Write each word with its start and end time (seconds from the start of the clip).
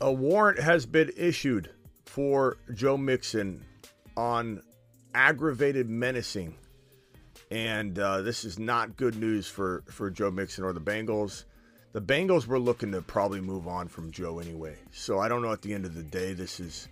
a 0.00 0.12
warrant 0.12 0.60
has 0.60 0.86
been 0.86 1.10
issued 1.16 1.70
for 2.04 2.56
Joe 2.74 2.96
Mixon 2.96 3.64
on 4.16 4.62
aggravated 5.14 5.88
menacing. 5.88 6.54
And 7.50 7.98
uh, 7.98 8.22
this 8.22 8.44
is 8.44 8.58
not 8.58 8.96
good 8.96 9.16
news 9.16 9.48
for, 9.48 9.82
for 9.88 10.10
Joe 10.10 10.30
Mixon 10.30 10.64
or 10.64 10.72
the 10.72 10.80
Bengals. 10.80 11.44
The 11.92 12.02
Bengals 12.02 12.46
were 12.46 12.58
looking 12.58 12.92
to 12.92 13.00
probably 13.02 13.40
move 13.40 13.66
on 13.66 13.88
from 13.88 14.10
Joe 14.10 14.38
anyway. 14.38 14.76
So 14.92 15.18
I 15.18 15.28
don't 15.28 15.42
know 15.42 15.52
at 15.52 15.62
the 15.62 15.72
end 15.72 15.86
of 15.86 15.94
the 15.94 16.02
day, 16.02 16.34
this 16.34 16.60
is 16.60 16.88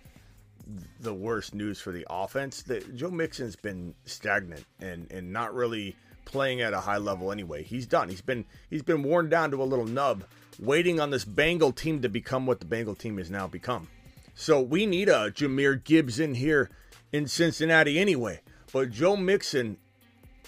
the 0.99 1.13
worst 1.13 1.53
news 1.53 1.79
for 1.79 1.91
the 1.91 2.05
offense. 2.09 2.63
The, 2.63 2.81
Joe 2.95 3.11
Mixon's 3.11 3.55
been 3.55 3.93
stagnant 4.05 4.65
and, 4.79 5.09
and 5.11 5.31
not 5.31 5.53
really 5.53 5.95
playing 6.27 6.61
at 6.61 6.73
a 6.73 6.81
high 6.81 6.97
level 6.97 7.31
anyway. 7.31 7.63
He's 7.63 7.87
done. 7.87 8.09
He's 8.09 8.21
been 8.21 8.45
he's 8.69 8.83
been 8.83 9.01
worn 9.01 9.29
down 9.29 9.49
to 9.51 9.63
a 9.63 9.65
little 9.65 9.87
nub, 9.87 10.25
waiting 10.59 10.99
on 10.99 11.09
this 11.09 11.25
Bengal 11.25 11.71
team 11.71 12.01
to 12.01 12.09
become 12.09 12.45
what 12.45 12.59
the 12.59 12.65
Bengal 12.65 12.95
team 12.95 13.17
has 13.17 13.31
now 13.31 13.47
become. 13.47 13.87
So 14.35 14.61
we 14.61 14.85
need 14.85 15.09
a 15.09 15.31
Jahmyr 15.31 15.83
Gibbs 15.83 16.19
in 16.19 16.35
here 16.35 16.69
in 17.11 17.27
Cincinnati 17.27 17.97
anyway. 17.97 18.41
But 18.71 18.91
Joe 18.91 19.17
Mixon, 19.17 19.77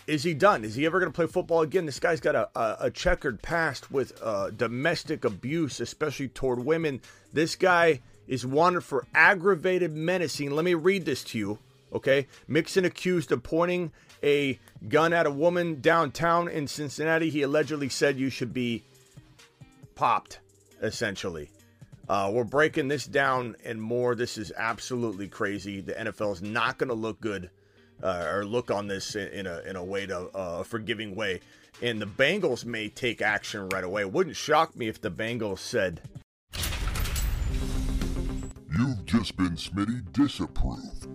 is 0.06 0.24
he 0.24 0.34
done? 0.34 0.64
Is 0.64 0.76
he 0.76 0.86
ever 0.86 1.00
going 1.00 1.12
to 1.12 1.16
play 1.16 1.26
football 1.26 1.62
again? 1.62 1.86
This 1.86 2.00
guy's 2.00 2.20
got 2.20 2.36
a, 2.36 2.50
a, 2.60 2.78
a 2.82 2.92
checkered 2.92 3.42
past 3.42 3.90
with 3.90 4.22
uh, 4.22 4.52
domestic 4.52 5.24
abuse, 5.24 5.80
especially 5.80 6.28
toward 6.28 6.60
women. 6.60 7.02
This 7.34 7.56
guy 7.56 8.02
is 8.28 8.46
wanted 8.46 8.84
for 8.84 9.08
aggravated 9.16 9.96
menacing. 9.96 10.52
Let 10.52 10.66
me 10.66 10.74
read 10.76 11.06
this 11.06 11.24
to 11.26 11.40
you, 11.40 11.60
okay? 11.94 12.28
Mixon 12.48 12.86
accused 12.86 13.32
of 13.32 13.44
pointing 13.44 13.92
a 14.24 14.60
gun 14.88 15.14
at 15.14 15.26
a 15.26 15.32
woman 15.32 15.82
downtown 15.82 16.48
in 16.48 16.68
Cincinnati. 16.68 17.30
He 17.30 17.42
allegedly 17.42 17.90
said 17.90 18.20
you 18.20 18.30
should 18.30 18.54
be 18.54 18.84
popped, 19.96 20.40
essentially. 20.82 21.50
Uh, 22.08 22.32
we're 22.34 22.44
breaking 22.44 22.88
this 22.88 23.06
down 23.06 23.56
and 23.64 23.82
more. 23.82 24.16
This 24.16 24.38
is 24.38 24.52
absolutely 24.58 25.28
crazy. 25.28 25.80
The 25.82 25.94
NFL 25.94 26.34
is 26.34 26.42
not 26.42 26.78
going 26.78 26.90
to 26.90 26.96
look 26.96 27.22
good 27.22 27.52
uh, 28.02 28.26
or 28.32 28.46
look 28.46 28.72
on 28.72 28.88
this 28.88 29.16
in, 29.16 29.46
a 29.46 29.60
in 29.60 29.76
a 29.76 29.84
way 29.84 30.08
to 30.08 30.18
uh, 30.36 30.60
a 30.60 30.64
forgiving 30.64 31.16
way. 31.16 31.42
And 31.82 32.02
the 32.02 32.08
Bengals 32.08 32.66
may 32.66 32.90
take 32.90 33.22
action 33.22 33.70
right 33.70 33.84
away. 33.84 34.02
It 34.02 34.12
wouldn't 34.12 34.36
shock 34.36 34.76
me 34.76 34.88
if 34.88 35.00
the 35.00 35.12
Bengals 35.12 35.60
said, 35.60 36.02
You've 38.78 39.06
just 39.06 39.38
been 39.38 39.56
Smitty 39.56 40.12
disapproved. 40.12 41.08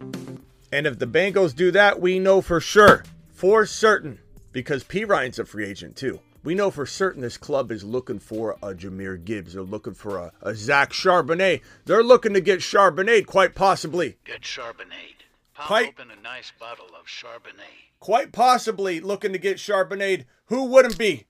And 0.75 0.89
if 0.89 0.99
the 0.99 1.07
Bengals 1.07 1.55
do 1.55 1.71
that, 1.71 2.01
we 2.01 2.19
know 2.19 2.41
for 2.41 2.59
sure, 2.59 3.05
for 3.33 3.65
certain, 3.65 4.19
because 4.51 4.83
Perine's 4.83 5.39
a 5.39 5.45
free 5.45 5.67
agent 5.67 5.95
too. 5.95 6.19
We 6.43 6.57
know 6.57 6.73
for 6.73 6.85
certain 6.85 7.23
this 7.23 7.37
club 7.37 7.71
is 7.71 7.85
looking 7.85 8.19
for 8.19 8.57
a 8.61 8.75
Jahmyr 8.75 9.25
Gibbs. 9.25 9.53
They're 9.53 9.63
looking 9.63 9.95
for 9.95 10.19
a, 10.19 10.33
a 10.43 10.53
Zach 10.57 10.91
Charbonnet. 10.91 11.61
They're 11.85 12.03
looking 12.03 12.35
to 12.35 12.41
get 12.41 12.59
Charbonnet, 12.59 13.25
quite 13.25 13.55
possibly. 13.55 14.17
Get 14.25 14.41
Charbonnet. 14.41 15.23
Pop 15.55 15.69
Quite- 15.69 15.89
open 15.91 16.11
a 16.11 16.21
nice 16.21 16.53
bottle 16.59 16.89
of 16.99 17.07
Charbonnet. 17.07 17.93
Quite 18.01 18.33
possibly 18.33 18.99
looking 18.99 19.33
to 19.33 19.39
get 19.39 19.59
Charbonnet. 19.59 20.25
Who 20.47 20.65
wouldn't 20.65 20.99
be? 20.99 21.27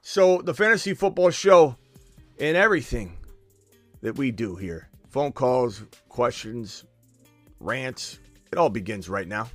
So, 0.00 0.40
the 0.40 0.54
Fantasy 0.54 0.94
Football 0.94 1.32
Show 1.32 1.76
and 2.40 2.56
everything 2.56 3.18
that 4.00 4.16
we 4.16 4.30
do 4.30 4.56
here 4.56 4.88
phone 5.10 5.32
calls, 5.32 5.84
questions, 6.08 6.86
rants 7.60 8.18
it 8.52 8.58
all 8.58 8.70
begins 8.70 9.08
right 9.08 9.28
now. 9.28 9.48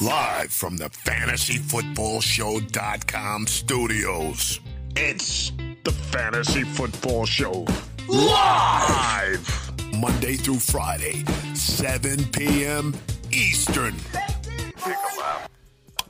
Live 0.00 0.52
from 0.52 0.76
the 0.76 0.90
fantasyfootballshow.com 0.90 3.46
studios. 3.46 4.60
It's 4.96 5.52
the 5.84 5.92
Fantasy 5.92 6.62
Football 6.62 7.26
Show. 7.26 7.66
Live! 8.08 9.70
Monday 9.98 10.34
through 10.34 10.58
Friday, 10.58 11.24
7 11.54 12.24
p.m. 12.26 12.94
Eastern. 13.32 13.94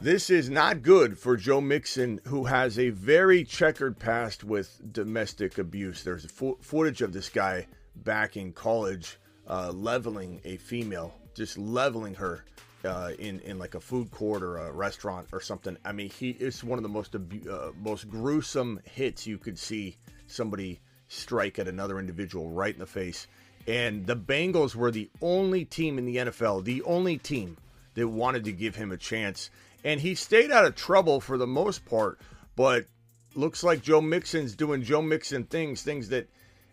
This 0.00 0.28
is 0.28 0.50
not 0.50 0.82
good 0.82 1.18
for 1.18 1.36
Joe 1.36 1.60
Mixon, 1.60 2.20
who 2.26 2.44
has 2.44 2.78
a 2.78 2.90
very 2.90 3.44
checkered 3.44 3.98
past 3.98 4.44
with 4.44 4.80
domestic 4.92 5.56
abuse. 5.58 6.02
There's 6.02 6.30
fo- 6.30 6.58
footage 6.60 7.00
of 7.00 7.12
this 7.12 7.28
guy 7.28 7.66
back 7.96 8.36
in 8.36 8.52
college 8.52 9.18
uh, 9.48 9.70
leveling 9.72 10.40
a 10.44 10.56
female, 10.58 11.14
just 11.34 11.58
leveling 11.58 12.14
her 12.14 12.44
uh, 12.84 13.12
in 13.18 13.40
in 13.40 13.58
like 13.58 13.74
a 13.74 13.80
food 13.80 14.10
court 14.10 14.42
or 14.42 14.58
a 14.58 14.72
restaurant 14.72 15.28
or 15.32 15.40
something. 15.40 15.76
I 15.84 15.92
mean, 15.92 16.10
he 16.10 16.30
is 16.30 16.62
one 16.62 16.78
of 16.78 16.82
the 16.82 16.88
most 16.88 17.14
abu- 17.14 17.50
uh, 17.50 17.72
most 17.80 18.08
gruesome 18.08 18.80
hits 18.84 19.26
you 19.26 19.38
could 19.38 19.58
see 19.58 19.96
somebody 20.26 20.80
strike 21.08 21.58
at 21.58 21.68
another 21.68 21.98
individual 21.98 22.50
right 22.50 22.74
in 22.74 22.80
the 22.80 22.86
face. 22.86 23.26
And 23.66 24.06
the 24.06 24.16
Bengals 24.16 24.74
were 24.74 24.90
the 24.90 25.10
only 25.22 25.64
team 25.64 25.98
in 25.98 26.04
the 26.04 26.16
NFL, 26.16 26.64
the 26.64 26.82
only 26.82 27.16
team 27.16 27.56
that 27.94 28.08
wanted 28.08 28.44
to 28.44 28.52
give 28.52 28.76
him 28.76 28.92
a 28.92 28.96
chance. 28.96 29.50
And 29.82 30.00
he 30.00 30.14
stayed 30.14 30.50
out 30.50 30.64
of 30.64 30.74
trouble 30.74 31.20
for 31.20 31.38
the 31.38 31.46
most 31.46 31.84
part, 31.84 32.20
but 32.56 32.86
looks 33.34 33.62
like 33.64 33.82
Joe 33.82 34.00
Mixon's 34.00 34.54
doing 34.54 34.82
Joe 34.82 35.02
Mixon 35.02 35.44
things, 35.44 35.82
things 35.82 36.10
that, 36.10 36.28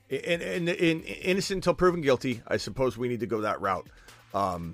and, 0.09 0.41
and, 0.41 0.67
and 0.67 1.05
innocent 1.05 1.59
until 1.59 1.73
proven 1.73 2.01
guilty. 2.01 2.41
I 2.47 2.57
suppose 2.57 2.97
we 2.97 3.07
need 3.07 3.21
to 3.21 3.27
go 3.27 3.41
that 3.41 3.61
route. 3.61 3.87
Um, 4.33 4.73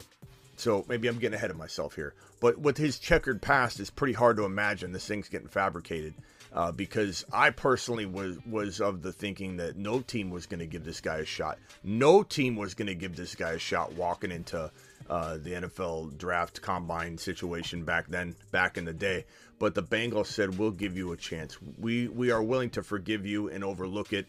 so 0.58 0.86
maybe 0.88 1.08
I'm 1.08 1.20
getting 1.20 1.36
ahead 1.36 1.52
of 1.52 1.58
myself 1.58 1.96
here. 1.96 2.14
But 2.40 2.60
with 2.60 2.78
his 2.78 3.00
checkered 3.00 3.42
past, 3.42 3.80
it's 3.80 3.90
pretty 3.90 4.14
hard 4.14 4.38
to 4.38 4.44
imagine 4.44 4.92
this 4.92 5.08
thing's 5.08 5.30
getting 5.30 5.48
fabricated. 5.48 6.14
Uh, 6.54 6.72
because 6.72 7.26
I 7.32 7.50
personally 7.50 8.06
was 8.06 8.38
was 8.46 8.80
of 8.80 9.02
the 9.02 9.12
thinking 9.12 9.58
that 9.58 9.76
no 9.76 10.00
team 10.00 10.30
was 10.30 10.46
going 10.46 10.62
to 10.62 10.66
give 10.66 10.86
this 10.86 11.02
guy 11.02 11.18
a 11.18 11.26
shot. 11.26 11.60
No 11.84 12.24
team 12.24 12.56
was 12.56 12.74
going 12.74 12.88
to 12.88 12.96
give 12.96 13.16
this 13.16 13.36
guy 13.36 13.52
a 13.52 13.60
shot 13.60 13.94
walking 13.94 14.32
into 14.32 14.72
uh, 15.10 15.38
the 15.38 15.52
NFL 15.52 16.18
draft 16.18 16.62
combine 16.62 17.18
situation 17.18 17.84
back 17.84 18.08
then, 18.08 18.34
back 18.52 18.78
in 18.78 18.86
the 18.86 18.94
day. 18.94 19.26
But 19.60 19.76
the 19.76 19.84
Bengals 19.84 20.28
said, 20.28 20.58
"We'll 20.58 20.72
give 20.72 20.96
you 20.96 21.12
a 21.12 21.18
chance. 21.18 21.58
We 21.78 22.08
we 22.08 22.32
are 22.32 22.42
willing 22.42 22.70
to 22.72 22.82
forgive 22.82 23.26
you 23.26 23.50
and 23.50 23.64
overlook 23.64 24.14
it." 24.14 24.26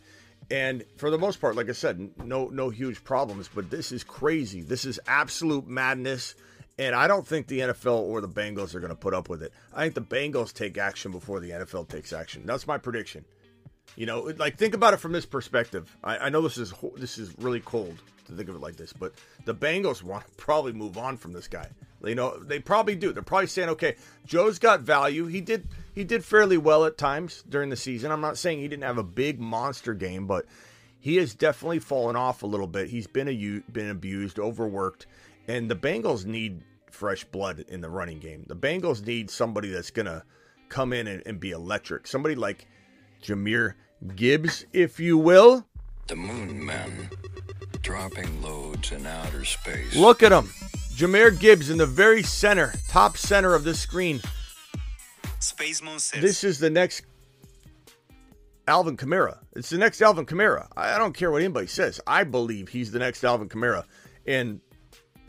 And 0.51 0.85
for 0.97 1.11
the 1.11 1.19
most 1.19 1.41
part, 1.41 1.57
like 1.57 1.69
I 1.69 1.73
said, 1.73 2.11
no 2.25 2.47
no 2.47 2.71
huge 2.71 3.05
problems. 3.05 3.51
But 3.55 3.71
this 3.71 3.93
is 3.93 4.03
crazy. 4.03 4.63
This 4.63 4.85
is 4.85 4.99
absolute 5.07 5.67
madness. 5.67 6.35
And 6.79 6.95
I 6.95 7.09
don't 7.09 7.27
think 7.27 7.49
the 7.49 7.59
NFL 7.61 8.03
or 8.03 8.21
the 8.21 8.29
Bengals 8.29 8.75
are 8.75 8.81
going 8.81 8.91
to 8.91 8.97
put 8.97 9.13
up 9.13 9.29
with 9.29 9.43
it. 9.43 9.53
I 9.75 9.83
think 9.83 9.95
the 9.95 10.01
Bengals 10.01 10.53
take 10.53 10.79
action 10.79 11.11
before 11.11 11.41
the 11.41 11.51
NFL 11.51 11.89
takes 11.89 12.13
action. 12.13 12.45
That's 12.47 12.69
my 12.69 12.79
prediction. 12.79 13.25
You 13.97 14.07
know, 14.07 14.33
like 14.37 14.57
think 14.57 14.75
about 14.75 14.95
it 14.95 14.99
from 14.99 15.13
this 15.13 15.27
perspective. 15.27 15.95
I, 16.05 16.19
I 16.19 16.29
know 16.29 16.41
this 16.41 16.59
is 16.59 16.73
this 16.97 17.19
is 17.19 17.35
really 17.39 17.61
cold 17.61 17.97
to 18.27 18.33
think 18.33 18.49
of 18.49 18.55
it 18.55 18.61
like 18.61 18.77
this, 18.77 18.93
but 18.93 19.13
the 19.45 19.55
Bengals 19.55 20.03
want 20.05 20.25
to 20.25 20.31
probably 20.37 20.73
move 20.73 20.99
on 20.99 21.17
from 21.17 21.33
this 21.33 21.49
guy. 21.49 21.69
You 22.05 22.15
know, 22.15 22.39
they 22.39 22.61
probably 22.61 22.95
do. 22.95 23.13
They're 23.13 23.23
probably 23.23 23.49
saying, 23.49 23.71
okay, 23.71 23.97
Joe's 24.25 24.61
got 24.61 24.81
value. 24.81 25.27
He 25.27 25.41
did 25.41 25.69
he 25.95 26.05
did 26.05 26.25
fairly 26.25 26.57
well 26.57 26.85
at 26.85 26.97
times 26.97 27.43
during 27.49 27.71
the 27.71 27.77
season. 27.77 28.13
I'm 28.13 28.21
not 28.21 28.39
saying 28.39 28.61
he 28.61 28.69
didn't 28.69 28.85
have 28.85 28.99
a 28.99 29.03
big 29.03 29.41
monster 29.41 29.95
game, 29.95 30.27
but 30.27 30.47
he 31.01 31.17
has 31.17 31.35
definitely 31.35 31.81
fallen 31.81 32.15
off 32.15 32.43
a 32.43 32.47
little 32.47 32.67
bit. 32.67 32.89
He's 32.89 33.07
been 33.07 33.29
a 33.29 33.63
been 33.73 33.91
abused, 33.91 34.39
overworked, 34.39 35.07
and 35.49 35.71
the 35.71 35.77
Bengals 35.77 36.25
need 36.25 36.63
fresh 36.91 37.25
blood 37.25 37.65
in 37.69 37.81
the 37.81 37.91
running 37.91 38.21
game. 38.21 38.45
The 38.47 38.57
Bengals 38.57 39.05
need 39.05 39.31
somebody 39.31 39.71
that's 39.71 39.91
gonna 39.91 40.25
come 40.69 40.93
in 40.93 41.07
and, 41.09 41.23
and 41.27 41.41
be 41.41 41.51
electric. 41.51 42.07
Somebody 42.07 42.37
like 42.37 42.67
Jahmyr 43.23 43.75
Gibbs, 44.15 44.65
if 44.73 45.01
you 45.01 45.19
will. 45.19 45.67
The 46.07 46.17
moon 46.17 46.65
men 46.65 47.11
dropping 47.83 48.43
loads 48.43 48.93
in 48.93 49.07
outer 49.07 49.45
space. 49.45 49.95
Look 49.95 50.23
at 50.23 50.33
him. 50.33 50.51
Jahmyr 50.95 51.39
Gibbs 51.39 51.71
in 51.71 51.79
the 51.79 51.87
very 51.87 52.23
center, 52.23 52.73
top 52.89 53.17
center 53.17 53.55
of 53.55 53.65
the 53.65 53.75
screen. 53.75 54.21
Space 55.39 55.83
Moon 55.83 55.99
says. 55.99 56.21
This 56.21 56.45
is 56.45 56.59
the 56.59 56.71
next 56.71 57.05
Alvin 58.67 58.97
Kamara. 58.97 59.39
It's 59.55 59.71
the 59.71 59.79
next 59.79 60.03
Alvin 60.03 60.27
Kamara. 60.27 60.69
I 60.77 60.99
don't 60.99 61.15
care 61.15 61.31
what 61.31 61.43
anybody 61.43 61.69
says. 61.69 62.01
I 62.07 62.25
believe 62.25 62.69
he's 62.69 62.91
the 62.91 62.99
next 62.99 63.25
Alvin 63.25 63.49
Kamara. 63.49 63.85
And 64.27 64.61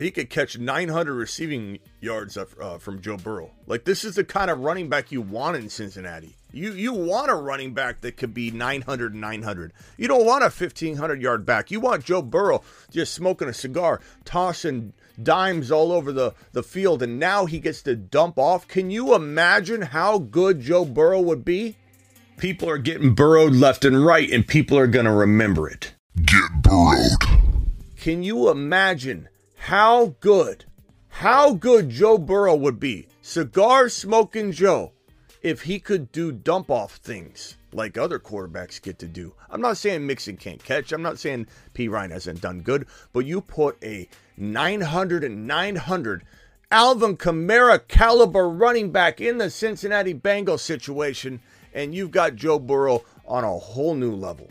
he 0.00 0.10
could 0.10 0.30
catch 0.30 0.58
900 0.58 1.12
receiving 1.12 1.78
yards 2.00 2.36
uh, 2.36 2.78
from 2.78 3.00
Joe 3.00 3.18
Burrow. 3.18 3.50
Like 3.66 3.84
this 3.84 4.02
is 4.02 4.16
the 4.16 4.24
kind 4.24 4.50
of 4.50 4.60
running 4.60 4.88
back 4.88 5.12
you 5.12 5.20
want 5.20 5.56
in 5.56 5.68
Cincinnati. 5.68 6.36
You 6.52 6.72
you 6.72 6.92
want 6.92 7.30
a 7.30 7.34
running 7.34 7.74
back 7.74 8.00
that 8.00 8.16
could 8.16 8.34
be 8.34 8.50
900 8.50 9.14
900. 9.14 9.72
You 9.96 10.08
don't 10.08 10.26
want 10.26 10.42
a 10.42 10.46
1500 10.46 11.22
yard 11.22 11.46
back. 11.46 11.70
You 11.70 11.78
want 11.78 12.04
Joe 12.04 12.22
Burrow 12.22 12.62
just 12.90 13.14
smoking 13.14 13.48
a 13.48 13.52
cigar, 13.52 14.00
tossing 14.24 14.94
dimes 15.22 15.70
all 15.70 15.92
over 15.92 16.12
the, 16.12 16.34
the 16.52 16.62
field, 16.62 17.02
and 17.02 17.18
now 17.18 17.46
he 17.46 17.60
gets 17.60 17.82
to 17.82 17.94
dump 17.94 18.38
off. 18.38 18.66
Can 18.66 18.90
you 18.90 19.14
imagine 19.14 19.82
how 19.82 20.18
good 20.18 20.60
Joe 20.60 20.84
Burrow 20.84 21.20
would 21.20 21.44
be? 21.44 21.76
People 22.38 22.70
are 22.70 22.78
getting 22.78 23.14
burrowed 23.14 23.52
left 23.52 23.84
and 23.84 24.04
right, 24.04 24.30
and 24.30 24.46
people 24.46 24.78
are 24.78 24.86
going 24.86 25.04
to 25.04 25.12
remember 25.12 25.68
it. 25.68 25.92
Get 26.24 26.62
burrowed. 26.62 27.12
Can 27.96 28.22
you 28.22 28.48
imagine 28.48 29.28
how 29.64 30.16
good, 30.20 30.64
how 31.08 31.52
good 31.52 31.90
Joe 31.90 32.16
Burrow 32.16 32.56
would 32.56 32.80
be? 32.80 33.08
Cigar 33.20 33.90
smoking 33.90 34.52
Joe 34.52 34.92
if 35.42 35.62
he 35.62 35.78
could 35.78 36.10
do 36.10 36.32
dump 36.32 36.70
off 36.70 36.96
things 36.96 37.56
like 37.70 37.98
other 37.98 38.18
quarterbacks 38.18 38.80
get 38.80 38.98
to 38.98 39.06
do. 39.06 39.34
I'm 39.50 39.60
not 39.60 39.76
saying 39.76 40.06
Mixon 40.06 40.38
can't 40.38 40.64
catch. 40.64 40.92
I'm 40.92 41.02
not 41.02 41.18
saying 41.18 41.46
Perine 41.74 42.10
hasn't 42.10 42.40
done 42.40 42.62
good, 42.62 42.86
but 43.12 43.26
you 43.26 43.42
put 43.42 43.76
a 43.84 44.08
900 44.38 45.24
and 45.24 45.46
900 45.46 46.24
Alvin 46.72 47.18
Kamara 47.18 47.86
caliber 47.86 48.48
running 48.48 48.90
back 48.90 49.20
in 49.20 49.36
the 49.36 49.50
Cincinnati 49.50 50.14
Bengals 50.14 50.60
situation, 50.60 51.40
and 51.74 51.94
you've 51.94 52.12
got 52.12 52.34
Joe 52.34 52.58
Burrow 52.58 53.04
on 53.26 53.44
a 53.44 53.58
whole 53.58 53.94
new 53.94 54.14
level. 54.14 54.48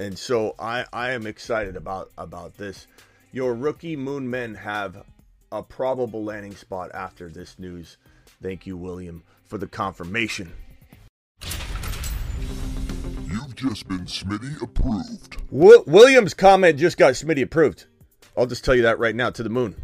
And 0.00 0.18
so 0.18 0.56
I, 0.58 0.84
I 0.92 1.12
am 1.12 1.26
excited 1.26 1.76
about 1.76 2.10
about 2.18 2.56
this. 2.58 2.88
Your 3.34 3.52
rookie 3.56 3.96
Moon 3.96 4.30
Men 4.30 4.54
have 4.54 5.02
a 5.50 5.60
probable 5.60 6.22
landing 6.22 6.54
spot 6.54 6.92
after 6.94 7.28
this 7.28 7.58
news. 7.58 7.96
Thank 8.40 8.64
you, 8.64 8.76
William, 8.76 9.24
for 9.42 9.58
the 9.58 9.66
confirmation. 9.66 10.52
You've 13.26 13.56
just 13.56 13.88
been 13.88 14.04
Smitty 14.04 14.62
approved. 14.62 15.36
Wi- 15.50 15.82
William's 15.84 16.32
comment 16.32 16.78
just 16.78 16.96
got 16.96 17.14
Smitty 17.14 17.42
approved. 17.42 17.86
I'll 18.38 18.46
just 18.46 18.64
tell 18.64 18.76
you 18.76 18.82
that 18.82 19.00
right 19.00 19.16
now. 19.16 19.30
To 19.30 19.42
the 19.42 19.50
moon. 19.50 19.74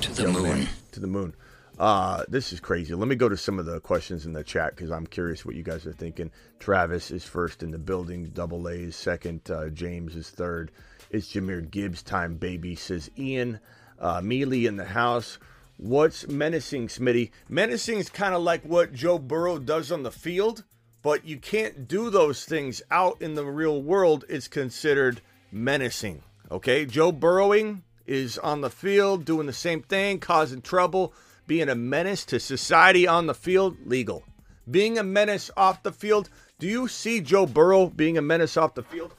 To 0.00 0.12
the 0.14 0.28
moon. 0.28 0.68
To 0.92 1.00
the 1.00 1.06
moon. 1.06 1.34
Uh, 1.78 2.24
this 2.28 2.54
is 2.54 2.60
crazy. 2.60 2.94
Let 2.94 3.08
me 3.08 3.14
go 3.14 3.28
to 3.28 3.36
some 3.36 3.58
of 3.58 3.66
the 3.66 3.78
questions 3.80 4.24
in 4.24 4.32
the 4.32 4.42
chat 4.42 4.74
because 4.74 4.90
I'm 4.90 5.06
curious 5.06 5.44
what 5.44 5.54
you 5.54 5.62
guys 5.62 5.84
are 5.84 5.92
thinking. 5.92 6.30
Travis 6.58 7.10
is 7.10 7.24
first 7.24 7.62
in 7.62 7.72
the 7.72 7.78
building. 7.78 8.30
Double 8.30 8.70
A's 8.70 8.96
second. 8.96 9.50
Uh, 9.50 9.68
James 9.68 10.16
is 10.16 10.30
third. 10.30 10.72
It's 11.10 11.32
Jahmyr 11.32 11.70
Gibbs 11.70 12.02
time, 12.02 12.34
baby, 12.34 12.74
says 12.74 13.10
Ian. 13.18 13.60
Uh, 13.98 14.20
Mealy 14.20 14.66
in 14.66 14.76
the 14.76 14.84
house. 14.84 15.38
What's 15.78 16.28
menacing, 16.28 16.88
Smitty? 16.88 17.30
Menacing 17.48 17.98
is 17.98 18.10
kind 18.10 18.34
of 18.34 18.42
like 18.42 18.62
what 18.64 18.92
Joe 18.92 19.18
Burrow 19.18 19.58
does 19.58 19.90
on 19.90 20.02
the 20.02 20.10
field, 20.10 20.64
but 21.02 21.24
you 21.24 21.38
can't 21.38 21.88
do 21.88 22.10
those 22.10 22.44
things 22.44 22.82
out 22.90 23.22
in 23.22 23.34
the 23.34 23.44
real 23.44 23.80
world. 23.80 24.24
It's 24.28 24.48
considered 24.48 25.20
menacing. 25.50 26.22
Okay? 26.50 26.84
Joe 26.84 27.12
Burrowing 27.12 27.82
is 28.06 28.38
on 28.38 28.60
the 28.60 28.70
field 28.70 29.24
doing 29.24 29.46
the 29.46 29.52
same 29.52 29.82
thing, 29.82 30.18
causing 30.18 30.60
trouble, 30.60 31.14
being 31.46 31.68
a 31.68 31.74
menace 31.74 32.24
to 32.26 32.38
society 32.38 33.06
on 33.06 33.26
the 33.26 33.34
field, 33.34 33.76
legal. 33.86 34.24
Being 34.70 34.98
a 34.98 35.02
menace 35.02 35.50
off 35.56 35.82
the 35.82 35.92
field, 35.92 36.28
do 36.58 36.66
you 36.66 36.86
see 36.88 37.20
Joe 37.20 37.46
Burrow 37.46 37.86
being 37.86 38.18
a 38.18 38.22
menace 38.22 38.58
off 38.58 38.74
the 38.74 38.82
field? 38.82 39.14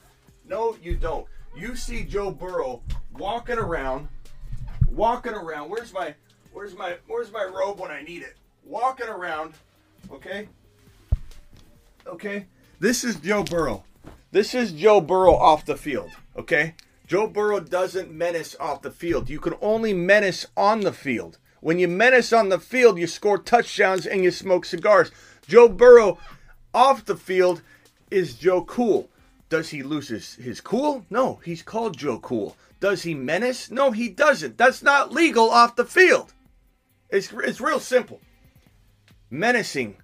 No, 0.46 0.76
you 0.82 0.96
don't. 0.96 1.26
You 1.56 1.76
see 1.76 2.04
Joe 2.04 2.30
Burrow 2.30 2.82
walking 3.12 3.58
around, 3.58 4.08
walking 4.88 5.34
around. 5.34 5.70
Where's 5.70 5.92
my 5.92 6.14
where's 6.52 6.76
my 6.76 6.96
where's 7.06 7.32
my 7.32 7.44
robe 7.44 7.80
when 7.80 7.90
I 7.90 8.02
need 8.02 8.22
it? 8.22 8.36
Walking 8.64 9.08
around, 9.08 9.54
okay? 10.10 10.48
Okay? 12.06 12.46
This 12.78 13.04
is 13.04 13.16
Joe 13.16 13.42
Burrow. 13.42 13.84
This 14.30 14.54
is 14.54 14.72
Joe 14.72 15.00
Burrow 15.00 15.34
off 15.34 15.64
the 15.64 15.76
field, 15.76 16.10
okay? 16.36 16.74
Joe 17.06 17.26
Burrow 17.26 17.58
doesn't 17.58 18.12
menace 18.12 18.54
off 18.60 18.82
the 18.82 18.92
field. 18.92 19.28
You 19.28 19.40
can 19.40 19.54
only 19.60 19.92
menace 19.92 20.46
on 20.56 20.80
the 20.80 20.92
field. 20.92 21.38
When 21.60 21.78
you 21.78 21.88
menace 21.88 22.32
on 22.32 22.48
the 22.48 22.60
field, 22.60 22.98
you 22.98 23.06
score 23.06 23.38
touchdowns 23.38 24.06
and 24.06 24.22
you 24.22 24.30
smoke 24.30 24.64
cigars. 24.64 25.10
Joe 25.46 25.68
Burrow 25.68 26.18
off 26.72 27.04
the 27.04 27.16
field 27.16 27.62
is 28.10 28.34
Joe 28.34 28.62
Cool. 28.62 29.10
Does 29.50 29.68
he 29.68 29.82
lose 29.82 30.08
his, 30.08 30.36
his 30.36 30.60
cool? 30.60 31.04
No, 31.10 31.40
he's 31.44 31.62
called 31.62 31.98
Joe 31.98 32.20
Cool. 32.20 32.56
Does 32.78 33.02
he 33.02 33.14
menace? 33.14 33.70
No, 33.70 33.90
he 33.90 34.08
doesn't. 34.08 34.56
That's 34.56 34.82
not 34.82 35.12
legal 35.12 35.50
off 35.50 35.76
the 35.76 35.84
field. 35.84 36.32
It's, 37.10 37.32
it's 37.32 37.60
real 37.60 37.80
simple. 37.80 38.20
Menacing. 39.28 39.96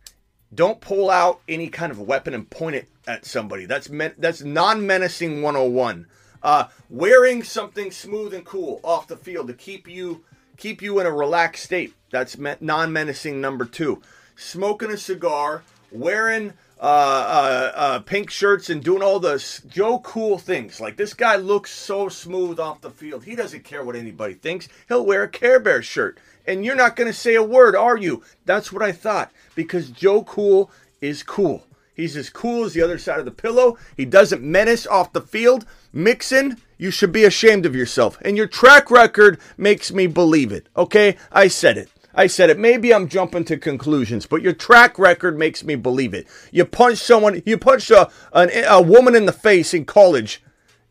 Don't 0.53 0.81
pull 0.81 1.11
out 1.11 1.41
any 1.49 1.69
kind 1.69 1.93
of 1.93 2.01
weapon 2.01 2.35
and 2.35 2.51
point 2.51 2.77
it 2.77 2.89
at 3.07 3.25
somebody. 3.25 3.67
That's 3.67 3.89
men- 3.89 4.15
that's 4.19 4.43
non-menacing 4.43 5.43
101. 5.43 6.07
Uh, 6.43 6.69
wearing 6.91 7.43
something 7.43 7.91
smooth 7.91 8.35
and 8.35 8.45
cool 8.45 8.81
off 8.83 9.07
the 9.07 9.17
field 9.17 9.47
to 9.49 9.55
keep 9.55 9.89
you 9.89 10.25
keep 10.57 10.81
you 10.83 10.99
in 11.01 11.07
a 11.07 11.11
relaxed 11.11 11.65
state. 11.65 11.95
That's 12.11 12.39
me- 12.39 12.55
non-menacing 12.61 13.41
number 13.41 13.65
two. 13.65 14.03
Smoking 14.37 14.91
a 14.91 14.97
cigar, 14.97 15.63
wearing 15.91 16.53
uh, 16.79 16.83
uh, 16.83 17.73
uh, 17.75 17.99
pink 18.01 18.31
shirts, 18.31 18.69
and 18.69 18.83
doing 18.83 19.03
all 19.03 19.19
the 19.19 19.63
Joe 19.69 19.99
cool 20.01 20.39
things. 20.39 20.81
Like 20.81 20.97
this 20.97 21.15
guy 21.15 21.37
looks 21.37 21.71
so 21.73 22.09
smooth 22.09 22.61
off 22.61 22.81
the 22.81 22.91
field. 22.91 23.25
He 23.25 23.35
doesn't 23.35 23.65
care 23.65 23.85
what 23.85 23.97
anybody 23.97 24.35
thinks. 24.35 24.69
He'll 24.89 25.07
wear 25.07 25.23
a 25.23 25.29
Care 25.29 25.61
Bear 25.61 25.83
shirt, 25.83 26.19
and 26.47 26.65
you're 26.65 26.77
not 26.77 26.97
going 26.97 27.09
to 27.09 27.19
say 27.19 27.35
a 27.35 27.43
word, 27.43 27.75
are 27.75 27.97
you? 27.97 28.23
That's 28.45 28.73
what 28.73 28.83
I 28.83 28.93
thought 28.93 29.33
because 29.55 29.91
Joe 29.91 30.23
Cool 30.23 30.71
is 31.01 31.23
cool. 31.23 31.67
He's 31.95 32.17
as 32.17 32.29
cool 32.29 32.65
as 32.65 32.75
the 32.75 32.83
other 32.83 32.99
side 32.99 33.19
of 33.19 33.25
the 33.25 33.31
pillow. 33.31 33.79
He 33.97 34.05
doesn't 34.05 34.43
menace 34.43 34.87
off 34.87 35.15
the 35.15 35.23
field. 35.23 35.65
Mixon, 35.95 36.61
you 36.77 36.91
should 36.91 37.11
be 37.11 37.25
ashamed 37.25 37.65
of 37.65 37.75
yourself. 37.75 38.19
And 38.23 38.37
your 38.37 38.47
track 38.47 38.91
record 38.91 39.41
makes 39.57 39.91
me 39.91 40.07
believe 40.07 40.53
it. 40.53 40.69
Okay? 40.77 41.17
I 41.33 41.49
said 41.49 41.79
it. 41.79 41.89
I 42.17 42.27
said 42.27 42.49
it. 42.49 42.59
Maybe 42.59 42.95
I'm 42.95 43.09
jumping 43.09 43.45
to 43.45 43.59
conclusions, 43.59 44.25
but 44.25 44.41
your 44.41 44.55
track 44.55 44.99
record 44.99 45.39
makes 45.39 45.63
me 45.63 45.75
believe 45.75 46.15
it. 46.15 46.27
You 46.51 46.65
punched 46.65 47.03
someone, 47.03 47.43
you 47.45 47.59
punched 47.59 47.91
a, 47.91 48.11
an, 48.33 48.51
a 48.67 48.81
woman 48.81 49.15
in 49.15 49.27
the 49.27 49.33
face 49.33 49.75
in 49.75 49.85
college, 49.85 50.43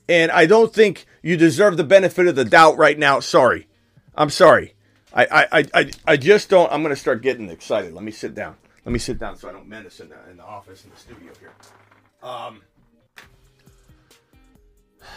and 0.07 0.31
I 0.31 0.45
don't 0.45 0.71
think 0.71 1.07
you 1.23 1.35
deserve 1.35 1.77
the 1.77 1.83
benefit 1.83 2.27
of 2.27 2.35
the 2.35 2.45
doubt 2.45 2.77
right 2.77 2.97
now. 2.97 3.19
Sorry. 3.19 3.67
I'm 4.13 4.29
sorry. 4.29 4.75
I, 5.13 5.47
I, 5.51 5.65
I, 5.73 5.91
I, 6.05 6.17
just 6.17 6.49
don't. 6.49 6.71
I'm 6.71 6.83
going 6.83 6.93
to 6.93 6.99
start 6.99 7.21
getting 7.21 7.49
excited. 7.49 7.93
Let 7.93 8.03
me 8.03 8.11
sit 8.11 8.35
down. 8.35 8.57
Let 8.83 8.91
me 8.91 8.99
sit 8.99 9.17
down 9.17 9.37
so 9.37 9.49
I 9.49 9.53
don't 9.53 9.67
menace 9.67 10.01
in 10.01 10.09
the, 10.09 10.17
in 10.29 10.37
the 10.37 10.43
office, 10.43 10.83
in 10.83 10.91
the 10.91 10.97
studio 10.97 11.31
here. 11.39 11.53
Um, 12.21 12.61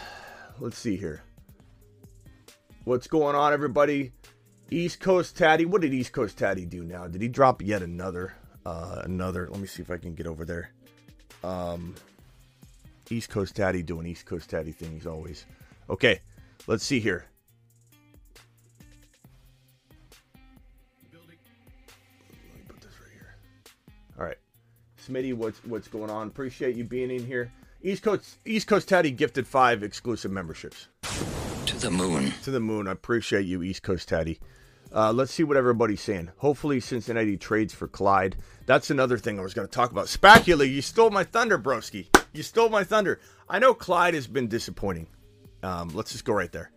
let's 0.59 0.77
see 0.77 0.95
here. 0.95 1.21
What's 2.85 3.07
going 3.07 3.35
on, 3.35 3.53
everybody? 3.53 4.13
East 4.71 4.99
Coast 4.99 5.35
Tatty. 5.37 5.65
What 5.65 5.81
did 5.81 5.93
East 5.93 6.11
Coast 6.11 6.37
Tatty 6.37 6.65
do 6.65 6.83
now? 6.83 7.07
Did 7.07 7.21
he 7.21 7.27
drop 7.27 7.61
yet 7.61 7.81
another? 7.81 8.33
Uh, 8.65 9.01
another. 9.03 9.47
Let 9.49 9.59
me 9.59 9.67
see 9.67 9.81
if 9.81 9.89
I 9.89 9.97
can 9.97 10.13
get 10.13 10.27
over 10.27 10.45
there. 10.45 10.71
Um, 11.43 11.95
East 13.09 13.29
Coast 13.29 13.55
Tatty 13.55 13.81
doing 13.81 14.05
East 14.05 14.25
Coast 14.25 14.49
Tatty 14.49 14.71
things 14.71 15.07
always. 15.07 15.45
Okay, 15.89 16.19
let's 16.67 16.83
see 16.83 16.99
here. 16.99 17.25
Let 21.13 21.21
me 22.55 22.61
put 22.67 22.81
this 22.81 22.91
right 22.99 23.11
here. 23.11 23.35
All 24.19 24.25
right, 24.25 24.37
Smitty, 25.07 25.33
what's 25.33 25.63
what's 25.65 25.87
going 25.87 26.09
on? 26.09 26.27
Appreciate 26.27 26.75
you 26.75 26.83
being 26.83 27.09
in 27.11 27.25
here. 27.25 27.51
East 27.81 28.03
Coast 28.03 28.37
East 28.45 28.67
Coast 28.67 28.89
Tatty 28.89 29.11
gifted 29.11 29.47
five 29.47 29.81
exclusive 29.83 30.31
memberships 30.31 30.87
To 31.65 31.77
the 31.77 31.89
moon. 31.89 32.33
to 32.43 32.51
the 32.51 32.59
moon. 32.59 32.87
I 32.87 32.91
appreciate 32.91 33.45
you, 33.45 33.63
East 33.63 33.83
Coast 33.83 34.09
Tatty. 34.09 34.39
Uh, 34.93 35.13
let's 35.13 35.31
see 35.31 35.43
what 35.43 35.57
everybody's 35.57 36.01
saying. 36.01 36.31
Hopefully, 36.37 36.79
Cincinnati 36.79 37.37
trades 37.37 37.73
for 37.73 37.87
Clyde. 37.87 38.35
That's 38.65 38.89
another 38.89 39.17
thing 39.17 39.39
I 39.39 39.43
was 39.43 39.53
going 39.53 39.67
to 39.67 39.71
talk 39.71 39.91
about. 39.91 40.07
Spacula, 40.07 40.65
you 40.65 40.81
stole 40.81 41.11
my 41.11 41.23
thunder, 41.23 41.59
broski. 41.59 42.07
You 42.33 42.43
stole 42.43 42.69
my 42.69 42.83
thunder. 42.83 43.19
I 43.47 43.59
know 43.59 43.73
Clyde 43.73 44.13
has 44.13 44.27
been 44.27 44.47
disappointing. 44.47 45.07
Um, 45.61 45.89
let's 45.89 46.11
just 46.11 46.25
go 46.25 46.33
right 46.33 46.51
there. 46.51 46.71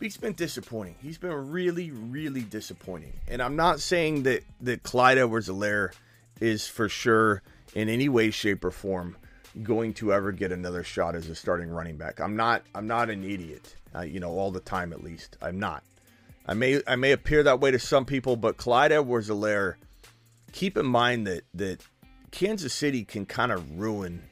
He's 0.00 0.16
been 0.16 0.32
disappointing. 0.32 0.96
He's 1.02 1.18
been 1.18 1.50
really, 1.50 1.90
really 1.90 2.40
disappointing. 2.40 3.12
And 3.28 3.42
I'm 3.42 3.54
not 3.54 3.80
saying 3.80 4.22
that 4.22 4.42
that 4.62 4.82
Clyde 4.82 5.18
Edwards-Helaire 5.18 5.92
is 6.40 6.66
for 6.66 6.88
sure 6.88 7.42
in 7.74 7.88
any 7.88 8.08
way, 8.08 8.30
shape, 8.30 8.64
or 8.64 8.70
form 8.70 9.16
going 9.62 9.92
to 9.94 10.12
ever 10.12 10.32
get 10.32 10.52
another 10.52 10.82
shot 10.82 11.14
as 11.14 11.28
a 11.28 11.34
starting 11.34 11.68
running 11.68 11.96
back. 11.96 12.20
I'm 12.20 12.34
not. 12.34 12.62
I'm 12.74 12.86
not 12.86 13.10
an 13.10 13.24
idiot. 13.24 13.76
Uh, 13.94 14.02
you 14.02 14.20
know, 14.20 14.30
all 14.30 14.50
the 14.50 14.60
time 14.60 14.92
at 14.92 15.04
least. 15.04 15.36
I'm 15.42 15.58
not. 15.58 15.82
I 16.50 16.54
may 16.54 16.82
I 16.84 16.96
may 16.96 17.12
appear 17.12 17.44
that 17.44 17.60
way 17.60 17.70
to 17.70 17.78
some 17.78 18.04
people, 18.04 18.34
but 18.34 18.56
Clyde 18.56 18.90
Edwards-Helaire. 18.90 19.76
Keep 20.50 20.76
in 20.76 20.84
mind 20.86 21.24
that 21.28 21.44
that 21.54 21.80
Kansas 22.32 22.74
City 22.74 23.04
can 23.04 23.24
kind 23.24 23.52
of 23.52 23.78
ruin 23.78 24.24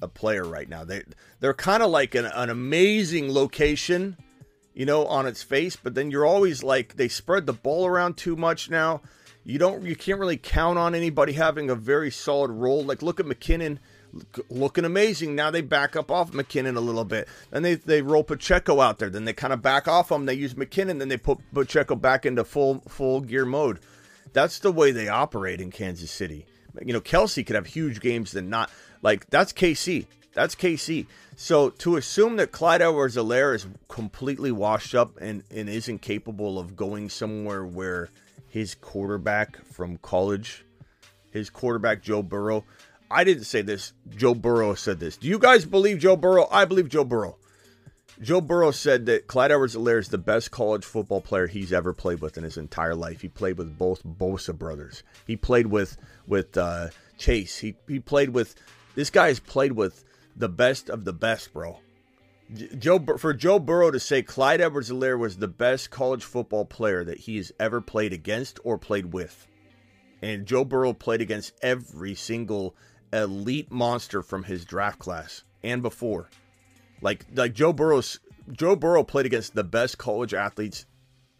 a 0.00 0.08
player 0.08 0.44
right 0.44 0.70
now. 0.70 0.84
They 0.84 1.02
they're 1.40 1.52
kind 1.52 1.82
of 1.82 1.90
like 1.90 2.14
an, 2.14 2.24
an 2.24 2.48
amazing 2.48 3.30
location, 3.34 4.16
you 4.72 4.86
know, 4.86 5.04
on 5.04 5.26
its 5.26 5.42
face, 5.42 5.76
but 5.76 5.94
then 5.94 6.10
you're 6.10 6.24
always 6.24 6.62
like 6.62 6.96
they 6.96 7.08
spread 7.08 7.44
the 7.44 7.52
ball 7.52 7.86
around 7.86 8.16
too 8.16 8.36
much 8.36 8.70
now. 8.70 9.02
You 9.44 9.58
don't 9.58 9.82
you 9.82 9.96
can't 9.96 10.18
really 10.18 10.38
count 10.38 10.78
on 10.78 10.94
anybody 10.94 11.34
having 11.34 11.68
a 11.68 11.74
very 11.74 12.10
solid 12.10 12.52
role. 12.52 12.82
Like 12.82 13.02
look 13.02 13.20
at 13.20 13.26
McKinnon 13.26 13.80
looking 14.48 14.84
amazing. 14.84 15.34
Now 15.34 15.50
they 15.50 15.60
back 15.60 15.96
up 15.96 16.10
off 16.10 16.32
McKinnon 16.32 16.76
a 16.76 16.80
little 16.80 17.04
bit. 17.04 17.28
Then 17.50 17.62
they 17.62 17.74
they 17.74 18.02
roll 18.02 18.24
Pacheco 18.24 18.80
out 18.80 18.98
there. 18.98 19.10
Then 19.10 19.24
they 19.24 19.32
kind 19.32 19.52
of 19.52 19.62
back 19.62 19.88
off 19.88 20.10
him. 20.10 20.26
They 20.26 20.34
use 20.34 20.54
McKinnon. 20.54 20.98
Then 20.98 21.08
they 21.08 21.16
put 21.16 21.38
Pacheco 21.52 21.94
back 21.94 22.26
into 22.26 22.44
full 22.44 22.80
full 22.88 23.20
gear 23.20 23.44
mode. 23.44 23.80
That's 24.32 24.58
the 24.58 24.72
way 24.72 24.92
they 24.92 25.08
operate 25.08 25.60
in 25.60 25.70
Kansas 25.70 26.10
City. 26.10 26.46
You 26.84 26.92
know, 26.92 27.00
Kelce 27.00 27.44
could 27.44 27.56
have 27.56 27.66
huge 27.66 28.00
games 28.00 28.32
than 28.32 28.48
not. 28.48 28.70
Like 29.02 29.28
that's 29.30 29.52
KC. 29.52 30.06
That's 30.32 30.54
KC. 30.54 31.06
So 31.36 31.70
to 31.70 31.96
assume 31.96 32.36
that 32.36 32.52
Clyde 32.52 32.82
Edwards-Helaire 32.82 33.54
is 33.54 33.66
completely 33.88 34.52
washed 34.52 34.94
up 34.94 35.16
and, 35.20 35.42
and 35.50 35.68
isn't 35.68 36.02
capable 36.02 36.58
of 36.58 36.76
going 36.76 37.08
somewhere 37.08 37.64
where 37.64 38.10
his 38.46 38.74
quarterback 38.74 39.64
from 39.64 39.96
college, 39.98 40.64
his 41.30 41.50
quarterback 41.50 42.02
Joe 42.02 42.22
Burrow. 42.22 42.64
I 43.10 43.24
didn't 43.24 43.44
say 43.44 43.62
this. 43.62 43.92
Joe 44.08 44.34
Burrow 44.34 44.74
said 44.74 45.00
this. 45.00 45.16
Do 45.16 45.26
you 45.28 45.38
guys 45.38 45.64
believe 45.64 45.98
Joe 45.98 46.16
Burrow? 46.16 46.46
I 46.50 46.64
believe 46.64 46.88
Joe 46.88 47.04
Burrow. 47.04 47.36
Joe 48.20 48.42
Burrow 48.42 48.70
said 48.70 49.06
that 49.06 49.26
Clyde 49.26 49.50
Edwards-Helaire 49.50 49.98
is 49.98 50.08
the 50.08 50.18
best 50.18 50.50
college 50.50 50.84
football 50.84 51.22
player 51.22 51.46
he's 51.46 51.72
ever 51.72 51.94
played 51.94 52.20
with 52.20 52.36
in 52.36 52.44
his 52.44 52.58
entire 52.58 52.94
life. 52.94 53.22
He 53.22 53.28
played 53.28 53.56
with 53.56 53.78
both 53.78 54.04
Bosa 54.04 54.56
brothers. 54.56 55.02
He 55.26 55.36
played 55.36 55.68
with 55.68 55.96
with 56.26 56.56
uh, 56.56 56.88
Chase. 57.16 57.58
He 57.58 57.76
he 57.88 57.98
played 57.98 58.30
with 58.30 58.54
this 58.94 59.10
guy 59.10 59.28
has 59.28 59.40
played 59.40 59.72
with 59.72 60.04
the 60.36 60.50
best 60.50 60.90
of 60.90 61.04
the 61.04 61.14
best, 61.14 61.52
bro. 61.54 61.78
Joe 62.78 62.98
for 63.16 63.32
Joe 63.32 63.58
Burrow 63.58 63.90
to 63.90 64.00
say 64.00 64.22
Clyde 64.22 64.60
Edwards-Helaire 64.60 65.18
was 65.18 65.38
the 65.38 65.48
best 65.48 65.90
college 65.90 66.24
football 66.24 66.66
player 66.66 67.02
that 67.04 67.20
he 67.20 67.38
has 67.38 67.52
ever 67.58 67.80
played 67.80 68.12
against 68.12 68.60
or 68.64 68.76
played 68.76 69.14
with. 69.14 69.46
And 70.20 70.44
Joe 70.44 70.66
Burrow 70.66 70.92
played 70.92 71.22
against 71.22 71.54
every 71.62 72.14
single 72.14 72.76
elite 73.12 73.70
monster 73.70 74.22
from 74.22 74.44
his 74.44 74.64
draft 74.64 74.98
class 74.98 75.42
and 75.62 75.82
before. 75.82 76.28
Like 77.02 77.26
like 77.34 77.54
Joe 77.54 77.72
Burrow's 77.72 78.20
Joe 78.52 78.76
Burrow 78.76 79.04
played 79.04 79.26
against 79.26 79.54
the 79.54 79.64
best 79.64 79.98
college 79.98 80.34
athletes, 80.34 80.86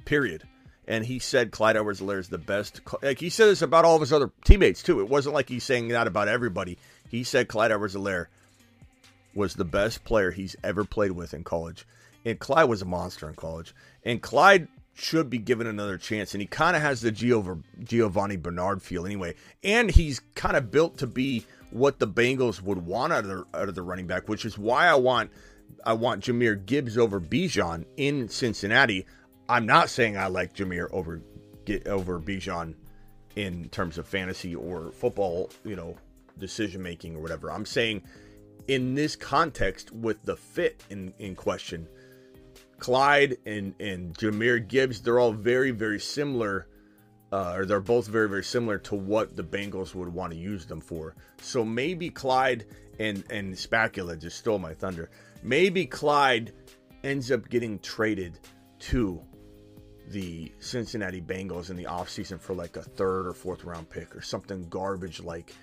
period. 0.05 0.45
And 0.89 1.05
he 1.05 1.21
said 1.21 1.53
Clyde 1.53 1.77
Edwards-Helaire 1.77 2.19
is 2.19 2.29
the 2.29 2.39
best. 2.39 2.81
Like 3.03 3.21
he 3.21 3.31
said 3.31 3.47
this 3.47 3.62
about 3.62 3.85
all 3.85 3.95
of 3.95 4.00
his 4.00 4.12
other 4.12 4.33
teammates 4.45 4.83
too. 4.83 5.00
It 5.00 5.09
wasn't 5.09 5.35
like 5.35 5.49
he's 5.49 5.62
saying 5.62 5.89
that 5.89 6.09
about 6.09 6.27
everybody. 6.27 6.79
He 7.09 7.23
said 7.23 7.49
Clyde 7.49 7.71
Edwards-Helaire 7.71 8.27
was 9.35 9.55
the 9.55 9.65
best 9.65 10.03
player 10.03 10.33
he's 10.33 10.57
ever 10.65 10.85
played 10.85 11.12
with 11.12 11.33
in 11.33 11.45
college. 11.45 11.87
And 12.25 12.39
Clyde 12.39 12.69
was 12.69 12.83
a 12.83 12.87
monster 12.87 13.29
in 13.29 13.37
college. 13.37 13.73
And 14.05 14.21
Clyde 14.21 14.67
should 14.95 15.31
be 15.31 15.39
given 15.39 15.69
another 15.69 15.97
chance. 15.97 16.35
And 16.35 16.41
he 16.41 16.47
kind 16.47 16.75
of 16.75 16.83
has 16.83 17.00
the 17.00 17.12
Giovani 17.12 18.37
Bernard 18.37 18.83
feel 18.83 19.07
anyway. 19.07 19.37
And 19.62 19.91
he's 19.91 20.21
kind 20.35 20.57
of 20.57 20.73
built 20.73 20.99
to 20.99 21.07
be 21.07 21.45
what 21.71 21.99
the 21.99 22.09
Bengals 22.09 22.61
would 22.62 22.85
want 22.85 23.12
out 23.12 23.25
of 23.25 23.29
the, 23.29 23.45
out 23.55 23.69
of 23.69 23.75
the 23.75 23.83
running 23.83 24.07
back, 24.07 24.29
which 24.29 24.45
is 24.45 24.59
why 24.59 24.87
I 24.87 24.95
want 24.95 25.31
I 25.85 25.93
want 25.93 26.25
Jahmyr 26.25 26.67
Gibbs 26.67 26.99
over 26.99 27.21
Bijan 27.21 27.85
in 27.97 28.29
Cincinnati. 28.29 29.07
I'm 29.49 29.67
not 29.67 29.89
saying 29.89 30.17
I 30.17 30.27
like 30.27 30.55
Jahmyr 30.55 30.89
over 30.93 31.23
over 31.87 32.19
Bijan 32.21 32.75
in 33.37 33.69
terms 33.69 33.99
of 33.99 34.09
fantasy 34.09 34.55
or 34.55 34.91
football, 34.93 35.50
you 35.65 35.77
know, 35.77 35.97
decision 36.39 36.83
making 36.83 37.17
or 37.17 37.21
whatever. 37.21 37.50
I'm 37.50 37.67
saying 37.67 38.03
in 38.67 38.95
this 38.95 39.17
context 39.17 39.93
with 39.93 40.23
the 40.25 40.37
fit 40.37 40.83
in, 40.91 41.12
in 41.19 41.35
question, 41.35 41.89
Clyde 42.79 43.37
and, 43.47 43.75
and 43.79 44.17
Jahmyr 44.17 44.67
Gibbs, 44.67 45.03
they're 45.03 45.19
all 45.19 45.33
very, 45.33 45.71
very 45.71 46.00
similar, 46.00 46.67
uh, 47.33 47.55
or 47.57 47.67
they're 47.67 47.81
both 47.81 48.07
very, 48.07 48.29
very 48.29 48.45
similar 48.45 48.79
to 48.79 48.95
what 48.95 49.37
the 49.37 49.43
Bengals 49.43 49.95
would 49.95 50.13
want 50.13 50.33
to 50.33 50.39
use 50.39 50.67
them 50.67 50.81
for. 50.81 51.15
So 51.41 51.65
maybe 51.65 52.11
Clyde 52.11 52.67
and, 52.99 53.25
and 53.31 53.57
Spacula 53.57 54.17
just 54.17 54.39
stole 54.39 54.59
my 54.59 54.75
thunder. 54.75 55.11
Maybe 55.43 55.87
Clyde 55.87 56.53
ends 57.05 57.31
up 57.31 57.49
getting 57.49 57.79
traded 57.79 58.39
to 58.81 59.23
the 60.09 60.51
Cincinnati 60.59 61.21
Bengals 61.21 61.71
in 61.71 61.77
the 61.77 61.85
offseason 61.85 62.41
for 62.41 62.55
like 62.55 62.77
a 62.77 62.83
third 62.83 63.27
or 63.27 63.33
fourth 63.33 63.65
round 63.65 63.89
pick 63.89 64.15
or 64.17 64.21
something 64.21 64.69
garbage 64.69 65.21
like. 65.21 65.55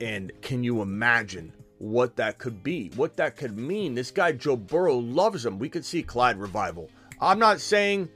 And 0.00 0.30
can 0.40 0.62
you 0.62 0.82
imagine 0.82 1.52
what 1.78 2.16
that 2.16 2.38
could 2.38 2.62
be, 2.62 2.90
what 2.96 3.16
that 3.16 3.36
could 3.36 3.56
mean. 3.56 3.94
This 3.94 4.10
guy, 4.10 4.32
Joe 4.32 4.56
Burrow, 4.56 4.96
loves 4.96 5.46
him. 5.46 5.58
We 5.58 5.68
could 5.68 5.84
see 5.84 6.02
Clyde 6.02 6.36
revival. 6.36 6.90
I'm 7.20 7.38
not 7.38 7.60
saying 7.60 8.08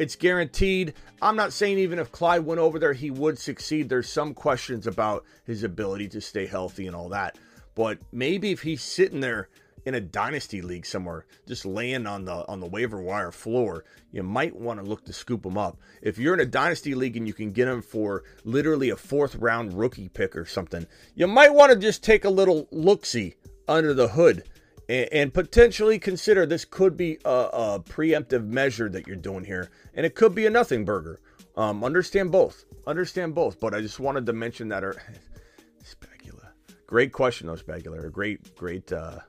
it's 0.00 0.16
guaranteed. 0.16 0.94
I'm 1.20 1.36
not 1.36 1.52
saying 1.52 1.78
even 1.78 1.98
if 1.98 2.10
Clyde 2.10 2.46
went 2.46 2.58
over 2.58 2.78
there, 2.78 2.94
he 2.94 3.10
would 3.10 3.38
succeed. 3.38 3.90
There's 3.90 4.08
some 4.08 4.32
questions 4.32 4.86
about 4.86 5.26
his 5.44 5.62
ability 5.62 6.08
to 6.08 6.22
stay 6.22 6.46
healthy 6.46 6.86
and 6.86 6.96
all 6.96 7.10
that. 7.10 7.36
But 7.74 7.98
maybe 8.10 8.50
if 8.50 8.62
he's 8.62 8.82
sitting 8.82 9.20
there 9.20 9.50
in 9.84 9.94
a 9.94 10.00
dynasty 10.00 10.62
league 10.62 10.86
somewhere, 10.86 11.26
just 11.46 11.66
laying 11.66 12.06
on 12.06 12.24
the 12.24 12.48
on 12.48 12.60
the 12.60 12.66
waiver 12.66 12.98
wire 12.98 13.30
floor, 13.30 13.84
you 14.10 14.22
might 14.22 14.56
want 14.56 14.80
to 14.80 14.86
look 14.86 15.04
to 15.04 15.12
scoop 15.12 15.44
him 15.44 15.58
up. 15.58 15.78
If 16.00 16.16
you're 16.16 16.32
in 16.32 16.40
a 16.40 16.46
dynasty 16.46 16.94
league 16.94 17.18
and 17.18 17.26
you 17.26 17.34
can 17.34 17.52
get 17.52 17.68
him 17.68 17.82
for 17.82 18.24
literally 18.44 18.88
a 18.88 18.96
fourth 18.96 19.34
round 19.34 19.74
rookie 19.74 20.08
pick 20.08 20.34
or 20.34 20.46
something, 20.46 20.86
you 21.14 21.26
might 21.26 21.52
want 21.52 21.72
to 21.72 21.78
just 21.78 22.02
take 22.02 22.24
a 22.24 22.30
little 22.30 22.68
look 22.70 23.04
see 23.04 23.34
under 23.68 23.92
the 23.92 24.08
hood 24.08 24.44
and, 24.90 25.08
and, 25.12 25.34
potentially 25.34 26.00
consider 26.00 26.44
this 26.44 26.64
could 26.64 26.96
be 26.96 27.18
a, 27.24 27.28
a, 27.30 27.80
preemptive 27.80 28.46
measure 28.46 28.88
that 28.88 29.06
you're 29.06 29.14
doing 29.14 29.44
here, 29.44 29.70
and 29.94 30.04
it 30.04 30.16
could 30.16 30.34
be 30.34 30.46
a 30.46 30.50
nothing 30.50 30.84
burger. 30.84 31.20
Um, 31.56 31.84
understand 31.84 32.32
both. 32.32 32.64
Understand 32.86 33.34
both, 33.34 33.60
but 33.60 33.72
I 33.72 33.80
just 33.80 34.00
wanted 34.00 34.26
to 34.26 34.32
mention 34.32 34.68
that. 34.68 34.82
Or 34.82 35.00
Spacula, 35.84 36.50
great 36.88 37.12
question 37.12 37.46
though, 37.46 37.56
Spacula. 37.56 38.10
Great, 38.10 38.56
great. 38.56 38.92
Uh, 38.92 39.20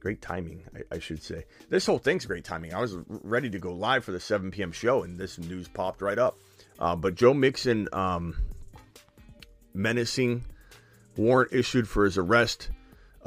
great 0.00 0.20
timing, 0.20 0.64
I, 0.74 0.96
I, 0.96 0.98
should 0.98 1.22
say. 1.22 1.44
This 1.68 1.86
whole 1.86 1.98
thing's 1.98 2.26
great 2.26 2.44
timing. 2.44 2.74
I 2.74 2.80
was 2.80 2.96
ready 3.08 3.50
to 3.50 3.58
go 3.58 3.72
live 3.72 4.04
for 4.04 4.12
the 4.12 4.20
7 4.20 4.50
p.m. 4.50 4.72
show, 4.72 5.04
and 5.04 5.16
this 5.16 5.38
news 5.38 5.68
popped 5.68 6.02
right 6.02 6.18
up. 6.18 6.38
Uh, 6.78 6.94
but 6.96 7.14
Joe 7.14 7.34
Mixon 7.34 7.88
um, 7.92 8.36
menacing 9.74 10.44
warrant 11.16 11.52
issued 11.52 11.88
for 11.88 12.04
his 12.04 12.18
arrest. 12.18 12.70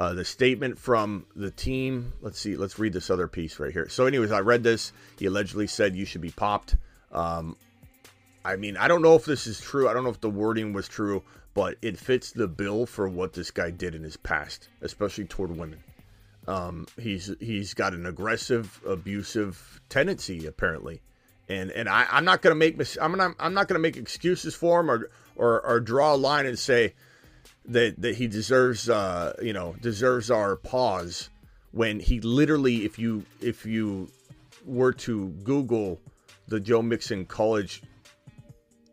Uh, 0.00 0.14
the 0.14 0.24
statement 0.24 0.78
from 0.78 1.26
the 1.36 1.50
team. 1.50 2.14
Let's 2.22 2.40
see. 2.40 2.56
Let's 2.56 2.78
read 2.78 2.94
this 2.94 3.10
other 3.10 3.28
piece 3.28 3.58
right 3.60 3.70
here. 3.70 3.86
So, 3.90 4.06
anyways, 4.06 4.32
I 4.32 4.40
read 4.40 4.62
this. 4.62 4.94
He 5.18 5.26
allegedly 5.26 5.66
said 5.66 5.94
you 5.94 6.06
should 6.06 6.22
be 6.22 6.30
popped. 6.30 6.74
Um, 7.12 7.54
I 8.42 8.56
mean, 8.56 8.78
I 8.78 8.88
don't 8.88 9.02
know 9.02 9.14
if 9.14 9.26
this 9.26 9.46
is 9.46 9.60
true. 9.60 9.90
I 9.90 9.92
don't 9.92 10.02
know 10.02 10.08
if 10.08 10.22
the 10.22 10.30
wording 10.30 10.72
was 10.72 10.88
true, 10.88 11.22
but 11.52 11.76
it 11.82 11.98
fits 11.98 12.32
the 12.32 12.48
bill 12.48 12.86
for 12.86 13.10
what 13.10 13.34
this 13.34 13.50
guy 13.50 13.70
did 13.70 13.94
in 13.94 14.02
his 14.02 14.16
past, 14.16 14.70
especially 14.80 15.26
toward 15.26 15.50
women. 15.54 15.80
Um, 16.48 16.86
he's 16.98 17.30
he's 17.38 17.74
got 17.74 17.92
an 17.92 18.06
aggressive, 18.06 18.80
abusive 18.86 19.82
tendency 19.90 20.46
apparently, 20.46 21.02
and 21.46 21.70
and 21.72 21.90
I, 21.90 22.06
I'm 22.10 22.24
not 22.24 22.40
gonna 22.40 22.54
make 22.54 22.78
mis- 22.78 22.96
I'm 22.98 23.18
not 23.18 23.34
I'm 23.38 23.52
not 23.52 23.68
gonna 23.68 23.80
make 23.80 23.98
excuses 23.98 24.54
for 24.54 24.80
him 24.80 24.90
or 24.90 25.10
or, 25.36 25.60
or 25.60 25.78
draw 25.78 26.14
a 26.14 26.16
line 26.16 26.46
and 26.46 26.58
say 26.58 26.94
that 27.70 28.00
that 28.02 28.16
he 28.16 28.26
deserves 28.26 28.88
uh, 28.88 29.32
you 29.42 29.52
know 29.52 29.74
deserves 29.80 30.30
our 30.30 30.56
pause 30.56 31.30
when 31.72 32.00
he 32.00 32.20
literally 32.20 32.84
if 32.84 32.98
you 32.98 33.24
if 33.40 33.64
you 33.64 34.08
were 34.66 34.92
to 34.92 35.28
Google 35.44 36.00
the 36.48 36.60
Joe 36.60 36.82
Mixon 36.82 37.24
college 37.24 37.82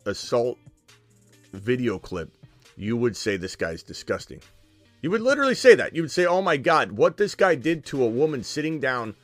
assault 0.05 0.57
video 1.53 1.97
clip, 1.97 2.31
you 2.75 2.95
would 2.95 3.17
say 3.17 3.35
this 3.35 3.55
guy's 3.55 3.83
disgusting. 3.83 4.39
You 5.01 5.11
would 5.11 5.21
literally 5.21 5.55
say 5.55 5.75
that. 5.75 5.95
You 5.95 6.03
would 6.03 6.11
say, 6.11 6.25
"Oh 6.25 6.41
my 6.41 6.57
God, 6.57 6.91
what 6.91 7.17
this 7.17 7.35
guy 7.35 7.55
did 7.55 7.85
to 7.85 8.03
a 8.03 8.07
woman 8.07 8.43
sitting 8.43 8.79
down 8.79 9.15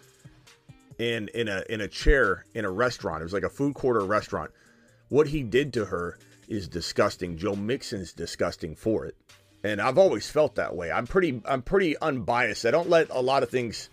in 0.97 1.29
in 1.29 1.47
a 1.47 1.63
in 1.69 1.81
a 1.81 1.87
chair 1.87 2.45
in 2.53 2.65
a 2.65 2.71
restaurant. 2.71 3.21
It 3.21 3.25
was 3.25 3.33
like 3.33 3.43
a 3.43 3.49
food 3.49 3.75
court 3.75 3.97
or 3.97 4.05
restaurant. 4.05 4.51
What 5.09 5.27
he 5.27 5.43
did 5.43 5.73
to 5.73 5.85
her 5.85 6.17
is 6.47 6.67
disgusting. 6.67 7.37
Joe 7.37 7.55
Mixon's 7.55 8.13
disgusting 8.13 8.75
for 8.75 9.05
it, 9.05 9.15
and 9.63 9.81
I've 9.81 9.97
always 9.97 10.29
felt 10.29 10.55
that 10.55 10.75
way. 10.75 10.91
I'm 10.91 11.07
pretty 11.07 11.41
I'm 11.45 11.61
pretty 11.61 11.97
unbiased. 11.97 12.65
I 12.65 12.71
don't 12.71 12.89
let 12.89 13.09
a 13.09 13.21
lot 13.21 13.43
of 13.43 13.49
things 13.49 13.89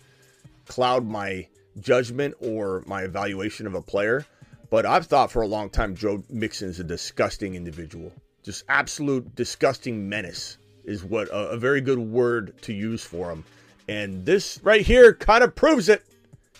cloud 0.67 1.05
my 1.05 1.47
judgment 1.79 2.35
or 2.39 2.83
my 2.85 3.03
evaluation 3.03 3.67
of 3.67 3.75
a 3.75 3.81
player. 3.81 4.25
But 4.69 4.85
I've 4.85 5.05
thought 5.05 5.31
for 5.31 5.41
a 5.41 5.47
long 5.47 5.69
time 5.69 5.95
Joe 5.95 6.23
Mixon's 6.29 6.79
a 6.79 6.83
disgusting 6.83 7.55
individual, 7.55 8.11
just 8.43 8.63
absolute 8.69 9.35
disgusting 9.35 10.07
menace 10.07 10.57
is 10.85 11.03
what 11.03 11.27
a, 11.27 11.49
a 11.49 11.57
very 11.57 11.81
good 11.81 11.99
word 11.99 12.53
to 12.63 12.73
use 12.73 13.03
for 13.03 13.29
him. 13.29 13.43
And 13.87 14.25
this 14.25 14.59
right 14.63 14.81
here 14.81 15.13
kind 15.13 15.43
of 15.43 15.55
proves 15.55 15.89
it. 15.89 16.03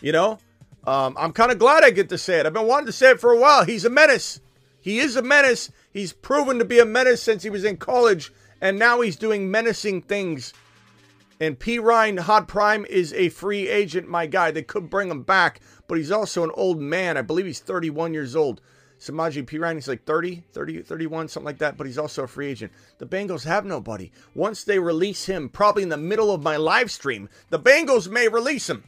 You 0.02 0.12
know, 0.12 0.40
um, 0.86 1.16
I'm 1.18 1.32
kind 1.32 1.52
of 1.52 1.60
glad 1.60 1.84
I 1.84 1.92
get 1.92 2.10
to 2.10 2.18
say 2.18 2.40
it. 2.40 2.46
I've 2.46 2.54
been 2.54 2.68
wanting 2.68 2.88
to 2.88 2.92
say 2.92 3.12
it 3.12 3.20
for 3.20 3.32
a 3.32 3.40
while. 3.40 3.64
He's 3.64 3.86
a 3.86 3.90
menace. 3.90 4.40
He 4.82 5.00
is 5.00 5.16
a 5.16 5.22
menace. 5.22 5.72
He's 5.94 6.12
proven 6.12 6.60
to 6.60 6.66
be 6.66 6.80
a 6.80 6.86
menace 6.86 7.22
since 7.22 7.44
he 7.44 7.50
was 7.50 7.64
in 7.64 7.78
college, 7.78 8.32
and 8.62 8.78
now 8.78 9.02
he's 9.02 9.16
doing 9.16 9.52
menacing 9.52 10.04
things. 10.04 10.54
And 11.40 11.58
Perine 11.58 12.20
Hot 12.20 12.48
Prime 12.48 12.86
is 12.86 13.14
a 13.14 13.30
free 13.30 13.68
agent, 13.68 14.08
my 14.08 14.28
guy. 14.28 14.52
They 14.52 14.62
could 14.62 14.92
bring 14.92 15.10
him 15.10 15.24
back, 15.24 15.60
but 15.88 15.98
he's 15.98 16.12
also 16.12 16.44
an 16.44 16.52
old 16.54 16.80
man. 16.80 17.18
I 17.18 17.24
believe 17.24 17.48
he's 17.48 17.60
31 17.60 18.14
years 18.14 18.36
old. 18.36 18.62
Samaje 19.00 19.44
Perine 19.44 19.80
is 19.80 19.88
like 19.88 20.06
30, 20.06 20.44
30, 20.54 20.84
31, 20.84 21.28
something 21.28 21.46
like 21.46 21.58
that, 21.58 21.76
but 21.76 21.88
he's 21.88 21.98
also 21.98 22.24
a 22.24 22.28
free 22.28 22.50
agent. 22.50 22.72
The 23.00 23.08
Bengals 23.08 23.46
have 23.46 23.66
nobody. 23.66 24.12
Once 24.36 24.64
they 24.64 24.78
release 24.78 25.26
him, 25.26 25.50
probably 25.50 25.82
in 25.82 25.90
the 25.90 25.98
middle 25.98 26.32
of 26.32 26.44
my 26.44 26.56
live 26.58 26.92
stream, 26.92 27.28
the 27.50 27.60
Bengals 27.60 28.08
may 28.08 28.28
release 28.28 28.70
him. 28.70 28.84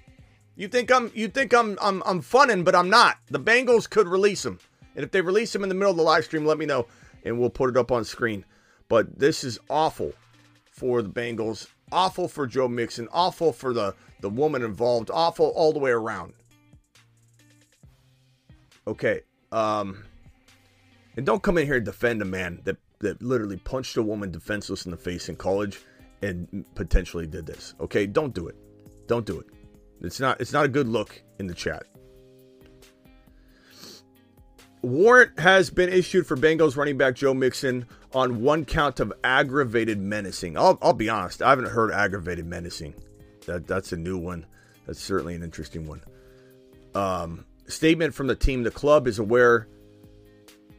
You 0.55 0.67
think 0.67 0.91
I'm 0.91 1.11
you 1.15 1.29
think 1.29 1.51
I'm 1.51 1.79
I'm 1.81 2.03
I'm 2.05 2.21
funning, 2.21 2.63
but 2.63 2.75
I'm 2.75 2.91
not. 2.91 3.17
The 3.31 3.39
Bengals 3.39 3.89
could 3.89 4.07
release 4.07 4.45
him. 4.45 4.59
And 4.95 5.03
if 5.03 5.09
they 5.09 5.21
release 5.21 5.55
him 5.55 5.63
in 5.63 5.69
the 5.69 5.73
middle 5.73 5.89
of 5.89 5.97
the 5.97 6.03
live 6.03 6.25
stream, 6.25 6.45
let 6.45 6.59
me 6.59 6.67
know 6.67 6.85
and 7.25 7.39
we'll 7.39 7.49
put 7.49 7.71
it 7.71 7.77
up 7.77 7.91
on 7.91 8.05
screen. 8.05 8.45
But 8.93 9.17
this 9.17 9.43
is 9.43 9.57
awful 9.71 10.13
for 10.69 11.01
the 11.01 11.09
Bengals, 11.09 11.65
awful 11.91 12.27
for 12.27 12.45
Joe 12.45 12.67
Mixon, 12.67 13.07
awful 13.11 13.51
for 13.51 13.73
the 13.73 13.95
the 14.21 14.29
woman 14.29 14.61
involved, 14.61 15.09
awful 15.11 15.47
all 15.55 15.73
the 15.73 15.79
way 15.79 15.89
around. 15.89 16.35
Okay, 18.85 19.21
um, 19.51 20.03
And 21.17 21.25
don't 21.25 21.41
come 21.41 21.57
in 21.57 21.65
here 21.65 21.77
and 21.77 21.85
defend 21.85 22.21
a 22.21 22.25
man 22.25 22.61
that, 22.65 22.77
that 22.99 23.19
literally 23.19 23.57
punched 23.57 23.97
a 23.97 24.03
woman 24.03 24.29
defenseless 24.29 24.85
in 24.85 24.91
the 24.91 24.97
face 24.97 25.27
in 25.27 25.37
college 25.37 25.81
and 26.21 26.63
potentially 26.75 27.25
did 27.25 27.47
this. 27.47 27.73
Okay? 27.79 28.05
Don't 28.05 28.35
do 28.35 28.47
it. 28.47 28.55
Don't 29.07 29.25
do 29.25 29.39
it. 29.39 29.47
It's 30.01 30.19
not 30.19 30.39
it's 30.39 30.53
not 30.53 30.65
a 30.65 30.67
good 30.67 30.87
look 30.87 31.19
in 31.39 31.47
the 31.47 31.55
chat. 31.55 31.87
Warrant 34.83 35.39
has 35.39 35.69
been 35.69 35.89
issued 35.89 36.27
for 36.27 36.35
Bengals 36.35 36.75
running 36.75 36.97
back 36.97 37.15
Joe 37.15 37.33
Mixon 37.33 37.85
on 38.13 38.41
one 38.41 38.65
count 38.65 38.99
of 38.99 39.13
aggravated 39.23 39.97
menacing. 39.97 40.57
I'll, 40.57 40.77
I'll 40.81 40.93
be 40.93 41.07
honest, 41.09 41.41
I 41.41 41.49
haven't 41.49 41.69
heard 41.69 41.91
aggravated 41.91 42.45
menacing. 42.45 42.93
That 43.47 43.65
that's 43.65 43.93
a 43.93 43.97
new 43.97 44.17
one. 44.17 44.45
That's 44.85 44.99
certainly 44.99 45.35
an 45.35 45.43
interesting 45.43 45.87
one. 45.87 46.01
Um, 46.93 47.45
statement 47.67 48.13
from 48.13 48.27
the 48.27 48.35
team: 48.35 48.63
The 48.63 48.71
club 48.71 49.07
is 49.07 49.19
aware 49.19 49.67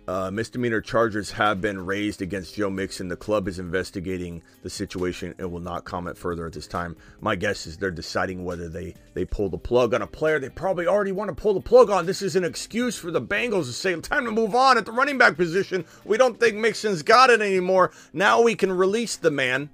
uh, 0.06 0.30
misdemeanor 0.30 0.82
charges 0.82 1.30
have 1.30 1.60
been 1.60 1.84
raised 1.84 2.20
against 2.20 2.54
Joe 2.54 2.68
Mixon. 2.68 3.08
The 3.08 3.16
club 3.16 3.48
is 3.48 3.58
investigating 3.58 4.42
the 4.62 4.68
situation 4.68 5.34
and 5.38 5.50
will 5.50 5.60
not 5.60 5.84
comment 5.84 6.18
further 6.18 6.46
at 6.46 6.52
this 6.52 6.66
time. 6.66 6.96
My 7.20 7.36
guess 7.36 7.66
is 7.66 7.78
they're 7.78 7.90
deciding 7.90 8.44
whether 8.44 8.68
they 8.68 8.94
they 9.14 9.24
pull 9.24 9.48
the 9.48 9.58
plug 9.58 9.94
on 9.94 10.02
a 10.02 10.06
player 10.06 10.38
they 10.38 10.50
probably 10.50 10.86
already 10.86 11.12
want 11.12 11.28
to 11.28 11.34
pull 11.34 11.54
the 11.54 11.60
plug 11.60 11.88
on. 11.88 12.04
This 12.04 12.20
is 12.20 12.36
an 12.36 12.44
excuse 12.44 12.98
for 12.98 13.10
the 13.10 13.22
Bengals 13.22 13.64
to 13.64 13.72
say, 13.72 13.98
"Time 14.00 14.26
to 14.26 14.30
move 14.30 14.54
on 14.54 14.76
at 14.76 14.84
the 14.84 14.92
running 14.92 15.16
back 15.16 15.36
position. 15.36 15.84
We 16.04 16.18
don't 16.18 16.38
think 16.38 16.56
Mixon's 16.56 17.02
got 17.02 17.30
it 17.30 17.40
anymore. 17.40 17.90
Now 18.12 18.42
we 18.42 18.54
can 18.54 18.72
release 18.72 19.16
the 19.16 19.30
man." 19.30 19.70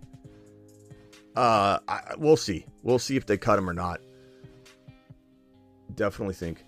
Uh, 1.34 1.78
I, 1.88 2.14
we'll 2.18 2.36
see. 2.36 2.66
We'll 2.82 2.98
see 2.98 3.16
if 3.16 3.26
they 3.26 3.36
cut 3.36 3.58
him 3.58 3.68
or 3.68 3.74
not. 3.74 4.00
Definitely 5.94 6.34
think 6.34 6.64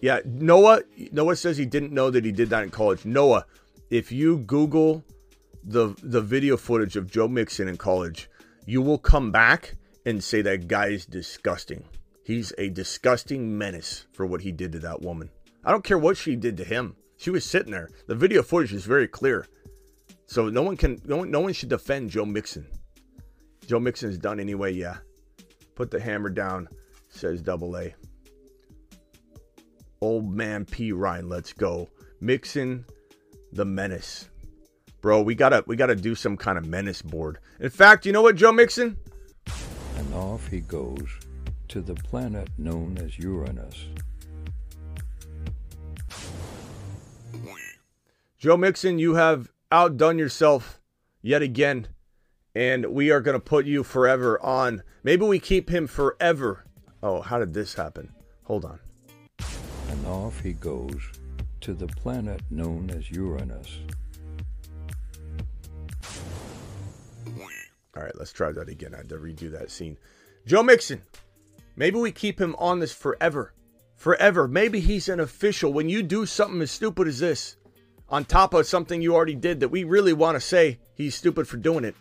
yeah, 0.00 0.20
Noah. 0.24 0.82
Noah 1.12 1.36
says 1.36 1.56
he 1.56 1.66
didn't 1.66 1.92
know 1.92 2.10
that 2.10 2.24
he 2.24 2.32
did 2.32 2.50
that 2.50 2.64
in 2.64 2.70
college. 2.70 3.04
Noah, 3.04 3.46
if 3.90 4.10
you 4.10 4.38
Google 4.38 5.04
the 5.64 5.94
the 6.02 6.20
video 6.20 6.56
footage 6.56 6.96
of 6.96 7.10
Joe 7.10 7.28
Mixon 7.28 7.68
in 7.68 7.76
college, 7.76 8.30
you 8.66 8.80
will 8.82 8.98
come 8.98 9.30
back 9.30 9.76
and 10.06 10.22
say 10.22 10.42
that 10.42 10.68
guy 10.68 10.88
is 10.88 11.04
disgusting. 11.06 11.84
He's 12.24 12.52
a 12.58 12.70
disgusting 12.70 13.58
menace 13.58 14.06
for 14.12 14.24
what 14.24 14.40
he 14.40 14.52
did 14.52 14.72
to 14.72 14.78
that 14.80 15.02
woman. 15.02 15.30
I 15.64 15.70
don't 15.70 15.84
care 15.84 15.98
what 15.98 16.16
she 16.16 16.36
did 16.36 16.56
to 16.58 16.64
him. 16.64 16.96
She 17.18 17.30
was 17.30 17.44
sitting 17.44 17.72
there. 17.72 17.90
The 18.06 18.14
video 18.14 18.42
footage 18.42 18.72
is 18.72 18.84
very 18.84 19.06
clear. 19.08 19.46
So 20.26 20.48
no 20.48 20.62
one 20.62 20.76
can 20.76 21.00
no 21.04 21.18
one 21.18 21.30
no 21.30 21.40
one 21.40 21.52
should 21.52 21.68
defend 21.68 22.10
Joe 22.10 22.24
Mixon. 22.24 22.66
Joe 23.66 23.80
Mixon 23.80 24.10
is 24.10 24.18
done 24.18 24.40
anyway, 24.40 24.72
yeah. 24.72 24.98
Put 25.74 25.90
the 25.90 26.00
hammer 26.00 26.30
down, 26.30 26.68
says 27.10 27.42
double 27.42 27.76
A. 27.76 27.94
Old 30.02 30.34
man 30.34 30.64
Perine, 30.64 31.28
let's 31.28 31.52
go. 31.52 31.90
Mixon 32.20 32.86
the 33.52 33.66
menace. 33.66 34.28
Bro, 35.02 35.22
we 35.22 35.34
gotta 35.34 35.62
we 35.66 35.76
gotta 35.76 35.96
do 35.96 36.14
some 36.14 36.36
kind 36.36 36.56
of 36.56 36.66
menace 36.66 37.02
board. 37.02 37.38
In 37.58 37.70
fact, 37.70 38.06
you 38.06 38.12
know 38.12 38.22
what, 38.22 38.36
Joe 38.36 38.52
Mixon? 38.52 38.96
And 39.96 40.14
off 40.14 40.46
he 40.48 40.60
goes 40.60 41.06
to 41.68 41.82
the 41.82 41.94
planet 41.94 42.48
known 42.56 42.98
as 42.98 43.18
Uranus. 43.18 43.86
Joe 48.38 48.56
Mixon, 48.56 48.98
you 48.98 49.14
have 49.16 49.50
outdone 49.70 50.18
yourself 50.18 50.80
yet 51.20 51.42
again, 51.42 51.88
and 52.54 52.86
we 52.86 53.10
are 53.10 53.20
gonna 53.20 53.38
put 53.38 53.66
you 53.66 53.84
forever 53.84 54.42
on. 54.42 54.82
Maybe 55.02 55.26
we 55.26 55.38
keep 55.38 55.68
him 55.68 55.86
forever. 55.86 56.64
Oh, 57.02 57.20
how 57.20 57.38
did 57.38 57.52
this 57.52 57.74
happen? 57.74 58.12
Hold 58.44 58.64
on 58.64 58.80
and 59.90 60.06
off 60.06 60.40
he 60.40 60.52
goes 60.52 61.00
to 61.60 61.74
the 61.74 61.88
planet 61.88 62.40
known 62.48 62.90
as 62.90 63.10
Uranus. 63.10 63.78
All 67.96 68.04
right, 68.04 68.16
let's 68.16 68.32
try 68.32 68.52
that 68.52 68.68
again. 68.68 68.94
I 68.94 68.98
had 68.98 69.08
to 69.08 69.16
redo 69.16 69.50
that 69.50 69.70
scene. 69.70 69.98
Joe 70.46 70.62
Mixon, 70.62 71.02
maybe 71.74 71.98
we 71.98 72.12
keep 72.12 72.40
him 72.40 72.54
on 72.56 72.78
this 72.78 72.92
forever. 72.92 73.52
Forever. 73.96 74.46
Maybe 74.46 74.78
he's 74.78 75.08
an 75.08 75.18
official. 75.18 75.72
When 75.72 75.88
you 75.88 76.04
do 76.04 76.24
something 76.24 76.62
as 76.62 76.70
stupid 76.70 77.08
as 77.08 77.18
this, 77.18 77.56
on 78.08 78.24
top 78.24 78.54
of 78.54 78.66
something 78.66 79.02
you 79.02 79.14
already 79.14 79.34
did 79.34 79.58
that 79.60 79.68
we 79.70 79.82
really 79.82 80.12
want 80.12 80.36
to 80.36 80.40
say 80.40 80.78
he's 80.94 81.16
stupid 81.16 81.48
for 81.48 81.56
doing 81.56 81.84
it, 81.84 81.96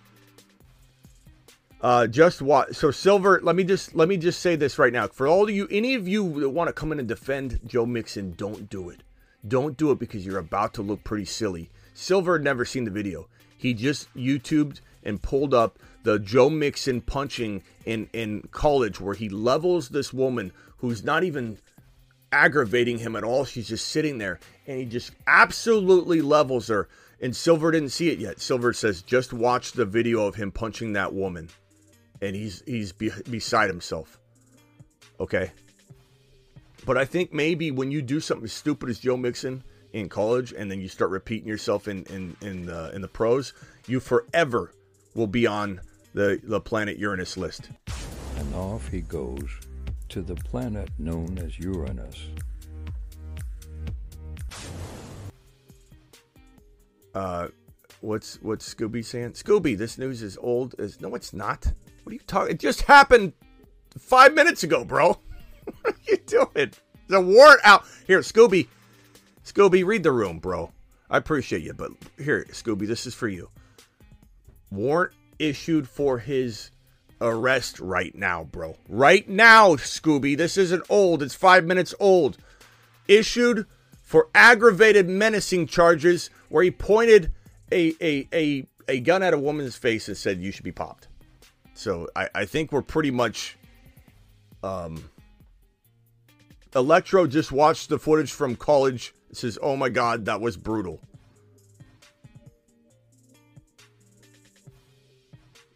uh, 1.81 2.07
just 2.07 2.41
what? 2.41 2.75
So 2.75 2.91
Silver, 2.91 3.39
let 3.41 3.55
me 3.55 3.63
just 3.63 3.95
let 3.95 4.09
me 4.09 4.17
just 4.17 4.41
say 4.41 4.55
this 4.55 4.77
right 4.77 4.91
now. 4.91 5.07
For 5.07 5.27
all 5.27 5.43
of 5.43 5.49
you, 5.49 5.67
any 5.71 5.95
of 5.95 6.07
you 6.07 6.41
that 6.41 6.49
want 6.49 6.67
to 6.67 6.73
come 6.73 6.91
in 6.91 6.99
and 6.99 7.07
defend 7.07 7.61
Joe 7.65 7.85
Mixon, 7.85 8.33
don't 8.33 8.69
do 8.69 8.89
it. 8.89 9.01
Don't 9.47 9.77
do 9.77 9.91
it 9.91 9.99
because 9.99 10.25
you're 10.25 10.39
about 10.39 10.73
to 10.73 10.81
look 10.81 11.05
pretty 11.05 11.23
silly. 11.23 11.69
Silver 11.93 12.33
had 12.33 12.43
never 12.43 12.65
seen 12.65 12.83
the 12.83 12.91
video. 12.91 13.27
He 13.57 13.73
just 13.73 14.13
YouTubed 14.13 14.81
and 15.03 15.21
pulled 15.21 15.53
up 15.53 15.79
the 16.03 16.19
Joe 16.19 16.49
Mixon 16.49 16.99
punching 16.99 17.63
in 17.85 18.09
in 18.11 18.41
college 18.51 18.99
where 18.99 19.15
he 19.15 19.29
levels 19.29 19.89
this 19.89 20.11
woman 20.11 20.51
who's 20.77 21.05
not 21.05 21.23
even 21.23 21.59
aggravating 22.31 22.97
him 22.97 23.15
at 23.15 23.23
all. 23.23 23.45
She's 23.45 23.69
just 23.69 23.87
sitting 23.87 24.17
there 24.17 24.39
and 24.67 24.79
he 24.79 24.85
just 24.85 25.11
absolutely 25.27 26.21
levels 26.21 26.67
her. 26.67 26.89
And 27.21 27.35
Silver 27.35 27.71
didn't 27.71 27.89
see 27.89 28.09
it 28.09 28.19
yet. 28.19 28.39
Silver 28.39 28.71
says, 28.71 29.01
just 29.01 29.33
watch 29.33 29.73
the 29.73 29.85
video 29.85 30.25
of 30.25 30.35
him 30.35 30.51
punching 30.51 30.93
that 30.93 31.13
woman 31.13 31.49
and 32.21 32.36
he's 32.36 32.63
he's 32.65 32.91
be, 32.91 33.12
beside 33.29 33.69
himself. 33.69 34.19
Okay. 35.19 35.51
But 36.86 36.97
I 36.97 37.05
think 37.05 37.34
maybe 37.34 37.71
when 37.71 37.91
you 37.91 38.01
do 38.01 38.19
something 38.19 38.45
as 38.45 38.53
stupid 38.53 38.89
as 38.89 38.99
Joe 38.99 39.17
Mixon 39.17 39.63
in 39.93 40.08
college, 40.08 40.53
and 40.53 40.71
then 40.71 40.79
you 40.79 40.88
start 40.88 41.12
repeating 41.12 41.47
yourself 41.47 41.88
in 41.88 42.03
in 42.05 42.36
in 42.41 42.65
the 42.65 42.93
in 42.95 43.01
the 43.01 43.08
pros, 43.08 43.53
you 43.88 43.99
forever 43.99 44.73
will 45.13 45.27
be 45.27 45.45
on 45.45 45.82
the 46.13 46.39
the 46.43 46.60
planet 46.60 46.97
Uranus 46.97 47.38
list. 47.38 47.69
And 48.38 48.55
off 48.55 48.88
he 48.88 49.01
goes 49.01 49.49
to 50.10 50.21
the 50.21 50.36
planet 50.36 50.89
known 50.97 51.38
as 51.38 51.60
Uranus. 51.60 52.17
Uh, 57.13 57.47
what's 58.01 58.41
what's 58.41 58.73
Scooby 58.73 59.03
saying? 59.03 59.31
Scooby, 59.31 59.77
this 59.77 59.97
news 59.97 60.21
is 60.21 60.38
old 60.41 60.75
as 60.79 60.99
no, 61.01 61.15
it's 61.15 61.33
not. 61.33 61.73
What 62.03 62.12
are 62.12 62.13
you 62.13 62.21
talking? 62.25 62.51
It 62.51 62.59
just 62.59 62.83
happened 62.83 63.33
five 63.97 64.33
minutes 64.33 64.63
ago, 64.63 64.83
bro. 64.83 65.19
what 65.81 65.93
are 65.93 65.97
you 66.07 66.17
doing? 66.17 66.71
The 67.07 67.21
warrant 67.21 67.62
out 67.63 67.85
here, 68.07 68.19
Scooby. 68.19 68.67
Scooby, 69.43 69.85
read 69.85 70.03
the 70.03 70.12
room, 70.12 70.39
bro. 70.39 70.71
I 71.09 71.17
appreciate 71.17 71.63
you, 71.63 71.73
but 71.73 71.91
here, 72.17 72.45
Scooby, 72.51 72.85
this 72.85 73.07
is 73.07 73.15
for 73.15 73.27
you. 73.27 73.49
Warrant 74.69 75.13
issued 75.39 75.88
for 75.88 76.19
his 76.19 76.69
arrest 77.19 77.79
right 77.79 78.13
now, 78.15 78.43
bro. 78.43 78.77
Right 78.88 79.27
now, 79.27 79.75
Scooby. 79.75 80.38
This 80.38 80.57
isn't 80.57 80.83
old. 80.89 81.23
It's 81.23 81.33
five 81.33 81.65
minutes 81.65 81.95
old. 81.99 82.38
Issued 83.07 83.65
for 84.03 84.29
aggravated 84.35 85.09
menacing 85.09 85.67
charges 85.67 86.29
where 86.49 86.63
he 86.63 86.71
pointed 86.71 87.31
a, 87.71 87.93
a, 88.01 88.27
a, 88.34 88.67
a 88.88 88.99
gun 88.99 89.23
at 89.23 89.34
a 89.34 89.38
woman's 89.38 89.75
face 89.75 90.08
and 90.08 90.17
said, 90.17 90.39
You 90.41 90.51
should 90.51 90.63
be 90.63 90.71
popped. 90.71 91.08
So 91.79 92.10
I, 92.15 92.29
I 92.36 92.45
think 92.45 92.71
we're 92.71 92.82
pretty 92.82 93.12
much. 93.12 93.58
Um, 94.62 95.01
Electro 96.75 97.25
just 97.25 97.53
watched 97.53 97.88
the 97.88 97.97
footage 97.97 98.34
from 98.34 98.58
college. 98.58 99.13
Says, 99.32 99.58
"Oh 99.62 99.77
my 99.77 99.88
god, 99.88 100.25
that 100.25 100.41
was 100.41 100.58
brutal." 100.58 100.99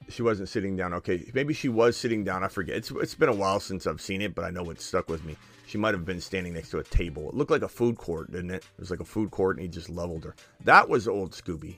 She 0.09 0.21
wasn't 0.21 0.49
sitting 0.49 0.75
down. 0.75 0.93
Okay, 0.95 1.31
maybe 1.33 1.53
she 1.53 1.69
was 1.69 1.95
sitting 1.95 2.25
down. 2.25 2.43
I 2.43 2.49
forget. 2.49 2.75
It's 2.75 2.91
it's 2.91 3.15
been 3.15 3.29
a 3.29 3.33
while 3.33 3.61
since 3.61 3.87
I've 3.87 4.01
seen 4.01 4.21
it, 4.21 4.35
but 4.35 4.43
I 4.43 4.49
know 4.49 4.69
it 4.71 4.81
stuck 4.81 5.09
with 5.09 5.23
me. 5.23 5.37
She 5.73 5.79
might 5.79 5.95
have 5.95 6.05
been 6.05 6.21
standing 6.21 6.53
next 6.53 6.69
to 6.69 6.77
a 6.77 6.83
table. 6.83 7.29
It 7.29 7.33
looked 7.33 7.49
like 7.49 7.63
a 7.63 7.67
food 7.67 7.97
court, 7.97 8.31
didn't 8.31 8.51
it? 8.51 8.63
It 8.63 8.79
was 8.79 8.91
like 8.91 8.99
a 8.99 9.03
food 9.03 9.31
court, 9.31 9.55
and 9.55 9.63
he 9.63 9.67
just 9.67 9.89
leveled 9.89 10.23
her. 10.23 10.35
That 10.65 10.87
was 10.87 11.07
old 11.07 11.31
Scooby, 11.31 11.77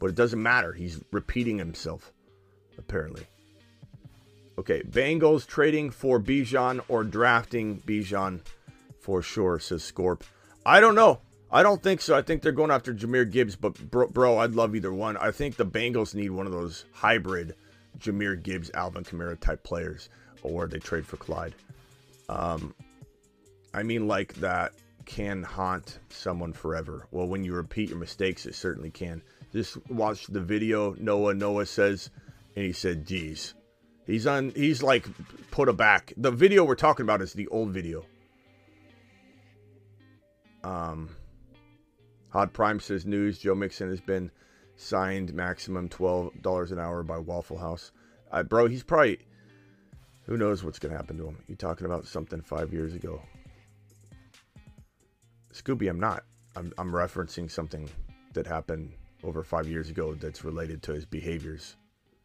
but 0.00 0.10
it 0.10 0.16
doesn't 0.16 0.42
matter. 0.42 0.72
He's 0.72 1.00
repeating 1.12 1.56
himself, 1.56 2.12
apparently. 2.78 3.24
Okay, 4.58 4.82
Bengals 4.82 5.46
trading 5.46 5.92
for 5.92 6.18
Bijan 6.18 6.80
or 6.88 7.04
drafting 7.04 7.80
Bijan 7.82 8.40
for 8.98 9.22
sure, 9.22 9.60
says 9.60 9.84
Scorp. 9.84 10.22
I 10.66 10.80
don't 10.80 10.96
know. 10.96 11.20
I 11.48 11.62
don't 11.62 11.80
think 11.80 12.00
so. 12.00 12.16
I 12.16 12.22
think 12.22 12.42
they're 12.42 12.50
going 12.50 12.72
after 12.72 12.92
Jahmyr 12.92 13.30
Gibbs, 13.30 13.54
but 13.54 13.74
bro, 13.88 14.08
bro, 14.08 14.38
I'd 14.38 14.56
love 14.56 14.74
either 14.74 14.92
one. 14.92 15.16
I 15.16 15.30
think 15.30 15.54
the 15.54 15.64
Bengals 15.64 16.12
need 16.12 16.32
one 16.32 16.46
of 16.46 16.52
those 16.52 16.86
hybrid 16.90 17.54
Jahmyr 18.00 18.42
Gibbs, 18.42 18.72
Alvin 18.74 19.04
Kamara 19.04 19.38
type 19.38 19.62
players, 19.62 20.08
or 20.42 20.66
they 20.66 20.80
trade 20.80 21.06
for 21.06 21.18
Clyde. 21.18 21.54
Um, 22.28 22.74
I 23.74 23.82
mean, 23.82 24.06
like 24.06 24.34
that 24.34 24.72
can 25.04 25.42
haunt 25.42 25.98
someone 26.10 26.52
forever. 26.52 27.06
Well, 27.10 27.26
when 27.26 27.44
you 27.44 27.54
repeat 27.54 27.88
your 27.88 27.98
mistakes, 27.98 28.46
it 28.46 28.54
certainly 28.54 28.90
can. 28.90 29.22
Just 29.52 29.76
watch 29.90 30.26
the 30.26 30.40
video. 30.40 30.94
Noah 30.98 31.34
Noah 31.34 31.66
says, 31.66 32.10
and 32.54 32.64
he 32.64 32.72
said, 32.72 33.06
"Geez, 33.06 33.54
He's 34.06 34.26
on. 34.26 34.50
He's 34.54 34.82
like 34.82 35.06
put 35.50 35.68
a 35.68 35.72
back. 35.72 36.12
The 36.16 36.30
video 36.30 36.64
we're 36.64 36.74
talking 36.74 37.04
about 37.04 37.22
is 37.22 37.32
the 37.32 37.46
old 37.48 37.70
video. 37.70 38.04
Um, 40.64 41.10
Hot 42.30 42.52
Prime 42.52 42.80
says 42.80 43.06
news. 43.06 43.38
Joe 43.38 43.54
Mixon 43.54 43.88
has 43.88 44.00
been 44.00 44.30
signed 44.76 45.32
maximum 45.34 45.88
twelve 45.88 46.30
dollars 46.42 46.72
an 46.72 46.78
hour 46.78 47.02
by 47.02 47.18
Waffle 47.18 47.58
House. 47.58 47.92
Bro, 48.48 48.68
he's 48.68 48.82
probably 48.82 49.18
who 50.24 50.36
knows 50.36 50.64
what's 50.64 50.78
gonna 50.78 50.96
happen 50.96 51.16
to 51.18 51.28
him. 51.28 51.38
You 51.46 51.54
talking 51.54 51.86
about 51.86 52.06
something 52.06 52.40
five 52.40 52.72
years 52.72 52.94
ago? 52.94 53.22
Scooby, 55.52 55.88
I'm 55.88 56.00
not. 56.00 56.24
I'm 56.56 56.72
I'm 56.78 56.92
referencing 56.92 57.50
something 57.50 57.88
that 58.32 58.46
happened 58.46 58.92
over 59.22 59.42
five 59.44 59.68
years 59.68 59.90
ago 59.90 60.14
that's 60.14 60.44
related 60.44 60.82
to 60.84 60.92
his 60.92 61.04
behaviors. 61.04 61.76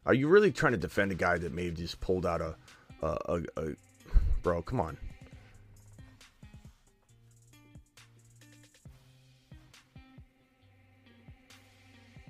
Are 0.06 0.14
you 0.14 0.28
really 0.28 0.52
trying 0.52 0.72
to 0.72 0.78
defend 0.78 1.12
a 1.12 1.16
guy 1.16 1.38
that 1.38 1.54
maybe 1.54 1.76
just 1.76 2.00
pulled 2.00 2.26
out 2.26 2.42
a, 2.42 2.56
a, 3.02 3.08
a, 3.08 3.42
a 3.58 3.76
bro? 4.42 4.62
Come 4.62 4.80
on. 4.80 4.98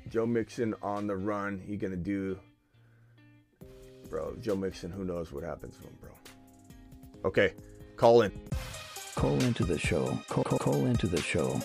Joe 0.10 0.26
Mixon 0.26 0.74
on 0.82 1.06
the 1.06 1.16
run. 1.16 1.62
He 1.66 1.78
gonna 1.78 1.96
do, 1.96 2.40
bro. 4.10 4.36
Joe 4.42 4.56
Mixon. 4.56 4.90
Who 4.90 5.04
knows 5.04 5.32
what 5.32 5.44
happens 5.44 5.78
to 5.78 5.84
him, 5.84 5.98
bro? 6.02 6.12
Okay, 7.26 7.54
call 7.98 8.22
in. 8.24 8.32
Call 9.18 9.42
into 9.42 9.66
the 9.66 9.80
show. 9.80 10.16
Call, 10.30 10.44
call, 10.44 10.60
call 10.60 10.86
into 10.86 11.08
the 11.08 11.20
show. 11.20 11.60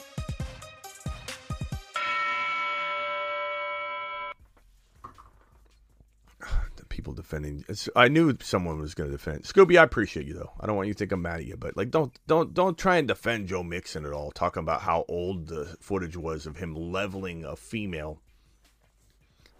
the 6.76 6.86
people 6.88 7.12
defending. 7.12 7.62
I 7.94 8.08
knew 8.08 8.34
someone 8.40 8.80
was 8.80 8.94
going 8.94 9.10
to 9.10 9.14
defend 9.14 9.42
Scooby. 9.42 9.78
I 9.78 9.82
appreciate 9.82 10.26
you 10.26 10.32
though. 10.32 10.52
I 10.58 10.66
don't 10.66 10.76
want 10.76 10.88
you 10.88 10.94
to 10.94 10.98
think 10.98 11.12
I'm 11.12 11.20
mad 11.20 11.40
at 11.40 11.44
you, 11.44 11.58
but 11.58 11.76
like, 11.76 11.90
don't 11.90 12.18
don't 12.26 12.54
don't 12.54 12.78
try 12.78 12.96
and 12.96 13.06
defend 13.06 13.48
Joe 13.48 13.62
Mixon 13.62 14.06
at 14.06 14.14
all. 14.14 14.30
Talking 14.30 14.62
about 14.62 14.80
how 14.80 15.04
old 15.06 15.48
the 15.48 15.76
footage 15.78 16.16
was 16.16 16.46
of 16.46 16.56
him 16.56 16.74
leveling 16.74 17.44
a 17.44 17.54
female. 17.54 18.22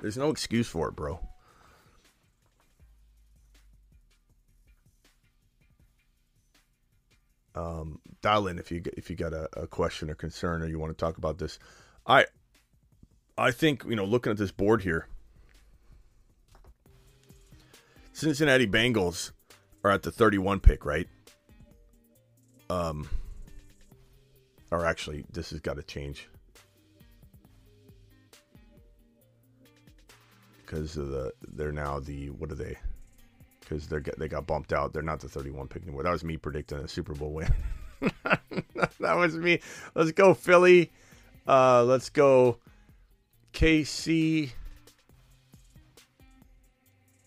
There's 0.01 0.17
no 0.17 0.31
excuse 0.31 0.67
for 0.67 0.89
it, 0.89 0.97
bro. 0.97 1.21
Um, 7.55 8.01
dial 8.23 8.47
in 8.49 8.59
if 8.59 8.71
you 8.71 8.83
if 8.97 9.11
you 9.11 9.17
got 9.17 9.35
a, 9.35 9.49
a 9.61 9.67
question 9.67 10.09
or 10.09 10.15
concern 10.15 10.63
or 10.63 10.67
you 10.67 10.79
want 10.79 10.97
to 10.97 10.97
talk 10.97 11.19
about 11.19 11.39
this. 11.39 11.59
I 12.07 12.27
I 13.37 13.51
think 13.51 13.85
you 13.87 13.97
know 13.97 14.05
looking 14.05 14.31
at 14.31 14.39
this 14.39 14.53
board 14.53 14.83
here. 14.83 15.07
Cincinnati 18.15 18.67
Bengals 18.67 19.33
are 19.85 19.91
at 19.91 20.03
the 20.03 20.13
31 20.13 20.61
pick, 20.61 20.85
right? 20.85 21.09
Um, 22.71 23.09
or 24.71 24.87
actually, 24.87 25.25
this 25.33 25.51
has 25.51 25.61
got 25.61 25.77
to 25.77 25.83
change 25.83 26.29
because 30.73 30.97
of 30.97 31.09
the 31.09 31.33
they're 31.53 31.73
now 31.73 32.01
the 32.01 32.31
what 32.31 32.51
are 32.51 32.55
they? 32.55 32.79
Because 33.73 33.89
they 33.89 34.01
they 34.19 34.29
got 34.29 34.47
bumped 34.47 34.73
out. 34.73 34.93
They're 34.93 35.03
not 35.03 35.21
the 35.21 35.29
31 35.29 35.69
pick 35.69 35.83
anymore. 35.83 36.03
That 36.03 36.11
was 36.13 36.25
me 36.25 36.37
predicting 36.37 36.79
a 36.79 36.89
Super 36.89 37.15
Bowl 37.15 37.33
win. 37.33 37.53
that 39.01 39.17
was 39.17 39.37
me. 39.37 39.61
Let's 39.95 40.13
go 40.13 40.35
Philly. 40.35 40.93
Uh, 41.47 41.85
let's 41.85 42.11
go 42.11 42.59
KC. 43.53 44.51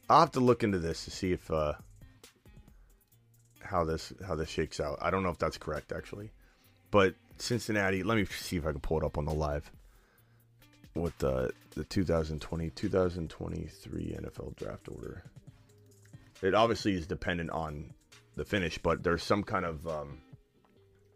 I'll 0.08 0.20
have 0.20 0.32
to 0.34 0.40
look 0.40 0.64
into 0.64 0.78
this 0.78 1.06
to 1.06 1.12
see 1.12 1.32
if 1.32 1.50
uh, 1.50 1.74
how 3.62 3.84
this 3.84 4.14
how 4.26 4.36
this 4.36 4.50
shakes 4.50 4.80
out. 4.80 5.00
I 5.02 5.10
don't 5.10 5.24
know 5.24 5.30
if 5.30 5.40
that's 5.40 5.58
correct 5.58 5.92
actually, 5.92 6.32
but 6.92 7.16
Cincinnati. 7.38 8.04
Let 8.04 8.18
me 8.18 8.26
see 8.26 8.58
if 8.58 8.68
I 8.68 8.72
can 8.72 8.82
pull 8.82 9.00
it 9.00 9.04
up 9.04 9.18
on 9.18 9.26
the 9.26 9.34
live 9.34 9.72
with 10.94 11.18
the 11.18 11.52
the 11.72 11.86
2020 11.86 12.70
2023 12.70 14.18
NFL 14.22 14.56
draft 14.56 14.88
order. 14.90 15.24
It 16.42 16.54
obviously 16.54 16.94
is 16.94 17.08
dependent 17.08 17.50
on 17.50 17.94
the 18.36 18.46
finish, 18.46 18.78
but 18.78 19.04
there's 19.04 19.24
some 19.24 19.44
kind 19.44 19.66
of 19.66 19.88
um, 19.88 20.20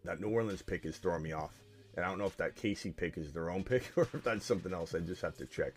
that 0.04 0.20
New 0.20 0.28
Orleans 0.28 0.62
pick 0.62 0.84
is 0.84 0.96
throwing 0.96 1.22
me 1.22 1.32
off, 1.32 1.52
and 1.96 2.04
I 2.04 2.08
don't 2.08 2.18
know 2.18 2.26
if 2.26 2.36
that 2.38 2.56
KC 2.56 2.96
pick 2.96 3.18
is 3.18 3.32
their 3.32 3.50
own 3.50 3.62
pick 3.64 3.92
or 3.96 4.08
if 4.12 4.24
that's 4.24 4.44
something 4.44 4.72
else. 4.72 4.94
I 4.94 5.00
just 5.00 5.22
have 5.22 5.36
to 5.38 5.46
check. 5.46 5.74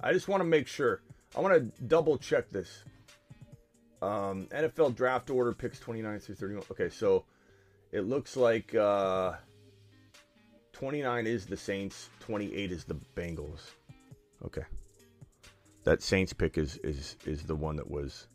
I 0.00 0.12
just 0.12 0.28
want 0.28 0.40
to 0.40 0.44
make 0.44 0.66
sure. 0.66 1.00
I 1.36 1.40
want 1.40 1.54
to 1.54 1.82
double 1.84 2.16
check 2.18 2.50
this. 2.50 2.84
Um, 4.02 4.46
NFL 4.52 4.94
draft 4.94 5.30
order 5.30 5.52
picks 5.52 5.78
29 5.80 6.20
through 6.20 6.34
31. 6.34 6.64
Okay, 6.70 6.88
so 6.88 7.24
it 7.92 8.02
looks 8.02 8.36
like 8.36 8.74
uh, 8.74 9.32
29 10.72 11.26
is 11.26 11.46
the 11.46 11.56
Saints, 11.56 12.10
28 12.20 12.72
is 12.72 12.84
the 12.84 12.96
Bengals. 13.16 13.60
Okay. 14.44 14.64
That 15.84 16.02
Saints 16.02 16.32
pick 16.32 16.58
is 16.58 16.76
is 16.78 17.16
is 17.24 17.44
the 17.44 17.54
one 17.54 17.76
that 17.76 17.90
was 17.90 18.26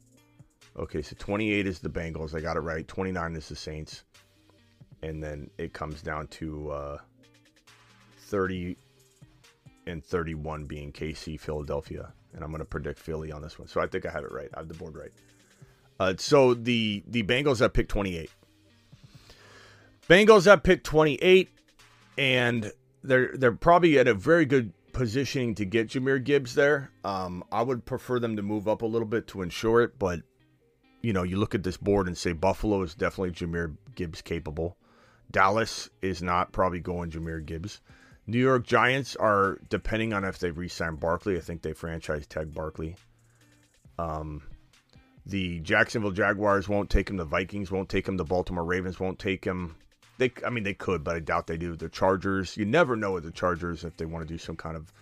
Okay, 0.78 1.02
so 1.02 1.16
28 1.20 1.68
is 1.68 1.80
the 1.80 1.90
Bengals. 1.90 2.36
I 2.36 2.40
got 2.40 2.58
it 2.58 2.62
right. 2.62 2.88
29 2.88 3.36
is 3.36 3.50
the 3.50 3.56
Saints. 3.56 4.04
And 5.04 5.22
then 5.22 5.50
it 5.58 5.74
comes 5.74 6.02
down 6.02 6.28
to 6.28 6.72
uh, 6.72 6.98
30 8.18 8.78
and 9.88 10.04
31 10.04 10.66
being 10.66 10.92
KC, 10.92 11.40
Philadelphia. 11.40 12.14
And 12.34 12.44
I'm 12.44 12.52
going 12.52 12.60
to 12.60 12.66
predict 12.66 13.00
Philly 13.00 13.32
on 13.32 13.42
this 13.42 13.60
one. 13.60 13.68
So 13.68 13.82
I 13.82 13.88
think 13.88 14.06
I 14.06 14.12
have 14.12 14.24
it 14.24 14.32
right. 14.32 14.50
I 14.54 14.60
have 14.60 14.68
the 14.68 14.74
board 14.74 14.96
right. 14.96 15.12
Uh, 16.00 16.14
so 16.18 16.54
the 16.54 17.04
the 17.08 17.22
Bengals 17.22 17.60
have 17.60 17.74
picked 17.74 17.92
28. 17.92 18.32
Bengals 20.10 20.46
have 20.46 20.64
picked 20.64 20.84
28, 20.86 21.50
and 22.18 22.72
they're 23.04 23.32
they're 23.36 23.52
probably 23.52 24.00
at 24.00 24.08
a 24.08 24.16
very 24.16 24.46
good 24.46 24.74
positioning 24.94 25.54
to 25.56 25.66
get 25.66 25.90
Jahmyr 25.90 26.24
Gibbs 26.24 26.56
there. 26.56 26.90
Um, 27.04 27.44
I 27.52 27.62
would 27.62 27.86
prefer 27.86 28.20
them 28.20 28.36
to 28.38 28.42
move 28.42 28.68
up 28.68 28.82
a 28.82 28.86
little 28.86 29.08
bit 29.08 29.28
to 29.28 29.42
ensure 29.42 29.82
it, 29.84 30.00
but 30.00 30.22
you 31.02 31.14
know, 31.14 31.24
you 31.24 31.38
look 31.38 31.56
at 31.56 31.64
this 31.64 31.78
board 31.78 32.08
and 32.08 32.18
say 32.18 32.34
Buffalo 32.34 32.82
is 32.82 32.96
definitely 32.96 33.32
Jahmyr 33.32 33.76
Gibbs 33.96 34.22
capable. 34.22 34.78
Dallas 35.32 35.90
is 36.02 36.22
not 36.22 36.52
probably 36.52 36.80
going 36.80 37.12
Jahmyr 37.12 37.46
Gibbs. 37.46 37.82
New 38.28 38.40
York 38.40 38.66
Giants 38.66 39.16
are 39.16 39.60
depending 39.70 40.14
on 40.14 40.24
if 40.24 40.40
they 40.40 40.52
re-sign 40.52 40.96
Barkley. 40.96 41.38
I 41.38 41.42
think 41.42 41.62
they 41.62 41.74
franchise 41.74 42.28
tag 42.28 42.54
Barkley. 42.54 42.96
Um, 43.98 44.44
the 45.26 45.60
Jacksonville 45.60 46.12
Jaguars 46.12 46.70
won't 46.70 46.90
take 46.90 47.10
him. 47.10 47.18
The 47.18 47.26
Vikings 47.26 47.72
won't 47.72 47.90
take 47.90 48.08
him. 48.08 48.18
The 48.18 48.24
Baltimore 48.24 48.64
Ravens 48.64 49.00
won't 49.00 49.20
take 49.20 49.46
him. 49.46 49.76
They, 50.18 50.32
I 50.46 50.50
mean, 50.50 50.64
they 50.64 50.74
could, 50.74 51.04
but 51.04 51.16
I 51.16 51.20
doubt 51.20 51.48
they 51.48 51.58
do. 51.58 51.76
The 51.76 51.90
Chargers, 51.90 52.56
you 52.58 52.66
never 52.66 52.96
know 52.96 53.14
with 53.14 53.24
the 53.24 53.32
Chargers 53.32 53.84
if 53.84 53.98
they 53.98 54.06
want 54.06 54.28
to 54.28 54.34
do 54.34 54.38
some 54.38 54.56
kind 54.56 54.76
of, 54.76 54.94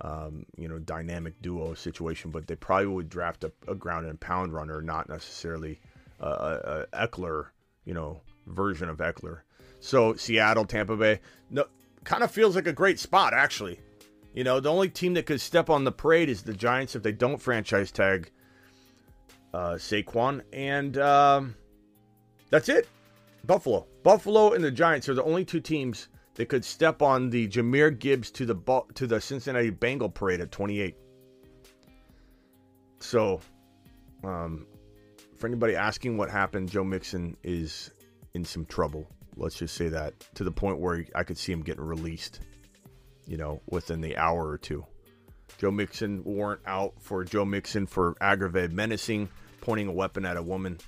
um, 0.00 0.46
you 0.56 0.68
know, 0.68 0.78
dynamic 0.78 1.40
duo 1.42 1.74
situation. 1.74 2.30
But 2.30 2.46
they 2.46 2.56
probably 2.56 2.86
would 2.86 3.08
draft 3.08 3.44
a, 3.44 3.52
a 3.66 3.74
ground 3.74 4.06
and 4.06 4.20
pound 4.20 4.52
runner, 4.52 4.80
not 4.80 5.08
necessarily 5.08 5.80
a, 6.20 6.28
a, 6.28 6.86
a 6.92 7.08
Ekeler, 7.08 7.46
you 7.84 7.94
know, 7.94 8.20
version 8.46 8.88
of 8.88 8.98
Ekeler. 8.98 9.40
So 9.80 10.14
Seattle, 10.14 10.64
Tampa 10.64 10.96
Bay, 10.96 11.20
no, 11.50 11.66
kind 12.04 12.22
of 12.22 12.30
feels 12.30 12.56
like 12.56 12.66
a 12.66 12.72
great 12.72 12.98
spot 12.98 13.32
actually. 13.34 13.80
You 14.34 14.44
know, 14.44 14.60
the 14.60 14.70
only 14.70 14.88
team 14.88 15.14
that 15.14 15.26
could 15.26 15.40
step 15.40 15.70
on 15.70 15.84
the 15.84 15.92
parade 15.92 16.28
is 16.28 16.42
the 16.42 16.52
Giants 16.52 16.94
if 16.94 17.02
they 17.02 17.12
don't 17.12 17.38
franchise 17.38 17.90
tag 17.90 18.30
uh, 19.54 19.74
Saquon, 19.74 20.42
and 20.52 20.96
um, 20.98 21.56
that's 22.50 22.68
it. 22.68 22.88
Buffalo, 23.44 23.86
Buffalo, 24.02 24.52
and 24.52 24.62
the 24.62 24.70
Giants 24.70 25.08
are 25.08 25.14
the 25.14 25.24
only 25.24 25.44
two 25.44 25.60
teams 25.60 26.08
that 26.38 26.48
could 26.48 26.64
step 26.64 27.02
on 27.02 27.30
the 27.30 27.48
Jahmyr 27.48 27.98
Gibbs 27.98 28.30
to 28.30 28.46
the 28.46 28.54
to 28.94 29.08
the 29.08 29.20
Cincinnati 29.20 29.70
Bengal 29.70 30.08
parade 30.08 30.40
at 30.40 30.52
28. 30.52 30.94
So, 33.00 33.40
um, 34.22 34.64
for 35.36 35.48
anybody 35.48 35.74
asking 35.74 36.16
what 36.16 36.30
happened, 36.30 36.70
Joe 36.70 36.84
Mixon 36.84 37.36
is 37.42 37.90
in 38.34 38.44
some 38.44 38.64
trouble. 38.66 39.08
Let's 39.36 39.56
just 39.56 39.74
say 39.74 39.88
that 39.88 40.14
to 40.36 40.44
the 40.44 40.52
point 40.52 40.78
where 40.78 41.04
I 41.12 41.24
could 41.24 41.36
see 41.36 41.50
him 41.50 41.62
getting 41.62 41.84
released, 41.84 42.40
you 43.26 43.36
know, 43.36 43.60
within 43.66 44.00
the 44.00 44.16
hour 44.16 44.48
or 44.48 44.58
two. 44.58 44.86
Joe 45.58 45.72
Mixon 45.72 46.22
warrant 46.22 46.60
out 46.66 46.94
for 47.00 47.24
Joe 47.24 47.44
Mixon 47.44 47.84
for 47.84 48.14
aggravated 48.20 48.72
menacing, 48.72 49.28
pointing 49.60 49.88
a 49.88 49.92
weapon 49.92 50.24
at 50.24 50.36
a 50.36 50.42
woman 50.42 50.78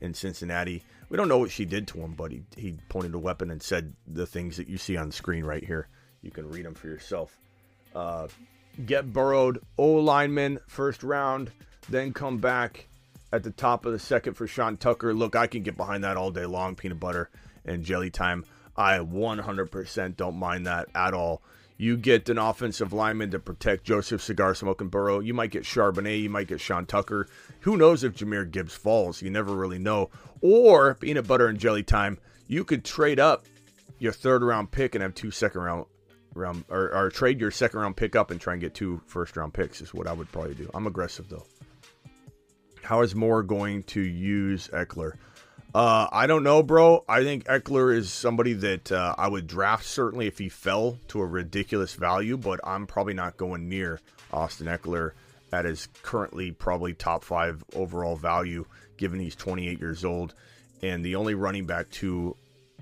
in 0.00 0.14
Cincinnati. 0.14 0.82
We 1.08 1.16
don't 1.16 1.28
know 1.28 1.38
what 1.38 1.50
she 1.50 1.64
did 1.64 1.86
to 1.88 1.98
him, 1.98 2.14
but 2.14 2.32
he, 2.32 2.42
he 2.56 2.78
pointed 2.88 3.14
a 3.14 3.18
weapon 3.18 3.50
and 3.50 3.62
said 3.62 3.94
the 4.06 4.26
things 4.26 4.56
that 4.56 4.68
you 4.68 4.78
see 4.78 4.96
on 4.96 5.12
screen 5.12 5.44
right 5.44 5.64
here. 5.64 5.88
You 6.22 6.30
can 6.30 6.48
read 6.48 6.64
them 6.64 6.74
for 6.74 6.88
yourself. 6.88 7.38
Uh, 7.94 8.28
get 8.84 9.12
burrowed, 9.12 9.60
O 9.78 9.92
lineman, 9.94 10.58
first 10.66 11.02
round, 11.02 11.52
then 11.88 12.12
come 12.12 12.38
back 12.38 12.88
at 13.32 13.42
the 13.42 13.50
top 13.50 13.86
of 13.86 13.92
the 13.92 13.98
second 13.98 14.34
for 14.34 14.46
Sean 14.46 14.76
Tucker. 14.76 15.14
Look, 15.14 15.36
I 15.36 15.46
can 15.46 15.62
get 15.62 15.76
behind 15.76 16.04
that 16.04 16.16
all 16.16 16.30
day 16.30 16.46
long, 16.46 16.74
peanut 16.74 16.98
butter 16.98 17.30
and 17.64 17.84
jelly 17.84 18.10
time. 18.10 18.44
I 18.76 18.98
100% 18.98 20.16
don't 20.16 20.36
mind 20.36 20.66
that 20.66 20.88
at 20.94 21.14
all. 21.14 21.42
You 21.78 21.96
get 21.96 22.28
an 22.28 22.38
offensive 22.38 22.92
lineman 22.92 23.30
to 23.32 23.38
protect 23.38 23.84
Joseph 23.84 24.22
Cigar 24.22 24.54
Smoking 24.54 24.88
Burrow. 24.88 25.20
You 25.20 25.34
might 25.34 25.50
get 25.50 25.64
Charbonnet. 25.64 26.22
You 26.22 26.30
might 26.30 26.48
get 26.48 26.60
Sean 26.60 26.86
Tucker. 26.86 27.28
Who 27.60 27.76
knows 27.76 28.02
if 28.02 28.14
Jahmyr 28.14 28.50
Gibbs 28.50 28.74
falls? 28.74 29.20
You 29.20 29.30
never 29.30 29.54
really 29.54 29.78
know. 29.78 30.10
Or 30.40 30.94
peanut 30.94 31.26
butter 31.26 31.48
and 31.48 31.58
jelly 31.58 31.82
time. 31.82 32.18
You 32.46 32.64
could 32.64 32.84
trade 32.84 33.20
up 33.20 33.44
your 33.98 34.12
third 34.12 34.42
round 34.42 34.70
pick 34.70 34.94
and 34.94 35.02
have 35.02 35.14
two 35.14 35.30
second 35.30 35.60
round 35.60 35.86
round 36.34 36.64
or, 36.68 36.94
or 36.94 37.10
trade 37.10 37.40
your 37.40 37.50
second 37.50 37.80
round 37.80 37.96
pick 37.96 38.14
up 38.14 38.30
and 38.30 38.40
try 38.40 38.52
and 38.54 38.60
get 38.60 38.74
two 38.74 39.00
first 39.06 39.36
round 39.36 39.54
picks 39.54 39.80
is 39.80 39.92
what 39.92 40.06
I 40.06 40.12
would 40.12 40.30
probably 40.32 40.54
do. 40.54 40.70
I'm 40.74 40.86
aggressive 40.86 41.28
though. 41.28 41.46
How 42.82 43.02
is 43.02 43.14
Moore 43.14 43.42
going 43.42 43.82
to 43.84 44.00
use 44.00 44.68
Ekeler? 44.68 45.14
Uh, 45.76 46.08
I 46.10 46.26
don't 46.26 46.42
know, 46.42 46.62
bro. 46.62 47.04
I 47.06 47.22
think 47.22 47.44
Ekeler 47.44 47.94
is 47.94 48.10
somebody 48.10 48.54
that 48.54 48.90
uh, 48.90 49.14
I 49.18 49.28
would 49.28 49.46
draft 49.46 49.84
certainly 49.84 50.26
if 50.26 50.38
he 50.38 50.48
fell 50.48 50.96
to 51.08 51.20
a 51.20 51.26
ridiculous 51.26 51.92
value, 51.92 52.38
but 52.38 52.60
I'm 52.64 52.86
probably 52.86 53.12
not 53.12 53.36
going 53.36 53.68
near 53.68 54.00
Austin 54.32 54.68
Ekeler 54.68 55.10
at 55.52 55.66
his 55.66 55.88
currently 56.02 56.50
probably 56.50 56.94
top 56.94 57.22
five 57.22 57.62
overall 57.74 58.16
value, 58.16 58.64
given 58.96 59.20
he's 59.20 59.36
28 59.36 59.78
years 59.78 60.02
old 60.02 60.32
and 60.82 61.04
the 61.04 61.14
only 61.14 61.34
running 61.34 61.66
back 61.66 61.90
to 61.90 62.34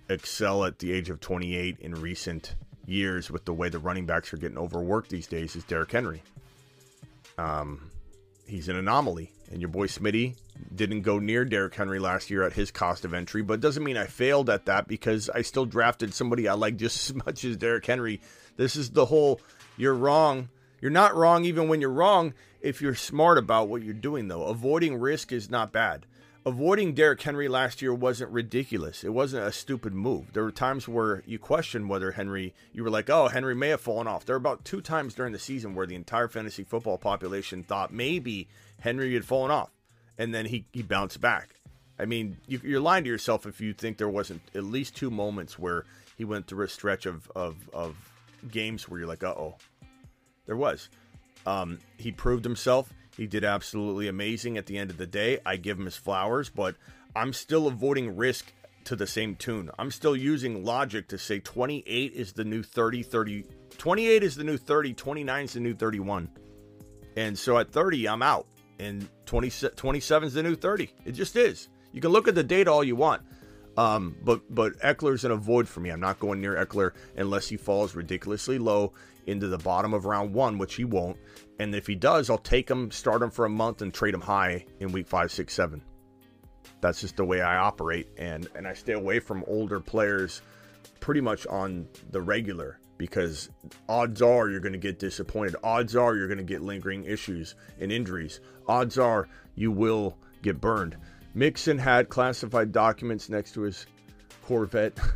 excel 0.09 0.65
at 0.65 0.79
the 0.79 0.93
age 0.93 1.11
of 1.11 1.19
28 1.19 1.81
in 1.81 1.95
recent 1.97 2.55
years 2.87 3.29
with 3.29 3.45
the 3.45 3.53
way 3.53 3.69
the 3.69 3.81
running 3.81 4.07
backs 4.07 4.33
are 4.33 4.37
getting 4.37 4.57
overworked 4.57 5.11
these 5.11 5.27
days 5.27 5.57
is 5.57 5.65
Derrick 5.65 5.91
Henry. 5.91 6.23
Um, 7.39 7.91
he's 8.47 8.69
an 8.69 8.77
anomaly, 8.77 9.33
and 9.55 9.63
your 9.63 9.71
boy 9.71 9.87
Smitty 9.87 10.35
didn't 10.75 11.03
go 11.03 11.21
near 11.21 11.45
Derrick 11.45 11.77
Henry 11.77 12.01
last 12.01 12.29
year 12.29 12.43
at 12.43 12.55
his 12.55 12.73
cost 12.73 13.05
of 13.05 13.15
entry, 13.15 13.41
but 13.41 13.61
doesn't 13.61 13.85
mean 13.85 13.97
I 13.97 14.07
failed 14.07 14.51
at 14.51 14.67
that 14.67 14.89
because 14.89 15.31
I 15.31 15.43
still 15.43 15.65
drafted 15.65 16.13
somebody 16.13 16.49
I 16.49 16.55
like 16.55 16.77
just 16.77 17.11
as 17.11 17.15
much 17.15 17.45
as 17.45 17.57
Derrick 17.57 17.87
Henry. 17.87 18.21
This 18.57 18.75
is 18.75 18.91
the 18.91 19.07
whole 19.07 19.41
you're 19.77 19.95
wrong. 19.95 20.49
You're 20.81 20.91
not 20.91 21.15
wrong 21.15 21.45
even 21.45 21.69
when 21.69 21.81
you're 21.81 21.91
wrong 21.91 22.35
if 22.61 22.83
you're 22.83 22.97
smart 22.97 23.39
about 23.39 23.69
what 23.69 23.83
you're 23.83 23.95
doing, 23.95 24.27
though. 24.29 24.45
Avoiding 24.45 24.99
risk 24.99 25.33
is 25.33 25.49
not 25.49 25.73
bad 25.73 26.05
avoiding 26.47 26.93
Derrick 26.93 27.23
Henry 27.23 27.49
last 27.49 27.81
year 27.81 27.95
wasn't 27.95 28.31
ridiculous. 28.31 29.03
It 29.03 29.15
wasn't 29.15 29.47
a 29.47 29.53
stupid 29.53 29.95
move. 29.95 30.33
There 30.33 30.43
were 30.43 30.51
times 30.51 30.87
where 30.87 31.23
you 31.27 31.39
questioned 31.39 31.89
whether 31.89 32.13
Henry, 32.13 32.55
you 32.73 32.85
were 32.85 32.91
like, 32.91 33.09
oh, 33.09 33.29
Henry 33.29 33.55
may 33.55 33.71
have 33.71 33.81
fallen 33.81 34.07
off. 34.07 34.25
There 34.25 34.35
were 34.35 34.39
about 34.39 34.65
two 34.65 34.81
times 34.81 35.15
during 35.15 35.33
the 35.33 35.39
season 35.39 35.75
where 35.75 35.87
the 35.87 35.95
entire 35.95 36.29
fantasy 36.29 36.65
football 36.65 36.99
population 36.99 37.63
thought 37.63 37.93
maybe 37.93 38.49
Henry 38.81 39.15
had 39.15 39.25
fallen 39.25 39.51
off, 39.51 39.71
and 40.19 40.35
then 40.35 40.47
he, 40.47 40.67
he 40.73 40.83
bounced 40.83 41.21
back. 41.21 41.51
I 41.99 42.07
mean, 42.07 42.37
you, 42.47 42.61
you're 42.65 42.81
lying 42.81 43.05
to 43.05 43.11
yourself 43.11 43.47
if 43.47 43.61
you 43.61 43.73
think 43.73 43.99
there 43.99 44.09
wasn't 44.09 44.43
at 44.55 44.65
least 44.65 44.97
two 44.97 45.11
moments 45.11 45.59
where 45.59 45.85
he 46.17 46.25
went 46.25 46.47
through 46.47 46.65
a 46.65 46.69
stretch 46.69 47.07
of, 47.07 47.31
of, 47.37 47.57
of 47.73 47.97
games 48.51 48.89
where 48.89 48.99
you're 48.99 49.09
like, 49.09 49.23
uh 49.23 49.29
oh. 49.29 49.57
There 50.47 50.57
was. 50.57 50.91
Um, 51.47 51.79
he 51.97 52.13
proved 52.13 52.45
himself. 52.45 52.93
He 53.17 53.27
did 53.27 53.45
absolutely 53.45 54.09
amazing 54.09 54.59
at 54.59 54.67
the 54.67 54.77
end 54.77 54.91
of 54.91 54.99
the 54.99 55.07
day. 55.07 55.39
I 55.47 55.57
give 55.57 55.79
him 55.79 55.85
his 55.85 55.97
flowers, 55.97 56.51
but 56.51 56.75
I'm 57.15 57.33
still 57.33 57.67
avoiding 57.67 58.17
risk 58.17 58.53
to 58.85 58.97
the 58.97 59.07
same 59.07 59.37
tune. 59.37 59.71
I'm 59.79 59.91
still 59.91 60.17
using 60.17 60.65
logic 60.65 61.09
to 61.09 61.19
say 61.19 61.39
28 61.39 62.13
is 62.13 62.33
the 62.33 62.45
new 62.45 62.63
30, 62.63 63.03
30. 63.03 63.45
28 63.79 64.23
is 64.23 64.37
the 64.37 64.45
new 64.45 64.57
30, 64.57 64.95
29 64.95 65.45
is 65.45 65.53
the 65.55 65.61
new 65.61 65.75
31. 65.75 66.29
And 67.17 67.39
so 67.39 67.59
at 67.59 67.71
30, 67.71 68.09
I'm 68.09 68.23
out. 68.23 68.47
And 68.85 69.09
20, 69.27 69.51
27 69.75 70.27
is 70.27 70.35
the 70.35 70.43
new 70.43 70.55
30. 70.55 70.91
It 71.05 71.13
just 71.13 71.37
is. 71.37 71.69
You 71.93 72.01
can 72.01 72.11
look 72.11 72.29
at 72.29 72.35
the 72.35 72.43
data 72.43 72.71
all 72.71 72.85
you 72.85 72.97
want. 72.97 73.23
Um, 73.77 74.17
but 74.23 74.43
but 74.55 74.79
Ekeler's 74.81 75.25
in 75.25 75.33
a 75.33 75.37
void 75.37 75.69
for 75.69 75.81
me. 75.81 75.91
I'm 75.91 76.01
not 76.01 76.21
going 76.21 76.41
near 76.41 76.55
Eckler 76.55 76.93
unless 77.17 77.49
he 77.49 77.57
falls 77.57 77.95
ridiculously 77.95 78.59
low 78.59 78.93
into 79.27 79.49
the 79.49 79.59
bottom 79.59 79.95
of 79.95 80.05
round 80.05 80.33
one, 80.33 80.59
which 80.59 80.75
he 80.75 80.85
won't. 80.85 81.17
And 81.59 81.75
if 81.75 81.87
he 81.87 81.95
does, 81.95 82.31
I'll 82.31 82.39
take 82.39 82.71
him, 82.71 82.91
start 82.91 83.23
him 83.23 83.31
for 83.31 83.47
a 83.47 83.51
month, 83.51 83.83
and 83.83 83.93
trade 83.93 84.15
him 84.15 84.21
high 84.21 84.67
in 84.81 84.93
week 84.93 85.09
five, 85.09 85.33
six, 85.33 85.55
seven. 85.55 85.83
That's 86.81 87.01
just 87.01 87.17
the 87.17 87.25
way 87.25 87.41
I 87.41 87.57
operate, 87.57 88.09
and 88.19 88.49
and 88.55 88.69
I 88.69 88.75
stay 88.75 88.93
away 88.93 89.19
from 89.19 89.45
older 89.47 89.81
players 89.81 90.43
pretty 91.01 91.21
much 91.21 91.47
on 91.47 91.89
the 92.13 92.21
regular 92.21 92.79
because 92.99 93.51
odds 93.89 94.23
are 94.23 94.49
you're 94.49 94.61
going 94.61 94.73
to 94.73 94.79
get 94.79 94.99
disappointed. 94.99 95.57
Odds 95.63 95.97
are 95.97 96.17
you're 96.17 96.29
going 96.29 96.39
to 96.39 96.45
get 96.45 96.63
lingering 96.63 97.05
issues 97.05 97.55
and 97.81 97.91
injuries. 97.91 98.41
Odds 98.67 98.99
are 98.99 99.29
you 99.55 99.71
will 99.73 100.17
get 100.43 100.61
burned. 100.61 100.97
Mixon 101.35 101.79
had 101.79 102.09
classified 102.09 102.73
documents 102.73 103.29
next 103.29 103.53
to 103.55 103.63
his 103.63 103.87
Corvette. 104.43 104.99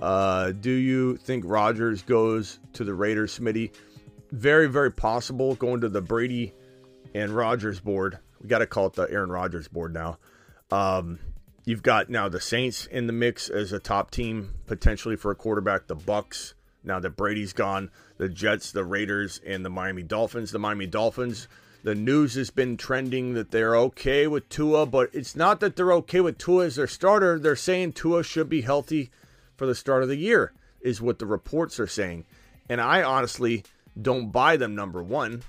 Uh, 0.00 0.52
do 0.52 0.70
you 0.70 1.16
think 1.16 1.42
Rodgers 1.44 2.02
goes 2.02 2.60
to 2.72 2.84
the 2.84 2.94
Raiders, 2.94 3.36
Smitty? 3.36 3.72
Very, 4.30 4.68
very 4.68 4.92
possible 4.92 5.56
going 5.56 5.80
to 5.80 5.88
the 5.88 6.00
Brady 6.00 6.54
and 7.14 7.32
Rodgers 7.32 7.80
board. 7.80 8.18
We 8.40 8.48
got 8.48 8.58
to 8.58 8.66
call 8.66 8.86
it 8.86 8.92
the 8.92 9.10
Aaron 9.10 9.30
Rodgers 9.30 9.66
board 9.66 9.92
now. 9.92 10.18
Um, 10.70 11.18
you've 11.64 11.82
got 11.82 12.08
now 12.10 12.28
the 12.28 12.40
Saints 12.40 12.86
in 12.86 13.06
the 13.06 13.12
mix 13.12 13.48
as 13.48 13.72
a 13.72 13.80
top 13.80 14.10
team 14.10 14.54
potentially 14.66 15.16
for 15.16 15.30
a 15.30 15.34
quarterback. 15.34 15.88
The 15.88 15.96
Bucs 15.96 16.54
now 16.84 17.00
that 17.00 17.16
Brady's 17.16 17.52
gone. 17.52 17.90
The 18.16 18.28
Jets, 18.28 18.72
the 18.72 18.84
Raiders, 18.84 19.40
and 19.46 19.64
the 19.64 19.70
Miami 19.70 20.02
Dolphins. 20.02 20.50
The 20.50 20.58
Miami 20.58 20.86
Dolphins. 20.86 21.48
The 21.84 21.94
news 21.94 22.34
has 22.34 22.50
been 22.50 22.76
trending 22.76 23.34
that 23.34 23.50
they're 23.50 23.76
okay 23.76 24.26
with 24.26 24.48
Tua, 24.48 24.86
but 24.86 25.10
it's 25.12 25.36
not 25.36 25.60
that 25.60 25.76
they're 25.76 25.92
okay 25.92 26.20
with 26.20 26.38
Tua 26.38 26.66
as 26.66 26.76
their 26.76 26.88
starter. 26.88 27.38
They're 27.38 27.56
saying 27.56 27.92
Tua 27.92 28.24
should 28.24 28.48
be 28.48 28.62
healthy 28.62 29.10
for 29.56 29.66
the 29.66 29.74
start 29.74 30.02
of 30.02 30.08
the 30.08 30.16
year, 30.16 30.52
is 30.80 31.00
what 31.00 31.18
the 31.18 31.26
reports 31.26 31.78
are 31.78 31.86
saying. 31.86 32.24
And 32.68 32.80
I 32.80 33.02
honestly 33.02 33.64
don't 34.00 34.30
buy 34.30 34.56
them, 34.56 34.74
number 34.74 35.02
one. 35.02 35.42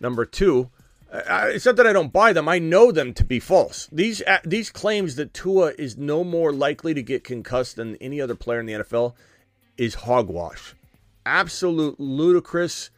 Number 0.00 0.24
two, 0.24 0.70
it's 1.12 1.66
not 1.66 1.76
that 1.76 1.86
I 1.86 1.92
don't 1.92 2.12
buy 2.12 2.32
them. 2.32 2.48
I 2.48 2.58
know 2.58 2.90
them 2.90 3.14
to 3.14 3.24
be 3.24 3.38
false. 3.38 3.88
These 3.92 4.22
uh, 4.22 4.38
these 4.44 4.70
claims 4.70 5.16
that 5.16 5.34
Tua 5.34 5.72
is 5.78 5.96
no 5.96 6.24
more 6.24 6.52
likely 6.52 6.94
to 6.94 7.02
get 7.02 7.24
concussed 7.24 7.76
than 7.76 7.96
any 7.96 8.20
other 8.20 8.34
player 8.34 8.60
in 8.60 8.66
the 8.66 8.72
NFL 8.72 9.14
is 9.76 9.94
hogwash. 9.94 10.74
Absolute 11.26 11.98
ludicrous 11.98 12.90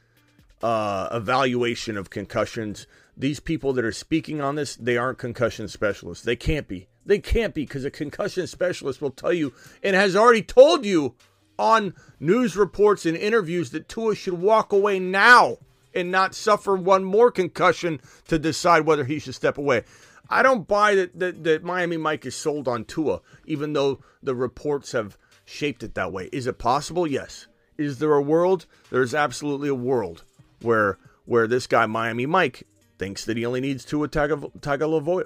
uh, 0.63 1.09
evaluation 1.13 1.97
of 1.97 2.11
concussions. 2.11 2.87
These 3.17 3.41
people 3.41 3.73
that 3.75 3.85
are 3.85 3.93
speaking 3.93 4.41
on 4.41 4.57
this, 4.57 4.77
they 4.77 4.97
aren't 4.97 5.19
concussion 5.19 5.69
specialists. 5.69 6.25
They 6.25 6.37
can't 6.37 6.69
be. 6.69 6.89
They 7.05 7.19
can't 7.19 7.55
be 7.55 7.65
because 7.65 7.85
a 7.85 7.91
concussion 7.91 8.47
specialist 8.47 9.01
will 9.01 9.11
tell 9.11 9.33
you 9.33 9.53
and 9.83 9.95
has 9.95 10.17
already 10.17 10.43
told 10.43 10.85
you 10.85 11.15
on 11.59 11.95
news 12.21 12.57
reports 12.57 13.07
and 13.07 13.17
interviews 13.17 13.71
that 13.71 13.89
Tua 13.89 14.15
should 14.15 14.35
walk 14.35 14.73
away 14.73 14.99
now 14.99 15.59
and 15.95 16.11
not 16.11 16.35
suffer 16.35 16.77
one 16.77 17.05
more 17.05 17.31
concussion 17.31 18.01
to 18.29 18.39
decide 18.39 18.85
whether 18.85 19.05
he 19.05 19.19
should 19.19 19.35
step 19.35 19.57
away. 19.57 19.85
I 20.29 20.43
don't 20.43 20.67
buy 20.67 20.97
that, 20.97 21.19
that, 21.19 21.45
that 21.45 21.65
Miami 21.65 21.97
Mike 21.97 22.27
is 22.27 22.35
sold 22.35 22.69
on 22.69 22.85
Tua, 22.85 23.21
even 23.47 23.73
though 23.73 24.01
the 24.23 24.35
reports 24.35 24.93
have 24.93 25.17
shaped 25.47 25.83
it 25.83 25.95
that 25.95 26.13
way. 26.13 26.29
Is 26.33 26.47
it 26.47 26.59
possible? 26.59 27.07
Yes. 27.07 27.47
Is 27.79 27.99
there 27.99 28.13
a 28.13 28.23
world? 28.23 28.67
There's 28.91 29.15
absolutely 29.15 29.71
a 29.71 29.75
world 29.75 30.25
where 30.61 30.99
where 31.25 31.47
this 31.47 31.67
guy 31.67 31.87
Miami 31.87 32.27
Mike 32.27 32.67
thinks 32.99 33.25
that 33.25 33.37
he 33.37 33.47
only 33.47 33.61
needs 33.61 33.85
Tua 33.85 34.09
Tagovailoa. 34.09 35.25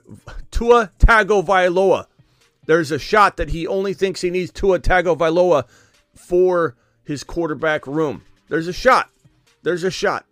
Tua 0.51 0.91
Tagovailoa. 0.99 2.07
There's 2.67 2.91
a 2.91 2.99
shot 2.99 3.37
that 3.37 3.51
he 3.51 3.67
only 3.67 3.95
thinks 3.95 4.21
he 4.21 4.31
needs 4.31 4.53
Tua 4.53 4.79
Tagovailoa 4.79 5.65
for 6.15 6.77
his 7.05 7.25
quarterback 7.25 7.87
room. 7.87 8.23
There's 8.49 8.69
a 8.69 8.73
shot. 8.73 9.11
There's 9.63 9.85
a 9.85 9.91
shot. 9.91 10.27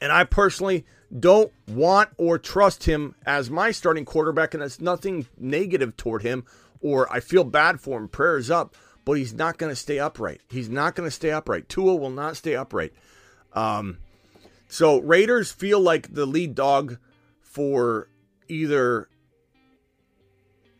And 0.00 0.12
I 0.12 0.24
personally 0.24 0.84
don't 1.18 1.52
want 1.66 2.10
or 2.18 2.38
trust 2.38 2.84
him 2.84 3.14
as 3.26 3.50
my 3.50 3.70
starting 3.70 4.04
quarterback, 4.04 4.54
and 4.54 4.62
that's 4.62 4.80
nothing 4.80 5.26
negative 5.38 5.96
toward 5.96 6.22
him, 6.22 6.44
or 6.80 7.12
I 7.12 7.20
feel 7.20 7.44
bad 7.44 7.80
for 7.80 7.98
him. 7.98 8.08
Prayers 8.08 8.50
up, 8.50 8.74
but 9.04 9.14
he's 9.14 9.34
not 9.34 9.58
going 9.58 9.70
to 9.70 9.76
stay 9.76 9.98
upright. 9.98 10.40
He's 10.48 10.68
not 10.68 10.94
going 10.94 11.06
to 11.06 11.14
stay 11.14 11.30
upright. 11.30 11.68
Tua 11.68 11.96
will 11.96 12.10
not 12.10 12.36
stay 12.36 12.54
upright. 12.54 12.92
Um, 13.52 13.98
so 14.68 15.00
Raiders 15.00 15.50
feel 15.50 15.80
like 15.80 16.12
the 16.12 16.26
lead 16.26 16.54
dog 16.54 16.98
for 17.40 18.08
either 18.48 19.08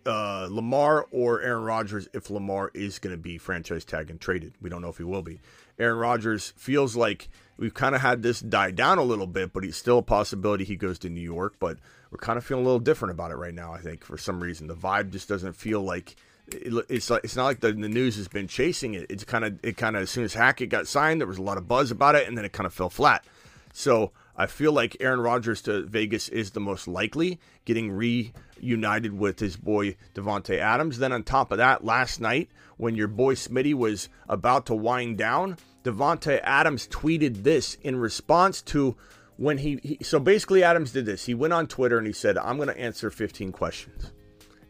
uh, 0.07 0.49
Lamar 0.51 1.07
or 1.11 1.43
Aaron 1.43 1.65
Rodgers 1.65 2.09
if 2.15 2.31
Lamar 2.31 2.71
is 2.75 2.99
going 2.99 3.15
to 3.15 3.21
be 3.21 3.39
franchise 3.39 3.85
tag 3.85 4.11
and 4.11 4.21
traded. 4.21 4.55
We 4.61 4.71
don't 4.71 4.83
know 4.83 4.89
if 4.89 4.97
he 4.97 5.05
will 5.05 5.23
be. 5.23 5.41
Aaron 5.79 5.99
Rodgers 5.99 6.53
feels 6.57 6.97
like 6.97 7.29
we've 7.57 7.75
kind 7.75 7.95
of 7.95 8.01
had 8.01 8.23
this 8.23 8.41
die 8.41 8.71
down 8.71 8.99
a 8.99 9.03
little 9.03 9.27
bit, 9.27 9.53
but 9.53 9.65
he's 9.65 9.77
still 9.77 9.99
a 9.99 10.03
possibility 10.03 10.65
he 10.65 10.77
goes 10.77 10.99
to 11.01 11.11
New 11.11 11.21
York. 11.21 11.57
But 11.61 11.79
we're 12.11 12.19
kind 12.19 12.39
of 12.39 12.45
feeling 12.45 12.65
a 12.65 12.67
little 12.67 12.81
different 12.81 13.13
about 13.13 13.31
it 13.31 13.37
right 13.37 13.55
now. 13.55 13.73
I 13.73 13.81
think 13.81 14.05
for 14.05 14.19
some 14.19 14.41
reason 14.41 14.67
the 14.67 14.75
vibe 14.75 15.11
just 15.11 15.29
doesn't 15.29 15.55
feel 15.55 15.83
like 15.83 16.17
it's 16.51 17.11
like 17.11 17.25
it's 17.25 17.37
not 17.37 17.45
like 17.45 17.61
the, 17.61 17.73
the 17.73 17.89
news 17.89 18.17
has 18.17 18.29
been 18.29 18.49
chasing 18.49 18.95
it. 18.95 19.07
It's 19.11 19.25
kind 19.25 19.45
of 19.45 19.59
it 19.63 19.77
kind 19.77 19.97
of 19.97 20.03
as 20.03 20.11
soon 20.11 20.25
as 20.25 20.35
Hackett 20.35 20.71
got 20.71 20.87
signed, 20.87 21.21
there 21.21 21.29
was 21.29 21.39
a 21.39 21.43
lot 21.43 21.59
of 21.59 21.69
buzz 21.69 21.91
about 21.91 22.15
it, 22.15 22.27
and 22.27 22.37
then 22.37 22.45
it 22.45 22.53
kind 22.53 22.67
of 22.67 22.73
fell 22.73 22.91
flat. 22.91 23.25
So 23.73 24.13
I 24.37 24.47
feel 24.47 24.73
like 24.73 24.97
Aaron 25.01 25.21
Rodgers 25.21 25.63
to 25.63 25.83
Vegas 25.83 26.29
is 26.29 26.53
the 26.53 26.61
most 26.61 26.89
likely, 26.89 27.39
getting 27.65 27.91
reunited 27.91 29.19
with 29.19 29.41
his 29.41 29.57
boy 29.57 29.97
Davante 30.15 30.59
Adams. 30.59 30.99
Then 30.99 31.13
on 31.13 31.23
top 31.23 31.53
of 31.53 31.59
that, 31.59 31.85
last 31.85 32.21
night 32.21 32.49
when 32.77 32.95
your 32.95 33.09
boy 33.09 33.35
Smitty 33.35 33.75
was 33.75 34.09
about 34.29 34.67
to 34.67 34.75
wind 34.75 35.19
down, 35.19 35.59
Davante 35.85 36.41
Adams 36.43 36.87
tweeted 36.89 37.43
this 37.43 37.75
in 37.83 37.97
response 37.97 38.63
to 38.63 38.97
when 39.39 39.59
he, 39.59 39.81
he 39.83 39.99
so 40.05 40.21
basically 40.21 40.63
Adams 40.63 40.93
did 40.93 41.07
this. 41.07 41.25
He 41.25 41.33
went 41.33 41.55
on 41.55 41.67
Twitter 41.67 41.97
and 41.97 42.07
he 42.07 42.13
said, 42.13 42.37
"I'm 42.37 42.57
going 42.57 42.69
to 42.69 42.79
answer 42.79 43.11
15 43.11 43.53
questions." 43.53 44.13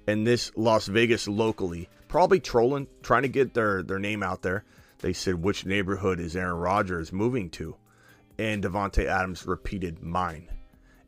And 0.07 0.27
this 0.27 0.53
Las 0.57 0.87
Vegas 0.87 1.27
locally, 1.29 1.89
probably 2.07 2.41
trolling, 2.41 2.87
trying 3.03 3.23
to 3.23 3.29
get 3.29 3.55
their 3.55 3.83
their 3.83 3.99
name 3.99 4.23
out 4.23 4.43
there 4.43 4.65
They 5.01 5.13
said, 5.13 5.43
Which 5.43 5.67
neighborhood 5.67 6.21
is 6.21 6.37
Aaron 6.37 6.59
Rodgers 6.59 7.13
moving 7.13 7.51
to? 7.51 7.77
And 8.39 8.63
Davante 8.63 9.05
Adams 9.05 9.47
repeated, 9.47 10.03
Mine. 10.03 10.49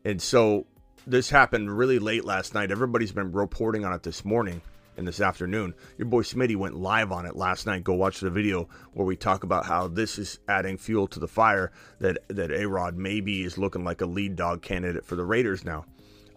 And 0.03 0.21
so 0.21 0.65
this 1.07 1.29
happened 1.29 1.77
really 1.77 1.99
late 1.99 2.25
last 2.25 2.53
night. 2.53 2.71
Everybody's 2.71 3.11
been 3.11 3.31
reporting 3.31 3.85
on 3.85 3.93
it 3.93 4.03
this 4.03 4.25
morning 4.25 4.61
and 4.97 5.07
this 5.07 5.21
afternoon. 5.21 5.73
Your 5.97 6.07
boy 6.07 6.21
Smitty 6.21 6.55
went 6.55 6.75
live 6.75 7.11
on 7.11 7.25
it 7.25 7.35
last 7.35 7.65
night. 7.65 7.83
Go 7.83 7.93
watch 7.93 8.19
the 8.19 8.29
video 8.29 8.67
where 8.93 9.05
we 9.05 9.15
talk 9.15 9.43
about 9.43 9.65
how 9.65 9.87
this 9.87 10.17
is 10.17 10.39
adding 10.47 10.77
fuel 10.77 11.07
to 11.07 11.19
the 11.19 11.27
fire 11.27 11.71
that 11.99 12.17
that 12.29 12.51
Rod 12.67 12.97
maybe 12.97 13.43
is 13.43 13.57
looking 13.57 13.83
like 13.83 14.01
a 14.01 14.05
lead 14.05 14.35
dog 14.35 14.61
candidate 14.61 15.05
for 15.05 15.15
the 15.15 15.25
Raiders 15.25 15.65
now. 15.65 15.85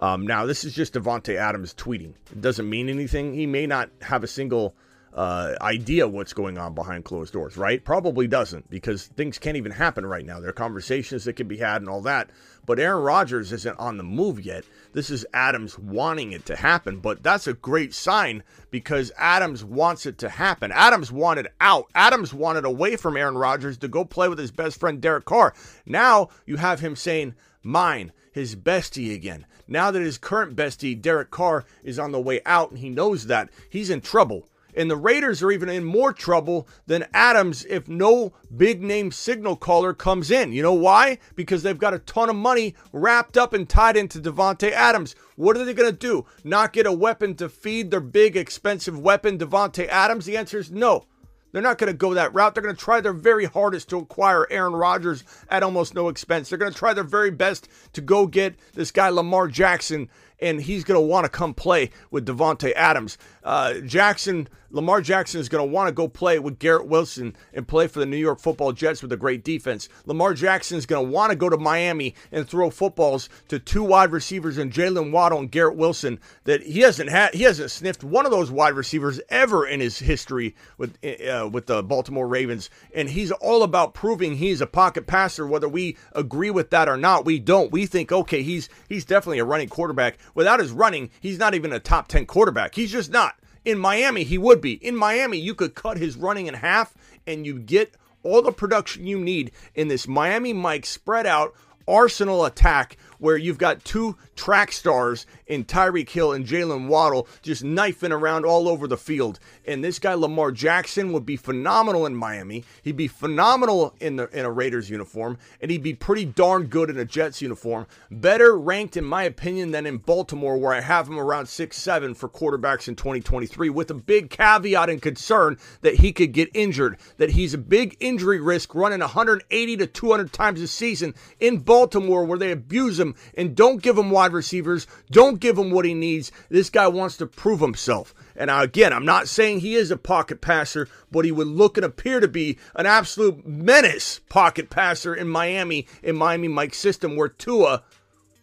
Um, 0.01 0.27
now 0.27 0.47
this 0.47 0.64
is 0.64 0.75
just 0.75 0.95
Davante 0.95 1.37
Adams 1.37 1.75
tweeting. 1.75 2.14
It 2.31 2.40
doesn't 2.40 2.69
mean 2.69 2.88
anything. 2.88 3.35
He 3.35 3.47
may 3.47 3.67
not 3.67 3.90
have 4.03 4.25
a 4.25 4.29
single 4.29 4.75
uh, 5.14 5.55
idea 5.61 6.09
what's 6.09 6.33
going 6.33 6.59
on 6.59 6.75
behind 6.75 7.05
closed 7.05 7.33
doors, 7.33 7.57
right? 7.57 7.85
Probably 7.85 8.27
doesn't 8.27 8.69
because 8.69 9.07
things 9.07 9.38
can't 9.38 9.57
even 9.57 9.71
happen 9.71 10.05
right 10.05 10.27
now. 10.27 10.40
There 10.40 10.51
are 10.51 10.55
conversations 10.55 11.25
that 11.25 11.35
can 11.35 11.47
be 11.47 11.59
had 11.59 11.83
and 11.83 11.88
all 11.88 12.01
that. 12.03 12.31
But 12.67 12.81
Aaron 12.81 13.03
Rodgers 13.03 13.53
isn't 13.53 13.79
on 13.79 13.97
the 13.97 14.03
move 14.03 14.45
yet. 14.45 14.64
This 14.95 15.11
is 15.11 15.27
Adams 15.35 15.77
wanting 15.77 16.33
it 16.33 16.47
to 16.47 16.55
happen, 16.55 17.01
but 17.01 17.23
that's 17.23 17.49
a 17.49 17.53
great 17.53 17.93
sign 17.93 18.45
because 18.71 19.11
Adams 19.19 19.65
wants 19.65 20.07
it 20.07 20.19
to 20.19 20.29
happen. 20.29 20.71
Adams 20.71 21.11
wanted 21.11 21.49
out. 21.61 21.91
Adams 21.97 22.33
wanted 22.33 22.65
away 22.65 22.95
from 22.95 23.17
Aaron 23.17 23.37
Rodgers 23.37 23.77
to 23.79 23.89
go 23.89 24.05
play 24.05 24.29
with 24.29 24.39
his 24.39 24.53
best 24.53 24.79
friend 24.79 25.01
Derek 25.01 25.25
Carr. 25.25 25.53
Now 25.85 26.29
you 26.47 26.59
have 26.59 26.79
him 26.79 26.95
saying, 26.95 27.35
mine, 27.61 28.13
his 28.33 28.55
bestie 28.55 29.13
again. 29.13 29.47
Now 29.67 29.91
that 29.91 30.01
his 30.01 30.17
current 30.17 30.55
bestie, 30.55 31.01
Derek 31.01 31.33
Carr, 31.33 31.65
is 31.83 31.99
on 31.99 32.13
the 32.13 32.21
way 32.21 32.41
out 32.47 32.71
and 32.71 32.79
he 32.79 32.89
knows 32.89 33.27
that, 33.27 33.51
he's 33.69 33.91
in 33.91 34.01
trouble. 34.01 34.49
And 34.77 34.91
the 34.91 34.97
Raiders 34.97 35.43
are 35.43 35.51
even 35.51 35.69
in 35.69 35.85
more 35.85 36.13
trouble 36.13 36.69
than 36.87 37.07
Adams 37.15 37.65
if 37.67 37.89
no 37.89 38.33
big 38.57 38.83
name 38.83 39.11
signal 39.11 39.57
caller 39.57 39.95
comes 39.95 40.31
in. 40.31 40.53
You 40.53 40.63
know 40.63 40.75
why? 40.75 41.19
Because 41.35 41.63
they've 41.63 41.79
got 41.79 41.95
a 41.95 41.99
ton 42.01 42.31
of 42.31 42.37
money 42.37 42.75
wrapped 42.93 43.37
up 43.37 43.53
and 43.53 43.69
tied 43.69 43.97
into 43.97 44.21
Davante 44.21 44.71
Adams. 44.71 45.15
What 45.37 45.57
are 45.57 45.65
they 45.65 45.75
going 45.75 45.91
to 45.91 45.97
do? 45.97 46.27
Not 46.43 46.73
get 46.73 46.87
a 46.87 46.93
weapon 46.93 47.35
to 47.37 47.49
feed 47.49 47.91
their 47.91 48.01
big 48.01 48.37
expensive 48.37 48.99
weapon, 48.99 49.39
Davante 49.39 49.89
Adams? 49.89 50.27
The 50.27 50.37
answer 50.37 50.59
is 50.59 50.71
no. 50.71 51.07
They're 51.55 51.63
not 51.63 51.79
going 51.79 51.93
to 51.93 51.97
go 51.97 52.15
that 52.15 52.35
route. 52.35 52.53
They're 52.53 52.65
going 52.65 52.75
to 52.75 52.85
try 52.85 53.01
their 53.01 53.13
very 53.13 53.45
hardest 53.45 53.89
to 53.91 53.99
acquire 53.99 54.45
Aaron 54.51 54.73
Rodgers 54.73 55.23
at 55.49 55.63
almost 55.63 55.95
no 55.95 56.09
expense. 56.09 56.49
They're 56.49 56.59
going 56.59 56.73
to 56.73 56.77
try 56.77 56.93
their 56.95 57.05
very 57.05 57.31
best 57.31 57.69
to 57.93 58.01
go 58.01 58.27
get 58.27 58.57
this 58.73 58.91
guy 58.91 59.09
Lamar 59.11 59.47
Jackson 59.47 60.11
and 60.40 60.61
he's 60.61 60.85
going 60.85 61.01
to 61.01 61.07
want 61.07 61.25
to 61.25 61.29
come 61.29 61.55
play 61.55 61.90
with 62.11 62.27
Davante 62.27 62.73
Adams. 62.75 63.18
Uh, 63.42 63.75
Jackson, 63.81 64.49
Lamar 64.70 65.01
Jackson 65.01 65.40
is 65.40 65.49
going 65.49 65.66
to 65.66 65.73
want 65.73 65.88
to 65.88 65.92
go 65.92 66.09
play 66.09 66.38
with 66.38 66.59
Garrett 66.59 66.87
Wilson 66.87 67.37
and 67.53 67.68
play 67.68 67.87
for 67.87 68.01
the 68.01 68.07
New 68.07 68.16
York 68.16 68.40
Football 68.40 68.73
Jets 68.73 69.03
with 69.03 69.12
a 69.12 69.16
great 69.16 69.44
defense. 69.44 69.88
Lamar 70.05 70.35
Jackson 70.35 70.77
is 70.77 70.87
going 70.87 71.07
to 71.07 71.12
want 71.12 71.31
to 71.31 71.37
go 71.37 71.49
to 71.49 71.57
Miami 71.57 72.14
and 72.33 72.49
throw 72.49 72.70
footballs 72.70 73.29
to 73.49 73.59
two 73.59 73.85
wide 73.85 74.11
receivers 74.11 74.59
and 74.59 74.73
Jaylen 74.73 75.12
Waddle 75.12 75.38
and 75.38 75.51
Garrett 75.51 75.77
Wilson 75.77 76.18
that 76.44 76.62
he 76.62 76.81
hasn't 76.81 77.11
had. 77.11 77.35
He 77.35 77.44
hasn't 77.44 77.70
sniffed 77.70 78.03
one 78.03 78.25
of 78.25 78.33
those 78.33 78.51
wide 78.51 78.75
receivers 78.75 79.20
ever 79.29 79.66
in 79.66 79.79
his 79.79 79.99
history 79.99 80.57
with 80.77 80.97
uh, 81.05 81.49
with 81.53 81.66
the 81.66 81.83
Baltimore 81.83 82.27
Ravens, 82.27 82.68
and 82.94 83.09
he's 83.09 83.31
all 83.31 83.62
about 83.62 83.94
proving 83.94 84.37
he's 84.37 84.61
a 84.61 84.66
pocket 84.66 85.07
passer. 85.07 85.47
Whether 85.47 85.68
we 85.68 85.97
agree 86.12 86.51
with 86.51 86.70
that 86.70 86.88
or 86.88 86.97
not, 86.97 87.25
we 87.25 87.38
don't. 87.38 87.70
We 87.70 87.87
think 87.87 88.11
okay, 88.11 88.42
he's 88.42 88.68
he's 88.88 89.05
definitely 89.05 89.38
a 89.38 89.44
running 89.44 89.68
quarterback. 89.68 90.18
Without 90.35 90.61
his 90.61 90.73
running, 90.73 91.11
he's 91.21 91.39
not 91.39 91.55
even 91.55 91.73
a 91.73 91.81
top 91.81 92.09
10 92.09 92.27
quarterback. 92.27 92.75
He's 92.75 92.93
just 92.93 93.11
not. 93.11 93.37
In 93.65 93.79
Miami, 93.79 94.25
he 94.25 94.39
would 94.39 94.61
be. 94.61 94.75
In 94.75 94.97
Miami, 94.97 95.39
you 95.39 95.55
could 95.55 95.75
cut 95.75 95.97
his 95.97 96.17
running 96.17 96.47
in 96.47 96.55
half 96.55 96.95
and 97.27 97.47
you 97.47 97.59
get 97.59 97.95
all 98.23 98.43
the 98.43 98.53
production 98.53 99.07
you 99.07 99.19
need 99.19 99.53
in 99.75 99.89
this 99.89 100.09
Miami 100.09 100.53
Mike 100.53 100.87
spread 100.87 101.27
out 101.27 101.55
arsenal 101.87 102.45
attack 102.45 102.97
where 103.25 103.39
you've 103.39 103.57
got 103.57 103.83
two 103.87 104.15
track 104.37 104.71
stars 104.71 105.25
in 105.47 105.65
Tyreek 105.65 106.11
Hill 106.11 106.35
and 106.35 106.45
Jaylen 106.45 106.89
Waddle 106.89 107.27
just 107.41 107.65
knifing 107.65 108.13
around 108.13 108.45
all 108.45 108.69
over 108.69 108.87
the 108.87 108.99
field. 108.99 109.39
And 109.67 109.83
this 109.83 109.99
guy 109.99 110.13
Lamar 110.13 110.53
Jackson 110.53 111.11
would 111.15 111.25
be 111.25 111.37
phenomenal 111.37 112.05
in 112.05 112.15
Miami. 112.15 112.65
He'd 112.83 112.99
be 112.99 113.09
phenomenal 113.09 113.95
in 113.99 114.17
the 114.17 114.29
in 114.39 114.45
a 114.45 114.51
Raiders 114.51 114.91
uniform, 114.91 115.39
and 115.63 115.71
he'd 115.71 115.83
be 115.83 115.95
pretty 115.95 116.27
darn 116.27 116.67
good 116.67 116.91
in 116.91 116.99
a 116.99 117.07
Jets 117.07 117.41
uniform. 117.41 117.87
Better 118.11 118.59
ranked 118.59 118.95
in 118.95 119.05
my 119.05 119.23
opinion 119.23 119.71
than 119.71 119.87
in 119.87 119.97
Baltimore, 119.97 120.59
where 120.59 120.75
I 120.75 120.83
have 120.83 121.09
him 121.09 121.19
around 121.19 121.47
six 121.47 121.79
seven 121.79 122.13
for 122.13 122.29
quarterbacks 122.29 122.89
in 122.89 122.95
2023, 122.95 123.71
with 123.71 123.91
a 123.91 123.95
big 123.95 124.29
caveat 124.29 124.91
and 124.91 125.01
concern 125.01 125.57
that 125.81 125.95
he 125.95 126.13
could 126.13 126.33
get 126.33 126.51
injured. 126.53 126.99
That 127.17 127.31
he's 127.31 127.55
a 127.55 127.59
big 127.59 127.97
injury 128.01 128.41
risk 128.41 128.75
running 128.75 129.01
180 129.01 129.77
to 129.79 129.87
200 129.87 130.31
times 130.31 130.61
a 130.61 130.69
season 130.69 131.15
in 131.41 131.61
Baltimore, 131.61 132.27
where 132.27 132.39
they 132.39 132.53
abuse 132.53 133.01
him 133.01 133.13
and 133.37 133.55
don't 133.55 133.83
give 133.83 133.98
him 133.98 134.11
wide 134.11 134.33
receivers, 134.33 134.87
don't 135.11 135.40
give 135.40 135.59
him 135.59 135.70
what 135.70 135.85
he 135.85 135.94
needs. 135.94 136.33
This 136.48 136.70
guy 136.70 136.88
wants 136.88 137.16
to 137.18 137.27
prove 137.27 137.61
himself. 137.61 138.14
And 138.37 138.50
again, 138.50 138.92
I'm 138.92 139.05
not 139.05 139.29
saying 139.29 139.61
he 139.61 139.74
is 139.74 139.90
a 139.90 139.96
pocket 139.96 140.40
passer, 140.40 140.88
but 141.11 141.24
he 141.24 141.33
would 141.33 141.46
look 141.46 141.77
and 141.77 141.85
appear 141.85 142.20
to 142.20 142.29
be 142.29 142.59
an 142.74 142.87
absolute 142.87 143.46
menace 143.46 144.20
pocket 144.29 144.70
passer 144.70 145.14
in 145.14 145.29
Miami, 145.29 145.87
in 146.03 146.16
Miami 146.16 146.48
Mike's 146.48 146.79
system, 146.79 147.16
where 147.16 147.29
Tua, 147.29 147.83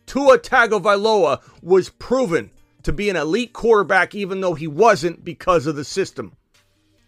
Tua 0.06 0.38
Tagovailoa 0.38 1.42
was 1.62 1.90
proven 1.90 2.52
to 2.84 2.94
be 2.94 3.10
an 3.10 3.16
elite 3.16 3.54
quarterback, 3.54 4.16
even 4.16 4.42
though 4.42 4.54
he 4.54 4.68
wasn't 4.68 5.24
because 5.24 5.68
of 5.68 5.76
the 5.76 5.84
system. 5.84 6.36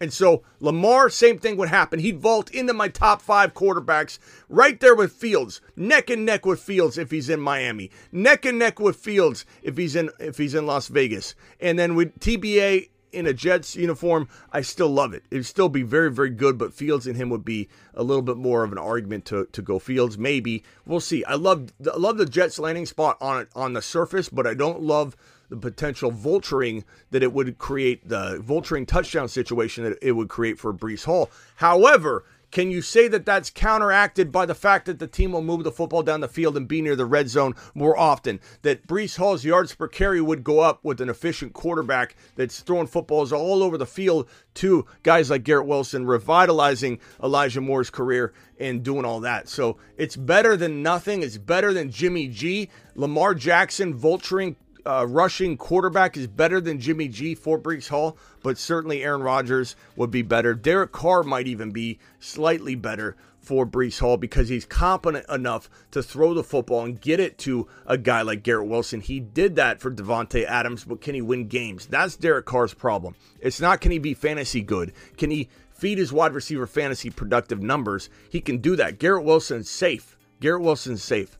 And 0.03 0.11
so 0.11 0.43
Lamar, 0.59 1.09
same 1.09 1.39
thing 1.39 1.55
would 1.55 1.69
happen. 1.69 1.97
He'd 1.97 2.19
vault 2.19 2.51
into 2.51 2.73
my 2.73 2.89
top 2.89 3.21
five 3.21 3.53
quarterbacks 3.53 4.19
right 4.49 4.77
there 4.77 4.93
with 4.93 5.13
Fields, 5.13 5.61
neck 5.77 6.09
and 6.09 6.25
neck 6.25 6.45
with 6.45 6.59
Fields 6.59 6.97
if 6.97 7.09
he's 7.09 7.29
in 7.29 7.39
Miami, 7.39 7.89
neck 8.11 8.43
and 8.43 8.59
neck 8.59 8.81
with 8.81 8.97
Fields 8.97 9.45
if 9.61 9.77
he's 9.77 9.95
in 9.95 10.09
if 10.19 10.37
he's 10.37 10.55
in 10.55 10.65
Las 10.65 10.89
Vegas, 10.89 11.35
and 11.61 11.79
then 11.79 11.95
with 11.95 12.19
TBA 12.19 12.89
in 13.13 13.25
a 13.25 13.31
Jets 13.31 13.77
uniform, 13.77 14.27
I 14.51 14.59
still 14.59 14.89
love 14.89 15.13
it. 15.13 15.23
It'd 15.31 15.45
still 15.45 15.69
be 15.69 15.83
very, 15.83 16.11
very 16.11 16.31
good, 16.31 16.57
but 16.57 16.73
Fields 16.73 17.07
and 17.07 17.15
him 17.15 17.29
would 17.29 17.45
be 17.45 17.69
a 17.93 18.03
little 18.03 18.23
bit 18.23 18.35
more 18.35 18.65
of 18.65 18.73
an 18.73 18.77
argument 18.77 19.23
to, 19.27 19.45
to 19.53 19.61
go 19.61 19.79
Fields. 19.79 20.17
Maybe 20.17 20.65
we'll 20.85 20.99
see. 20.99 21.23
I 21.23 21.35
love 21.35 21.71
I 21.89 21.95
love 21.95 22.17
the 22.17 22.25
Jets 22.25 22.59
landing 22.59 22.87
spot 22.87 23.15
on 23.21 23.47
on 23.55 23.71
the 23.71 23.81
surface, 23.81 24.27
but 24.27 24.45
I 24.45 24.53
don't 24.53 24.81
love 24.81 25.15
the 25.49 25.57
potential 25.57 26.11
vulturing 26.11 26.83
that 27.11 27.23
it 27.23 27.33
would 27.33 27.57
create, 27.57 28.07
the 28.07 28.39
vulturing 28.39 28.87
touchdown 28.87 29.27
situation 29.27 29.83
that 29.83 29.97
it 30.01 30.13
would 30.13 30.29
create 30.29 30.59
for 30.59 30.73
Breece 30.73 31.05
Hall. 31.05 31.29
However, 31.57 32.23
can 32.53 32.69
you 32.69 32.83
say 32.83 33.07
that 33.07 33.25
that's 33.25 33.49
counteracted 33.49 34.31
by 34.31 34.45
the 34.45 34.53
fact 34.53 34.85
that 34.85 34.99
the 34.99 35.07
team 35.07 35.31
will 35.31 35.41
move 35.41 35.63
the 35.63 35.71
football 35.71 36.03
down 36.03 36.21
the 36.21 36.27
field 36.27 36.55
and 36.55 36.67
be 36.67 36.83
near 36.83 36.95
the 36.95 37.03
red 37.03 37.27
zone 37.27 37.55
more 37.73 37.97
often? 37.97 38.39
That 38.61 38.85
Breece 38.85 39.17
Hall's 39.17 39.43
yards 39.43 39.73
per 39.73 39.87
carry 39.87 40.21
would 40.21 40.43
go 40.43 40.59
up 40.59 40.79
with 40.83 41.01
an 41.01 41.09
efficient 41.09 41.53
quarterback 41.53 42.15
that's 42.35 42.59
throwing 42.59 42.85
footballs 42.85 43.33
all 43.33 43.63
over 43.63 43.75
the 43.75 43.87
field 43.87 44.29
to 44.53 44.85
guys 45.01 45.31
like 45.31 45.43
Garrett 45.43 45.65
Wilson, 45.65 46.05
revitalizing 46.05 46.99
Elijah 47.23 47.59
Moore's 47.59 47.89
career 47.89 48.33
and 48.59 48.83
doing 48.83 49.03
all 49.03 49.19
that. 49.21 49.49
So 49.49 49.77
it's 49.97 50.15
better 50.15 50.55
than 50.55 50.83
nothing. 50.83 51.23
It's 51.23 51.39
better 51.39 51.73
than 51.73 51.89
Jimmy 51.89 52.27
G. 52.27 52.69
Lamar 52.93 53.33
Jackson 53.33 53.97
vulturing 53.97 54.57
uh, 54.85 55.05
rushing 55.07 55.57
quarterback 55.57 56.17
is 56.17 56.27
better 56.27 56.59
than 56.59 56.79
Jimmy 56.79 57.07
G 57.07 57.35
for 57.35 57.59
Breece 57.59 57.89
Hall, 57.89 58.17
but 58.41 58.57
certainly 58.57 59.03
Aaron 59.03 59.21
Rodgers 59.21 59.75
would 59.95 60.11
be 60.11 60.21
better. 60.21 60.53
Derek 60.53 60.91
Carr 60.91 61.23
might 61.23 61.47
even 61.47 61.71
be 61.71 61.99
slightly 62.19 62.75
better 62.75 63.15
for 63.43 63.65
Breece 63.65 63.99
Hall 63.99 64.15
because 64.15 64.47
he's 64.47 64.65
competent 64.65 65.27
enough 65.29 65.69
to 65.91 66.01
throw 66.01 66.33
the 66.33 66.43
football 66.43 66.85
and 66.85 66.99
get 66.99 67.19
it 67.19 67.37
to 67.39 67.67
a 67.85 67.97
guy 67.97 68.21
like 68.21 68.41
Garrett 68.41 68.67
Wilson. 68.67 69.01
He 69.01 69.19
did 69.19 69.57
that 69.57 69.81
for 69.81 69.91
Davante 69.91 70.45
Adams, 70.45 70.85
but 70.85 71.01
can 71.01 71.13
he 71.13 71.21
win 71.21 71.47
games? 71.47 71.85
That's 71.85 72.15
Derek 72.15 72.45
Carr's 72.45 72.73
problem. 72.73 73.15
It's 73.41 73.59
not 73.59 73.81
can 73.81 73.91
he 73.91 73.99
be 73.99 74.13
fantasy 74.13 74.61
good? 74.61 74.93
Can 75.17 75.29
he 75.29 75.49
feed 75.71 75.97
his 75.97 76.13
wide 76.13 76.33
receiver 76.33 76.65
fantasy 76.65 77.09
productive 77.09 77.61
numbers? 77.61 78.09
He 78.29 78.39
can 78.39 78.59
do 78.59 78.77
that. 78.77 78.97
Garrett 78.97 79.25
Wilson's 79.25 79.69
safe. 79.69 80.17
Garrett 80.39 80.63
Wilson's 80.63 81.03
safe. 81.03 81.37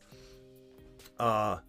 Uh 1.17 1.59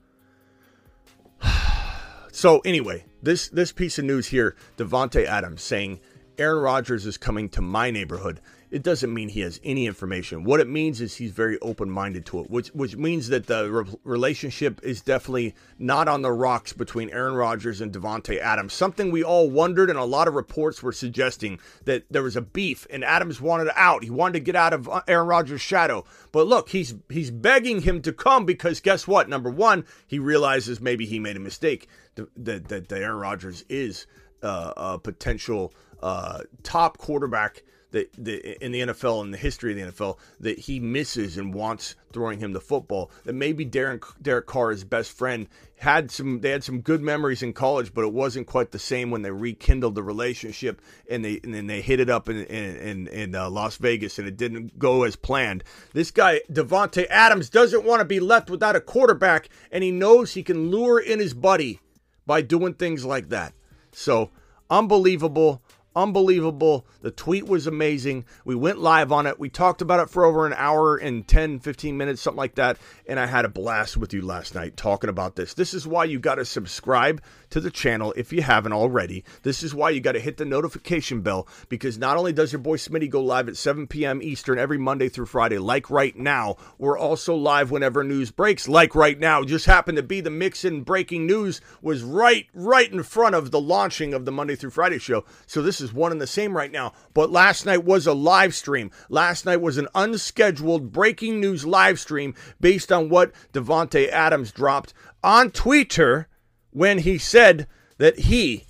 so 2.33 2.61
anyway, 2.61 3.05
this 3.23 3.49
this 3.49 3.73
piece 3.73 3.99
of 3.99 4.05
news 4.05 4.29
here, 4.29 4.57
Davante 4.77 5.25
Adams 5.25 5.63
saying 5.63 6.01
Aaron 6.39 6.63
Rodgers 6.63 7.07
is 7.07 7.17
coming 7.17 7.49
to 7.51 7.61
my 7.61 7.91
neighborhood. 7.91 8.41
It 8.71 8.83
doesn't 8.83 9.13
mean 9.13 9.29
he 9.29 9.41
has 9.41 9.61
any 9.63 9.87
information. 9.87 10.45
What 10.45 10.61
it 10.61 10.69
means 10.69 11.01
is 11.01 11.17
he's 11.17 11.31
very 11.31 11.59
open-minded 11.61 12.27
to 12.27 12.41
it, 12.41 12.51
which 12.51 12.69
which 12.69 12.97
means 12.97 13.29
that 13.29 13.47
the 13.47 13.71
re- 13.71 13.99
relationship 14.05 14.81
is 14.83 15.01
definitely 15.01 15.55
not 15.79 16.09
on 16.09 16.23
the 16.23 16.33
rocks 16.33 16.73
between 16.73 17.11
Aaron 17.11 17.35
Rodgers 17.35 17.81
and 17.81 17.93
Davante 17.93 18.39
Adams. 18.39 18.73
Something 18.73 19.11
we 19.11 19.23
all 19.23 19.49
wondered, 19.51 19.91
and 19.91 19.99
a 19.99 20.05
lot 20.05 20.29
of 20.29 20.35
reports 20.35 20.83
were 20.83 20.93
suggesting 20.93 21.61
that 21.85 22.05
there 22.11 22.23
was 22.23 22.37
a 22.37 22.41
beef, 22.41 22.87
and 22.91 23.05
Adams 23.05 23.41
wanted 23.41 23.71
out. 23.77 24.03
He 24.03 24.11
wanted 24.11 24.35
to 24.35 24.41
get 24.41 24.57
out 24.57 24.73
of 24.73 24.89
Aaron 25.07 25.29
Rodgers' 25.29 25.61
shadow. 25.61 26.05
But 26.33 26.47
look, 26.47 26.71
he's 26.71 26.95
he's 27.09 27.31
begging 27.31 27.83
him 27.83 28.03
to 28.03 28.13
come 28.13 28.45
because 28.45 28.81
guess 28.81 29.07
what? 29.07 29.29
Number 29.29 29.51
one, 29.51 29.85
he 30.07 30.19
realizes 30.19 30.81
maybe 30.81 31.07
he 31.07 31.19
made 31.19 31.37
a 31.37 31.41
mistake. 31.41 31.89
That 32.15 32.69
that 32.69 32.93
Aaron 32.93 33.19
Rodgers 33.19 33.65
is 33.69 34.07
uh, 34.43 34.73
a 34.77 34.99
potential 34.99 35.73
uh, 36.03 36.41
top 36.63 36.99
quarterback 36.99 37.63
that, 37.95 38.13
that 38.25 38.65
in 38.65 38.73
the 38.73 38.81
NFL 38.81 39.23
and 39.23 39.33
the 39.33 39.39
history 39.39 39.73
of 39.73 39.79
the 39.79 39.93
NFL 39.93 40.19
that 40.41 40.59
he 40.59 40.81
misses 40.81 41.39
and 41.39 41.55
wants 41.55 41.95
throwing 42.13 42.41
him 42.41 42.53
the 42.53 42.61
football. 42.61 43.11
That 43.25 43.35
maybe 43.35 43.65
Derek 43.65 44.47
Carr, 44.47 44.71
his 44.71 44.85
best 44.85 45.17
friend, 45.17 45.49
had 45.77 46.11
some 46.11 46.41
they 46.41 46.51
had 46.51 46.65
some 46.65 46.81
good 46.81 47.01
memories 47.01 47.43
in 47.43 47.53
college, 47.53 47.95
but 47.95 48.05
it 48.05 48.13
wasn't 48.13 48.47
quite 48.47 48.73
the 48.73 48.79
same 48.79 49.11
when 49.11 49.23
they 49.23 49.31
rekindled 49.31 49.95
the 49.95 50.03
relationship 50.03 50.83
and 51.09 51.25
they 51.25 51.41
and 51.45 51.55
then 51.55 51.67
they 51.67 51.81
hit 51.81 52.01
it 52.01 52.11
up 52.11 52.29
in 52.29 52.45
in 52.45 52.77
in, 52.77 53.09
in 53.09 53.35
uh, 53.35 53.49
Las 53.49 53.77
Vegas 53.77 54.19
and 54.19 54.29
it 54.29 54.37
didn't 54.37 54.79
go 54.79 55.05
as 55.05 55.17
planned. 55.17 55.65
This 55.93 56.11
guy 56.11 56.41
Davante 56.51 57.07
Adams 57.09 57.49
doesn't 57.49 57.85
want 57.85 58.01
to 58.01 58.05
be 58.05 58.21
left 58.21 58.51
without 58.51 58.77
a 58.77 58.81
quarterback, 58.81 59.49
and 59.71 59.85
he 59.85 59.91
knows 59.91 60.33
he 60.33 60.43
can 60.43 60.71
lure 60.71 60.99
in 60.99 61.21
his 61.21 61.35
buddy 61.35 61.81
by 62.27 62.43
doing 62.43 62.75
things 62.75 63.05
like 63.05 63.29
that. 63.29 63.55
So 63.93 64.31
unbelievable. 64.71 65.63
Unbelievable. 65.97 66.87
The 67.03 67.13
tweet 67.13 67.47
was 67.47 67.69
amazing. 67.69 68.25
We 68.45 68.57
went 68.57 68.79
live 68.81 69.13
on 69.13 69.27
it. 69.27 69.39
We 69.39 69.49
talked 69.49 69.81
about 69.81 70.01
it 70.01 70.11
for 70.11 70.25
over 70.25 70.45
an 70.45 70.55
hour 70.57 70.97
and 70.97 71.27
10, 71.27 71.61
15 71.61 71.97
minutes, 71.97 72.21
something 72.21 72.39
like 72.39 72.57
that. 72.57 72.79
And 73.09 73.21
I 73.21 73.27
had 73.27 73.45
a 73.45 73.49
blast 73.49 73.97
with 73.97 74.13
you 74.13 74.23
last 74.23 74.57
night 74.57 74.77
talking 74.77 75.11
about 75.11 75.37
this. 75.37 75.55
This 75.55 75.73
is 75.73 75.87
why 75.87 76.05
you 76.05 76.19
got 76.19 76.37
to 76.37 76.45
subscribe 76.45 77.23
to 77.51 77.61
the 77.61 77.71
channel 77.71 78.13
if 78.17 78.33
you 78.33 78.43
haven't 78.43 78.73
already. 78.73 79.23
This 79.43 79.63
is 79.63 79.73
why 79.73 79.91
you 79.91 80.01
got 80.01 80.13
to 80.13 80.21
hit 80.21 80.37
the 80.37 80.45
notification 80.45 81.21
bell 81.21 81.47
because 81.69 81.97
not 81.97 82.17
only 82.17 82.33
does 82.33 82.53
your 82.53 82.61
boy 82.61 82.77
Smitty 82.77 83.09
go 83.09 83.23
live 83.23 83.49
at 83.49 83.57
7 83.57 83.87
p.m. 83.87 84.21
Eastern 84.21 84.59
every 84.59 84.79
Monday 84.79 85.09
through 85.09 85.27
Friday, 85.27 85.59
like 85.59 85.91
right 85.91 86.17
now, 86.17 86.57
we're 86.79 86.99
also 86.99 87.37
live 87.37 87.71
whenever 87.71 88.03
news 88.03 88.33
breaks, 88.33 88.69
like 88.69 88.97
right 88.97 89.21
now. 89.21 89.45
Just 89.45 89.67
happened 89.67 89.97
to 89.97 90.03
be 90.03 90.21
the 90.21 90.31
Mixon 90.31 90.83
breaking 90.83 91.27
news 91.27 91.61
was 91.81 92.03
right, 92.03 92.49
right 92.53 92.91
in 92.91 93.05
front 93.05 93.37
of 93.37 93.53
the 93.53 93.61
launching 93.61 94.13
of 94.13 94.25
the 94.25 94.33
Monday 94.33 94.57
through 94.57 94.71
Friday 94.71 94.99
show. 94.99 95.25
So 95.47 95.63
this 95.63 95.81
is 95.81 95.84
one 95.93 96.13
and 96.13 96.21
the 96.21 96.27
same 96.27 96.57
right 96.57 96.71
now. 96.71 96.93
But 97.13 97.31
last 97.31 97.67
night 97.67 97.85
was 97.85 98.07
a 98.07 98.15
live 98.15 98.55
stream. 98.55 98.91
Last 99.09 99.45
night 99.45 99.61
was 99.61 99.79
an 99.79 99.89
unscheduled 99.95 100.93
breaking 100.93 101.41
news 101.41 101.67
live 101.67 101.99
stream 101.99 102.35
based 102.61 102.93
on 102.93 103.09
what 103.09 103.33
Davante 103.53 104.09
Adams 104.09 104.53
dropped 104.53 104.95
on 105.23 105.51
Twitter 105.51 106.29
when 106.71 106.99
he 106.99 107.19
said 107.19 107.67
that 107.99 108.19
he 108.21 108.65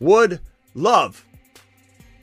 would 0.00 0.40
love 0.74 1.24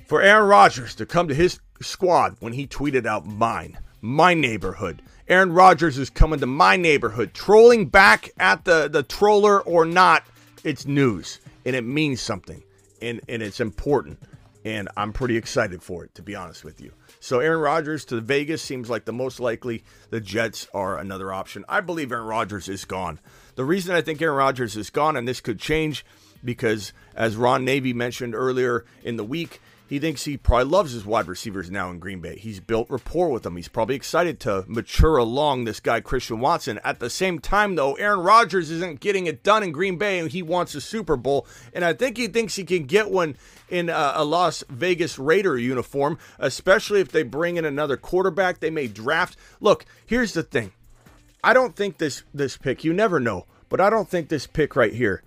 for 0.05 0.21
Aaron 0.21 0.47
Rodgers 0.47 0.95
to 0.95 1.05
come 1.05 1.27
to 1.27 1.35
his 1.35 1.59
squad 1.81 2.35
when 2.39 2.53
he 2.53 2.67
tweeted 2.67 3.05
out 3.05 3.25
mine, 3.25 3.77
my 4.01 4.33
neighborhood. 4.33 5.01
Aaron 5.27 5.53
Rodgers 5.53 5.99
is 5.99 6.09
coming 6.09 6.39
to 6.39 6.47
my 6.47 6.75
neighborhood. 6.75 7.33
Trolling 7.35 7.85
back 7.85 8.31
at 8.39 8.65
the, 8.65 8.87
the 8.87 9.03
troller 9.03 9.61
or 9.61 9.85
not, 9.85 10.23
it's 10.63 10.87
news 10.87 11.39
and 11.65 11.75
it 11.75 11.83
means 11.83 12.19
something 12.19 12.63
and, 13.01 13.21
and 13.29 13.43
it's 13.43 13.59
important. 13.59 14.19
And 14.69 14.87
I'm 14.95 15.13
pretty 15.13 15.35
excited 15.35 15.81
for 15.81 16.03
it, 16.03 16.13
to 16.13 16.21
be 16.21 16.35
honest 16.35 16.63
with 16.63 16.79
you. 16.79 16.91
So 17.19 17.39
Aaron 17.39 17.59
Rodgers 17.59 18.05
to 18.05 18.21
Vegas 18.21 18.61
seems 18.61 18.87
like 18.87 19.05
the 19.05 19.11
most 19.11 19.39
likely. 19.39 19.83
The 20.11 20.21
Jets 20.21 20.67
are 20.75 20.99
another 20.99 21.33
option. 21.33 21.65
I 21.67 21.81
believe 21.81 22.11
Aaron 22.11 22.27
Rodgers 22.27 22.69
is 22.69 22.85
gone. 22.85 23.19
The 23.55 23.65
reason 23.65 23.95
I 23.95 24.01
think 24.01 24.21
Aaron 24.21 24.37
Rodgers 24.37 24.77
is 24.77 24.91
gone, 24.91 25.15
and 25.17 25.27
this 25.27 25.41
could 25.41 25.59
change, 25.59 26.05
because 26.45 26.93
as 27.15 27.35
Ron 27.35 27.65
Navy 27.65 27.93
mentioned 27.93 28.35
earlier 28.35 28.85
in 29.03 29.17
the 29.17 29.23
week, 29.23 29.59
he 29.89 29.97
thinks 29.97 30.23
he 30.23 30.37
probably 30.37 30.65
loves 30.65 30.91
his 30.91 31.03
wide 31.03 31.27
receivers 31.27 31.71
now 31.71 31.89
in 31.89 31.97
Green 31.97 32.21
Bay. 32.21 32.37
He's 32.37 32.59
built 32.59 32.91
rapport 32.91 33.31
with 33.31 33.41
them. 33.41 33.55
He's 33.55 33.67
probably 33.67 33.95
excited 33.95 34.39
to 34.41 34.63
mature 34.67 35.17
along 35.17 35.63
this 35.63 35.79
guy, 35.79 35.99
Christian 35.99 36.39
Watson. 36.39 36.79
At 36.83 36.99
the 36.99 37.09
same 37.09 37.39
time, 37.39 37.73
though, 37.73 37.95
Aaron 37.95 38.19
Rodgers 38.19 38.69
isn't 38.69 38.99
getting 38.99 39.25
it 39.25 39.41
done 39.41 39.63
in 39.63 39.71
Green 39.71 39.97
Bay 39.97 40.19
and 40.19 40.29
he 40.29 40.43
wants 40.43 40.75
a 40.75 40.81
Super 40.81 41.15
Bowl. 41.15 41.47
And 41.73 41.83
I 41.83 41.93
think 41.93 42.17
he 42.17 42.27
thinks 42.27 42.55
he 42.55 42.65
can 42.65 42.83
get 42.83 43.09
one 43.09 43.35
in 43.67 43.89
a, 43.89 44.11
a 44.17 44.23
Las 44.23 44.63
Vegas 44.69 45.17
Raider 45.17 45.57
uniform, 45.57 46.19
especially 46.37 47.01
if 47.01 47.11
they 47.11 47.23
bring 47.23 47.57
in 47.57 47.65
another 47.65 47.97
quarterback 47.97 48.59
they 48.59 48.69
may 48.69 48.87
draft. 48.87 49.37
Look, 49.59 49.85
here's 50.05 50.33
the 50.33 50.43
thing. 50.43 50.71
I 51.43 51.53
don't 51.53 51.75
think 51.75 51.97
this 51.97 52.21
this 52.31 52.57
pick, 52.57 52.83
you 52.83 52.93
never 52.93 53.19
know, 53.19 53.47
but 53.69 53.81
I 53.81 53.89
don't 53.89 54.07
think 54.07 54.29
this 54.29 54.45
pick 54.45 54.75
right 54.75 54.93
here, 54.93 55.23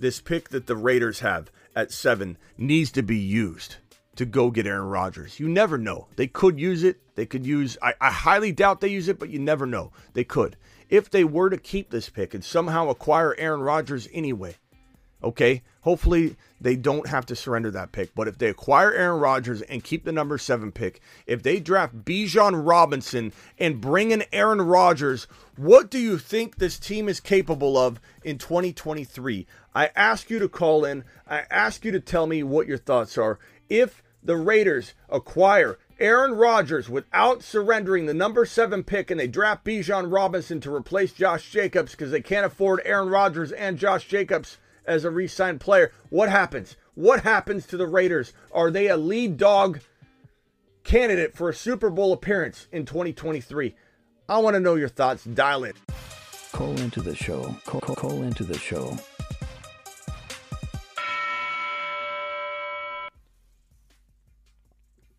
this 0.00 0.22
pick 0.22 0.48
that 0.50 0.66
the 0.66 0.76
Raiders 0.76 1.20
have 1.20 1.50
at 1.74 1.92
seven, 1.92 2.38
needs 2.56 2.90
to 2.92 3.02
be 3.02 3.18
used 3.18 3.76
to 4.16 4.26
go 4.26 4.50
get 4.50 4.66
Aaron 4.66 4.88
Rodgers. 4.88 5.38
You 5.38 5.48
never 5.48 5.78
know. 5.78 6.08
They 6.16 6.26
could 6.26 6.58
use 6.58 6.82
it. 6.82 7.00
They 7.14 7.26
could 7.26 7.46
use, 7.46 7.78
I, 7.80 7.94
I 8.00 8.10
highly 8.10 8.52
doubt 8.52 8.80
they 8.80 8.88
use 8.88 9.08
it, 9.08 9.18
but 9.18 9.30
you 9.30 9.38
never 9.38 9.66
know. 9.66 9.92
They 10.12 10.24
could. 10.24 10.56
If 10.88 11.10
they 11.10 11.24
were 11.24 11.50
to 11.50 11.56
keep 11.56 11.90
this 11.90 12.08
pick 12.08 12.34
and 12.34 12.44
somehow 12.44 12.88
acquire 12.88 13.34
Aaron 13.38 13.60
Rodgers 13.60 14.08
anyway, 14.12 14.56
okay, 15.22 15.62
hopefully 15.80 16.36
they 16.60 16.76
don't 16.76 17.08
have 17.08 17.26
to 17.26 17.36
surrender 17.36 17.70
that 17.72 17.92
pick. 17.92 18.14
But 18.14 18.28
if 18.28 18.38
they 18.38 18.48
acquire 18.48 18.92
Aaron 18.92 19.20
Rodgers 19.20 19.62
and 19.62 19.82
keep 19.82 20.04
the 20.04 20.12
number 20.12 20.38
seven 20.38 20.72
pick, 20.72 21.00
if 21.26 21.42
they 21.42 21.58
draft 21.58 22.04
Bijan 22.04 22.66
Robinson 22.66 23.32
and 23.58 23.80
bring 23.80 24.10
in 24.12 24.24
Aaron 24.32 24.62
Rodgers, 24.62 25.26
what 25.56 25.90
do 25.90 25.98
you 25.98 26.18
think 26.18 26.56
this 26.56 26.78
team 26.78 27.08
is 27.08 27.20
capable 27.20 27.76
of 27.76 28.00
in 28.22 28.38
2023? 28.38 29.46
I 29.74 29.90
ask 29.96 30.30
you 30.30 30.38
to 30.38 30.48
call 30.48 30.84
in. 30.84 31.04
I 31.26 31.44
ask 31.50 31.84
you 31.84 31.92
to 31.92 32.00
tell 32.00 32.26
me 32.26 32.42
what 32.42 32.66
your 32.66 32.78
thoughts 32.78 33.18
are. 33.18 33.38
If 33.68 34.02
the 34.26 34.36
Raiders 34.36 34.94
acquire 35.08 35.78
Aaron 35.98 36.32
Rodgers 36.32 36.90
without 36.90 37.42
surrendering 37.42 38.06
the 38.06 38.14
number 38.14 38.44
seven 38.44 38.84
pick 38.84 39.10
and 39.10 39.18
they 39.18 39.26
draft 39.26 39.64
Bijan 39.64 40.12
Robinson 40.12 40.60
to 40.60 40.74
replace 40.74 41.12
Josh 41.12 41.50
Jacobs 41.50 41.92
because 41.92 42.10
they 42.10 42.20
can't 42.20 42.44
afford 42.44 42.82
Aaron 42.84 43.08
Rodgers 43.08 43.52
and 43.52 43.78
Josh 43.78 44.06
Jacobs 44.06 44.58
as 44.86 45.04
a 45.04 45.10
re 45.10 45.26
signed 45.26 45.60
player, 45.60 45.92
what 46.10 46.28
happens? 46.28 46.76
What 46.94 47.22
happens 47.22 47.66
to 47.66 47.76
the 47.76 47.86
Raiders? 47.86 48.32
Are 48.52 48.70
they 48.70 48.88
a 48.88 48.96
lead 48.96 49.36
dog 49.36 49.80
candidate 50.84 51.36
for 51.36 51.48
a 51.48 51.54
Super 51.54 51.90
Bowl 51.90 52.12
appearance 52.12 52.68
in 52.72 52.84
2023? 52.84 53.74
I 54.28 54.38
want 54.38 54.54
to 54.54 54.60
know 54.60 54.74
your 54.74 54.88
thoughts. 54.88 55.24
Dial 55.24 55.64
in. 55.64 55.74
Call 56.52 56.76
into 56.78 57.00
the 57.00 57.14
show. 57.14 57.56
Call, 57.64 57.80
call, 57.80 57.96
call 57.96 58.22
into 58.22 58.44
the 58.44 58.58
show. 58.58 58.96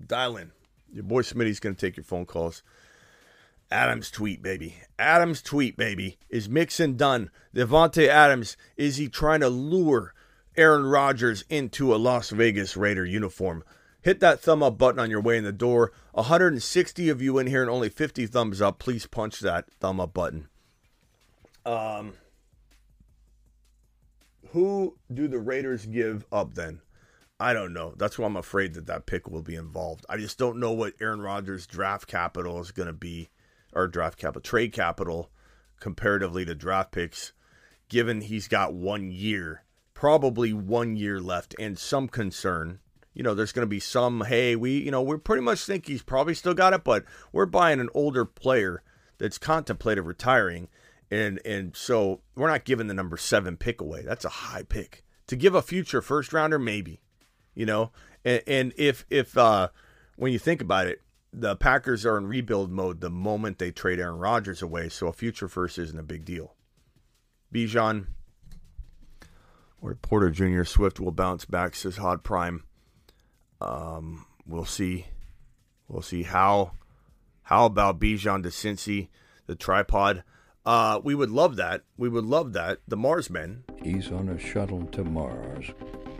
Dial 0.07 0.37
in. 0.37 0.51
Your 0.91 1.03
boy 1.03 1.21
Smitty's 1.21 1.59
going 1.59 1.75
to 1.75 1.79
take 1.79 1.97
your 1.97 2.03
phone 2.03 2.25
calls. 2.25 2.63
Adams 3.69 4.09
tweet, 4.09 4.41
baby. 4.41 4.75
Adams 4.97 5.41
tweet, 5.41 5.75
baby. 5.75 6.17
Is 6.29 6.47
Mixon 6.47 6.95
done? 6.95 7.29
Davante 7.53 8.07
Adams, 8.07 8.55
is 8.77 8.97
he 8.97 9.09
trying 9.09 9.41
to 9.41 9.49
lure 9.49 10.13
Aaron 10.55 10.85
Rodgers 10.85 11.43
into 11.49 11.93
a 11.93 11.97
Las 11.97 12.29
Vegas 12.29 12.77
Raider 12.77 13.05
uniform? 13.05 13.63
Hit 14.01 14.21
that 14.21 14.39
thumb 14.39 14.63
up 14.63 14.77
button 14.77 14.99
on 14.99 15.09
your 15.09 15.19
way 15.19 15.37
in 15.37 15.43
the 15.43 15.51
door. 15.51 15.91
160 16.13 17.09
of 17.09 17.21
you 17.21 17.37
in 17.39 17.47
here 17.47 17.61
and 17.61 17.69
only 17.69 17.89
50 17.89 18.25
thumbs 18.27 18.61
up. 18.61 18.79
Please 18.79 19.05
punch 19.05 19.41
that 19.41 19.69
thumb 19.81 19.99
up 19.99 20.13
button. 20.13 20.47
Um, 21.65 22.13
who 24.51 24.95
do 25.13 25.27
the 25.27 25.39
Raiders 25.39 25.85
give 25.85 26.25
up 26.31 26.53
then? 26.53 26.79
I 27.39 27.53
don't 27.53 27.73
know. 27.73 27.93
That's 27.97 28.17
why 28.17 28.25
I'm 28.25 28.35
afraid 28.35 28.73
that 28.73 28.87
that 28.87 29.05
pick 29.05 29.29
will 29.29 29.43
be 29.43 29.55
involved. 29.55 30.05
I 30.09 30.17
just 30.17 30.39
don't 30.39 30.59
know 30.59 30.71
what 30.71 30.95
Aaron 30.99 31.21
Rodgers' 31.21 31.67
draft 31.67 32.07
capital 32.07 32.59
is 32.59 32.71
going 32.71 32.87
to 32.87 32.93
be, 32.93 33.29
or 33.73 33.87
draft 33.87 34.17
capital, 34.17 34.41
trade 34.41 34.73
capital, 34.73 35.29
comparatively 35.79 36.45
to 36.45 36.55
draft 36.55 36.91
picks, 36.91 37.33
given 37.89 38.21
he's 38.21 38.47
got 38.47 38.73
one 38.73 39.11
year, 39.11 39.63
probably 39.93 40.51
one 40.51 40.95
year 40.95 41.19
left, 41.19 41.53
and 41.59 41.77
some 41.77 42.07
concern. 42.07 42.79
You 43.13 43.21
know, 43.21 43.35
there's 43.35 43.51
going 43.51 43.65
to 43.65 43.69
be 43.69 43.79
some, 43.79 44.21
hey, 44.21 44.55
we, 44.55 44.79
you 44.79 44.89
know, 44.89 45.03
we 45.03 45.17
pretty 45.17 45.43
much 45.43 45.63
think 45.63 45.87
he's 45.87 46.03
probably 46.03 46.33
still 46.33 46.55
got 46.55 46.73
it, 46.73 46.83
but 46.83 47.05
we're 47.31 47.45
buying 47.45 47.79
an 47.79 47.89
older 47.93 48.25
player 48.25 48.81
that's 49.19 49.37
contemplated 49.37 50.05
retiring. 50.05 50.69
And 51.09 51.39
and 51.45 51.75
so 51.75 52.21
we're 52.35 52.49
not 52.49 52.65
giving 52.65 52.87
the 52.87 52.93
number 52.93 53.15
seven 53.15 53.57
pick 53.57 53.79
away. 53.79 54.01
That's 54.01 54.25
a 54.25 54.29
high 54.29 54.63
pick. 54.63 55.03
To 55.27 55.35
give 55.35 55.55
a 55.55 55.61
future 55.61 56.01
first 56.01 56.33
rounder, 56.33 56.59
maybe 56.59 56.99
you 57.57 57.65
know. 57.65 57.91
And, 58.23 58.41
and 58.47 58.73
if 58.77 59.05
if 59.09 59.37
uh, 59.37 59.69
when 60.15 60.31
you 60.31 60.39
think 60.39 60.61
about 60.61 60.87
it, 60.87 61.01
the 61.33 61.55
Packers 61.55 62.05
are 62.05 62.17
in 62.17 62.27
rebuild 62.27 62.71
mode 62.71 63.01
the 63.01 63.09
moment 63.09 63.57
they 63.57 63.71
trade 63.71 63.99
Aaron 63.99 64.19
Rodgers 64.19 64.61
away, 64.61 64.87
so 64.89 65.07
a 65.07 65.13
future 65.13 65.49
first 65.49 65.77
isn't 65.77 65.99
a 65.99 66.03
big 66.03 66.23
deal. 66.23 66.55
Bijan 67.53 68.07
or 69.81 69.95
Porter 69.95 70.29
Jr. 70.29 70.63
Swift 70.63 70.99
will 70.99 71.11
bounce 71.11 71.45
back, 71.45 71.75
says 71.75 71.97
Hot 71.97 72.23
Prime. 72.23 72.63
Um, 73.59 74.25
we'll 74.45 74.65
see. 74.65 75.07
We'll 75.87 76.01
see 76.01 76.23
how. 76.23 76.71
How 77.43 77.65
about 77.65 77.99
Bijan 77.99 78.43
to 78.43 78.49
Cincy, 78.49 79.07
the 79.45 79.55
tripod? 79.55 80.23
Uh, 80.65 80.99
we 81.01 81.15
would 81.15 81.29
love 81.29 81.55
that. 81.55 81.83
We 81.97 82.09
would 82.09 82.25
love 82.25 82.51
that. 82.53 82.79
The 82.87 82.97
Mars 82.97 83.29
men. 83.29 83.63
He's 83.81 84.11
on 84.11 84.27
a 84.27 84.37
shuttle 84.37 84.85
to 84.87 85.05
Mars. 85.05 85.71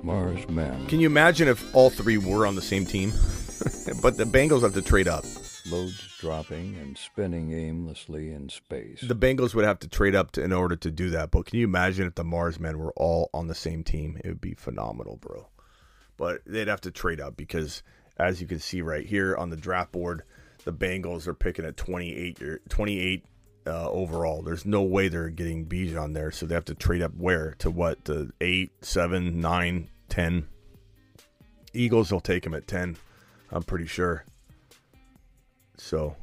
Mars 0.04 0.48
men. 0.50 0.86
Can 0.88 1.00
you 1.00 1.08
imagine 1.08 1.48
if 1.48 1.76
all 1.76 1.90
three 1.90 2.18
were 2.18 2.46
on 2.46 2.56
the 2.56 2.62
same 2.62 2.86
team? 2.86 3.12
but 4.02 4.18
the 4.18 4.26
Bengals 4.26 4.62
have 4.62 4.74
to 4.74 4.82
trade 4.82 5.08
up. 5.08 5.26
Loads 5.70 6.18
dropping 6.20 6.78
and 6.78 6.98
spinning 6.98 7.52
aimlessly 7.52 8.32
in 8.32 8.50
space. 8.50 9.02
The 9.02 9.16
Bengals 9.16 9.54
would 9.54 9.66
have 9.66 9.80
to 9.80 9.88
trade 9.88 10.16
up 10.16 10.32
to, 10.34 10.44
in 10.44 10.54
order 10.54 10.76
to 10.78 10.92
do 10.92 11.10
that. 11.10 11.32
But 11.32 11.46
can 11.46 11.60
you 11.60 11.66
imagine 11.66 12.08
if 12.08 12.16
the 12.16 12.24
Mars 12.24 12.60
men 12.60 12.78
were 12.80 12.94
all 12.96 13.30
on 13.34 13.48
the 13.48 13.56
same 13.56 13.84
team? 13.84 14.20
It 14.24 14.30
would 14.30 14.42
be 14.42 14.54
phenomenal, 14.54 15.18
bro. 15.18 15.48
But 16.16 16.42
they'd 16.46 16.68
have 16.68 16.82
to 16.82 16.92
trade 16.92 17.20
up 17.20 17.36
because 17.36 17.84
as 18.18 18.42
you 18.42 18.48
can 18.48 18.60
see 18.60 18.82
right 18.82 19.06
here 19.06 19.36
on 19.36 19.50
the 19.50 19.58
draft 19.58 19.92
board, 19.92 20.24
the 20.64 20.74
Bengals 20.74 21.28
are 21.28 21.34
picking 21.34 21.66
at 21.66 21.78
28, 21.78 22.42
year- 22.42 22.62
28 22.70 23.26
uh, 23.68 23.90
overall. 23.90 24.42
There's 24.42 24.66
no 24.66 24.82
way 24.82 25.10
they're 25.10 25.30
getting 25.30 25.66
Bijan 25.66 26.14
there, 26.14 26.32
so 26.32 26.46
they 26.46 26.56
have 26.56 26.66
to 26.66 26.76
trade 26.76 27.02
up 27.02 27.12
where 27.16 27.56
to 27.60 27.70
what 27.70 28.06
the 28.06 28.32
eight, 28.42 28.72
seven, 28.82 29.42
nine, 29.42 29.90
ten. 30.10 30.48
Eagles 31.74 32.12
will 32.12 32.22
take 32.22 32.46
him 32.46 32.54
at 32.54 32.68
ten. 32.68 32.98
I'm 33.52 33.64
pretty 33.64 33.86
sure. 33.86 34.26
So 35.78 36.16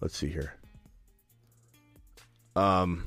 let's 0.00 0.16
see 0.16 0.28
here. 0.28 0.54
Um. 2.56 3.06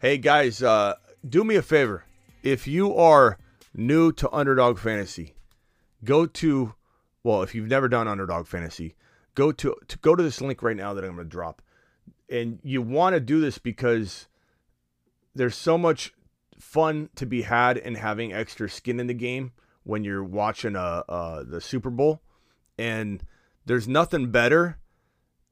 Hey 0.00 0.18
guys, 0.18 0.64
uh, 0.64 0.96
do 1.28 1.44
me 1.44 1.54
a 1.54 1.62
favor. 1.62 2.04
If 2.42 2.66
you 2.66 2.96
are 2.96 3.38
new 3.74 4.12
to 4.12 4.30
Underdog 4.32 4.78
Fantasy, 4.78 5.34
go 6.04 6.26
to 6.26 6.74
well, 7.24 7.42
if 7.42 7.54
you've 7.54 7.68
never 7.68 7.88
done 7.88 8.08
Underdog 8.08 8.46
Fantasy, 8.46 8.94
go 9.34 9.52
to, 9.52 9.76
to 9.88 9.98
go 9.98 10.14
to 10.14 10.22
this 10.22 10.40
link 10.40 10.62
right 10.62 10.76
now 10.76 10.94
that 10.94 11.04
I'm 11.04 11.14
going 11.14 11.26
to 11.26 11.30
drop. 11.30 11.62
And 12.28 12.58
you 12.62 12.82
want 12.82 13.14
to 13.14 13.20
do 13.20 13.40
this 13.40 13.58
because 13.58 14.26
there's 15.34 15.56
so 15.56 15.78
much 15.78 16.12
fun 16.58 17.10
to 17.16 17.26
be 17.26 17.42
had 17.42 17.76
in 17.76 17.94
having 17.94 18.32
extra 18.32 18.68
skin 18.68 18.98
in 18.98 19.06
the 19.06 19.14
game 19.14 19.52
when 19.84 20.04
you're 20.04 20.24
watching 20.24 20.76
uh, 20.76 21.02
uh, 21.08 21.44
the 21.44 21.60
Super 21.60 21.90
Bowl. 21.90 22.22
And 22.78 23.22
there's 23.66 23.86
nothing 23.86 24.30
better 24.30 24.78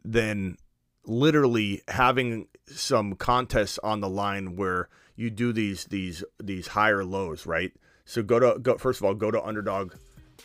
than 0.05 0.57
literally 1.05 1.83
having 1.89 2.49
some 2.67 3.15
contests 3.15 3.79
on 3.83 4.01
the 4.01 4.09
line 4.09 4.57
where 4.57 4.89
you 5.17 5.29
do 5.29 5.53
these 5.53 5.85
these 5.87 6.25
these 6.43 6.69
higher 6.69 7.05
lows, 7.05 7.45
right? 7.45 7.73
So 8.11 8.25
go 8.25 8.41
to 8.41 8.59
go 8.59 8.77
first 8.77 8.99
of 8.99 9.07
all 9.07 9.15
go 9.15 9.31
to 9.31 9.41
Underdog 9.41 9.95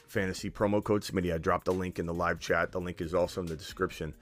Fantasy 0.07 0.51
promo 0.51 0.84
code 0.84 1.01
Smitty. 1.01 1.34
I 1.34 1.39
dropped 1.39 1.66
the 1.66 1.74
link 1.74 1.97
in 1.97 2.05
the 2.05 2.13
live 2.13 2.39
chat. 2.39 2.72
The 2.72 2.80
link 2.80 3.01
is 3.01 3.16
also 3.16 3.41
in 3.41 3.47
the 3.47 3.55
description. 3.55 4.13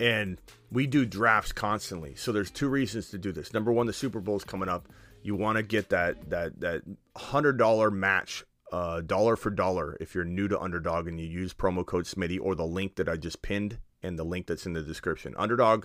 And 0.00 0.40
we 0.72 0.88
do 0.88 1.06
drafts 1.06 1.52
constantly. 1.52 2.16
So 2.16 2.32
there's 2.32 2.50
two 2.50 2.68
reasons 2.68 3.10
to 3.10 3.18
do 3.18 3.30
this. 3.30 3.54
Number 3.54 3.70
one, 3.70 3.86
the 3.86 3.92
Super 3.92 4.18
Bowl 4.18 4.34
is 4.34 4.42
coming 4.42 4.68
up. 4.68 4.88
You 5.22 5.36
want 5.36 5.56
to 5.56 5.62
get 5.62 5.90
that 5.90 6.30
that 6.30 6.58
that 6.58 6.82
hundred 7.16 7.58
dollar 7.58 7.92
match, 7.92 8.44
uh, 8.72 9.02
dollar 9.02 9.36
for 9.36 9.50
dollar. 9.50 9.96
If 10.00 10.16
you're 10.16 10.24
new 10.24 10.48
to 10.48 10.58
Underdog 10.58 11.06
and 11.06 11.20
you 11.20 11.28
use 11.28 11.54
promo 11.54 11.86
code 11.86 12.06
Smitty 12.06 12.40
or 12.42 12.56
the 12.56 12.66
link 12.66 12.96
that 12.96 13.08
I 13.08 13.16
just 13.16 13.40
pinned 13.40 13.78
and 14.02 14.18
the 14.18 14.24
link 14.24 14.48
that's 14.48 14.66
in 14.66 14.72
the 14.72 14.82
description. 14.82 15.36
Underdog 15.38 15.84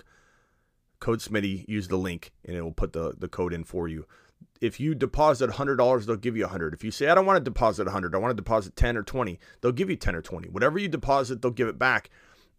code 0.98 1.20
Smitty. 1.20 1.68
Use 1.68 1.86
the 1.86 1.98
link 1.98 2.32
and 2.44 2.56
it 2.56 2.62
will 2.62 2.72
put 2.72 2.94
the 2.94 3.14
the 3.16 3.28
code 3.28 3.52
in 3.52 3.62
for 3.62 3.86
you. 3.86 4.06
If 4.60 4.80
you 4.80 4.94
deposit 4.94 5.50
hundred 5.50 5.76
dollars, 5.76 6.06
they'll 6.06 6.16
give 6.16 6.36
you 6.36 6.44
a 6.44 6.48
hundred. 6.48 6.74
If 6.74 6.82
you 6.82 6.90
say 6.90 7.08
I 7.08 7.14
don't 7.14 7.26
want 7.26 7.36
to 7.36 7.44
deposit 7.44 7.86
a 7.86 7.90
hundred, 7.90 8.14
I 8.14 8.18
want 8.18 8.30
to 8.30 8.42
deposit 8.42 8.74
ten 8.76 8.96
or 8.96 9.02
twenty, 9.02 9.38
they'll 9.60 9.72
give 9.72 9.90
you 9.90 9.96
ten 9.96 10.14
or 10.14 10.22
twenty. 10.22 10.48
Whatever 10.48 10.78
you 10.78 10.88
deposit, 10.88 11.42
they'll 11.42 11.50
give 11.50 11.68
it 11.68 11.78
back. 11.78 12.10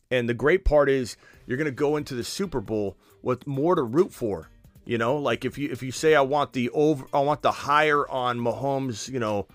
And 0.10 0.30
the 0.30 0.34
great 0.34 0.64
part 0.64 0.90
is 0.90 1.18
you're 1.46 1.58
going 1.58 1.66
to 1.66 1.72
go 1.72 1.98
into 1.98 2.14
the 2.14 2.24
Super 2.24 2.62
Bowl 2.62 2.98
with 3.22 3.46
more 3.48 3.76
to 3.76 3.84
root 3.84 4.14
for. 4.14 4.50
You 4.86 4.98
know, 4.98 5.18
like 5.18 5.44
if 5.44 5.58
you 5.58 5.70
if 5.70 5.84
you 5.84 5.92
say 5.92 6.16
I 6.16 6.22
want 6.22 6.54
the 6.54 6.70
over, 6.70 7.06
I 7.14 7.20
want 7.20 7.42
the 7.42 7.52
higher 7.52 8.08
on 8.10 8.40
Mahomes, 8.40 9.10
you 9.10 9.20
know, 9.20 9.48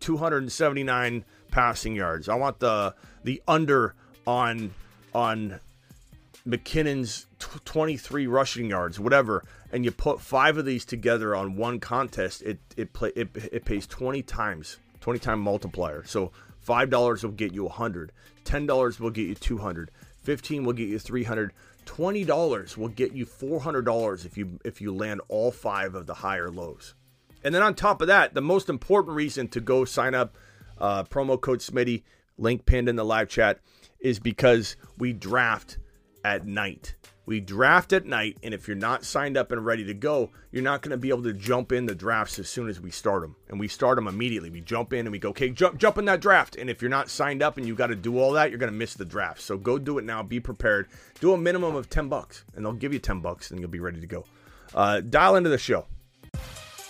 279 0.00 1.24
passing 1.50 1.94
yards. 1.94 2.28
I 2.28 2.36
want 2.36 2.60
the 2.60 2.94
the 3.22 3.42
under 3.46 3.94
on 4.26 4.72
on 5.14 5.60
McKinnon's 6.48 7.26
tw- 7.38 7.62
23 7.64 8.26
rushing 8.26 8.70
yards, 8.70 8.98
whatever, 8.98 9.44
and 9.70 9.84
you 9.84 9.90
put 9.90 10.20
five 10.20 10.56
of 10.56 10.64
these 10.64 10.86
together 10.86 11.36
on 11.36 11.56
one 11.56 11.78
contest, 11.78 12.42
it 12.42 12.58
it 12.76 12.92
play 12.94 13.12
it, 13.14 13.28
it 13.52 13.64
pays 13.66 13.86
20 13.86 14.22
times, 14.22 14.78
20 15.00 15.18
time 15.18 15.40
multiplier. 15.40 16.04
So 16.04 16.32
five 16.58 16.88
dollars 16.88 17.22
will 17.22 17.32
get 17.32 17.52
you 17.52 17.64
100, 17.64 18.12
ten 18.44 18.66
dollars 18.66 18.98
will 18.98 19.10
get 19.10 19.26
you 19.26 19.34
200, 19.34 19.90
15 20.22 20.64
will 20.64 20.72
get 20.72 20.88
you 20.88 20.98
300, 20.98 21.52
20 21.84 22.24
dollars 22.24 22.78
will 22.78 22.88
get 22.88 23.12
you 23.12 23.26
400 23.26 23.82
dollars 23.82 24.24
if 24.24 24.38
you 24.38 24.58
if 24.64 24.80
you 24.80 24.94
land 24.94 25.20
all 25.28 25.50
five 25.50 25.94
of 25.94 26.06
the 26.06 26.14
higher 26.14 26.50
lows. 26.50 26.94
And 27.44 27.54
then 27.54 27.62
on 27.62 27.74
top 27.74 28.00
of 28.00 28.08
that, 28.08 28.32
the 28.32 28.40
most 28.40 28.70
important 28.70 29.14
reason 29.14 29.48
to 29.48 29.60
go 29.60 29.84
sign 29.84 30.14
up, 30.14 30.36
uh, 30.78 31.04
promo 31.04 31.38
code 31.38 31.60
Smitty, 31.60 32.04
link 32.38 32.64
pinned 32.64 32.88
in 32.88 32.96
the 32.96 33.04
live 33.04 33.28
chat, 33.28 33.60
is 34.00 34.18
because 34.18 34.76
we 34.96 35.12
draft 35.12 35.76
at 36.24 36.46
night. 36.46 36.94
We 37.26 37.40
draft 37.40 37.92
at 37.92 38.06
night, 38.06 38.38
and 38.42 38.54
if 38.54 38.66
you're 38.66 38.74
not 38.74 39.04
signed 39.04 39.36
up 39.36 39.52
and 39.52 39.62
ready 39.64 39.84
to 39.84 39.92
go, 39.92 40.30
you're 40.50 40.62
not 40.62 40.80
going 40.80 40.92
to 40.92 40.96
be 40.96 41.10
able 41.10 41.24
to 41.24 41.34
jump 41.34 41.72
in 41.72 41.84
the 41.84 41.94
drafts 41.94 42.38
as 42.38 42.48
soon 42.48 42.70
as 42.70 42.80
we 42.80 42.90
start 42.90 43.20
them. 43.20 43.36
And 43.48 43.60
we 43.60 43.68
start 43.68 43.96
them 43.96 44.08
immediately. 44.08 44.48
We 44.48 44.62
jump 44.62 44.94
in 44.94 45.00
and 45.00 45.10
we 45.12 45.18
go, 45.18 45.28
okay, 45.28 45.50
jump, 45.50 45.76
jump 45.76 45.98
in 45.98 46.06
that 46.06 46.22
draft. 46.22 46.56
And 46.56 46.70
if 46.70 46.80
you're 46.80 46.88
not 46.88 47.10
signed 47.10 47.42
up 47.42 47.58
and 47.58 47.66
you 47.66 47.74
got 47.74 47.88
to 47.88 47.94
do 47.94 48.18
all 48.18 48.32
that, 48.32 48.48
you're 48.48 48.58
going 48.58 48.72
to 48.72 48.78
miss 48.78 48.94
the 48.94 49.04
draft. 49.04 49.42
So 49.42 49.58
go 49.58 49.78
do 49.78 49.98
it 49.98 50.06
now. 50.06 50.22
Be 50.22 50.40
prepared. 50.40 50.88
Do 51.20 51.34
a 51.34 51.38
minimum 51.38 51.76
of 51.76 51.90
ten 51.90 52.08
bucks, 52.08 52.44
and 52.56 52.64
they'll 52.64 52.72
give 52.72 52.94
you 52.94 52.98
ten 52.98 53.20
bucks, 53.20 53.50
and 53.50 53.60
you'll 53.60 53.68
be 53.68 53.80
ready 53.80 54.00
to 54.00 54.06
go. 54.06 54.24
Uh, 54.74 55.02
dial 55.02 55.36
into 55.36 55.50
the 55.50 55.58
show. 55.58 55.84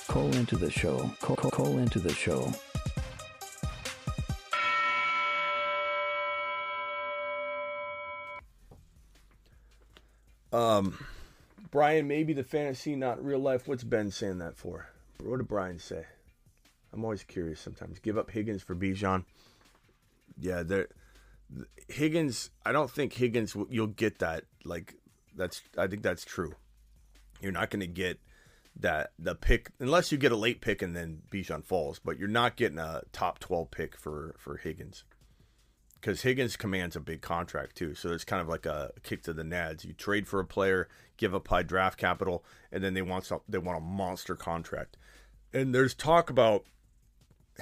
Call 0.06 0.32
into 0.36 0.56
the 0.56 0.70
show. 0.70 1.10
Call, 1.20 1.34
call, 1.34 1.50
call 1.50 1.78
into 1.78 1.98
the 1.98 2.14
show. 2.14 2.52
Um, 10.53 10.99
Brian, 11.70 12.09
maybe 12.09 12.32
the 12.32 12.44
fantasy, 12.44 12.96
not 12.96 13.24
real 13.24 13.38
life. 13.38 13.68
What's 13.68 13.84
Ben 13.84 14.11
saying 14.11 14.38
that 14.38 14.57
for? 14.57 14.88
What 15.22 15.38
did 15.38 15.49
Brian 15.49 15.78
say? 15.78 16.05
I'm 16.92 17.05
always 17.05 17.24
curious 17.24 17.61
sometimes. 17.61 17.99
Give 17.99 18.16
up 18.16 18.30
Higgins 18.30 18.62
for 18.62 18.74
Bijan. 18.74 19.24
Yeah, 20.38 20.62
there. 20.62 20.88
Higgins. 21.88 22.51
I 22.64 22.72
don't 22.72 22.90
think 22.90 23.12
Higgins. 23.12 23.57
You'll 23.68 23.88
get 23.88 24.20
that. 24.20 24.44
Like 24.64 24.94
that's. 25.36 25.62
I 25.76 25.86
think 25.86 26.03
that's 26.03 26.24
true. 26.24 26.55
You're 27.40 27.53
not 27.53 27.70
going 27.70 27.80
to 27.80 27.86
get 27.86 28.20
that 28.80 29.11
the 29.18 29.34
pick 29.34 29.70
unless 29.80 30.12
you 30.12 30.18
get 30.18 30.32
a 30.32 30.36
late 30.36 30.61
pick 30.61 30.82
and 30.82 30.96
then 30.96 31.22
Bijan 31.30 31.64
falls. 31.64 31.99
But 31.99 32.18
you're 32.18 32.28
not 32.28 32.57
getting 32.57 32.78
a 32.78 33.03
top 33.12 33.38
12 33.40 33.70
pick 33.70 33.96
for 33.96 34.34
for 34.38 34.57
Higgins 34.57 35.05
because 36.01 36.22
Higgins 36.22 36.57
commands 36.57 36.96
a 36.96 37.01
big 37.01 37.20
contract 37.20 37.76
too. 37.76 37.94
So 37.94 38.11
it's 38.11 38.24
kind 38.24 38.40
of 38.40 38.49
like 38.49 38.66
a 38.66 38.92
kick 39.03 39.22
to 39.24 39.32
the 39.32 39.42
nads. 39.42 39.84
You 39.84 39.92
trade 39.92 40.28
for 40.28 40.40
a 40.40 40.44
player, 40.44 40.88
give 41.16 41.34
up 41.34 41.49
high 41.49 41.62
draft 41.62 41.99
capital, 41.99 42.44
and 42.70 42.82
then 42.82 42.94
they 42.94 43.03
want 43.03 43.24
some, 43.24 43.40
they 43.49 43.59
want 43.59 43.78
a 43.78 43.82
monster 43.82 44.36
contract. 44.36 44.96
And 45.53 45.74
there's 45.74 45.94
talk 45.94 46.30
about 46.30 46.64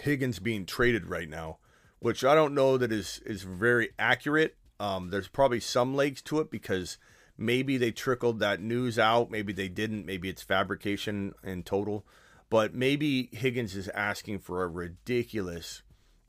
Higgins 0.00 0.38
being 0.38 0.66
traded 0.66 1.06
right 1.06 1.28
now, 1.28 1.58
which 1.98 2.24
I 2.24 2.34
don't 2.34 2.54
know 2.54 2.76
that 2.76 2.92
is 2.92 3.20
is 3.24 3.42
very 3.42 3.90
accurate. 3.98 4.56
Um, 4.78 5.10
there's 5.10 5.28
probably 5.28 5.60
some 5.60 5.94
legs 5.94 6.20
to 6.22 6.40
it 6.40 6.50
because 6.50 6.98
maybe 7.38 7.78
they 7.78 7.90
trickled 7.90 8.40
that 8.40 8.60
news 8.60 8.98
out, 8.98 9.30
maybe 9.30 9.52
they 9.52 9.68
didn't, 9.68 10.04
maybe 10.04 10.28
it's 10.28 10.42
fabrication 10.42 11.32
in 11.42 11.62
total. 11.62 12.04
But 12.48 12.74
maybe 12.74 13.28
Higgins 13.32 13.74
is 13.74 13.88
asking 13.88 14.40
for 14.40 14.62
a 14.62 14.68
ridiculous 14.68 15.82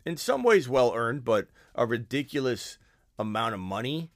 in 0.08 0.16
some 0.16 0.41
ways 0.41 0.70
well 0.70 0.93
earned, 0.95 1.26
but 1.26 1.47
a 1.76 1.86
ridiculous 1.86 2.78
amount 3.20 3.53
of 3.53 3.60
money 3.60 4.10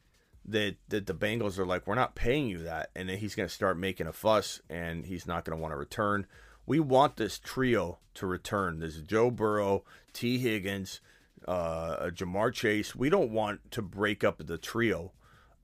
that 0.46 0.78
that 0.88 1.06
the 1.06 1.14
Bengals 1.14 1.60
are 1.60 1.66
like, 1.66 1.86
we're 1.86 1.96
not 1.96 2.16
paying 2.16 2.48
you 2.48 2.60
that, 2.60 2.89
and 2.96 3.10
then 3.10 3.18
he's 3.18 3.36
going 3.36 3.50
to 3.50 3.54
start 3.54 3.78
making 3.78 4.08
a 4.08 4.14
fuss, 4.14 4.62
and 4.70 5.06
he's 5.06 5.28
not 5.28 5.44
going 5.44 5.58
to 5.58 5.62
want 5.62 5.74
to 5.74 5.78
return. 5.78 6.26
We 6.66 6.80
want 6.80 7.18
this 7.18 7.38
trio 7.38 8.00
to 8.14 8.26
return. 8.26 8.80
There's 8.80 9.02
Joe 9.02 9.30
Burrow, 9.30 9.84
Tee 10.14 10.38
Higgins, 10.38 11.02
uh, 11.46 12.10
Ja'Marr 12.10 12.54
Chase. 12.54 12.96
We 12.96 13.10
don't 13.10 13.32
want 13.32 13.70
to 13.72 13.82
break 13.82 14.24
up 14.24 14.46
the 14.46 14.58
trio. 14.58 15.12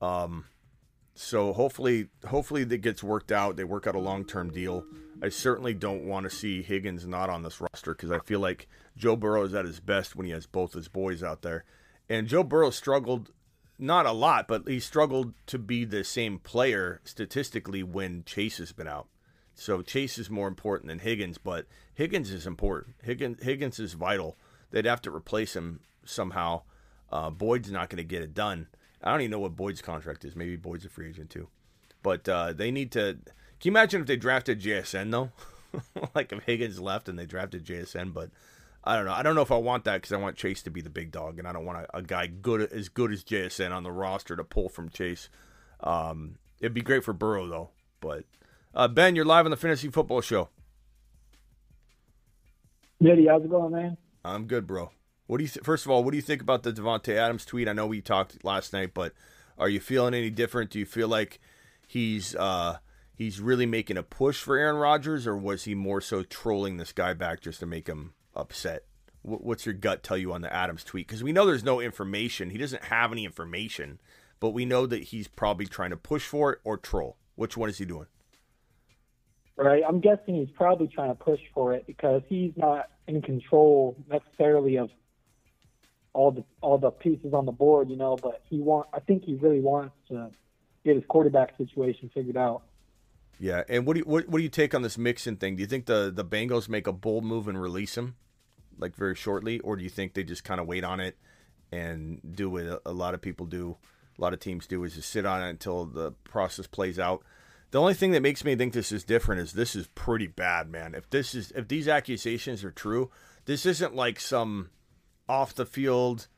Um, 0.02 0.44
so 1.20 1.52
hopefully, 1.52 2.10
hopefully 2.28 2.62
that 2.62 2.78
gets 2.78 3.02
worked 3.02 3.32
out. 3.32 3.56
They 3.56 3.64
work 3.64 3.88
out 3.88 3.96
a 3.96 4.00
long 4.00 4.24
term 4.24 4.50
deal. 4.50 4.84
I 5.20 5.30
certainly 5.30 5.74
don't 5.74 6.04
want 6.04 6.30
to 6.30 6.30
see 6.30 6.62
Higgins 6.62 7.08
not 7.08 7.28
on 7.28 7.42
this 7.42 7.60
roster 7.60 7.92
because 7.92 8.12
I 8.12 8.20
feel 8.20 8.38
like 8.38 8.68
Joe 8.96 9.16
Burrow 9.16 9.42
is 9.42 9.52
at 9.52 9.64
his 9.64 9.80
best 9.80 10.14
when 10.14 10.26
he 10.26 10.32
has 10.32 10.46
both 10.46 10.74
his 10.74 10.86
boys 10.86 11.24
out 11.24 11.42
there. 11.42 11.64
And 12.08 12.28
Joe 12.28 12.44
Burrow 12.44 12.70
struggled 12.70 13.32
not 13.80 14.06
a 14.06 14.12
lot, 14.12 14.46
but 14.46 14.68
he 14.68 14.78
struggled 14.78 15.34
to 15.46 15.58
be 15.58 15.84
the 15.84 16.04
same 16.04 16.38
player 16.38 17.00
statistically 17.02 17.82
when 17.82 18.22
Chase 18.22 18.58
has 18.58 18.70
been 18.70 18.86
out. 18.86 19.08
So 19.56 19.82
Chase 19.82 20.18
is 20.18 20.30
more 20.30 20.46
important 20.46 20.86
than 20.86 21.00
Higgins, 21.00 21.36
but 21.36 21.66
Higgins 21.94 22.30
is 22.30 22.46
important. 22.46 22.94
Higgins 23.02 23.42
Higgins 23.42 23.80
is 23.80 23.94
vital. 23.94 24.38
They'd 24.70 24.84
have 24.84 25.02
to 25.02 25.10
replace 25.10 25.56
him 25.56 25.80
somehow. 26.04 26.62
Uh, 27.10 27.30
Boyd's 27.30 27.72
not 27.72 27.88
going 27.90 27.96
to 27.96 28.04
get 28.04 28.22
it 28.22 28.34
done. 28.34 28.68
I 29.02 29.10
don't 29.12 29.20
even 29.20 29.30
know 29.30 29.38
what 29.38 29.56
Boyd's 29.56 29.82
contract 29.82 30.24
is. 30.24 30.34
Maybe 30.34 30.56
Boyd's 30.56 30.84
a 30.84 30.88
free 30.88 31.08
agent 31.08 31.30
too. 31.30 31.48
But 32.02 32.28
uh, 32.28 32.52
they 32.52 32.70
need 32.70 32.92
to. 32.92 33.18
Can 33.60 33.62
you 33.62 33.72
imagine 33.72 34.00
if 34.00 34.06
they 34.06 34.16
drafted 34.16 34.60
JSN 34.60 35.10
though? 35.10 35.30
like 36.14 36.32
if 36.32 36.42
Higgins 36.44 36.80
left 36.80 37.08
and 37.08 37.18
they 37.18 37.26
drafted 37.26 37.64
JSN, 37.64 38.12
but 38.14 38.30
I 38.84 38.96
don't 38.96 39.04
know. 39.04 39.12
I 39.12 39.22
don't 39.22 39.34
know 39.34 39.42
if 39.42 39.52
I 39.52 39.56
want 39.56 39.84
that 39.84 39.96
because 39.96 40.12
I 40.12 40.16
want 40.16 40.36
Chase 40.36 40.62
to 40.62 40.70
be 40.70 40.80
the 40.80 40.90
big 40.90 41.10
dog, 41.12 41.38
and 41.38 41.46
I 41.46 41.52
don't 41.52 41.64
want 41.66 41.78
a, 41.78 41.98
a 41.98 42.02
guy 42.02 42.26
good 42.26 42.72
as 42.72 42.88
good 42.88 43.12
as 43.12 43.24
JSN 43.24 43.72
on 43.72 43.82
the 43.82 43.92
roster 43.92 44.34
to 44.36 44.44
pull 44.44 44.68
from 44.68 44.88
Chase. 44.88 45.28
Um, 45.80 46.38
it'd 46.60 46.74
be 46.74 46.80
great 46.80 47.04
for 47.04 47.12
Burrow 47.12 47.46
though, 47.46 47.70
but 48.00 48.24
Uh, 48.74 48.88
ben, 48.88 49.14
you're 49.16 49.24
live 49.24 49.44
on 49.44 49.50
the 49.50 49.56
Fantasy 49.56 49.88
Football 49.90 50.20
Show. 50.20 50.48
Nitty, 53.02 53.28
how's 53.28 53.44
it 53.44 53.50
going, 53.50 53.72
man? 53.72 53.96
I'm 54.24 54.46
good, 54.46 54.66
bro. 54.66 54.90
What 55.28 55.36
do 55.36 55.44
you 55.44 55.48
th- 55.48 55.62
first 55.64 55.84
of 55.84 55.90
all? 55.92 56.02
What 56.02 56.10
do 56.12 56.16
you 56.16 56.22
think 56.22 56.40
about 56.40 56.62
the 56.62 56.72
Davante 56.72 57.14
Adams 57.14 57.44
tweet? 57.44 57.68
I 57.68 57.74
know 57.74 57.86
we 57.86 58.00
talked 58.00 58.42
last 58.44 58.72
night, 58.72 58.94
but 58.94 59.12
are 59.58 59.68
you 59.68 59.78
feeling 59.78 60.14
any 60.14 60.30
different? 60.30 60.70
Do 60.70 60.78
you 60.78 60.86
feel 60.86 61.06
like 61.06 61.38
he's 61.86 62.34
uh, 62.34 62.78
he's 63.14 63.38
really 63.38 63.66
making 63.66 63.98
a 63.98 64.02
push 64.02 64.40
for 64.40 64.56
Aaron 64.56 64.76
Rodgers, 64.76 65.26
or 65.26 65.36
was 65.36 65.64
he 65.64 65.74
more 65.74 66.00
so 66.00 66.22
trolling 66.22 66.78
this 66.78 66.92
guy 66.92 67.12
back 67.12 67.42
just 67.42 67.60
to 67.60 67.66
make 67.66 67.86
him 67.86 68.14
upset? 68.34 68.84
Wh- 69.20 69.44
What's 69.44 69.66
your 69.66 69.74
gut 69.74 70.02
tell 70.02 70.16
you 70.16 70.32
on 70.32 70.40
the 70.40 70.52
Adams 70.52 70.82
tweet? 70.82 71.06
Because 71.06 71.22
we 71.22 71.32
know 71.32 71.44
there's 71.44 71.62
no 71.62 71.78
information. 71.78 72.48
He 72.48 72.56
doesn't 72.58 72.84
have 72.84 73.12
any 73.12 73.26
information, 73.26 74.00
but 74.40 74.50
we 74.50 74.64
know 74.64 74.86
that 74.86 75.04
he's 75.04 75.28
probably 75.28 75.66
trying 75.66 75.90
to 75.90 75.98
push 75.98 76.26
for 76.26 76.54
it 76.54 76.60
or 76.64 76.78
troll. 76.78 77.18
Which 77.34 77.54
one 77.54 77.68
is 77.68 77.76
he 77.76 77.84
doing? 77.84 78.06
Right. 79.56 79.82
I'm 79.86 80.00
guessing 80.00 80.36
he's 80.36 80.50
probably 80.56 80.86
trying 80.86 81.10
to 81.10 81.14
push 81.16 81.40
for 81.52 81.74
it 81.74 81.86
because 81.86 82.22
he's 82.28 82.52
not 82.56 82.86
in 83.08 83.20
control 83.20 83.94
necessarily 84.08 84.76
of 84.78 84.88
all 86.18 86.32
the 86.32 86.44
all 86.60 86.78
the 86.78 86.90
pieces 86.90 87.32
on 87.32 87.46
the 87.46 87.52
board, 87.52 87.88
you 87.88 87.96
know. 87.96 88.16
But 88.16 88.42
he 88.50 88.58
want. 88.58 88.88
I 88.92 88.98
think 88.98 89.24
he 89.24 89.36
really 89.36 89.60
wants 89.60 89.94
to 90.08 90.30
get 90.84 90.96
his 90.96 91.04
quarterback 91.06 91.56
situation 91.56 92.10
figured 92.12 92.36
out. 92.36 92.62
Yeah, 93.38 93.62
and 93.68 93.86
what 93.86 93.94
do 93.94 94.00
you 94.00 94.04
what, 94.04 94.28
what 94.28 94.38
do 94.38 94.42
you 94.42 94.48
take 94.48 94.74
on 94.74 94.82
this 94.82 94.98
Mixon 94.98 95.36
thing? 95.36 95.54
Do 95.54 95.60
you 95.60 95.68
think 95.68 95.86
the 95.86 96.10
the 96.12 96.24
Bengals 96.24 96.68
make 96.68 96.88
a 96.88 96.92
bold 96.92 97.24
move 97.24 97.46
and 97.46 97.60
release 97.60 97.96
him, 97.96 98.16
like 98.78 98.96
very 98.96 99.14
shortly, 99.14 99.60
or 99.60 99.76
do 99.76 99.84
you 99.84 99.90
think 99.90 100.14
they 100.14 100.24
just 100.24 100.42
kind 100.42 100.60
of 100.60 100.66
wait 100.66 100.82
on 100.82 100.98
it 100.98 101.16
and 101.70 102.20
do 102.34 102.50
what 102.50 102.64
a, 102.64 102.80
a 102.86 102.92
lot 102.92 103.14
of 103.14 103.20
people 103.20 103.46
do, 103.46 103.76
a 104.18 104.20
lot 104.20 104.32
of 104.32 104.40
teams 104.40 104.66
do, 104.66 104.82
is 104.82 104.96
just 104.96 105.10
sit 105.10 105.24
on 105.24 105.40
it 105.40 105.50
until 105.50 105.84
the 105.84 106.10
process 106.24 106.66
plays 106.66 106.98
out? 106.98 107.22
The 107.70 107.80
only 107.80 107.94
thing 107.94 108.10
that 108.12 108.22
makes 108.22 108.44
me 108.44 108.56
think 108.56 108.72
this 108.72 108.90
is 108.90 109.04
different 109.04 109.40
is 109.42 109.52
this 109.52 109.76
is 109.76 109.86
pretty 109.88 110.26
bad, 110.26 110.68
man. 110.68 110.96
If 110.96 111.08
this 111.10 111.32
is 111.32 111.52
if 111.52 111.68
these 111.68 111.86
accusations 111.86 112.64
are 112.64 112.72
true, 112.72 113.08
this 113.44 113.64
isn't 113.64 113.94
like 113.94 114.18
some 114.18 114.70
off 115.28 115.54
the 115.54 115.66
field, 115.66 116.28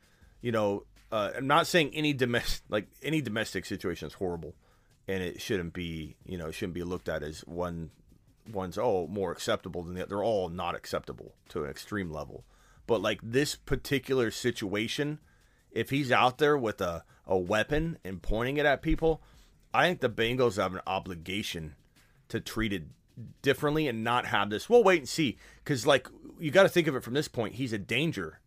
you 0.41 0.51
know. 0.51 0.85
Uh, 1.11 1.31
I'm 1.35 1.47
not 1.47 1.67
saying 1.67 1.91
any 1.93 2.13
domestic 2.13 2.63
like 2.69 2.87
any 3.03 3.21
domestic 3.21 3.65
situation 3.65 4.07
is 4.07 4.13
horrible 4.13 4.55
and 5.07 5.21
it 5.21 5.41
shouldn't 5.41 5.73
be 5.73 6.15
you 6.25 6.37
know 6.37 6.51
shouldn't 6.51 6.73
be 6.73 6.83
looked 6.83 7.09
at 7.09 7.21
as 7.21 7.41
one 7.41 7.91
one's 8.51 8.77
oh 8.77 9.07
more 9.07 9.31
acceptable 9.31 9.83
than 9.83 9.93
the 9.93 10.01
other. 10.01 10.09
They're 10.09 10.23
all 10.23 10.49
not 10.49 10.75
acceptable 10.75 11.35
to 11.49 11.63
an 11.63 11.69
extreme 11.69 12.11
level. 12.11 12.43
But 12.87 13.01
like 13.01 13.19
this 13.23 13.55
particular 13.55 14.31
situation, 14.31 15.19
if 15.71 15.89
he's 15.89 16.11
out 16.11 16.39
there 16.39 16.57
with 16.57 16.81
a, 16.81 17.03
a 17.25 17.37
weapon 17.37 17.97
and 18.03 18.21
pointing 18.21 18.57
it 18.57 18.65
at 18.65 18.81
people, 18.81 19.21
I 19.73 19.87
think 19.87 20.01
the 20.01 20.09
Bengals 20.09 20.57
have 20.57 20.73
an 20.73 20.81
obligation 20.85 21.75
to 22.29 22.39
treat 22.39 22.73
it 22.73 22.83
differently 23.41 23.87
and 23.87 24.03
not 24.03 24.25
have 24.25 24.49
this. 24.49 24.69
We'll 24.69 24.83
wait 24.83 24.99
and 24.99 25.09
see 25.09 25.37
because 25.63 25.85
like 25.85 26.07
you 26.39 26.51
got 26.51 26.63
to 26.63 26.69
think 26.69 26.87
of 26.87 26.95
it 26.95 27.03
from 27.03 27.13
this 27.13 27.27
point. 27.27 27.55
He's 27.55 27.73
a 27.73 27.77
danger. 27.77 28.39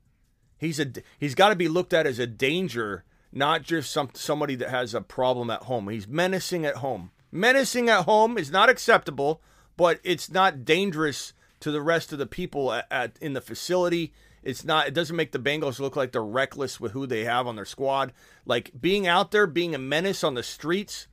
He's 0.64 0.80
a 0.80 0.86
he's 1.18 1.34
got 1.34 1.50
to 1.50 1.56
be 1.56 1.68
looked 1.68 1.92
at 1.92 2.06
as 2.06 2.18
a 2.18 2.26
danger 2.26 3.04
not 3.34 3.62
just 3.62 3.90
some 3.90 4.10
somebody 4.14 4.54
that 4.54 4.70
has 4.70 4.94
a 4.94 5.00
problem 5.00 5.50
at 5.50 5.64
home. 5.64 5.88
He's 5.88 6.08
menacing 6.08 6.64
at 6.64 6.76
home. 6.76 7.10
Menacing 7.32 7.88
at 7.88 8.04
home 8.04 8.38
is 8.38 8.50
not 8.50 8.68
acceptable, 8.68 9.42
but 9.76 9.98
it's 10.04 10.30
not 10.30 10.64
dangerous 10.64 11.32
to 11.60 11.72
the 11.72 11.82
rest 11.82 12.12
of 12.12 12.18
the 12.18 12.26
people 12.26 12.72
at, 12.72 12.86
at 12.90 13.18
in 13.20 13.32
the 13.32 13.40
facility. 13.40 14.12
It's 14.42 14.64
not. 14.64 14.86
It 14.86 14.94
doesn't 14.94 15.16
make 15.16 15.32
the 15.32 15.38
Bengals 15.38 15.80
look 15.80 15.96
like 15.96 16.12
they're 16.12 16.22
reckless 16.22 16.78
with 16.78 16.92
who 16.92 17.06
they 17.06 17.24
have 17.24 17.46
on 17.46 17.56
their 17.56 17.64
squad. 17.64 18.12
Like 18.46 18.70
being 18.80 19.06
out 19.06 19.32
there, 19.32 19.46
being 19.46 19.74
a 19.74 19.78
menace 19.78 20.22
on 20.22 20.34
the 20.34 20.42
streets, 20.42 21.08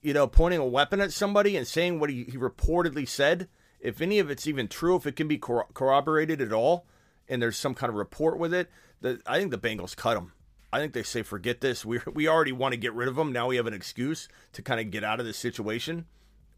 you 0.00 0.14
know, 0.14 0.26
pointing 0.26 0.60
a 0.60 0.66
weapon 0.66 1.00
at 1.00 1.12
somebody 1.12 1.56
and 1.56 1.66
saying 1.66 2.00
what 2.00 2.10
he, 2.10 2.24
he 2.24 2.38
reportedly 2.38 3.06
said. 3.06 3.48
If 3.80 4.00
any 4.00 4.18
of 4.18 4.30
it's 4.30 4.46
even 4.46 4.68
true, 4.68 4.96
if 4.96 5.06
it 5.06 5.14
can 5.14 5.28
be 5.28 5.36
corro- 5.36 5.72
corroborated 5.74 6.40
at 6.40 6.54
all, 6.54 6.86
and 7.28 7.40
there's 7.40 7.56
some 7.56 7.74
kind 7.74 7.90
of 7.90 7.96
report 7.96 8.38
with 8.38 8.52
it, 8.52 8.70
that 9.00 9.20
I 9.26 9.38
think 9.38 9.50
the 9.50 9.58
Bengals 9.58 9.96
cut 9.96 10.16
him. 10.16 10.32
I 10.72 10.78
think 10.78 10.92
they 10.92 11.04
say, 11.04 11.22
forget 11.22 11.60
this. 11.60 11.84
We 11.84 12.00
we 12.12 12.26
already 12.26 12.50
want 12.52 12.72
to 12.72 12.76
get 12.76 12.94
rid 12.94 13.06
of 13.06 13.16
him. 13.16 13.32
Now 13.32 13.46
we 13.46 13.56
have 13.56 13.66
an 13.68 13.74
excuse 13.74 14.28
to 14.54 14.62
kind 14.62 14.80
of 14.80 14.90
get 14.90 15.04
out 15.04 15.20
of 15.20 15.26
this 15.26 15.38
situation. 15.38 16.06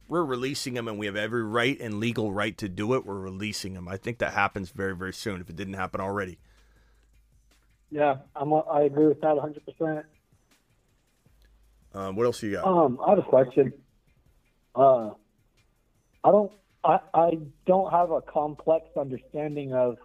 We're 0.08 0.24
releasing 0.24 0.76
him, 0.76 0.88
and 0.88 0.98
we 0.98 1.06
have 1.06 1.16
every 1.16 1.42
right 1.42 1.78
and 1.80 2.00
legal 2.00 2.32
right 2.32 2.56
to 2.58 2.68
do 2.68 2.94
it. 2.94 3.04
We're 3.04 3.18
releasing 3.18 3.74
him. 3.74 3.88
I 3.88 3.96
think 3.96 4.18
that 4.18 4.32
happens 4.32 4.70
very, 4.70 4.96
very 4.96 5.12
soon 5.12 5.40
if 5.40 5.50
it 5.50 5.56
didn't 5.56 5.74
happen 5.74 6.00
already. 6.00 6.38
Yeah, 7.90 8.16
I'm. 8.34 8.52
I 8.54 8.82
agree 8.82 9.06
with 9.06 9.20
that 9.20 9.36
100. 9.36 9.62
percent 9.66 10.06
Um, 11.92 12.16
what 12.16 12.24
else 12.24 12.42
you 12.42 12.52
got? 12.52 12.64
Um, 12.64 12.98
I 13.04 13.10
have 13.10 13.18
a 13.18 13.22
question. 13.22 13.72
Uh, 14.74 15.10
I 16.24 16.30
don't. 16.30 16.52
I 16.84 17.00
I 17.12 17.38
don't 17.66 17.90
have 17.90 18.10
a 18.12 18.22
complex 18.22 18.86
understanding 18.96 19.74
of 19.74 19.98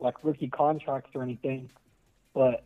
like 0.00 0.22
rookie 0.22 0.48
contracts 0.48 1.10
or 1.14 1.22
anything, 1.22 1.70
but 2.34 2.64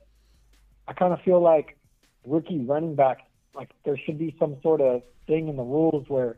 I 0.86 0.92
kind 0.92 1.12
of 1.12 1.20
feel 1.20 1.40
like 1.40 1.76
rookie 2.24 2.60
running 2.60 2.94
backs, 2.94 3.22
like 3.54 3.70
there 3.84 3.96
should 3.96 4.18
be 4.18 4.34
some 4.38 4.56
sort 4.62 4.80
of 4.80 5.02
thing 5.26 5.48
in 5.48 5.56
the 5.56 5.62
rules 5.62 6.08
where 6.08 6.36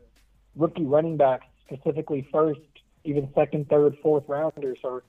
rookie 0.55 0.85
running 0.85 1.17
backs, 1.17 1.45
specifically 1.65 2.27
first, 2.31 2.59
even 3.03 3.29
second, 3.33 3.69
third, 3.69 3.97
fourth 4.03 4.23
rounders, 4.27 4.77
or 4.83 5.03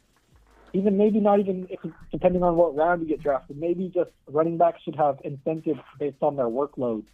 even 0.73 0.97
maybe 0.97 1.21
not 1.21 1.41
even 1.41 1.67
if, 1.69 1.81
depending 2.11 2.43
on 2.43 2.57
what 2.57 2.75
round 2.75 3.03
you 3.03 3.09
get 3.09 3.23
drafted, 3.23 3.59
maybe 3.59 3.91
just 3.93 4.11
running 4.29 4.57
backs 4.57 4.81
should 4.83 4.97
have 4.97 5.19
incentives 5.25 5.81
based 5.99 6.23
on 6.23 6.37
their 6.37 6.47
workload. 6.47 7.05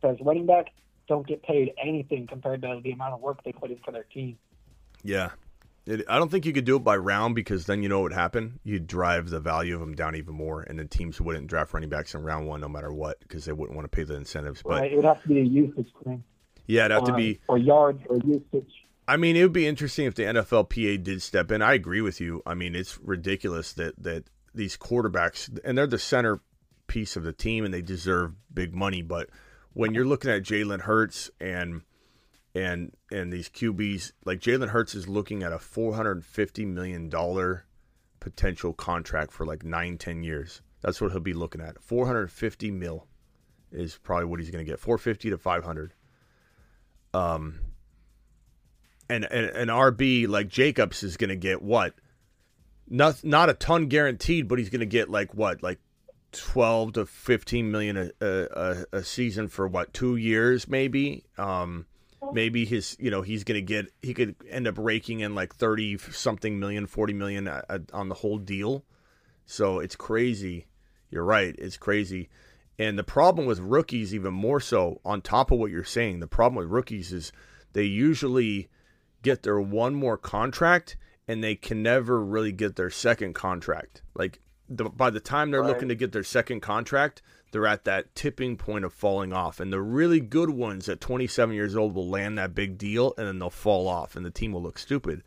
Because 0.00 0.18
running 0.20 0.46
backs 0.46 0.72
don't 1.08 1.26
get 1.26 1.42
paid 1.42 1.72
anything 1.82 2.26
compared 2.26 2.62
to 2.62 2.80
the 2.82 2.90
amount 2.90 3.14
of 3.14 3.20
work 3.20 3.42
they 3.44 3.52
put 3.52 3.70
in 3.70 3.78
for 3.84 3.92
their 3.92 4.04
team. 4.04 4.36
Yeah. 5.02 5.30
It, 5.86 6.04
I 6.08 6.18
don't 6.18 6.30
think 6.30 6.46
you 6.46 6.52
could 6.52 6.64
do 6.64 6.76
it 6.76 6.84
by 6.84 6.96
round 6.96 7.34
because 7.34 7.66
then 7.66 7.82
you 7.82 7.88
know 7.88 7.98
what 7.98 8.04
would 8.04 8.12
happen. 8.12 8.60
You'd 8.62 8.86
drive 8.86 9.30
the 9.30 9.40
value 9.40 9.74
of 9.74 9.80
them 9.80 9.94
down 9.94 10.14
even 10.14 10.34
more, 10.34 10.62
and 10.62 10.78
then 10.78 10.88
teams 10.88 11.20
wouldn't 11.20 11.48
draft 11.48 11.74
running 11.74 11.88
backs 11.88 12.14
in 12.14 12.22
round 12.22 12.46
one 12.46 12.60
no 12.60 12.68
matter 12.68 12.92
what 12.92 13.18
because 13.20 13.44
they 13.44 13.52
wouldn't 13.52 13.76
want 13.76 13.90
to 13.90 13.94
pay 13.94 14.04
the 14.04 14.14
incentives. 14.14 14.62
But 14.62 14.80
right? 14.80 14.92
It 14.92 14.96
would 14.96 15.04
have 15.04 15.22
to 15.22 15.28
be 15.28 15.40
a 15.40 15.44
usage 15.44 15.88
thing. 16.04 16.22
yeah, 16.66 16.84
it'd 16.84 16.92
have 16.92 17.04
to 17.04 17.10
um, 17.12 17.16
be. 17.16 17.40
or 17.48 17.58
yards 17.58 18.02
or 18.08 18.18
usage. 18.24 18.70
I 19.08 19.16
mean, 19.16 19.34
it 19.34 19.42
would 19.42 19.52
be 19.52 19.66
interesting 19.66 20.06
if 20.06 20.14
the 20.14 20.22
NFLPA 20.22 21.02
did 21.02 21.20
step 21.20 21.50
in. 21.50 21.60
I 21.60 21.74
agree 21.74 22.00
with 22.00 22.20
you. 22.20 22.42
I 22.46 22.54
mean, 22.54 22.76
it's 22.76 22.98
ridiculous 23.00 23.72
that 23.74 24.00
that 24.02 24.24
these 24.54 24.76
quarterbacks 24.76 25.58
and 25.64 25.76
they're 25.76 25.86
the 25.86 25.98
center 25.98 26.40
piece 26.86 27.16
of 27.16 27.24
the 27.24 27.32
team 27.32 27.64
and 27.64 27.74
they 27.74 27.82
deserve 27.82 28.34
big 28.52 28.74
money. 28.74 29.02
But 29.02 29.30
when 29.72 29.94
you're 29.94 30.04
looking 30.04 30.30
at 30.30 30.42
Jalen 30.42 30.82
Hurts 30.82 31.30
and 31.40 31.82
and 32.54 32.92
and 33.10 33.32
these 33.32 33.48
QBs, 33.48 34.12
like 34.24 34.40
Jalen 34.40 34.68
Hurts 34.68 34.94
is 34.94 35.08
looking 35.08 35.42
at 35.42 35.52
a 35.52 35.58
450 35.58 36.66
million 36.66 37.08
dollar 37.08 37.66
potential 38.20 38.72
contract 38.72 39.32
for 39.32 39.46
like 39.46 39.64
nine, 39.64 39.98
ten 39.98 40.22
years. 40.22 40.62
That's 40.82 41.00
what 41.00 41.12
he'll 41.12 41.20
be 41.20 41.32
looking 41.32 41.60
at. 41.60 41.80
450 41.82 42.70
mil 42.70 43.06
is 43.70 43.96
probably 43.96 44.26
what 44.26 44.40
he's 44.40 44.50
going 44.50 44.64
to 44.64 44.70
get. 44.70 44.80
450 44.80 45.30
to 45.30 45.38
500. 45.38 45.94
Um, 47.14 47.60
and, 49.08 49.24
an 49.24 49.68
RB 49.68 50.28
like 50.28 50.48
Jacobs 50.48 51.02
is 51.02 51.16
going 51.16 51.30
to 51.30 51.36
get 51.36 51.62
what? 51.62 51.94
Not 52.88 53.22
not 53.24 53.48
a 53.48 53.54
ton 53.54 53.86
guaranteed, 53.86 54.48
but 54.48 54.58
he's 54.58 54.70
going 54.70 54.80
to 54.80 54.86
get 54.86 55.08
like 55.08 55.34
what, 55.34 55.62
like 55.62 55.78
twelve 56.32 56.94
to 56.94 57.06
fifteen 57.06 57.70
million 57.70 57.96
a, 57.96 58.10
a, 58.20 58.84
a 58.92 59.02
season 59.02 59.48
for 59.48 59.68
what 59.68 59.92
two 59.92 60.16
years 60.16 60.66
maybe. 60.68 61.24
Um, 61.38 61.86
maybe 62.32 62.64
his 62.64 62.96
you 63.00 63.10
know 63.10 63.22
he's 63.22 63.44
going 63.44 63.58
to 63.58 63.62
get 63.62 63.86
he 64.02 64.14
could 64.14 64.36
end 64.48 64.66
up 64.68 64.76
raking 64.78 65.20
in 65.20 65.34
like 65.34 65.54
thirty 65.54 65.98
something 65.98 66.58
million, 66.58 66.86
forty 66.86 67.12
million 67.12 67.48
uh, 67.48 67.62
uh, 67.68 67.78
on 67.92 68.08
the 68.08 68.14
whole 68.14 68.38
deal. 68.38 68.84
So 69.46 69.80
it's 69.80 69.96
crazy. 69.96 70.66
You're 71.10 71.24
right. 71.24 71.54
It's 71.58 71.76
crazy. 71.76 72.28
And 72.78 72.98
the 72.98 73.04
problem 73.04 73.46
with 73.46 73.58
rookies, 73.60 74.14
even 74.14 74.32
more 74.32 74.60
so, 74.60 75.00
on 75.04 75.20
top 75.20 75.50
of 75.50 75.58
what 75.58 75.70
you're 75.70 75.84
saying, 75.84 76.20
the 76.20 76.26
problem 76.26 76.56
with 76.56 76.72
rookies 76.72 77.12
is 77.12 77.32
they 77.74 77.84
usually 77.84 78.68
get 79.22 79.42
their 79.42 79.60
one 79.60 79.94
more 79.94 80.16
contract 80.16 80.96
and 81.28 81.44
they 81.44 81.54
can 81.54 81.82
never 81.82 82.24
really 82.24 82.52
get 82.52 82.76
their 82.76 82.90
second 82.90 83.34
contract. 83.34 84.02
Like 84.14 84.40
the, 84.68 84.84
by 84.84 85.10
the 85.10 85.20
time 85.20 85.50
they're 85.50 85.64
looking 85.64 85.88
to 85.88 85.94
get 85.94 86.12
their 86.12 86.24
second 86.24 86.60
contract, 86.60 87.22
they're 87.52 87.66
at 87.66 87.84
that 87.84 88.14
tipping 88.14 88.56
point 88.56 88.84
of 88.84 88.92
falling 88.92 89.32
off. 89.32 89.60
And 89.60 89.72
the 89.72 89.80
really 89.80 90.20
good 90.20 90.50
ones 90.50 90.88
at 90.88 91.00
27 91.00 91.54
years 91.54 91.76
old 91.76 91.94
will 91.94 92.08
land 92.08 92.36
that 92.38 92.54
big 92.54 92.76
deal 92.78 93.14
and 93.16 93.26
then 93.26 93.38
they'll 93.38 93.50
fall 93.50 93.86
off, 93.88 94.16
and 94.16 94.26
the 94.26 94.30
team 94.30 94.52
will 94.52 94.62
look 94.62 94.78
stupid 94.78 95.22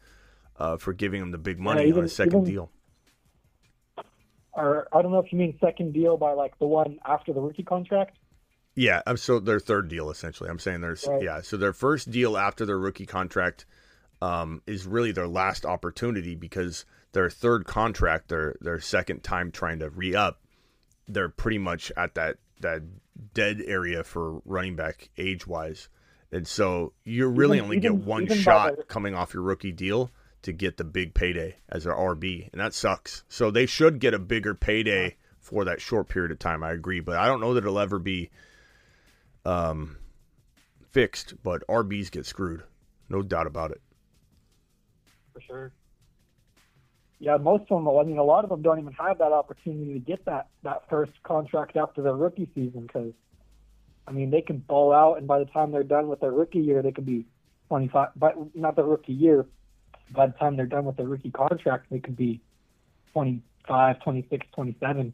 uh, 0.57 0.77
for 0.77 0.91
giving 0.93 1.21
them 1.21 1.31
the 1.31 1.37
big 1.37 1.59
money 1.59 1.83
even- 1.87 1.99
on 1.99 2.05
a 2.05 2.09
second 2.09 2.41
even- 2.41 2.43
deal. 2.53 2.71
Or 4.53 4.87
I 4.93 5.01
don't 5.01 5.11
know 5.11 5.19
if 5.19 5.31
you 5.33 5.37
mean 5.37 5.57
second 5.59 5.93
deal 5.93 6.15
by 6.17 6.31
like 6.31 6.57
the 6.59 6.65
one 6.65 6.97
after 7.05 7.33
the 7.33 7.41
rookie 7.41 7.63
contract. 7.63 8.17
Yeah, 8.73 9.01
I'm 9.05 9.17
so 9.17 9.39
their 9.39 9.59
third 9.59 9.89
deal 9.89 10.09
essentially. 10.09 10.49
I'm 10.49 10.59
saying 10.59 10.81
there's 10.81 11.05
Right. 11.07 11.21
yeah, 11.21 11.41
so 11.41 11.57
their 11.57 11.73
first 11.73 12.09
deal 12.09 12.37
after 12.37 12.65
their 12.65 12.79
rookie 12.79 13.05
contract 13.05 13.65
um, 14.21 14.61
is 14.65 14.87
really 14.87 15.11
their 15.11 15.27
last 15.27 15.65
opportunity 15.65 16.35
because 16.35 16.85
their 17.11 17.29
third 17.29 17.65
contract, 17.65 18.29
their 18.29 18.55
their 18.61 18.79
second 18.79 19.23
time 19.23 19.51
trying 19.51 19.79
to 19.79 19.89
re 19.89 20.15
up, 20.15 20.39
they're 21.07 21.29
pretty 21.29 21.57
much 21.57 21.91
at 21.97 22.15
that 22.15 22.37
that 22.61 22.81
dead 23.33 23.61
area 23.65 24.03
for 24.03 24.39
running 24.45 24.75
back 24.75 25.09
age 25.17 25.45
wise, 25.47 25.89
And 26.31 26.47
so 26.47 26.93
you 27.03 27.27
really 27.27 27.57
Even- 27.57 27.65
only 27.65 27.77
even- 27.77 27.97
get 27.97 28.05
one 28.05 28.23
even 28.23 28.37
shot 28.37 28.75
the- 28.77 28.83
coming 28.83 29.13
off 29.15 29.33
your 29.33 29.43
rookie 29.43 29.71
deal 29.71 30.11
to 30.41 30.51
get 30.51 30.77
the 30.77 30.83
big 30.83 31.13
payday 31.13 31.57
as 31.69 31.85
an 31.85 31.91
RB, 31.93 32.49
and 32.51 32.59
that 32.61 32.73
sucks. 32.73 33.23
So 33.29 33.51
they 33.51 33.65
should 33.65 33.99
get 33.99 34.13
a 34.13 34.19
bigger 34.19 34.53
payday 34.53 35.17
for 35.39 35.63
that 35.65 35.79
short 35.81 36.07
period 36.09 36.31
of 36.31 36.39
time. 36.39 36.63
I 36.63 36.71
agree, 36.71 36.99
but 36.99 37.17
I 37.17 37.27
don't 37.27 37.39
know 37.39 37.53
that 37.53 37.63
it'll 37.63 37.79
ever 37.79 37.99
be 37.99 38.29
um, 39.45 39.97
fixed. 40.91 41.35
But 41.43 41.63
RBs 41.69 42.09
get 42.11 42.25
screwed, 42.25 42.63
no 43.09 43.21
doubt 43.21 43.47
about 43.47 43.71
it. 43.71 43.81
for 45.33 45.41
sure. 45.41 45.73
Yeah, 47.19 47.37
most 47.37 47.63
of 47.71 47.83
them. 47.83 47.87
I 47.87 48.03
mean, 48.03 48.17
a 48.17 48.23
lot 48.23 48.43
of 48.43 48.49
them 48.49 48.61
don't 48.61 48.79
even 48.79 48.93
have 48.93 49.19
that 49.19 49.31
opportunity 49.31 49.93
to 49.93 49.99
get 49.99 50.25
that 50.25 50.47
that 50.63 50.83
first 50.89 51.11
contract 51.23 51.77
after 51.77 52.01
their 52.01 52.15
rookie 52.15 52.49
season 52.53 52.81
because, 52.81 53.13
I 54.07 54.11
mean, 54.11 54.31
they 54.31 54.41
can 54.41 54.57
ball 54.57 54.93
out, 54.93 55.17
and 55.17 55.25
by 55.27 55.39
the 55.39 55.45
time 55.45 55.71
they're 55.71 55.83
done 55.83 56.07
with 56.09 56.19
their 56.19 56.31
rookie 56.31 56.59
year, 56.59 56.81
they 56.81 56.91
could 56.91 57.05
be 57.05 57.25
25. 57.69 58.09
But 58.15 58.55
not 58.55 58.75
their 58.75 58.85
rookie 58.85 59.13
year. 59.13 59.45
By 60.11 60.27
the 60.27 60.33
time 60.33 60.55
they're 60.55 60.65
done 60.67 60.85
with 60.85 60.97
their 60.97 61.07
rookie 61.07 61.31
contract, 61.31 61.87
they 61.89 61.99
could 61.99 62.15
be 62.15 62.41
25, 63.13 63.99
26, 64.03 64.45
27, 64.53 65.13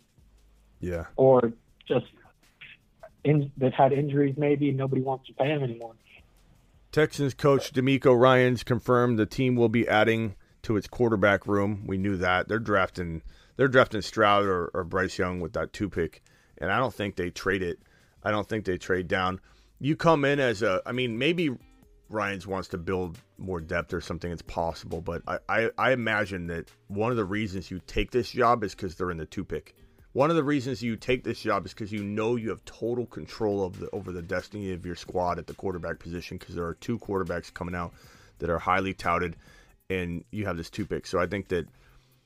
Yeah. 0.81 1.05
or 1.15 1.53
just 1.87 2.07
in, 3.23 3.51
they've 3.55 3.71
had 3.71 3.93
injuries 3.93 4.35
maybe, 4.37 4.67
and 4.69 4.77
nobody 4.77 5.01
wants 5.01 5.27
to 5.27 5.33
pay 5.33 5.47
them 5.47 5.63
anymore. 5.63 5.93
Texans 6.91 7.33
coach 7.33 7.71
DeMeco 7.71 8.19
Ryans 8.19 8.63
confirmed 8.63 9.17
the 9.17 9.25
team 9.25 9.55
will 9.55 9.69
be 9.69 9.87
adding 9.87 10.35
to 10.63 10.77
its 10.77 10.87
quarterback 10.87 11.47
room. 11.47 11.85
We 11.87 11.97
knew 11.97 12.17
that 12.17 12.47
they're 12.47 12.59
drafting 12.59 13.21
they're 13.57 13.67
drafting 13.67 14.01
Stroud 14.01 14.45
or, 14.45 14.67
or 14.73 14.83
Bryce 14.83 15.17
Young 15.17 15.39
with 15.39 15.53
that 15.53 15.73
two 15.73 15.89
pick, 15.89 16.23
and 16.57 16.71
I 16.71 16.79
don't 16.79 16.93
think 16.93 17.15
they 17.15 17.29
trade 17.29 17.61
it. 17.61 17.79
I 18.23 18.31
don't 18.31 18.47
think 18.47 18.65
they 18.65 18.77
trade 18.77 19.07
down. 19.07 19.39
You 19.79 19.95
come 19.95 20.25
in 20.25 20.39
as 20.39 20.61
a, 20.61 20.81
I 20.85 20.91
mean, 20.91 21.17
maybe 21.17 21.49
Ryans 22.09 22.45
wants 22.45 22.67
to 22.69 22.77
build 22.77 23.17
more 23.37 23.59
depth 23.59 23.93
or 23.93 24.01
something. 24.01 24.31
It's 24.31 24.41
possible, 24.41 25.01
but 25.01 25.23
I, 25.27 25.39
I, 25.49 25.69
I 25.77 25.91
imagine 25.91 26.47
that 26.47 26.69
one 26.87 27.11
of 27.11 27.17
the 27.17 27.25
reasons 27.25 27.71
you 27.71 27.81
take 27.87 28.11
this 28.11 28.31
job 28.31 28.63
is 28.63 28.75
because 28.75 28.95
they're 28.95 29.11
in 29.11 29.17
the 29.17 29.25
two 29.25 29.43
pick. 29.43 29.75
One 30.13 30.29
of 30.29 30.35
the 30.35 30.43
reasons 30.43 30.83
you 30.83 30.97
take 30.97 31.23
this 31.23 31.39
job 31.39 31.65
is 31.65 31.73
because 31.73 31.91
you 31.91 32.03
know 32.03 32.35
you 32.35 32.49
have 32.49 32.63
total 32.65 33.05
control 33.05 33.63
of 33.63 33.79
the 33.79 33.89
over 33.91 34.11
the 34.11 34.21
destiny 34.21 34.73
of 34.73 34.85
your 34.85 34.95
squad 34.95 35.39
at 35.39 35.47
the 35.47 35.53
quarterback 35.53 35.99
position 35.99 36.37
because 36.37 36.53
there 36.53 36.65
are 36.65 36.73
two 36.75 36.99
quarterbacks 36.99 37.53
coming 37.53 37.75
out 37.75 37.93
that 38.39 38.49
are 38.49 38.59
highly 38.59 38.93
touted, 38.93 39.37
and 39.91 40.23
you 40.31 40.45
have 40.45 40.57
this 40.57 40.69
two 40.69 40.85
pick. 40.85 41.05
So 41.05 41.19
I 41.19 41.27
think 41.27 41.49
that 41.49 41.67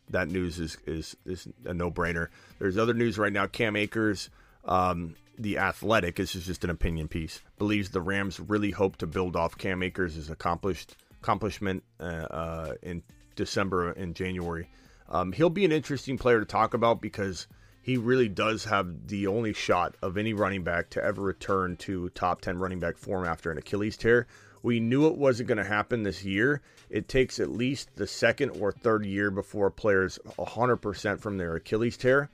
that 0.10 0.30
news 0.30 0.60
is 0.60 0.78
is 0.86 1.16
is 1.26 1.48
a 1.66 1.74
no 1.74 1.90
brainer. 1.90 2.28
There's 2.60 2.78
other 2.78 2.94
news 2.94 3.18
right 3.18 3.34
now. 3.34 3.48
Cam 3.48 3.76
Akers, 3.76 4.30
um, 4.66 5.16
the 5.38 5.58
Athletic, 5.58 6.16
this 6.16 6.36
is 6.36 6.46
just 6.46 6.64
an 6.64 6.70
opinion 6.70 7.08
piece, 7.08 7.42
believes 7.58 7.90
the 7.90 8.02
Rams 8.02 8.40
really 8.40 8.72
hope 8.72 8.98
to 8.98 9.08
build 9.08 9.36
off 9.36 9.58
Cam 9.58 9.84
Akers' 9.84 10.30
accomplished 10.30 10.96
accomplishment 11.22 11.84
uh, 12.00 12.04
uh, 12.04 12.74
in 12.84 13.02
December 13.36 13.92
and 13.92 14.16
January. 14.16 14.70
Um, 15.10 15.32
he'll 15.32 15.50
be 15.50 15.66
an 15.66 15.72
interesting 15.72 16.18
player 16.18 16.40
to 16.40 16.46
talk 16.46 16.74
about 16.74 17.02
because 17.02 17.48
he 17.82 17.98
really 17.98 18.30
does 18.30 18.66
have 18.66 19.08
the 19.08 19.28
only 19.28 19.54
shot 19.54 19.96
of 20.02 20.18
any 20.18 20.34
running 20.34 20.64
back 20.64 20.90
to 20.92 21.04
ever 21.04 21.22
return 21.22 21.78
to 21.78 22.10
top 22.10 22.42
10 22.42 22.58
running 22.58 22.80
back 22.80 22.98
form 22.98 23.26
after 23.26 23.52
an 23.52 23.58
Achilles 23.58 23.98
tear. 23.98 24.28
We 24.66 24.80
knew 24.80 25.06
it 25.06 25.16
wasn't 25.16 25.48
going 25.48 25.60
to 25.60 25.64
happen 25.64 26.02
this 26.02 26.26
year. 26.26 26.60
It 26.90 27.08
takes 27.08 27.40
at 27.40 27.52
least 27.52 27.96
the 27.98 28.08
second 28.08 28.50
or 28.60 28.72
third 28.72 29.06
year 29.06 29.30
before 29.30 29.68
a 29.68 29.72
player's 29.72 30.18
100% 30.40 31.20
from 31.20 31.38
their 31.38 31.58
Achilles 31.58 31.98
tear. 31.98 32.32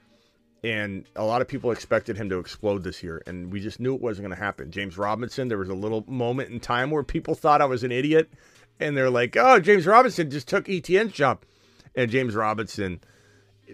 And 0.63 1.03
a 1.17 1.25
lot 1.25 1.41
of 1.41 1.49
people 1.49 1.71
expected 1.71 2.15
him 2.15 2.29
to 2.29 2.39
explode 2.39 2.85
this 2.85 3.03
year, 3.03 3.21
and 3.27 3.51
we 3.51 3.59
just 3.59 3.81
knew 3.81 3.95
it 3.95 4.01
wasn't 4.01 4.29
going 4.29 4.37
to 4.37 4.41
happen. 4.41 4.71
James 4.71 4.97
Robinson, 4.97 5.49
there 5.49 5.57
was 5.57 5.67
a 5.67 5.73
little 5.73 6.05
moment 6.07 6.51
in 6.51 6.61
time 6.61 6.89
where 6.89 7.03
people 7.03 7.35
thought 7.35 7.61
I 7.61 7.65
was 7.65 7.83
an 7.83 7.91
idiot, 7.91 8.31
and 8.79 8.95
they're 8.95 9.09
like, 9.09 9.35
oh, 9.35 9.59
James 9.59 9.85
Robinson 9.85 10.29
just 10.31 10.47
took 10.47 10.69
ETN's 10.69 11.11
job. 11.11 11.41
And 11.95 12.09
James 12.09 12.33
Robinson, 12.33 13.01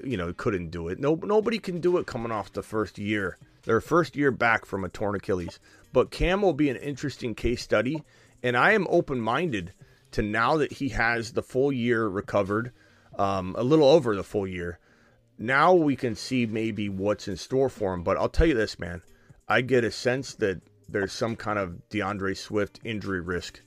you 0.03 0.17
know, 0.17 0.33
couldn't 0.33 0.71
do 0.71 0.87
it. 0.87 0.99
No, 0.99 1.13
nobody 1.13 1.59
can 1.59 1.79
do 1.79 1.97
it 1.97 2.07
coming 2.07 2.31
off 2.31 2.53
the 2.53 2.63
first 2.63 2.97
year, 2.97 3.37
their 3.65 3.81
first 3.81 4.15
year 4.15 4.31
back 4.31 4.65
from 4.65 4.83
a 4.83 4.89
torn 4.89 5.13
Achilles. 5.13 5.59
But 5.93 6.09
Cam 6.09 6.41
will 6.41 6.53
be 6.53 6.71
an 6.71 6.77
interesting 6.77 7.35
case 7.35 7.61
study, 7.61 8.03
and 8.43 8.55
I 8.55 8.73
am 8.73 8.87
open 8.89 9.19
minded 9.19 9.73
to 10.11 10.21
now 10.21 10.57
that 10.57 10.73
he 10.73 10.89
has 10.89 11.31
the 11.31 11.43
full 11.43 11.71
year 11.71 12.07
recovered, 12.07 12.71
um, 13.17 13.55
a 13.57 13.63
little 13.63 13.87
over 13.87 14.15
the 14.15 14.23
full 14.23 14.47
year. 14.47 14.79
Now 15.37 15.73
we 15.73 15.95
can 15.95 16.15
see 16.15 16.45
maybe 16.45 16.89
what's 16.89 17.27
in 17.27 17.37
store 17.37 17.69
for 17.69 17.93
him. 17.93 18.03
But 18.03 18.17
I'll 18.17 18.29
tell 18.29 18.47
you 18.47 18.55
this, 18.55 18.79
man, 18.79 19.01
I 19.47 19.61
get 19.61 19.83
a 19.83 19.91
sense 19.91 20.33
that 20.35 20.61
there's 20.89 21.13
some 21.13 21.35
kind 21.35 21.59
of 21.59 21.89
D'Andre 21.89 22.33
Swift 22.33 22.79
injury 22.83 23.21
risk 23.21 23.61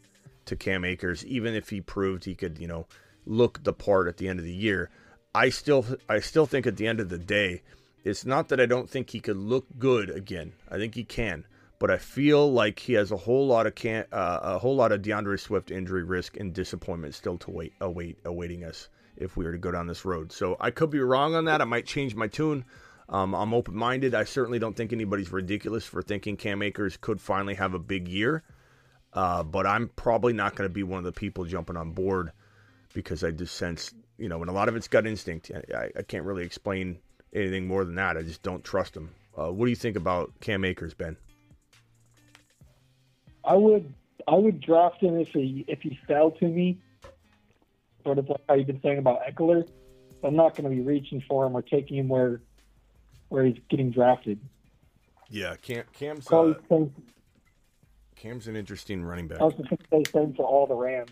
to 0.46 0.56
Cam 0.56 0.84
Akers, 0.84 1.24
even 1.26 1.54
if 1.54 1.68
he 1.68 1.80
proved 1.80 2.24
he 2.24 2.34
could, 2.34 2.58
you 2.58 2.66
know, 2.66 2.86
look 3.26 3.62
the 3.62 3.72
part 3.72 4.08
at 4.08 4.16
the 4.16 4.28
end 4.28 4.38
of 4.38 4.44
the 4.44 4.52
year. 4.52 4.90
I 5.34 5.50
still 5.50 5.86
I 6.08 6.18
still 6.20 6.46
think 6.46 6.66
at 6.66 6.76
the 6.76 6.88
end 6.88 6.98
of 6.98 7.08
the 7.08 7.18
day, 7.18 7.62
it's 8.02 8.24
not 8.24 8.48
that 8.48 8.60
I 8.60 8.66
don't 8.66 8.90
think 8.90 9.10
he 9.10 9.20
could 9.20 9.36
look 9.36 9.66
good 9.78 10.10
again. 10.10 10.54
I 10.68 10.78
think 10.78 10.94
he 10.94 11.04
can, 11.04 11.44
but 11.80 11.90
I 11.90 11.96
feel 11.96 12.52
like 12.52 12.78
he 12.78 12.92
has 12.92 13.10
a 13.10 13.16
whole 13.16 13.46
lot 13.48 13.66
of 13.66 13.74
can 13.74 14.04
uh, 14.12 14.38
a 14.42 14.58
whole 14.58 14.76
lot 14.76 14.92
of 14.92 15.02
D'Andre 15.02 15.36
Swift 15.36 15.72
injury 15.72 16.04
risk 16.04 16.36
and 16.36 16.54
disappointment 16.54 17.14
still 17.14 17.38
to 17.38 17.50
wait 17.50 17.72
await 17.80 18.18
awaiting 18.24 18.62
us 18.62 18.88
if 19.16 19.36
we 19.36 19.44
were 19.44 19.52
to 19.52 19.58
go 19.58 19.72
down 19.72 19.88
this 19.88 20.04
road. 20.04 20.30
So 20.30 20.56
I 20.60 20.70
could 20.70 20.90
be 20.90 21.00
wrong 21.00 21.34
on 21.34 21.46
that. 21.46 21.60
I 21.60 21.64
might 21.64 21.86
change 21.86 22.14
my 22.14 22.28
tune. 22.28 22.64
Um, 23.08 23.34
I'm 23.34 23.52
open 23.52 23.74
minded. 23.74 24.14
I 24.14 24.24
certainly 24.24 24.60
don't 24.60 24.76
think 24.76 24.92
anybody's 24.92 25.32
ridiculous 25.32 25.84
for 25.84 26.00
thinking 26.00 26.36
Cam 26.36 26.62
Akers 26.62 26.96
could 26.96 27.20
finally 27.20 27.54
have 27.54 27.74
a 27.74 27.78
big 27.78 28.06
year. 28.06 28.44
Uh, 29.12 29.42
but 29.42 29.66
I'm 29.66 29.88
probably 29.88 30.32
not 30.32 30.54
going 30.54 30.68
to 30.68 30.72
be 30.72 30.84
one 30.84 30.98
of 30.98 31.04
the 31.04 31.12
people 31.12 31.44
jumping 31.44 31.76
on 31.76 31.90
board 31.92 32.30
because 32.94 33.24
I 33.24 33.32
just 33.32 33.56
sense, 33.56 33.92
you 34.18 34.28
know, 34.28 34.40
and 34.40 34.48
a 34.48 34.52
lot 34.52 34.68
of 34.68 34.76
it's 34.76 34.86
gut 34.86 35.06
instinct. 35.06 35.50
I, 35.74 35.88
I 35.96 36.02
can't 36.02 36.24
really 36.24 36.44
explain 36.44 37.00
anything 37.32 37.66
more 37.66 37.84
than 37.84 37.96
that. 37.96 38.16
I 38.16 38.22
just 38.22 38.42
don't 38.42 38.62
trust 38.62 38.96
him. 38.96 39.10
Uh, 39.36 39.50
what 39.50 39.64
do 39.64 39.70
you 39.70 39.76
think 39.76 39.96
about 39.96 40.32
Cam 40.40 40.64
Akers, 40.64 40.94
Ben? 40.94 41.16
I 43.44 43.54
would 43.54 43.92
I 44.26 44.34
would 44.34 44.60
draft 44.60 45.02
him 45.02 45.18
if 45.18 45.28
he 45.28 45.64
if 45.68 45.80
he 45.82 45.98
fell 46.06 46.30
to 46.32 46.46
me, 46.46 46.78
sort 48.04 48.18
of 48.18 48.28
like 48.28 48.40
how 48.48 48.54
you've 48.54 48.66
been 48.66 48.80
saying 48.82 48.98
about 48.98 49.20
Ekeler. 49.28 49.68
I'm 50.22 50.36
not 50.36 50.54
going 50.54 50.68
to 50.68 50.74
be 50.74 50.82
reaching 50.82 51.22
for 51.26 51.46
him 51.46 51.56
or 51.56 51.62
taking 51.62 51.96
him 51.96 52.08
where 52.08 52.40
where 53.28 53.44
he's 53.44 53.58
getting 53.68 53.90
drafted. 53.90 54.38
Yeah, 55.30 55.54
Cam, 55.62 55.84
Cam's 55.92 56.30
uh, 56.30 56.54
Cam's 58.16 58.48
an 58.48 58.56
interesting 58.56 59.02
running 59.02 59.28
back. 59.28 59.40
I 59.40 59.44
was 59.44 59.54
just 59.54 59.68
going 59.68 60.04
to 60.04 60.10
say 60.10 60.12
same 60.12 60.34
for 60.34 60.44
all 60.44 60.66
the 60.66 60.74
Rams. 60.74 61.10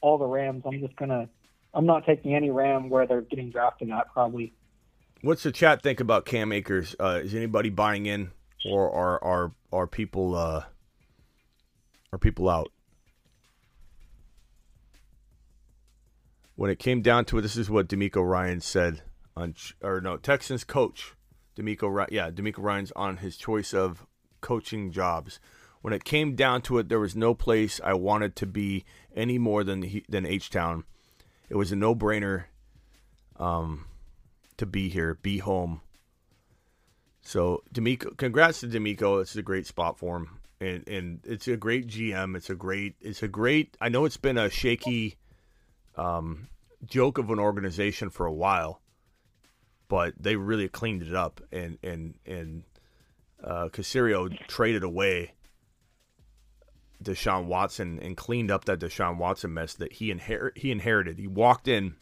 All 0.00 0.16
the 0.18 0.24
Rams. 0.24 0.62
I'm 0.64 0.80
just 0.80 0.96
gonna. 0.96 1.28
I'm 1.74 1.84
not 1.84 2.06
taking 2.06 2.34
any 2.34 2.50
Ram 2.50 2.88
where 2.88 3.06
they're 3.06 3.22
getting 3.22 3.50
drafted 3.50 3.90
at. 3.90 4.10
Probably. 4.12 4.54
What's 5.22 5.42
the 5.42 5.52
chat 5.52 5.82
think 5.82 6.00
about 6.00 6.24
Cam 6.24 6.52
Akers? 6.52 6.94
Uh, 6.98 7.20
is 7.22 7.34
anybody 7.34 7.68
buying 7.68 8.06
in, 8.06 8.30
or 8.70 8.90
are 8.90 9.22
are 9.22 9.52
are 9.72 9.86
people 9.86 10.34
uh, 10.34 10.64
are 12.12 12.18
people 12.18 12.48
out? 12.48 12.72
When 16.54 16.70
it 16.70 16.78
came 16.78 17.02
down 17.02 17.26
to 17.26 17.38
it, 17.38 17.42
this 17.42 17.56
is 17.56 17.68
what 17.68 17.88
DeMeco 17.88 18.26
Ryan 18.26 18.60
said 18.60 19.02
on, 19.36 19.54
or 19.82 20.00
no, 20.00 20.16
Texans 20.16 20.64
coach 20.64 21.14
DeMeco, 21.56 22.06
yeah, 22.10 22.30
DeMeco 22.30 22.58
Ryan's 22.58 22.92
on 22.92 23.18
his 23.18 23.36
choice 23.36 23.72
of 23.72 24.06
coaching 24.40 24.90
jobs. 24.90 25.40
When 25.80 25.92
it 25.92 26.04
came 26.04 26.34
down 26.34 26.62
to 26.62 26.78
it, 26.78 26.88
there 26.88 27.00
was 27.00 27.16
no 27.16 27.34
place 27.34 27.80
I 27.82 27.94
wanted 27.94 28.36
to 28.36 28.46
be 28.46 28.84
any 29.14 29.38
more 29.38 29.64
than 29.64 30.02
than 30.08 30.26
H 30.26 30.50
Town. 30.50 30.84
It 31.48 31.56
was 31.56 31.72
a 31.72 31.76
no 31.76 31.94
brainer. 31.94 32.44
Um, 33.36 33.86
to 34.56 34.66
be 34.66 34.88
here, 34.88 35.18
be 35.20 35.38
home. 35.38 35.82
So 37.22 37.62
DeMeco, 37.74 38.16
congrats 38.16 38.60
to 38.60 38.66
DeMeco. 38.66 39.20
It's 39.20 39.36
a 39.36 39.42
great 39.42 39.66
spot 39.66 39.98
for 39.98 40.16
him, 40.16 40.40
and 40.60 40.88
and 40.88 41.20
it's 41.24 41.48
a 41.48 41.56
great 41.56 41.86
GM. 41.86 42.36
It's 42.36 42.50
a 42.50 42.54
great. 42.54 42.96
It's 43.00 43.22
a 43.22 43.28
great. 43.28 43.76
I 43.80 43.88
know 43.88 44.04
it's 44.04 44.16
been 44.16 44.38
a 44.38 44.50
shaky, 44.50 45.16
um, 45.96 46.48
joke 46.84 47.18
of 47.18 47.30
an 47.30 47.38
organization 47.38 48.10
for 48.10 48.26
a 48.26 48.32
while, 48.32 48.80
but 49.88 50.14
they 50.18 50.36
really 50.36 50.68
cleaned 50.68 51.02
it 51.02 51.14
up, 51.14 51.40
and 51.52 51.78
and 51.82 52.14
and 52.24 52.62
uh, 53.42 53.68
Caserio 53.68 54.34
traded 54.46 54.82
away 54.82 55.32
Deshaun 57.02 57.46
Watson 57.46 57.98
and 58.00 58.16
cleaned 58.16 58.50
up 58.50 58.64
that 58.64 58.80
Deshaun 58.80 59.18
Watson 59.18 59.52
mess 59.52 59.74
that 59.74 59.94
he 59.94 60.10
inherit 60.10 60.56
he 60.58 60.70
inherited. 60.70 61.18
He 61.18 61.26
walked 61.26 61.68
in 61.68 61.96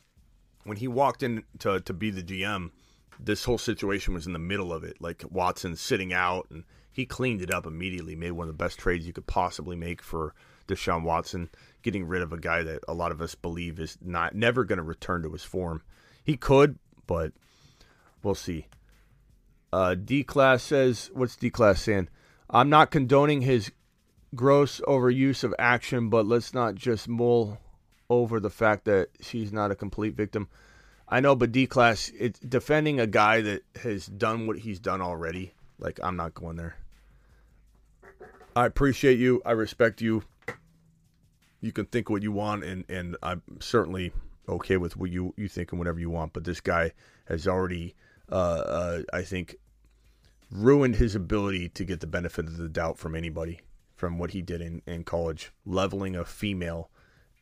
when 0.64 0.78
he 0.78 0.88
walked 0.88 1.22
in 1.22 1.44
to, 1.60 1.80
to 1.80 1.92
be 1.92 2.10
the 2.10 2.22
GM, 2.22 2.70
this 3.20 3.44
whole 3.44 3.58
situation 3.58 4.12
was 4.12 4.26
in 4.26 4.32
the 4.32 4.38
middle 4.38 4.72
of 4.72 4.82
it. 4.82 4.96
Like 5.00 5.22
Watson 5.30 5.76
sitting 5.76 6.12
out, 6.12 6.48
and 6.50 6.64
he 6.94 7.04
cleaned 7.04 7.42
it 7.42 7.52
up 7.52 7.66
immediately. 7.66 8.14
Made 8.14 8.30
one 8.32 8.48
of 8.48 8.56
the 8.56 8.64
best 8.64 8.78
trades 8.78 9.06
you 9.06 9.12
could 9.12 9.26
possibly 9.26 9.74
make 9.74 10.00
for 10.00 10.32
Deshaun 10.68 11.02
Watson, 11.02 11.50
getting 11.82 12.06
rid 12.06 12.22
of 12.22 12.32
a 12.32 12.38
guy 12.38 12.62
that 12.62 12.84
a 12.86 12.94
lot 12.94 13.12
of 13.12 13.20
us 13.20 13.34
believe 13.34 13.78
is 13.80 13.98
not 14.00 14.34
never 14.34 14.64
going 14.64 14.78
to 14.78 14.82
return 14.82 15.22
to 15.22 15.32
his 15.32 15.42
form. 15.42 15.82
He 16.22 16.36
could, 16.36 16.78
but 17.06 17.32
we'll 18.22 18.36
see. 18.36 18.68
Uh, 19.72 19.96
D 19.96 20.22
class 20.22 20.62
says, 20.62 21.10
"What's 21.12 21.36
D 21.36 21.50
class 21.50 21.82
saying? 21.82 22.08
I'm 22.48 22.70
not 22.70 22.92
condoning 22.92 23.42
his 23.42 23.72
gross 24.36 24.80
overuse 24.86 25.42
of 25.42 25.54
action, 25.58 26.08
but 26.08 26.26
let's 26.26 26.54
not 26.54 26.76
just 26.76 27.08
mull 27.08 27.58
over 28.08 28.38
the 28.38 28.50
fact 28.50 28.84
that 28.84 29.08
she's 29.20 29.52
not 29.52 29.72
a 29.72 29.74
complete 29.74 30.14
victim. 30.14 30.48
I 31.08 31.20
know, 31.20 31.34
but 31.34 31.52
D 31.52 31.66
class, 31.66 32.12
it's 32.18 32.38
defending 32.38 33.00
a 33.00 33.06
guy 33.06 33.40
that 33.40 33.62
has 33.82 34.06
done 34.06 34.46
what 34.46 34.58
he's 34.58 34.78
done 34.78 35.02
already. 35.02 35.54
Like 35.78 35.98
I'm 36.02 36.16
not 36.16 36.34
going 36.34 36.56
there. 36.56 36.76
I 38.56 38.66
appreciate 38.66 39.18
you. 39.18 39.42
I 39.44 39.52
respect 39.52 40.00
you. 40.00 40.22
You 41.60 41.72
can 41.72 41.86
think 41.86 42.10
what 42.10 42.22
you 42.22 42.32
want, 42.32 42.64
and 42.64 42.84
and 42.88 43.16
I'm 43.22 43.42
certainly 43.60 44.12
okay 44.48 44.76
with 44.76 44.96
what 44.96 45.10
you 45.10 45.34
you 45.36 45.48
think 45.48 45.72
and 45.72 45.78
whatever 45.78 45.98
you 45.98 46.10
want. 46.10 46.32
But 46.32 46.44
this 46.44 46.60
guy 46.60 46.92
has 47.26 47.48
already, 47.48 47.94
uh, 48.30 48.34
uh, 48.34 49.02
I 49.12 49.22
think, 49.22 49.56
ruined 50.50 50.96
his 50.96 51.14
ability 51.14 51.70
to 51.70 51.84
get 51.84 52.00
the 52.00 52.06
benefit 52.06 52.46
of 52.46 52.58
the 52.58 52.68
doubt 52.68 52.98
from 52.98 53.14
anybody 53.14 53.60
from 53.96 54.18
what 54.18 54.32
he 54.32 54.42
did 54.42 54.60
in, 54.60 54.82
in 54.86 55.04
college, 55.04 55.52
leveling 55.64 56.16
a 56.16 56.24
female. 56.24 56.90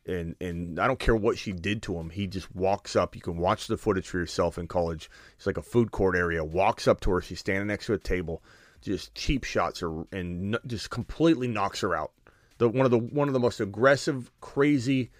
And, 0.05 0.35
and 0.41 0.79
I 0.79 0.87
don't 0.87 0.99
care 0.99 1.15
what 1.15 1.37
she 1.37 1.51
did 1.53 1.81
to 1.83 1.97
him. 1.97 2.09
He 2.09 2.27
just 2.27 2.53
walks 2.55 2.95
up. 2.95 3.15
You 3.15 3.21
can 3.21 3.37
watch 3.37 3.67
the 3.67 3.77
footage 3.77 4.07
for 4.07 4.17
yourself 4.17 4.57
in 4.57 4.67
college. 4.67 5.09
It's 5.35 5.45
like 5.45 5.57
a 5.57 5.61
food 5.61 5.91
court 5.91 6.15
area. 6.15 6.43
Walks 6.43 6.87
up 6.87 7.01
to 7.01 7.11
her. 7.11 7.21
She's 7.21 7.39
standing 7.39 7.67
next 7.67 7.87
to 7.87 7.93
a 7.93 7.97
table. 7.97 8.43
Just 8.83 9.15
cheap 9.15 9.43
shots 9.43 9.79
her 9.79 10.03
and 10.11 10.57
just 10.67 10.89
completely 10.89 11.47
knocks 11.47 11.81
her 11.81 11.95
out. 11.95 12.11
The 12.57 12.69
one 12.69 12.85
of 12.85 12.91
the 12.91 12.99
one 12.99 13.27
of 13.27 13.33
the 13.33 13.39
most 13.39 13.59
aggressive, 13.59 14.31
crazy, 14.41 15.11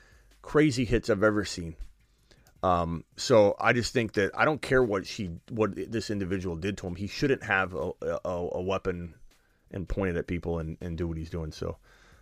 crazy 0.41 0.85
hits 0.85 1.09
I've 1.09 1.23
ever 1.23 1.45
seen. 1.45 1.75
Um, 2.61 3.03
so 3.17 3.55
I 3.59 3.73
just 3.73 3.91
think 3.91 4.13
that 4.13 4.31
I 4.37 4.45
don't 4.45 4.61
care 4.61 4.81
what 4.81 5.05
she, 5.05 5.31
what 5.49 5.75
this 5.75 6.09
individual 6.09 6.55
did 6.55 6.77
to 6.77 6.87
him. 6.87 6.95
He 6.95 7.07
shouldn't 7.07 7.43
have 7.43 7.73
a, 7.73 7.91
a, 8.01 8.49
a 8.53 8.61
weapon 8.61 9.15
and 9.69 9.87
point 9.87 10.15
it 10.15 10.19
at 10.19 10.27
people 10.27 10.59
and, 10.59 10.77
and 10.79 10.97
do 10.97 11.07
what 11.07 11.17
he's 11.17 11.29
doing. 11.29 11.51
So 11.51 11.77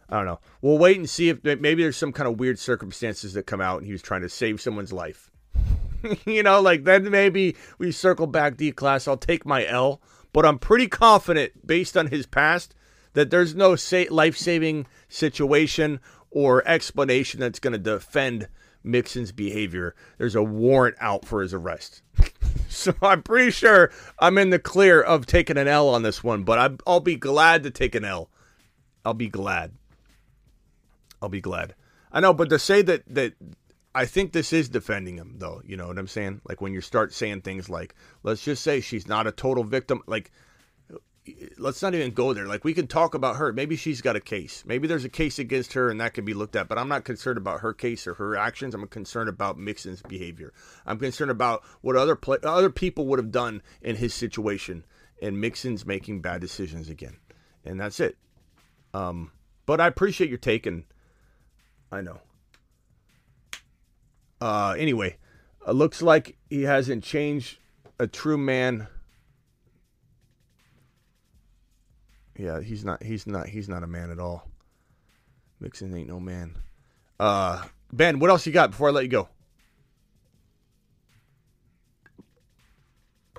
I 0.09 0.17
don't 0.17 0.25
know. 0.25 0.39
We'll 0.61 0.79
wait 0.79 0.97
and 0.97 1.09
see 1.09 1.29
if 1.29 1.43
maybe 1.43 1.83
there's 1.83 1.97
some 1.97 2.11
kind 2.11 2.27
of 2.27 2.39
weird 2.39 2.57
circumstances 2.57 3.33
that 3.33 3.43
come 3.43 3.61
out 3.61 3.77
and 3.77 3.85
he 3.85 3.91
was 3.91 4.01
trying 4.01 4.21
to 4.21 4.29
save 4.29 4.59
someone's 4.59 4.91
life. 4.91 5.29
you 6.25 6.41
know, 6.41 6.59
like 6.59 6.85
then 6.85 7.09
maybe 7.11 7.55
we 7.77 7.91
circle 7.91 8.25
back 8.25 8.57
D 8.57 8.71
class. 8.71 9.07
I'll 9.07 9.17
take 9.17 9.45
my 9.45 9.65
L, 9.67 10.01
but 10.33 10.45
I'm 10.45 10.59
pretty 10.59 10.87
confident 10.87 11.65
based 11.65 11.97
on 11.97 12.07
his 12.07 12.25
past 12.25 12.75
that 13.13 13.29
there's 13.29 13.55
no 13.55 13.75
sa- 13.75 14.05
life 14.09 14.37
saving 14.37 14.87
situation 15.09 15.99
or 16.29 16.65
explanation 16.67 17.39
that's 17.39 17.59
going 17.59 17.73
to 17.73 17.79
defend 17.79 18.47
Mixon's 18.83 19.31
behavior. 19.31 19.95
There's 20.17 20.35
a 20.35 20.43
warrant 20.43 20.95
out 20.99 21.25
for 21.25 21.41
his 21.41 21.53
arrest. 21.53 22.01
so 22.69 22.93
I'm 23.01 23.21
pretty 23.21 23.51
sure 23.51 23.91
I'm 24.19 24.37
in 24.37 24.49
the 24.49 24.59
clear 24.59 25.01
of 25.01 25.25
taking 25.25 25.57
an 25.57 25.67
L 25.67 25.89
on 25.89 26.03
this 26.03 26.23
one, 26.23 26.43
but 26.43 26.57
I, 26.57 26.75
I'll 26.87 26.99
be 27.01 27.15
glad 27.15 27.63
to 27.63 27.71
take 27.71 27.95
an 27.95 28.05
L. 28.05 28.29
I'll 29.03 29.13
be 29.13 29.29
glad. 29.29 29.73
I'll 31.21 31.29
be 31.29 31.41
glad. 31.41 31.75
I 32.11 32.19
know, 32.19 32.33
but 32.33 32.49
to 32.49 32.59
say 32.59 32.81
that 32.81 33.03
that 33.07 33.33
I 33.93 34.05
think 34.05 34.31
this 34.31 34.53
is 34.53 34.69
defending 34.69 35.17
him, 35.17 35.35
though. 35.37 35.61
You 35.65 35.75
know 35.75 35.87
what 35.87 35.99
I'm 35.99 36.07
saying? 36.07 36.41
Like 36.47 36.61
when 36.61 36.73
you 36.73 36.81
start 36.81 37.13
saying 37.13 37.41
things 37.41 37.69
like, 37.69 37.95
"Let's 38.23 38.43
just 38.43 38.63
say 38.63 38.79
she's 38.79 39.07
not 39.07 39.27
a 39.27 39.31
total 39.31 39.63
victim," 39.63 40.01
like 40.07 40.31
let's 41.57 41.81
not 41.81 41.93
even 41.93 42.11
go 42.11 42.33
there. 42.33 42.47
Like 42.47 42.63
we 42.63 42.73
can 42.73 42.87
talk 42.87 43.13
about 43.13 43.35
her. 43.35 43.53
Maybe 43.53 43.75
she's 43.75 44.01
got 44.01 44.15
a 44.15 44.21
case. 44.21 44.63
Maybe 44.65 44.87
there's 44.87 45.05
a 45.05 45.09
case 45.09 45.37
against 45.37 45.73
her 45.73 45.89
and 45.89 46.01
that 46.01 46.13
can 46.13 46.25
be 46.25 46.33
looked 46.33 46.55
at. 46.55 46.67
But 46.67 46.77
I'm 46.77 46.87
not 46.87 47.03
concerned 47.03 47.37
about 47.37 47.61
her 47.61 47.73
case 47.73 48.07
or 48.07 48.15
her 48.15 48.35
actions. 48.35 48.73
I'm 48.73 48.87
concerned 48.87 49.29
about 49.29 49.57
Mixon's 49.57 50.01
behavior. 50.01 50.53
I'm 50.85 50.97
concerned 50.97 51.31
about 51.31 51.63
what 51.81 51.95
other 51.95 52.15
play, 52.15 52.37
other 52.43 52.69
people 52.69 53.05
would 53.07 53.19
have 53.19 53.31
done 53.31 53.61
in 53.81 53.97
his 53.97 54.13
situation. 54.13 54.83
And 55.21 55.39
Mixon's 55.39 55.85
making 55.85 56.21
bad 56.21 56.41
decisions 56.41 56.89
again, 56.89 57.17
and 57.63 57.79
that's 57.79 57.99
it. 57.99 58.17
Um, 58.91 59.31
but 59.67 59.79
I 59.79 59.85
appreciate 59.85 60.31
your 60.31 60.39
taking. 60.39 60.85
I 61.91 62.01
know. 62.01 62.21
Uh, 64.41 64.75
anyway, 64.77 65.15
it 65.67 65.71
looks 65.73 66.01
like 66.01 66.35
he 66.49 66.63
hasn't 66.63 67.03
changed. 67.03 67.59
A 67.99 68.07
true 68.07 68.37
man 68.37 68.87
Yeah, 72.41 72.59
he's 72.59 72.83
not. 72.83 73.03
He's 73.03 73.27
not. 73.27 73.47
He's 73.47 73.69
not 73.69 73.83
a 73.83 73.87
man 73.87 74.09
at 74.09 74.17
all. 74.17 74.47
Mixon 75.59 75.95
ain't 75.95 76.07
no 76.07 76.19
man. 76.19 76.57
Uh, 77.19 77.63
Ben, 77.93 78.17
what 78.17 78.31
else 78.31 78.47
you 78.47 78.51
got 78.51 78.71
before 78.71 78.87
I 78.87 78.91
let 78.91 79.03
you 79.03 79.09
go? 79.09 79.29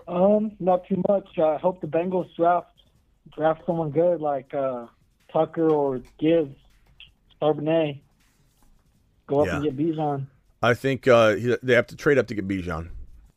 Um, 0.06 0.52
not 0.60 0.86
too 0.86 1.02
much. 1.08 1.26
I 1.36 1.56
hope 1.56 1.80
the 1.80 1.88
Bengals 1.88 2.32
draft 2.36 2.70
draft 3.34 3.62
someone 3.66 3.90
good 3.90 4.20
like 4.20 4.54
uh, 4.54 4.86
Tucker 5.32 5.68
or 5.68 6.00
Gibbs, 6.20 6.54
Charbonnet. 7.40 8.00
Go 9.26 9.40
up 9.40 9.46
Yeah. 9.46 9.54
and 9.56 9.64
get 9.64 9.76
Bijan. 9.76 10.26
I 10.62 10.74
think 10.74 11.08
uh, 11.08 11.34
they 11.62 11.74
have 11.74 11.88
to 11.88 11.96
trade 11.96 12.18
up 12.18 12.26
to 12.28 12.34
get 12.34 12.46
Bijan, 12.46 12.90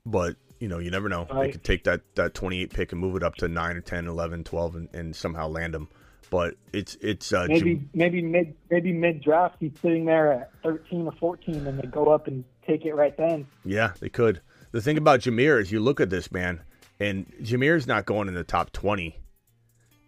but 0.06 0.36
you 0.60 0.68
know 0.68 0.80
you 0.80 0.92
never 0.92 1.10
know. 1.10 1.28
They 1.34 1.52
could 1.52 1.64
take 1.64 1.84
that 1.86 2.02
that 2.16 2.34
28 2.34 2.72
pick 2.74 2.92
and 2.92 3.02
move 3.02 3.16
it 3.16 3.24
up 3.24 3.36
to 3.36 3.48
9 3.48 3.78
or 3.78 3.82
10, 3.82 4.08
11, 4.08 4.44
12 4.44 4.76
and, 4.76 4.90
and 4.94 5.16
somehow 5.16 5.48
land 5.48 5.74
him. 5.76 5.88
But 6.30 6.56
it's 6.74 6.98
it's 7.02 7.32
uh, 7.34 7.46
Maybe 7.48 7.88
maybe 7.94 8.22
mid 8.22 8.56
maybe 8.70 8.92
mid 8.92 9.22
draft 9.22 9.58
he's 9.60 9.74
sitting 9.82 10.06
there 10.06 10.32
at 10.34 10.52
thirteen 10.64 11.06
or 11.06 11.12
fourteen 11.14 11.68
and 11.68 11.80
they 11.80 11.88
go 11.88 12.08
up 12.08 12.28
and 12.28 12.44
take 12.66 12.86
it 12.86 12.94
right 12.96 13.16
then. 13.16 13.48
Yeah, 13.64 13.94
they 14.00 14.10
could. 14.10 14.42
The 14.72 14.82
thing 14.82 14.98
about 14.98 15.22
Jahmyr 15.22 15.62
is 15.62 15.72
you 15.72 15.80
look 15.80 16.02
at 16.02 16.10
this 16.10 16.32
man, 16.32 16.62
and 17.00 17.32
Jahmyr's 17.42 17.88
not 17.88 18.06
going 18.06 18.28
in 18.28 18.34
the 18.34 18.44
top 18.44 18.72
20. 18.74 19.18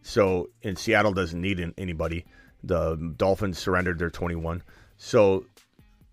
So, 0.02 0.50
and 0.64 0.78
Seattle 0.78 1.14
doesn't 1.14 1.40
need 1.40 1.74
anybody. 1.78 2.26
The 2.64 2.96
Dolphins 3.16 3.60
surrendered 3.60 4.00
their 4.00 4.10
21. 4.10 4.64
So, 4.98 5.46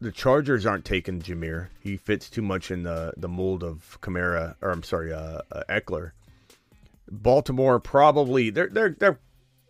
the 0.04 0.12
Chargers 0.12 0.66
aren't 0.66 0.84
taking 0.84 1.22
Jahmyr. 1.22 1.68
He 1.80 1.96
fits 1.96 2.28
too 2.28 2.42
much 2.42 2.70
in 2.70 2.82
the, 2.82 3.14
the 3.16 3.28
mold 3.28 3.64
of 3.64 3.98
Kamara, 4.02 4.54
or 4.60 4.70
I'm 4.70 4.82
sorry, 4.82 5.14
uh, 5.14 5.40
uh, 5.50 5.62
Ekeler. 5.70 6.12
Baltimore 7.10 7.80
probably 7.80 8.50
they're 8.50 8.68
they're 8.68 8.96
they're 8.98 9.18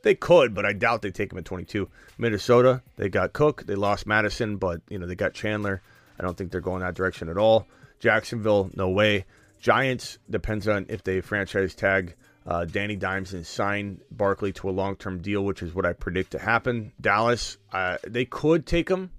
they 0.02 0.14
could, 0.14 0.54
but 0.54 0.66
I 0.66 0.72
doubt 0.72 1.02
they 1.02 1.10
take 1.10 1.32
him 1.32 1.38
at 1.38 1.44
22. 1.44 1.88
Minnesota, 2.18 2.82
they 2.96 3.08
got 3.08 3.32
Cook, 3.32 3.64
they 3.66 3.74
lost 3.74 4.06
Mattison, 4.06 4.56
but 4.56 4.80
you 4.88 4.98
know 4.98 5.06
they 5.06 5.14
got 5.14 5.34
Chandler. 5.34 5.82
I 6.18 6.22
don't 6.22 6.36
think 6.36 6.50
they're 6.50 6.60
going 6.60 6.80
that 6.80 6.94
direction 6.94 7.28
at 7.28 7.38
all. 7.38 7.66
Jacksonville, 8.00 8.70
no 8.74 8.90
way. 8.90 9.24
Giants 9.60 10.18
depends 10.28 10.66
on 10.68 10.86
if 10.88 11.04
they 11.04 11.20
franchise 11.20 11.74
tag 11.74 12.16
uh, 12.46 12.64
Danny 12.64 12.96
Dimes 12.96 13.34
and 13.34 13.46
sign 13.46 14.00
Barkley 14.10 14.52
to 14.54 14.68
a 14.68 14.72
long 14.72 14.96
term 14.96 15.22
deal, 15.22 15.44
which 15.44 15.62
is 15.62 15.74
what 15.74 15.86
I 15.86 15.92
predict 15.92 16.32
to 16.32 16.38
happen. 16.38 16.92
Dallas, 17.00 17.56
uh, 17.72 17.98
they 18.06 18.24
could 18.24 18.66
take 18.66 18.88
him. 18.88 19.10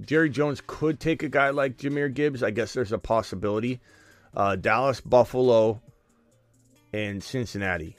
Jerry 0.00 0.30
Jones 0.30 0.62
could 0.66 1.00
take 1.00 1.22
a 1.22 1.28
guy 1.28 1.50
like 1.50 1.76
Jahmyr 1.76 2.12
Gibbs. 2.12 2.42
I 2.42 2.50
guess 2.50 2.72
there's 2.72 2.92
a 2.92 2.98
possibility. 2.98 3.80
Uh, 4.34 4.56
Dallas, 4.56 5.00
Buffalo, 5.00 5.80
and 6.92 7.22
Cincinnati. 7.22 7.96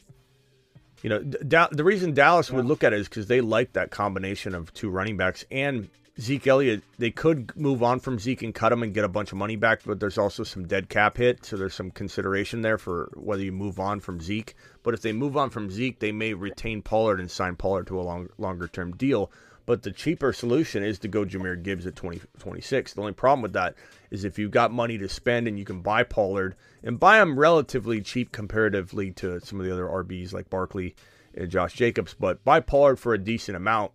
You 1.01 1.09
know, 1.09 1.19
Da- 1.19 1.67
the 1.71 1.83
reason 1.83 2.13
Dallas 2.13 2.49
would 2.51 2.65
look 2.65 2.83
at 2.83 2.93
it 2.93 2.99
is 2.99 3.07
because 3.07 3.27
they 3.27 3.41
like 3.41 3.73
that 3.73 3.91
combination 3.91 4.55
of 4.55 4.73
two 4.73 4.89
running 4.89 5.17
backs 5.17 5.45
and 5.51 5.89
Zeke 6.19 6.47
Elliott. 6.47 6.81
They 6.97 7.11
could 7.11 7.55
move 7.55 7.83
on 7.83 7.99
from 7.99 8.19
Zeke 8.19 8.41
and 8.41 8.55
cut 8.55 8.71
him 8.71 8.83
and 8.83 8.93
get 8.93 9.03
a 9.03 9.09
bunch 9.09 9.31
of 9.31 9.37
money 9.37 9.55
back, 9.57 9.81
but 9.85 9.99
there's 9.99 10.17
also 10.17 10.43
some 10.43 10.65
dead 10.65 10.87
cap 10.89 11.17
hit, 11.17 11.45
so 11.45 11.57
there's 11.57 11.73
some 11.73 11.91
consideration 11.91 12.61
there 12.61 12.77
for 12.77 13.11
whether 13.15 13.43
you 13.43 13.51
move 13.51 13.79
on 13.79 13.99
from 13.99 14.21
Zeke. 14.21 14.55
But 14.81 14.93
if 14.93 15.01
they 15.01 15.11
move 15.11 15.35
on 15.35 15.49
from 15.49 15.69
Zeke, 15.69 15.99
they 15.99 16.11
may 16.11 16.33
retain 16.33 16.81
Pollard 16.81 17.19
and 17.19 17.29
sign 17.29 17.55
Pollard 17.55 17.87
to 17.87 17.99
a 17.99 18.03
long, 18.03 18.29
longer 18.37 18.67
term 18.67 18.95
deal. 18.95 19.29
But 19.65 19.81
the 19.81 19.91
cheaper 19.91 20.31
solution 20.31 20.83
is 20.83 20.99
to 20.99 21.07
go 21.07 21.25
Jahmyr 21.25 21.61
Gibbs 21.61 21.87
at 21.87 21.95
20, 21.95 22.21
26. 22.37 22.93
The 22.93 23.01
only 23.01 23.13
problem 23.13 23.41
with 23.41 23.53
that 23.53 23.75
is 24.11 24.23
if 24.23 24.37
you've 24.37 24.51
got 24.51 24.71
money 24.71 24.97
to 24.99 25.09
spend 25.09 25.47
and 25.47 25.57
you 25.57 25.65
can 25.65 25.81
buy 25.81 26.03
Pollard 26.03 26.55
and 26.83 26.99
buy 26.99 27.19
him 27.19 27.39
relatively 27.39 28.01
cheap 28.01 28.31
comparatively 28.31 29.11
to 29.13 29.39
some 29.39 29.59
of 29.59 29.65
the 29.65 29.73
other 29.73 29.85
RBs 29.87 30.33
like 30.33 30.49
Barkley 30.49 30.95
and 31.33 31.49
Josh 31.49 31.73
Jacobs, 31.73 32.13
but 32.13 32.43
buy 32.43 32.59
Pollard 32.59 32.97
for 32.99 33.13
a 33.13 33.17
decent 33.17 33.57
amount, 33.57 33.91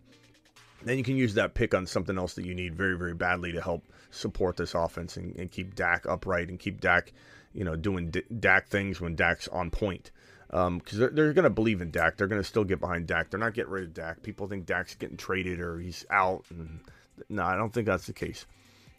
then 0.83 0.97
you 0.97 1.03
can 1.03 1.15
use 1.15 1.35
that 1.35 1.53
pick 1.53 1.73
on 1.73 1.87
something 1.87 2.17
else 2.17 2.33
that 2.33 2.45
you 2.45 2.53
need 2.53 2.75
very, 2.75 2.97
very 2.97 3.13
badly 3.13 3.53
to 3.53 3.61
help 3.61 3.85
support 4.09 4.57
this 4.57 4.75
offense 4.75 5.15
and, 5.15 5.35
and 5.37 5.51
keep 5.51 5.75
Dak 5.75 6.05
upright 6.05 6.49
and 6.49 6.59
keep 6.59 6.81
Dak, 6.81 7.13
you 7.53 7.63
know, 7.63 7.77
doing 7.77 8.09
D- 8.09 8.23
Dak 8.39 8.67
things 8.67 8.99
when 8.99 9.15
Dak's 9.15 9.47
on 9.47 9.69
point 9.69 10.11
because 10.51 10.67
um, 10.67 10.81
they're, 10.91 11.09
they're 11.09 11.33
going 11.33 11.43
to 11.43 11.49
believe 11.49 11.81
in 11.81 11.91
Dak. 11.91 12.17
They're 12.17 12.27
going 12.27 12.41
to 12.41 12.47
still 12.47 12.65
get 12.65 12.81
behind 12.81 13.07
Dak. 13.07 13.29
They're 13.29 13.39
not 13.39 13.53
getting 13.53 13.71
rid 13.71 13.85
of 13.85 13.93
Dak. 13.93 14.21
People 14.21 14.47
think 14.47 14.65
Dak's 14.65 14.95
getting 14.95 15.15
traded 15.15 15.61
or 15.61 15.79
he's 15.79 16.05
out. 16.09 16.43
And, 16.49 16.81
no, 17.29 17.43
I 17.43 17.55
don't 17.55 17.73
think 17.73 17.87
that's 17.87 18.07
the 18.07 18.13
case. 18.13 18.45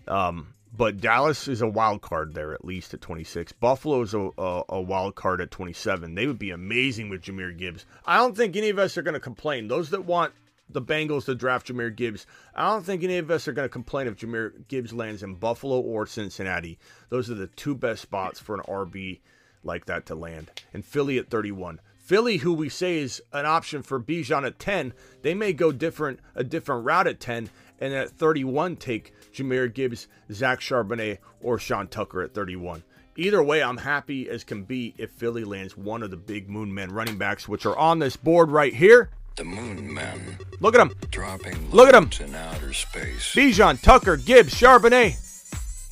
Um, 0.08 0.54
but 0.74 0.98
Dallas 1.02 1.48
is 1.48 1.60
a 1.60 1.68
wild 1.68 2.00
card 2.00 2.32
there 2.32 2.54
at 2.54 2.64
least 2.64 2.94
at 2.94 3.02
26. 3.02 3.52
Buffalo 3.52 4.00
is 4.00 4.14
a, 4.14 4.30
a, 4.38 4.62
a 4.70 4.80
wild 4.80 5.14
card 5.14 5.42
at 5.42 5.50
27. 5.50 6.14
They 6.14 6.26
would 6.26 6.38
be 6.38 6.50
amazing 6.50 7.10
with 7.10 7.20
Jahmyr 7.20 7.56
Gibbs. 7.56 7.84
I 8.06 8.16
don't 8.16 8.34
think 8.34 8.56
any 8.56 8.70
of 8.70 8.78
us 8.78 8.96
are 8.96 9.02
going 9.02 9.12
to 9.12 9.20
complain. 9.20 9.68
Those 9.68 9.90
that 9.90 10.06
want 10.06 10.32
the 10.70 10.80
Bengals 10.80 11.26
to 11.26 11.34
draft 11.34 11.66
Jahmyr 11.66 11.94
Gibbs, 11.94 12.26
I 12.54 12.70
don't 12.70 12.86
think 12.86 13.04
any 13.04 13.18
of 13.18 13.30
us 13.30 13.46
are 13.46 13.52
going 13.52 13.68
to 13.68 13.72
complain 13.72 14.06
if 14.06 14.16
Jahmyr 14.16 14.66
Gibbs 14.68 14.94
lands 14.94 15.22
in 15.22 15.34
Buffalo 15.34 15.78
or 15.78 16.06
Cincinnati. 16.06 16.78
Those 17.10 17.30
are 17.30 17.34
the 17.34 17.48
two 17.48 17.74
best 17.74 18.00
spots 18.00 18.40
for 18.40 18.54
an 18.54 18.62
RB 18.62 19.20
like 19.64 19.86
that 19.86 20.06
to 20.06 20.14
land. 20.14 20.50
And 20.72 20.84
Philly 20.84 21.18
at 21.18 21.28
31. 21.30 21.80
Philly, 21.98 22.38
who 22.38 22.52
we 22.52 22.68
say 22.68 22.98
is 22.98 23.22
an 23.32 23.46
option 23.46 23.82
for 23.82 24.00
Bijan 24.00 24.44
at 24.46 24.58
10, 24.58 24.92
they 25.22 25.34
may 25.34 25.52
go 25.52 25.70
different 25.72 26.20
a 26.34 26.42
different 26.44 26.84
route 26.84 27.06
at 27.06 27.20
10, 27.20 27.48
and 27.80 27.94
at 27.94 28.10
31 28.10 28.76
take 28.76 29.14
Jahmyr 29.32 29.72
Gibbs, 29.72 30.08
Zach 30.32 30.60
Charbonnet, 30.60 31.18
or 31.40 31.58
Sean 31.58 31.86
Tucker 31.86 32.22
at 32.22 32.34
31. 32.34 32.82
Either 33.16 33.42
way, 33.42 33.62
I'm 33.62 33.76
happy 33.78 34.28
as 34.28 34.42
can 34.42 34.64
be 34.64 34.94
if 34.98 35.10
Philly 35.10 35.44
lands 35.44 35.76
one 35.76 36.02
of 36.02 36.10
the 36.10 36.16
big 36.16 36.48
Moon 36.48 36.72
Men 36.74 36.90
running 36.92 37.18
backs, 37.18 37.46
which 37.46 37.66
are 37.66 37.76
on 37.76 37.98
this 37.98 38.16
board 38.16 38.50
right 38.50 38.74
here. 38.74 39.10
The 39.36 39.44
Moon 39.44 39.92
Men 39.94 40.38
Look 40.60 40.74
at 40.74 40.78
them. 40.78 40.94
dropping 41.10 41.70
Look 41.70 41.88
at 41.88 41.92
them. 41.92 42.10
in 42.28 42.34
outer 42.34 42.72
space. 42.72 43.34
Bijan, 43.34 43.80
Tucker, 43.80 44.16
Gibbs, 44.16 44.54
Charbonnet. 44.54 45.18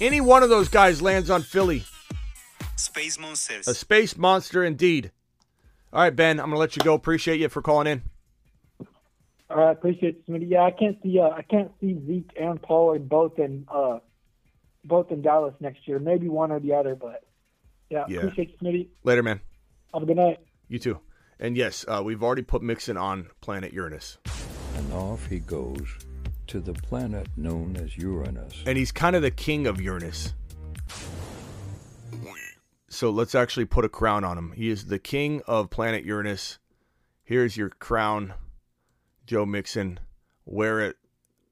Any 0.00 0.20
one 0.20 0.42
of 0.42 0.48
those 0.48 0.68
guys 0.68 1.00
lands 1.02 1.30
on 1.30 1.42
Philly. 1.42 1.84
Space 2.80 3.18
Monsters. 3.18 3.68
A 3.68 3.74
space 3.74 4.16
monster 4.16 4.64
indeed. 4.64 5.10
All 5.92 6.02
right, 6.02 6.14
Ben, 6.14 6.38
I'm 6.40 6.46
going 6.46 6.54
to 6.54 6.58
let 6.58 6.76
you 6.76 6.82
go. 6.82 6.94
Appreciate 6.94 7.40
you 7.40 7.48
for 7.48 7.62
calling 7.62 7.86
in. 7.86 8.02
All 9.50 9.56
right, 9.56 9.72
appreciate 9.72 10.16
it, 10.16 10.26
Smitty. 10.30 10.48
Yeah, 10.48 10.62
I 10.62 10.70
can't 10.70 10.96
see 11.02 11.18
uh, 11.18 11.30
I 11.30 11.42
can't 11.42 11.72
see 11.80 11.98
Zeke 12.06 12.30
and 12.40 12.62
Pollard 12.62 13.08
both 13.08 13.38
in 13.40 13.66
uh, 13.68 13.98
both 14.84 15.10
in 15.10 15.22
Dallas 15.22 15.54
next 15.58 15.88
year. 15.88 15.98
Maybe 15.98 16.28
one 16.28 16.52
or 16.52 16.60
the 16.60 16.72
other, 16.74 16.94
but 16.94 17.24
yeah, 17.90 18.04
Yeah. 18.08 18.18
appreciate 18.18 18.50
it, 18.50 18.60
Smitty. 18.64 18.86
Later, 19.02 19.24
man. 19.24 19.40
Have 19.92 20.04
a 20.04 20.06
good 20.06 20.16
night. 20.18 20.38
You 20.68 20.78
too. 20.78 21.00
And 21.40 21.56
yes, 21.56 21.84
uh, 21.88 22.00
we've 22.04 22.22
already 22.22 22.42
put 22.42 22.62
Mixon 22.62 22.96
on 22.96 23.26
planet 23.40 23.72
Uranus. 23.72 24.18
And 24.76 24.92
off 24.92 25.26
he 25.26 25.40
goes 25.40 25.96
to 26.46 26.60
the 26.60 26.74
planet 26.74 27.26
known 27.36 27.76
as 27.76 27.96
Uranus. 27.98 28.62
And 28.66 28.78
he's 28.78 28.92
kind 28.92 29.16
of 29.16 29.22
the 29.22 29.32
king 29.32 29.66
of 29.66 29.80
Uranus. 29.80 30.32
So 32.92 33.10
let's 33.10 33.36
actually 33.36 33.66
put 33.66 33.84
a 33.84 33.88
crown 33.88 34.24
on 34.24 34.36
him. 34.36 34.52
He 34.52 34.68
is 34.68 34.86
the 34.86 34.98
king 34.98 35.42
of 35.46 35.70
planet 35.70 36.04
Uranus. 36.04 36.58
Here's 37.22 37.56
your 37.56 37.70
crown, 37.70 38.34
Joe 39.26 39.46
Mixon. 39.46 40.00
Wear 40.44 40.80
it. 40.80 40.96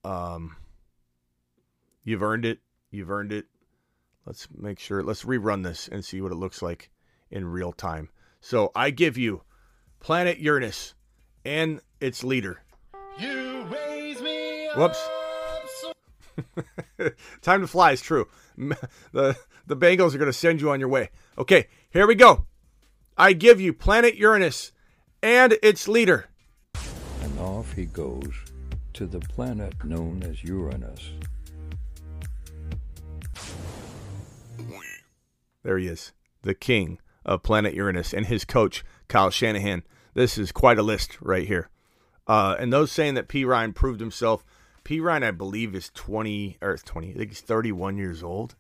Um, 0.03 0.57
you've 2.03 2.25
earned 2.25 2.45
it. 2.45 2.59
You've 2.91 3.11
earned 3.11 3.33
it. 3.33 3.47
Let's 4.27 4.49
make 4.53 4.81
sure. 4.81 5.01
Let's 5.05 5.23
rerun 5.23 5.63
this 5.63 5.87
and 5.87 6.05
see 6.05 6.21
what 6.21 6.33
it 6.33 6.37
looks 6.37 6.61
like 6.61 6.91
in 7.31 7.47
real 7.47 7.73
time. 7.73 8.09
So 8.41 8.73
I 8.75 8.91
give 8.91 9.17
you 9.17 9.43
planet 10.01 10.39
Uranus 10.39 10.95
and 11.45 11.81
its 12.01 12.25
leader. 12.25 12.63
Whoops. 14.77 15.09
Time 17.43 17.61
to 17.61 17.67
fly 17.69 17.93
is 17.93 18.01
true. 18.01 18.27
The 19.13 19.37
the 19.69 19.77
Bengals 19.77 20.15
are 20.15 20.19
going 20.19 20.27
to 20.27 20.33
send 20.33 20.61
you 20.61 20.71
on 20.71 20.81
your 20.81 20.89
way. 20.89 21.11
Okay, 21.39 21.69
here 21.91 22.09
we 22.09 22.17
go. 22.17 22.47
I 23.17 23.33
give 23.33 23.61
you 23.61 23.73
planet 23.73 24.17
Uranus 24.17 24.73
and 25.23 25.57
its 25.63 25.87
leader. 25.87 26.27
And 27.23 27.39
off 27.39 27.75
he 27.75 27.85
goes 27.85 28.29
to 28.95 29.07
the 29.07 29.21
planet 29.21 29.85
known 29.85 30.25
as 30.25 30.43
Uranus. 30.43 31.13
There 35.63 35.79
he 35.79 35.87
is, 35.87 36.13
the 36.43 36.55
king 36.55 36.99
of 37.25 37.45
planet 37.45 37.73
Uranus 37.73 38.13
and 38.13 38.27
his 38.27 38.45
coach 38.45 38.85
Kyle 39.07 39.31
Shanahan. 39.31 39.85
This 40.15 40.39
is 40.39 40.51
quite 40.51 40.79
a 40.79 40.83
list 40.83 41.19
right 41.21 41.47
here. 41.47 41.71
Uh, 42.27 42.57
and 42.59 42.73
those 42.73 42.91
saying 42.91 43.15
that 43.15 43.29
Perine 43.29 43.75
proved 43.75 44.01
himself, 44.01 44.45
Perine 44.85 45.23
I 45.23 45.31
believe 45.31 45.77
is 45.77 45.91
20 45.95 46.59
or 46.61 46.77
20, 46.77 47.11
I 47.11 47.15
think 47.15 47.31
he's 47.31 47.41
31 47.41 47.97
years 47.97 48.25
old. 48.25 48.57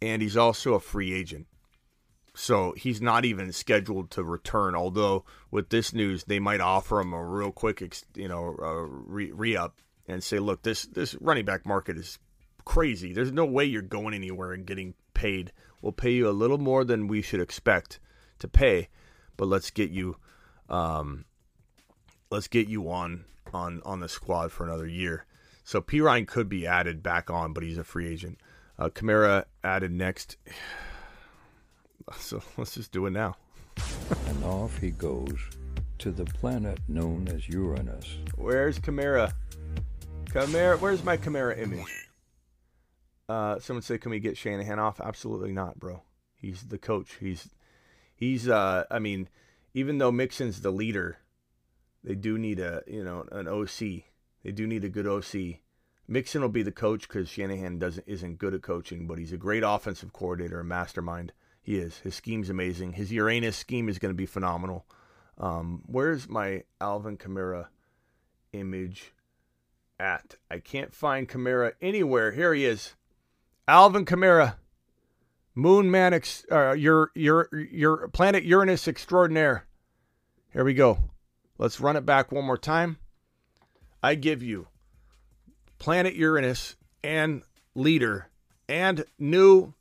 And 0.00 0.22
he's 0.22 0.36
also 0.36 0.74
a 0.74 0.80
free 0.80 1.12
agent. 1.12 1.46
So 2.34 2.72
he's 2.76 3.02
not 3.02 3.24
even 3.24 3.50
scheduled 3.52 4.12
to 4.12 4.22
return. 4.22 4.76
Although 4.76 5.24
with 5.50 5.70
this 5.70 5.92
news, 5.92 6.24
they 6.24 6.38
might 6.38 6.60
offer 6.60 7.00
him 7.00 7.12
a 7.12 7.24
real 7.24 7.50
quick, 7.50 7.82
you 8.14 8.28
know, 8.28 8.44
re- 8.44 9.32
re-up 9.32 9.80
and 10.06 10.22
say, 10.22 10.38
"Look, 10.38 10.62
this 10.62 10.84
this 10.84 11.16
running 11.20 11.44
back 11.44 11.66
market 11.66 11.96
is 11.96 12.20
crazy. 12.64 13.12
There's 13.12 13.32
no 13.32 13.44
way 13.44 13.64
you're 13.64 13.82
going 13.82 14.14
anywhere 14.14 14.52
and 14.52 14.64
getting 14.64 14.94
paid. 15.14 15.52
We'll 15.82 15.92
pay 15.92 16.12
you 16.12 16.28
a 16.28 16.30
little 16.30 16.58
more 16.58 16.84
than 16.84 17.08
we 17.08 17.22
should 17.22 17.40
expect 17.40 17.98
to 18.38 18.46
pay, 18.46 18.88
but 19.36 19.48
let's 19.48 19.70
get 19.70 19.90
you, 19.90 20.16
um, 20.68 21.24
let's 22.30 22.46
get 22.46 22.68
you 22.68 22.88
on 22.88 23.24
on 23.52 23.82
on 23.84 23.98
the 23.98 24.08
squad 24.08 24.52
for 24.52 24.64
another 24.64 24.86
year." 24.86 25.26
So 25.64 25.82
Perine 25.82 26.26
could 26.26 26.48
be 26.48 26.66
added 26.66 27.02
back 27.02 27.30
on, 27.30 27.52
but 27.52 27.64
he's 27.64 27.78
a 27.78 27.84
free 27.84 28.06
agent. 28.06 28.38
Uh, 28.78 28.88
Kamara 28.88 29.44
added 29.64 29.92
next. 29.92 30.36
So 32.16 32.42
let's 32.56 32.72
just 32.72 32.90
do 32.90 33.04
it 33.04 33.10
now. 33.10 33.36
And 34.28 34.42
off 34.42 34.78
he 34.78 34.92
goes 34.92 35.38
to 35.98 36.10
the 36.10 36.24
planet 36.24 36.78
known 36.88 37.28
as 37.28 37.46
Uranus. 37.46 38.16
Where's 38.36 38.78
Kamara? 38.78 39.34
Kamara, 40.30 40.80
where's 40.80 41.04
my 41.04 41.18
Kamara 41.18 41.58
image? 41.58 42.08
Uh, 43.28 43.58
someone 43.58 43.82
said, 43.82 44.00
"Can 44.00 44.10
we 44.10 44.20
get 44.20 44.38
Shanahan 44.38 44.78
off?" 44.78 45.02
Absolutely 45.02 45.52
not, 45.52 45.78
bro. 45.78 46.02
He's 46.34 46.62
the 46.62 46.78
coach. 46.78 47.16
He's 47.20 47.50
he's. 48.14 48.48
Uh, 48.48 48.84
I 48.90 48.98
mean, 48.98 49.28
even 49.74 49.98
though 49.98 50.10
Mixon's 50.10 50.62
the 50.62 50.70
leader, 50.70 51.18
they 52.02 52.14
do 52.14 52.38
need 52.38 52.58
a 52.58 52.82
you 52.86 53.04
know 53.04 53.26
an 53.30 53.48
OC. 53.48 54.04
They 54.44 54.52
do 54.52 54.66
need 54.66 54.84
a 54.84 54.88
good 54.88 55.06
OC. 55.06 55.60
Mixon 56.10 56.40
will 56.40 56.48
be 56.48 56.62
the 56.62 56.72
coach 56.72 57.06
because 57.06 57.28
Shanahan 57.28 57.78
doesn't 57.78 58.04
isn't 58.06 58.38
good 58.38 58.54
at 58.54 58.62
coaching, 58.62 59.06
but 59.06 59.18
he's 59.18 59.32
a 59.32 59.36
great 59.36 59.62
offensive 59.64 60.14
coordinator, 60.14 60.58
a 60.58 60.64
mastermind. 60.64 61.32
He 61.60 61.76
is. 61.76 61.98
His 61.98 62.14
scheme's 62.14 62.48
amazing. 62.48 62.94
His 62.94 63.12
Uranus 63.12 63.56
scheme 63.56 63.90
is 63.90 63.98
going 63.98 64.12
to 64.12 64.16
be 64.16 64.24
phenomenal. 64.24 64.86
Um, 65.36 65.82
where's 65.86 66.26
my 66.26 66.64
Alvin 66.80 67.18
Kamara 67.18 67.66
image 68.54 69.12
at? 70.00 70.36
I 70.50 70.60
can't 70.60 70.94
find 70.94 71.28
Kamara 71.28 71.72
anywhere. 71.82 72.32
Here 72.32 72.54
he 72.54 72.64
is. 72.64 72.94
Alvin 73.68 74.06
Kamara, 74.06 74.54
Moon 75.54 75.90
Man, 75.90 76.14
ex, 76.14 76.46
uh, 76.50 76.72
your 76.72 77.10
your 77.14 77.50
your 77.52 78.08
planet 78.08 78.44
Uranus 78.44 78.88
extraordinaire. 78.88 79.66
Here 80.54 80.64
we 80.64 80.72
go. 80.72 81.10
Let's 81.58 81.80
run 81.80 81.96
it 81.96 82.06
back 82.06 82.32
one 82.32 82.46
more 82.46 82.56
time. 82.56 82.96
I 84.02 84.14
give 84.14 84.42
you 84.42 84.68
planet 85.78 86.14
Uranus 86.14 86.76
and 87.02 87.42
leader 87.74 88.28
and 88.68 89.04
new 89.18 89.72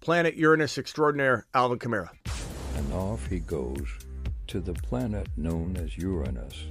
planet 0.00 0.34
Uranus 0.34 0.78
extraordinaire 0.78 1.46
Alvin 1.54 1.78
Kamara. 1.78 2.10
And 2.76 2.92
off 2.92 3.26
he 3.26 3.40
goes 3.40 3.86
to 4.48 4.60
the 4.60 4.74
planet 4.74 5.28
known 5.36 5.76
as 5.76 5.96
Uranus. 5.98 6.64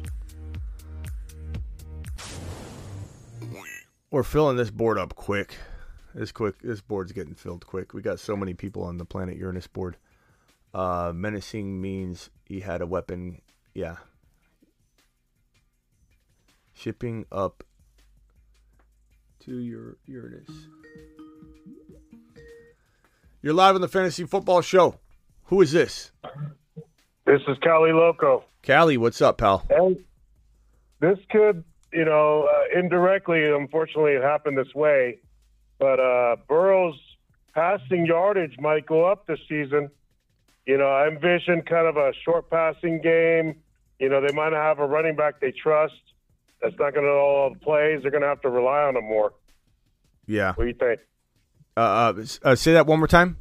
We're 4.10 4.24
filling 4.24 4.56
this 4.56 4.72
board 4.72 4.98
up 4.98 5.16
quick. 5.16 5.58
This 6.16 6.32
quick. 6.32 6.62
This 6.62 6.82
board's 6.82 7.12
getting 7.12 7.36
filled 7.36 7.66
quick. 7.68 7.94
We 7.94 8.02
got 8.02 8.20
so 8.20 8.38
many 8.38 8.54
people 8.54 8.84
on 8.84 8.98
the 8.98 9.06
planet 9.06 9.38
Uranus 9.38 9.68
board. 9.68 9.98
Uh, 10.74 11.12
menacing 11.14 11.82
means 11.82 12.30
he 12.46 12.62
had 12.62 12.82
a 12.82 12.88
weapon. 12.88 13.42
Yeah. 13.74 13.98
Shipping 16.74 17.26
up 17.32 17.64
to 19.48 19.60
your 19.60 19.96
Uranus. 20.08 20.50
You're 23.42 23.54
live 23.54 23.76
on 23.76 23.82
the 23.82 23.88
Fantasy 23.88 24.26
Football 24.26 24.62
Show. 24.62 25.00
Who 25.46 25.62
is 25.62 25.72
this? 25.72 26.12
This 27.26 27.40
is 27.48 27.58
Cali 27.64 27.94
Loco. 27.94 28.44
Cali, 28.62 28.98
what's 28.98 29.22
up, 29.22 29.38
pal? 29.38 29.66
And 29.70 30.04
this 31.00 31.18
could, 31.30 31.64
you 31.94 32.04
know, 32.04 32.50
uh, 32.52 32.78
indirectly, 32.78 33.50
unfortunately, 33.50 34.14
it 34.14 34.22
happened 34.22 34.58
this 34.58 34.76
way, 34.76 35.20
but 35.80 36.02
uh, 36.02 36.36
Burrow's 36.50 37.00
passing 37.54 38.06
yardage 38.06 38.58
might 38.60 38.86
go 38.86 39.06
up 39.06 39.28
this 39.28 39.40
season. 39.48 39.90
You 40.66 40.78
know, 40.78 40.88
I 40.88 41.08
envision 41.08 41.62
kind 41.62 41.88
of 41.88 41.96
a 41.96 42.12
short 42.26 42.50
passing 42.50 43.00
game. 43.02 43.56
You 43.98 44.10
know, 44.10 44.20
they 44.20 44.34
might 44.36 44.50
not 44.50 44.62
have 44.62 44.80
a 44.80 44.86
running 44.86 45.16
back 45.16 45.40
they 45.40 45.54
trust. 45.54 45.94
That's 46.62 46.74
not 46.80 46.94
going 46.94 47.06
to 47.06 47.10
know 47.12 47.18
all 47.18 47.54
the 47.54 47.60
plays. 47.60 48.02
They're 48.02 48.12
going 48.12 48.22
to 48.24 48.28
have 48.28 48.42
to 48.42 48.50
rely 48.50 48.82
on 48.84 48.96
him 48.96 49.06
more. 49.06 49.34
Yeah. 50.26 50.54
What 50.54 50.64
do 50.64 50.68
you 50.70 50.74
think? 50.74 51.00
Uh, 51.76 51.80
uh, 52.16 52.26
uh, 52.44 52.56
say 52.56 52.74
that 52.74 52.88
one 52.88 53.00
more 53.00 53.08
time. 53.08 53.38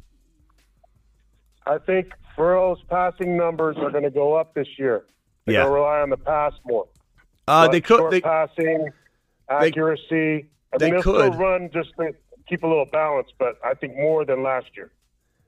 I 1.65 1.79
think 1.79 2.11
Burrow's 2.37 2.81
passing 2.89 3.35
numbers 3.35 3.75
are 3.77 3.89
going 3.91 4.03
to 4.03 4.09
go 4.11 4.35
up 4.35 4.53
this 4.53 4.67
year. 4.77 5.05
They're 5.45 5.55
Yeah. 5.55 5.61
going 5.63 5.71
to 5.71 5.75
rely 5.75 5.99
on 6.01 6.09
the 6.09 6.17
pass 6.17 6.53
more. 6.65 6.87
Uh, 7.47 7.67
they 7.67 7.81
could. 7.81 8.11
They, 8.11 8.21
passing, 8.21 8.89
accuracy. 9.49 10.49
I 10.73 10.77
they 10.77 10.91
mean, 10.91 11.01
they'll 11.01 11.31
could. 11.31 11.35
run 11.35 11.69
just 11.73 11.89
to 11.97 12.13
keep 12.47 12.63
a 12.63 12.67
little 12.67 12.85
balance, 12.85 13.29
but 13.39 13.57
I 13.63 13.73
think 13.73 13.95
more 13.95 14.25
than 14.25 14.43
last 14.43 14.67
year. 14.75 14.91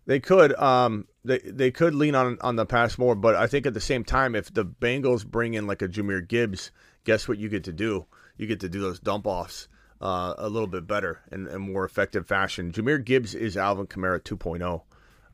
They 0.05 0.19
could, 0.19 0.57
um, 0.59 1.07
they 1.23 1.37
they 1.39 1.69
could 1.71 1.93
lean 1.93 2.15
on 2.15 2.37
on 2.41 2.55
the 2.55 2.65
pass 2.65 2.97
more, 2.97 3.13
but 3.15 3.35
I 3.35 3.45
think 3.45 3.67
at 3.67 3.73
the 3.75 3.79
same 3.81 4.03
time, 4.03 4.33
if 4.33 4.51
the 4.51 4.65
Bengals 4.65 5.23
bring 5.25 5.53
in 5.53 5.67
like 5.67 5.81
a 5.83 5.87
Jahmyr 5.87 6.27
Gibbs, 6.27 6.71
guess 7.03 7.27
what 7.27 7.37
you 7.37 7.49
get 7.49 7.63
to 7.65 7.73
do? 7.73 8.05
You 8.37 8.47
get 8.47 8.59
to 8.61 8.69
do 8.69 8.79
those 8.79 8.99
dump 8.99 9.27
offs 9.27 9.67
uh, 10.01 10.33
a 10.37 10.49
little 10.49 10.67
bit 10.67 10.87
better 10.87 11.21
and, 11.31 11.47
and 11.47 11.61
more 11.61 11.85
effective 11.85 12.27
fashion. 12.27 12.71
Jahmyr 12.71 13.03
Gibbs 13.03 13.35
is 13.35 13.57
Alvin 13.57 13.87
Kamara 13.87 14.21
2.0. 14.21 14.81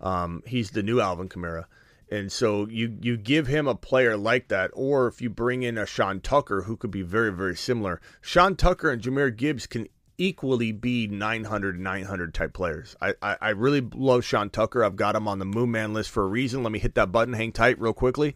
Um, 0.01 0.43
he's 0.45 0.72
the 0.72 0.84
new 0.84 0.99
Alvin 0.99 1.30
Kamara, 1.30 1.66
And 2.11 2.32
so 2.32 2.68
you 2.68 2.97
you 3.01 3.18
give 3.18 3.47
him 3.47 3.68
a 3.68 3.76
player 3.76 4.18
like 4.18 4.49
that, 4.49 4.72
or 4.74 5.07
if 5.07 5.22
you 5.22 5.30
bring 5.30 5.63
in 5.63 5.78
a 5.78 5.86
Sean 5.86 6.20
Tucker 6.20 6.63
who 6.63 6.76
could 6.76 6.91
be 6.91 7.01
very 7.01 7.32
very 7.32 7.55
similar. 7.55 8.01
Sean 8.22 8.55
Tucker 8.55 8.89
and 8.89 9.01
Jahmyr 9.01 9.36
Gibbs 9.36 9.68
can 9.68 9.88
equally 10.18 10.72
be 10.72 11.07
900 11.07 11.80
900 11.80 12.34
type 12.34 12.53
players. 12.53 12.95
I, 13.01 13.13
I 13.22 13.38
I 13.41 13.49
really 13.49 13.82
love 13.82 14.26
Sean 14.26 14.49
Tucker. 14.49 14.84
I've 14.84 14.95
got 14.95 15.16
him 15.16 15.28
on 15.28 15.39
the 15.39 15.45
Moon 15.45 15.72
Man 15.72 15.93
list 15.93 16.09
for 16.09 16.24
a 16.24 16.28
reason. 16.28 16.63
Let 16.63 16.72
me 16.72 16.80
hit 16.80 16.95
that 16.95 17.11
button. 17.11 17.34
Hang 17.34 17.51
tight 17.51 17.80
real 17.80 17.93
quickly. 17.93 18.36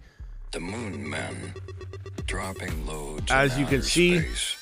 The 0.52 0.60
Moon 0.60 1.08
Men, 1.08 1.54
dropping 2.26 2.88
loads. 2.88 3.32
As 3.32 3.58
you 3.58 3.68
can 3.68 3.84
see, 3.84 4.20
space. 4.20 4.58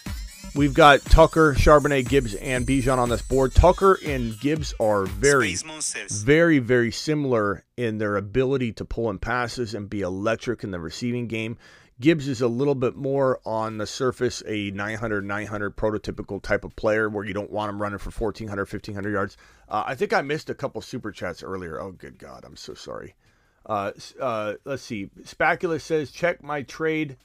We've 0.54 0.74
got 0.74 1.00
Tucker, 1.06 1.54
Charbonnet, 1.54 2.10
Gibbs, 2.10 2.34
and 2.36 2.68
Bijan 2.68 2.98
on 2.98 3.08
this 3.08 3.22
board. 3.22 3.54
Tucker 3.54 3.98
and 4.06 4.38
Gibbs 4.40 4.74
are 4.82 5.06
very, 5.06 5.56
very, 6.10 6.60
very 6.60 6.92
similar 6.92 7.64
in 7.78 8.00
their 8.00 8.18
ability 8.18 8.74
to 8.74 8.86
pull 8.86 9.10
in 9.10 9.20
passes 9.20 9.74
and 9.74 9.90
be 9.90 10.02
electric 10.02 10.64
in 10.64 10.72
the 10.72 10.80
receiving 10.80 11.28
game. 11.28 11.58
Gibbs 12.02 12.28
is 12.28 12.42
a 12.42 12.48
little 12.48 12.76
bit 12.76 12.96
more 12.96 13.40
on 13.46 13.78
the 13.78 13.88
surface, 13.88 14.44
a 14.46 14.72
900 14.72 15.26
900 15.26 15.78
prototypical 15.78 16.42
type 16.42 16.66
of 16.66 16.76
player 16.76 17.08
where 17.08 17.24
you 17.24 17.34
don't 17.34 17.52
want 17.52 17.70
him 17.70 17.82
running 17.82 18.00
for 18.00 18.12
1,400, 18.12 18.72
1,500 18.72 19.12
yards. 19.12 19.38
Uh, 19.70 19.84
I 19.86 19.96
think 19.96 20.12
I 20.12 20.22
missed 20.22 20.50
a 20.50 20.56
couple 20.56 20.82
super 20.82 21.12
chats 21.12 21.44
earlier. 21.44 21.80
Oh, 21.80 21.92
good 21.92 22.18
God. 22.18 22.44
I'm 22.46 22.58
so 22.58 22.74
sorry. 22.74 23.16
Uh, 23.68 23.92
uh, 24.20 24.54
let's 24.64 24.82
see. 24.82 25.10
Spacula 25.26 25.80
says, 25.80 26.10
check 26.10 26.42
my 26.42 26.62
trade 26.62 27.18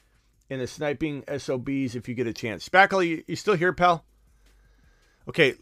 in 0.49 0.59
the 0.59 0.67
sniping 0.67 1.23
SOBs 1.37 1.95
if 1.95 2.09
you 2.09 2.13
get 2.13 2.27
a 2.27 2.33
chance. 2.33 2.65
Spacula, 2.65 3.05
you, 3.05 3.23
you 3.27 3.35
still 3.37 3.55
here, 3.55 3.71
pal? 3.71 4.03
Okay, 5.27 5.55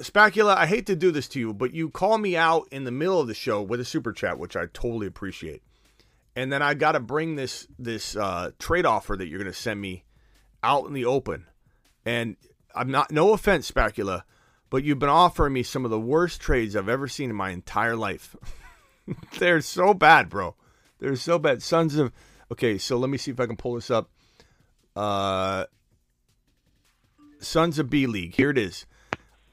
Spacula, 0.00 0.54
I 0.56 0.66
hate 0.66 0.86
to 0.86 0.96
do 0.96 1.10
this 1.10 1.28
to 1.28 1.38
you, 1.38 1.52
but 1.52 1.74
you 1.74 1.90
call 1.90 2.16
me 2.16 2.34
out 2.34 2.66
in 2.72 2.84
the 2.84 2.90
middle 2.90 3.20
of 3.20 3.28
the 3.28 3.34
show 3.34 3.60
with 3.60 3.78
a 3.78 3.84
super 3.84 4.12
chat, 4.12 4.38
which 4.38 4.56
I 4.56 4.66
totally 4.72 5.06
appreciate. 5.06 5.62
And 6.34 6.50
then 6.50 6.62
I 6.62 6.72
got 6.72 6.92
to 6.92 7.00
bring 7.00 7.36
this 7.36 7.66
this 7.78 8.16
uh, 8.16 8.52
trade 8.58 8.86
offer 8.86 9.14
that 9.14 9.28
you're 9.28 9.38
going 9.38 9.52
to 9.52 9.58
send 9.58 9.78
me 9.78 10.04
out 10.62 10.86
in 10.86 10.94
the 10.94 11.04
open. 11.04 11.46
And 12.06 12.36
I'm 12.74 12.90
not 12.90 13.10
no 13.10 13.34
offense, 13.34 13.66
Spacula, 13.66 14.24
but 14.70 14.82
you've 14.82 14.98
been 14.98 15.10
offering 15.10 15.52
me 15.52 15.62
some 15.62 15.84
of 15.84 15.90
the 15.90 16.00
worst 16.00 16.40
trades 16.40 16.74
I've 16.74 16.88
ever 16.88 17.06
seen 17.06 17.28
in 17.28 17.36
my 17.36 17.50
entire 17.50 17.96
life. 17.96 18.34
They're 19.38 19.60
so 19.60 19.94
bad, 19.94 20.28
bro. 20.28 20.54
They're 20.98 21.16
so 21.16 21.38
bad. 21.38 21.62
Sons 21.62 21.96
of 21.96 22.12
Okay, 22.50 22.76
so 22.76 22.98
let 22.98 23.08
me 23.08 23.16
see 23.16 23.30
if 23.30 23.40
I 23.40 23.46
can 23.46 23.56
pull 23.56 23.74
this 23.74 23.90
up. 23.90 24.10
Uh 24.94 25.64
Sons 27.40 27.78
of 27.78 27.90
B 27.90 28.06
League. 28.06 28.36
Here 28.36 28.50
it 28.50 28.58
is. 28.58 28.86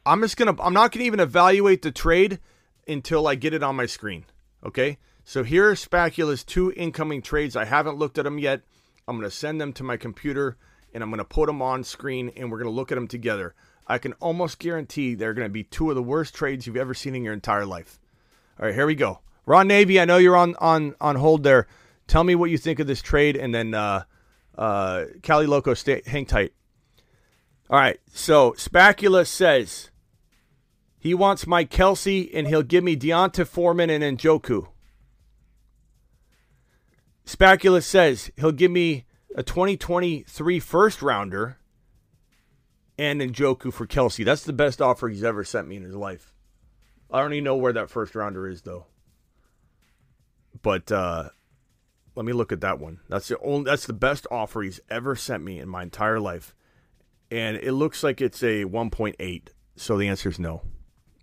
I'm 0.05 0.22
just 0.22 0.38
gonna 0.38 0.55
I'm 0.62 0.74
not 0.74 0.91
gonna 0.91 1.05
even 1.05 1.20
evaluate 1.20 1.82
the 1.82 1.91
trade 1.91 2.39
until 2.88 3.28
I 3.28 3.36
get 3.36 3.53
it 3.53 3.64
on 3.64 3.76
my 3.76 3.86
screen. 3.86 4.26
Okay? 4.64 4.97
So 5.24 5.43
here 5.43 5.70
are 5.70 5.76
Spacula's 5.76 6.43
two 6.43 6.74
incoming 6.76 7.22
trades. 7.22 7.55
I 7.55 7.66
haven't 7.66 7.97
looked 7.97 8.18
at 8.18 8.26
them 8.26 8.39
yet. 8.39 8.62
I'm 9.07 9.18
gonna 9.18 9.32
send 9.32 9.62
them 9.62 9.74
to 9.74 9.84
my 9.84 9.97
computer 9.97 10.57
and 10.93 11.03
I'm 11.03 11.10
gonna 11.10 11.24
put 11.24 11.47
them 11.47 11.62
on 11.62 11.84
screen 11.84 12.32
and 12.36 12.51
we're 12.51 12.60
gonna 12.60 12.70
look 12.70 12.91
at 12.91 12.95
them 12.95 13.07
together. 13.07 13.55
I 13.88 13.97
can 13.97 14.14
almost 14.14 14.60
guarantee 14.60 15.16
they're 15.16 15.34
gonna 15.34 15.49
be 15.49 15.64
two 15.64 15.89
of 15.89 15.95
the 15.95 16.03
worst 16.03 16.36
trades 16.36 16.68
you've 16.68 16.76
ever 16.76 16.93
seen 16.93 17.16
in 17.16 17.24
your 17.24 17.34
entire 17.34 17.66
life. 17.66 17.99
All 18.60 18.66
right, 18.66 18.76
here 18.76 18.86
we 18.86 18.95
go. 18.95 19.22
Ron 19.50 19.68
Navy, 19.68 20.00
I 20.00 20.06
know 20.06 20.18
you're 20.18 20.38
on 20.38 20.56
on 20.60 20.93
on 21.02 21.16
hold 21.16 21.41
there. 21.41 21.66
Tell 22.06 22.24
me 22.24 22.36
what 22.36 22.52
you 22.52 22.58
think 22.60 22.78
of 22.78 22.86
this 22.86 23.02
trade, 23.02 23.36
and 23.36 23.52
then 23.52 23.74
uh, 23.74 24.04
uh, 24.56 25.06
Cali 25.24 25.47
Loco, 25.47 25.74
stay 25.74 26.04
hang 26.06 26.28
tight. 26.28 26.54
All 27.68 27.80
right, 27.80 28.00
so 28.14 28.54
Spacula 28.58 29.26
says 29.26 29.89
he 31.00 31.16
wants 31.16 31.47
Mike 31.47 31.72
Kelce, 31.72 32.30
and 32.32 32.45
he'll 32.45 32.62
give 32.62 32.84
me 32.84 32.95
D'Onta 32.95 33.43
Foreman 33.43 33.89
and 33.89 34.20
Njoku. 34.20 34.68
Spacula 37.26 37.82
says 37.82 38.30
he'll 38.36 38.52
give 38.52 38.70
me 38.70 39.06
a 39.36 39.41
2023 39.41 40.60
first 40.60 41.02
rounder 41.02 41.58
and 43.00 43.20
Njoku 43.20 43.74
for 43.74 43.88
Kelce. 43.88 44.24
That's 44.24 44.43
the 44.43 44.54
best 44.54 44.80
offer 44.80 45.10
he's 45.10 45.24
ever 45.24 45.43
sent 45.43 45.68
me 45.68 45.76
in 45.76 45.84
his 45.84 45.95
life. 45.95 46.36
I 47.10 47.20
don't 47.22 47.34
even 47.34 47.45
know 47.45 47.58
where 47.58 47.74
that 47.74 47.89
first 47.89 48.14
rounder 48.14 48.47
is 48.47 48.62
though. 48.62 48.86
But 50.62 50.91
uh 50.91 51.30
let 52.16 52.26
me 52.26 52.34
look 52.34 52.52
at 52.52 52.62
that 52.62 52.80
one. 52.80 53.00
That's 53.08 53.28
the 53.28 53.39
only 53.39 53.66
that's 53.66 53.86
the 53.86 53.93
best 53.93 54.28
offer 54.30 54.62
he's 54.62 54.82
ever 54.89 55.16
sent 55.16 55.43
me 55.43 55.60
in 55.60 55.70
my 55.70 55.84
entire 55.84 56.20
life. 56.20 56.54
And 57.32 57.58
it 57.58 57.74
looks 57.74 58.04
like 58.04 58.22
it's 58.22 58.41
a 58.41 58.66
1.8. 58.66 59.47
So 59.76 59.97
the 59.97 60.08
answer 60.08 60.30
is 60.30 60.39
no. 60.39 60.64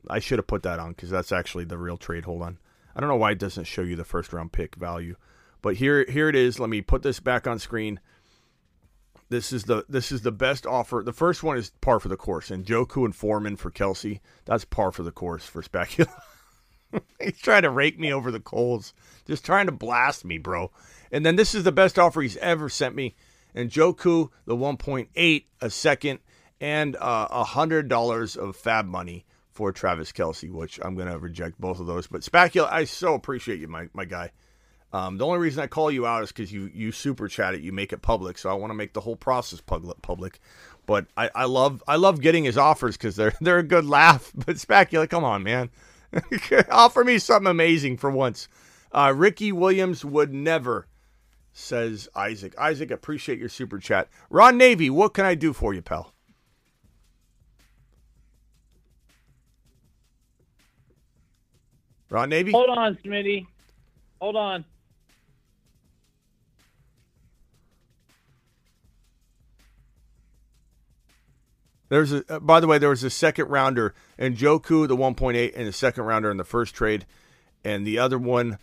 I 0.08 0.20
should 0.20 0.38
have 0.38 0.46
put 0.46 0.62
that 0.62 0.78
on 0.78 0.94
cuz 0.94 1.10
that's 1.10 1.32
actually 1.32 1.64
the 1.64 1.78
real 1.78 1.96
trade. 1.96 2.24
Hold 2.24 2.42
on. 2.42 2.58
I 2.94 3.00
don't 3.00 3.10
know 3.10 3.16
why 3.16 3.32
it 3.32 3.38
doesn't 3.38 3.64
show 3.64 3.82
you 3.82 3.96
the 3.96 4.04
first 4.04 4.32
round 4.32 4.52
pick 4.52 4.76
value. 4.76 5.16
But 5.60 5.76
here 5.76 6.06
here 6.08 6.28
it 6.28 6.36
is. 6.36 6.58
Let 6.60 6.70
me 6.70 6.80
put 6.80 7.02
this 7.02 7.20
back 7.20 7.46
on 7.46 7.58
screen. 7.58 8.00
This 9.28 9.52
is 9.52 9.64
the 9.64 9.84
this 9.88 10.12
is 10.12 10.22
the 10.22 10.32
best 10.32 10.66
offer. 10.66 11.02
The 11.04 11.12
first 11.12 11.42
one 11.42 11.56
is 11.58 11.72
par 11.80 11.98
for 11.98 12.08
the 12.08 12.16
course, 12.16 12.50
and 12.50 12.64
Njoku 12.64 13.04
and 13.04 13.14
Foreman 13.14 13.56
for 13.56 13.70
Kelce. 13.70 14.20
That's 14.44 14.64
par 14.64 14.92
for 14.92 15.02
the 15.02 15.10
course 15.10 15.44
for 15.44 15.62
Spacula. 15.62 16.10
he's 17.20 17.38
trying 17.38 17.62
to 17.62 17.70
rake 17.70 17.98
me 17.98 18.12
over 18.12 18.30
the 18.30 18.40
coals, 18.40 18.92
just 19.26 19.44
trying 19.44 19.66
to 19.66 19.72
blast 19.72 20.24
me, 20.24 20.38
bro. 20.38 20.70
And 21.12 21.24
then 21.24 21.36
this 21.36 21.54
is 21.54 21.64
the 21.64 21.72
best 21.72 21.98
offer 21.98 22.22
he's 22.22 22.36
ever 22.38 22.68
sent 22.68 22.94
me. 22.94 23.14
And 23.54 23.70
Njoku, 23.70 24.30
the 24.44 24.56
1.8 24.56 25.44
a 25.60 25.70
second, 25.70 26.18
and 26.60 26.96
uh, 26.96 27.28
a 27.30 27.44
hundred 27.44 27.88
dollars 27.88 28.36
of 28.36 28.56
fab 28.56 28.86
money 28.86 29.24
for 29.50 29.72
Travis 29.72 30.12
Kelce, 30.12 30.50
which 30.50 30.78
I'm 30.82 30.94
gonna 30.94 31.18
reject 31.18 31.60
both 31.60 31.80
of 31.80 31.86
those. 31.86 32.06
But 32.06 32.24
Spacula, 32.24 32.68
I 32.70 32.84
so 32.84 33.14
appreciate 33.14 33.58
you, 33.60 33.68
my 33.68 33.88
my 33.94 34.04
guy. 34.04 34.30
Um, 34.92 35.18
the 35.18 35.26
only 35.26 35.38
reason 35.38 35.62
I 35.62 35.66
call 35.66 35.90
you 35.90 36.06
out 36.06 36.22
is 36.22 36.28
because 36.30 36.52
you 36.52 36.70
you 36.72 36.92
super 36.92 37.28
chat 37.28 37.54
it, 37.54 37.60
you 37.60 37.72
make 37.72 37.92
it 37.92 38.02
public. 38.02 38.38
So 38.38 38.50
I 38.50 38.54
want 38.54 38.70
to 38.70 38.74
make 38.74 38.92
the 38.92 39.00
whole 39.00 39.16
process. 39.16 39.60
Public, 39.60 40.40
but 40.86 41.06
I, 41.16 41.30
I 41.34 41.44
love 41.44 41.82
I 41.88 41.96
love 41.96 42.20
getting 42.20 42.44
his 42.44 42.56
offers 42.58 42.96
because 42.96 43.16
they're 43.16 43.34
they're 43.40 43.58
a 43.58 43.64
good 43.64 43.86
laugh. 43.86 44.32
But 44.34 44.58
Spacula, 44.58 45.06
come 45.06 45.24
on, 45.24 45.42
man, 45.42 45.70
offer 46.70 47.04
me 47.04 47.18
something 47.18 47.50
amazing 47.50 47.96
for 47.96 48.10
once. 48.10 48.48
Uh, 48.92 49.12
Ricky 49.14 49.52
Williams 49.52 50.04
would 50.04 50.32
never, 50.32 50.86
says 51.52 52.08
Isaac. 52.14 52.56
Isaac, 52.58 52.90
appreciate 52.90 53.38
your 53.38 53.48
super 53.48 53.78
chat. 53.78 54.08
Ron 54.30 54.56
Navy, 54.56 54.90
what 54.90 55.14
can 55.14 55.24
I 55.24 55.34
do 55.34 55.52
for 55.52 55.74
you, 55.74 55.82
pal? 55.82 56.12
Ron 62.08 62.28
Navy. 62.28 62.52
Hold 62.52 62.70
on, 62.70 62.96
Smitty. 63.04 63.46
Hold 64.20 64.36
on. 64.36 64.64
There's 71.88 72.12
a 72.12 72.24
uh, 72.28 72.40
by 72.40 72.60
the 72.60 72.66
way, 72.66 72.78
there 72.78 72.90
was 72.90 73.04
a 73.04 73.10
second 73.10 73.48
rounder 73.48 73.94
and 74.18 74.36
Njoku, 74.36 74.88
the 74.88 74.96
1.8, 74.96 75.52
and 75.54 75.66
the 75.66 75.72
second 75.72 76.04
rounder 76.04 76.30
in 76.30 76.36
the 76.36 76.44
first 76.44 76.74
trade, 76.74 77.06
and 77.64 77.86
the 77.86 77.98
other 77.98 78.18
one 78.18 78.58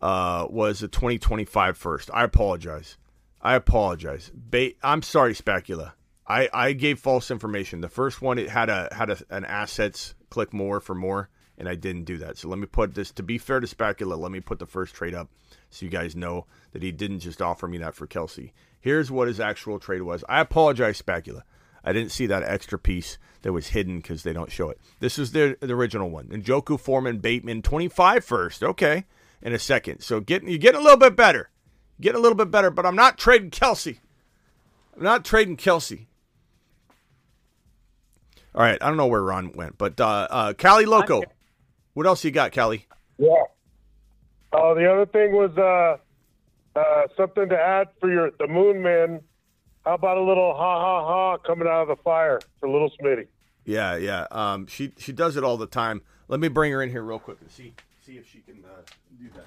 uh, 0.00 0.46
was 0.48 0.82
a 0.82 0.88
2025 0.88 1.76
first. 1.76 2.10
I 2.12 2.24
apologize. 2.24 2.96
I 3.40 3.54
apologize. 3.54 4.30
Ba- 4.34 4.72
I'm 4.82 5.02
sorry, 5.02 5.34
Spacula. 5.34 5.94
I, 6.26 6.48
I 6.52 6.72
gave 6.72 6.98
false 6.98 7.30
information. 7.30 7.80
The 7.80 7.88
first 7.88 8.20
one 8.20 8.38
it 8.38 8.50
had 8.50 8.68
a 8.68 8.88
had 8.92 9.10
a, 9.10 9.18
an 9.30 9.44
assets 9.44 10.14
click 10.28 10.52
more 10.52 10.80
for 10.80 10.94
more, 10.94 11.30
and 11.56 11.68
I 11.68 11.74
didn't 11.74 12.04
do 12.04 12.18
that. 12.18 12.36
So 12.36 12.48
let 12.48 12.58
me 12.58 12.66
put 12.66 12.94
this 12.94 13.12
to 13.12 13.22
be 13.22 13.38
fair 13.38 13.60
to 13.60 13.66
Spacula. 13.66 14.14
Let 14.14 14.30
me 14.30 14.40
put 14.40 14.58
the 14.58 14.66
first 14.66 14.94
trade 14.94 15.14
up 15.14 15.30
so 15.70 15.86
you 15.86 15.90
guys 15.90 16.14
know 16.14 16.46
that 16.72 16.82
he 16.82 16.92
didn't 16.92 17.20
just 17.20 17.40
offer 17.40 17.66
me 17.66 17.78
that 17.78 17.94
for 17.94 18.06
Kelce. 18.06 18.52
Here's 18.80 19.10
what 19.10 19.28
his 19.28 19.40
actual 19.40 19.78
trade 19.78 20.02
was. 20.02 20.22
I 20.28 20.40
apologize, 20.40 20.98
Spacula. 20.98 21.44
I 21.88 21.92
didn't 21.94 22.12
see 22.12 22.26
that 22.26 22.42
extra 22.42 22.78
piece 22.78 23.16
that 23.40 23.54
was 23.54 23.68
hidden 23.68 23.96
because 23.96 24.22
they 24.22 24.34
don't 24.34 24.52
show 24.52 24.68
it. 24.68 24.78
This 25.00 25.18
is 25.18 25.32
the, 25.32 25.56
the 25.60 25.72
original 25.72 26.10
one. 26.10 26.28
And 26.30 26.44
Njoku 26.44 26.78
Foreman 26.78 27.16
Bateman 27.16 27.62
25 27.62 28.22
first. 28.22 28.62
Okay. 28.62 29.06
In 29.40 29.54
a 29.54 29.58
second. 29.58 30.00
So 30.00 30.20
getting 30.20 30.50
you're 30.50 30.58
getting 30.58 30.82
a 30.82 30.84
little 30.84 30.98
bit 30.98 31.16
better. 31.16 31.48
Getting 31.98 32.18
a 32.18 32.22
little 32.22 32.36
bit 32.36 32.50
better, 32.50 32.70
but 32.70 32.84
I'm 32.84 32.94
not 32.94 33.16
trading 33.16 33.50
Kelce. 33.50 34.00
I'm 34.94 35.02
not 35.02 35.24
trading 35.24 35.56
Kelce. 35.56 36.06
All 38.54 38.62
right, 38.62 38.78
I 38.82 38.88
don't 38.88 38.98
know 38.98 39.06
where 39.06 39.22
Ron 39.22 39.52
went, 39.52 39.78
but 39.78 39.98
uh 39.98 40.26
uh 40.30 40.52
Cali 40.52 40.84
Loco. 40.84 41.22
What 41.94 42.06
else 42.06 42.22
you 42.22 42.30
got, 42.30 42.52
Cali? 42.52 42.86
Yeah. 43.16 43.44
Oh, 44.52 44.74
the 44.74 44.92
other 44.92 45.06
thing 45.06 45.32
was 45.32 45.56
uh, 45.56 46.78
uh, 46.78 47.02
something 47.16 47.48
to 47.48 47.56
add 47.56 47.88
for 47.98 48.10
your 48.10 48.30
the 48.38 48.46
Moon 48.46 48.82
Man. 48.82 49.20
How 49.88 49.94
about 49.94 50.18
a 50.18 50.22
little 50.22 50.54
ha 50.54 50.80
ha 50.80 51.06
ha 51.06 51.38
coming 51.38 51.66
out 51.66 51.80
of 51.80 51.88
the 51.88 51.96
fire 51.96 52.40
for 52.60 52.68
little 52.68 52.90
Smitty? 53.00 53.26
Yeah, 53.64 53.96
yeah. 53.96 54.26
Um, 54.30 54.66
she 54.66 54.92
she 54.98 55.12
does 55.12 55.38
it 55.38 55.44
all 55.44 55.56
the 55.56 55.66
time. 55.66 56.02
Let 56.28 56.40
me 56.40 56.48
bring 56.48 56.72
her 56.72 56.82
in 56.82 56.90
here 56.90 57.00
real 57.00 57.18
quick 57.18 57.38
and 57.40 57.50
see 57.50 57.72
see 58.04 58.18
if 58.18 58.30
she 58.30 58.40
can 58.40 58.62
uh, 58.66 58.82
do 59.18 59.30
that. 59.34 59.46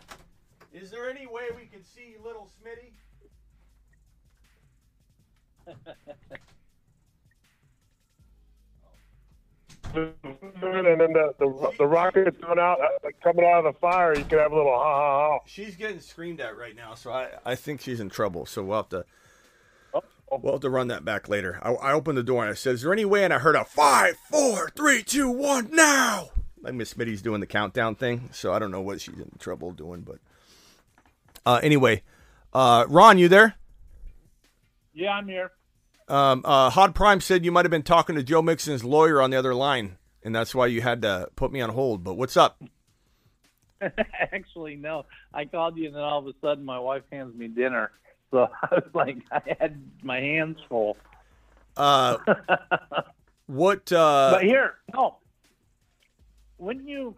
Is 0.74 0.90
there 0.90 1.08
any 1.08 1.28
way 1.28 1.44
we 1.56 1.68
can 1.68 1.84
see 1.84 2.16
little 2.26 2.50
Smitty? 2.58 2.90
and 9.94 10.16
then 10.24 11.14
the 11.14 11.36
the, 11.38 11.72
the 11.78 11.86
rockets 11.86 12.36
coming 12.42 12.58
out, 12.58 12.80
uh, 12.82 13.10
coming 13.24 13.46
out 13.46 13.64
of 13.64 13.76
the 13.76 13.80
fire, 13.80 14.18
you 14.18 14.26
can 14.26 14.40
have 14.40 14.52
a 14.52 14.56
little 14.56 14.74
ha 14.74 14.80
ha 14.80 15.30
ha. 15.34 15.40
She's 15.46 15.76
getting 15.76 16.00
screamed 16.00 16.42
at 16.42 16.58
right 16.58 16.76
now, 16.76 16.96
so 16.96 17.12
I, 17.12 17.30
I 17.46 17.54
think 17.54 17.80
she's 17.80 18.00
in 18.00 18.10
trouble. 18.10 18.48
So 18.48 18.64
we'll 18.64 18.78
have 18.78 18.90
to 18.90 19.06
we'll 20.40 20.54
have 20.54 20.62
to 20.62 20.70
run 20.70 20.88
that 20.88 21.06
back 21.06 21.28
later. 21.28 21.60
I, 21.62 21.72
I 21.72 21.94
opened 21.94 22.18
the 22.18 22.24
door 22.24 22.44
and 22.44 22.52
I 22.52 22.56
said, 22.56 22.76
"Is 22.76 22.82
there 22.82 22.94
any 22.94 23.06
way?" 23.06 23.24
And 23.24 23.34
I 23.34 23.40
heard 23.40 23.56
a 23.56 23.66
five, 23.66 24.16
four, 24.30 24.70
three, 24.76 25.04
two, 25.04 25.30
one, 25.30 25.70
now. 25.72 26.30
Like 26.62 26.76
Miss 26.76 26.94
Smitty's 26.94 27.22
doing 27.22 27.42
the 27.42 27.48
countdown 27.48 27.96
thing, 27.96 28.30
so 28.32 28.54
I 28.54 28.60
don't 28.60 28.72
know 28.72 28.82
what 28.82 29.02
she's 29.02 29.16
in 29.16 29.32
trouble 29.40 29.72
doing, 29.72 30.02
but 30.02 30.20
uh, 31.46 31.60
anyway, 31.64 32.04
uh, 32.54 32.86
Ron, 32.88 33.18
you 33.18 33.28
there? 33.28 33.56
Yeah, 34.94 35.12
I'm 35.12 35.28
here. 35.28 35.52
Um, 36.08 36.42
uh, 36.46 36.70
Hod 36.70 36.94
Prime 36.94 37.22
said 37.22 37.46
you 37.46 37.52
might 37.52 37.66
have 37.66 37.72
been 37.72 37.84
talking 37.84 38.16
to 38.16 38.24
Joe 38.24 38.42
Mixon's 38.42 38.84
lawyer 38.84 39.22
on 39.22 39.32
the 39.32 39.38
other 39.38 39.56
line, 39.56 39.98
and 40.24 40.36
that's 40.36 40.54
why 40.54 40.68
you 40.68 40.82
had 40.82 41.02
to 41.04 41.30
put 41.36 41.52
me 41.52 41.62
on 41.62 41.70
hold. 41.70 42.04
But 42.04 42.16
what's 42.16 42.36
up? 42.38 42.62
Actually, 43.82 44.76
no. 44.76 45.06
I 45.34 45.46
called 45.46 45.78
you, 45.78 45.88
and 45.88 45.96
then 45.96 46.04
all 46.04 46.20
of 46.20 46.28
a 46.28 46.34
sudden, 46.42 46.66
my 46.66 46.80
wife 46.80 47.04
hands 47.12 47.36
me 47.36 47.48
dinner. 47.48 47.92
So 48.32 48.50
I 48.62 48.76
was 48.76 48.90
like, 48.94 49.18
I 49.32 49.42
had 49.60 49.82
my 50.02 50.20
hands 50.20 50.58
full. 50.68 50.98
Uh, 51.78 52.18
what? 53.48 53.92
Uh, 53.92 54.32
but 54.34 54.44
here, 54.44 54.76
no. 54.94 55.18
Wouldn't 56.58 56.88
you 56.88 57.16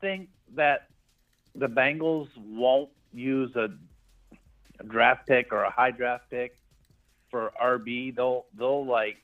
think 0.00 0.28
that 0.54 0.88
the 1.54 1.66
Bengals 1.68 2.28
won't 2.36 2.90
use 3.12 3.54
a, 3.56 3.68
a 4.80 4.84
draft 4.84 5.26
pick 5.26 5.52
or 5.52 5.62
a 5.62 5.70
high 5.70 5.90
draft 5.90 6.30
pick 6.30 6.56
for 7.30 7.52
RB? 7.62 8.14
They'll 8.14 8.46
they'll 8.56 8.86
like. 8.86 9.18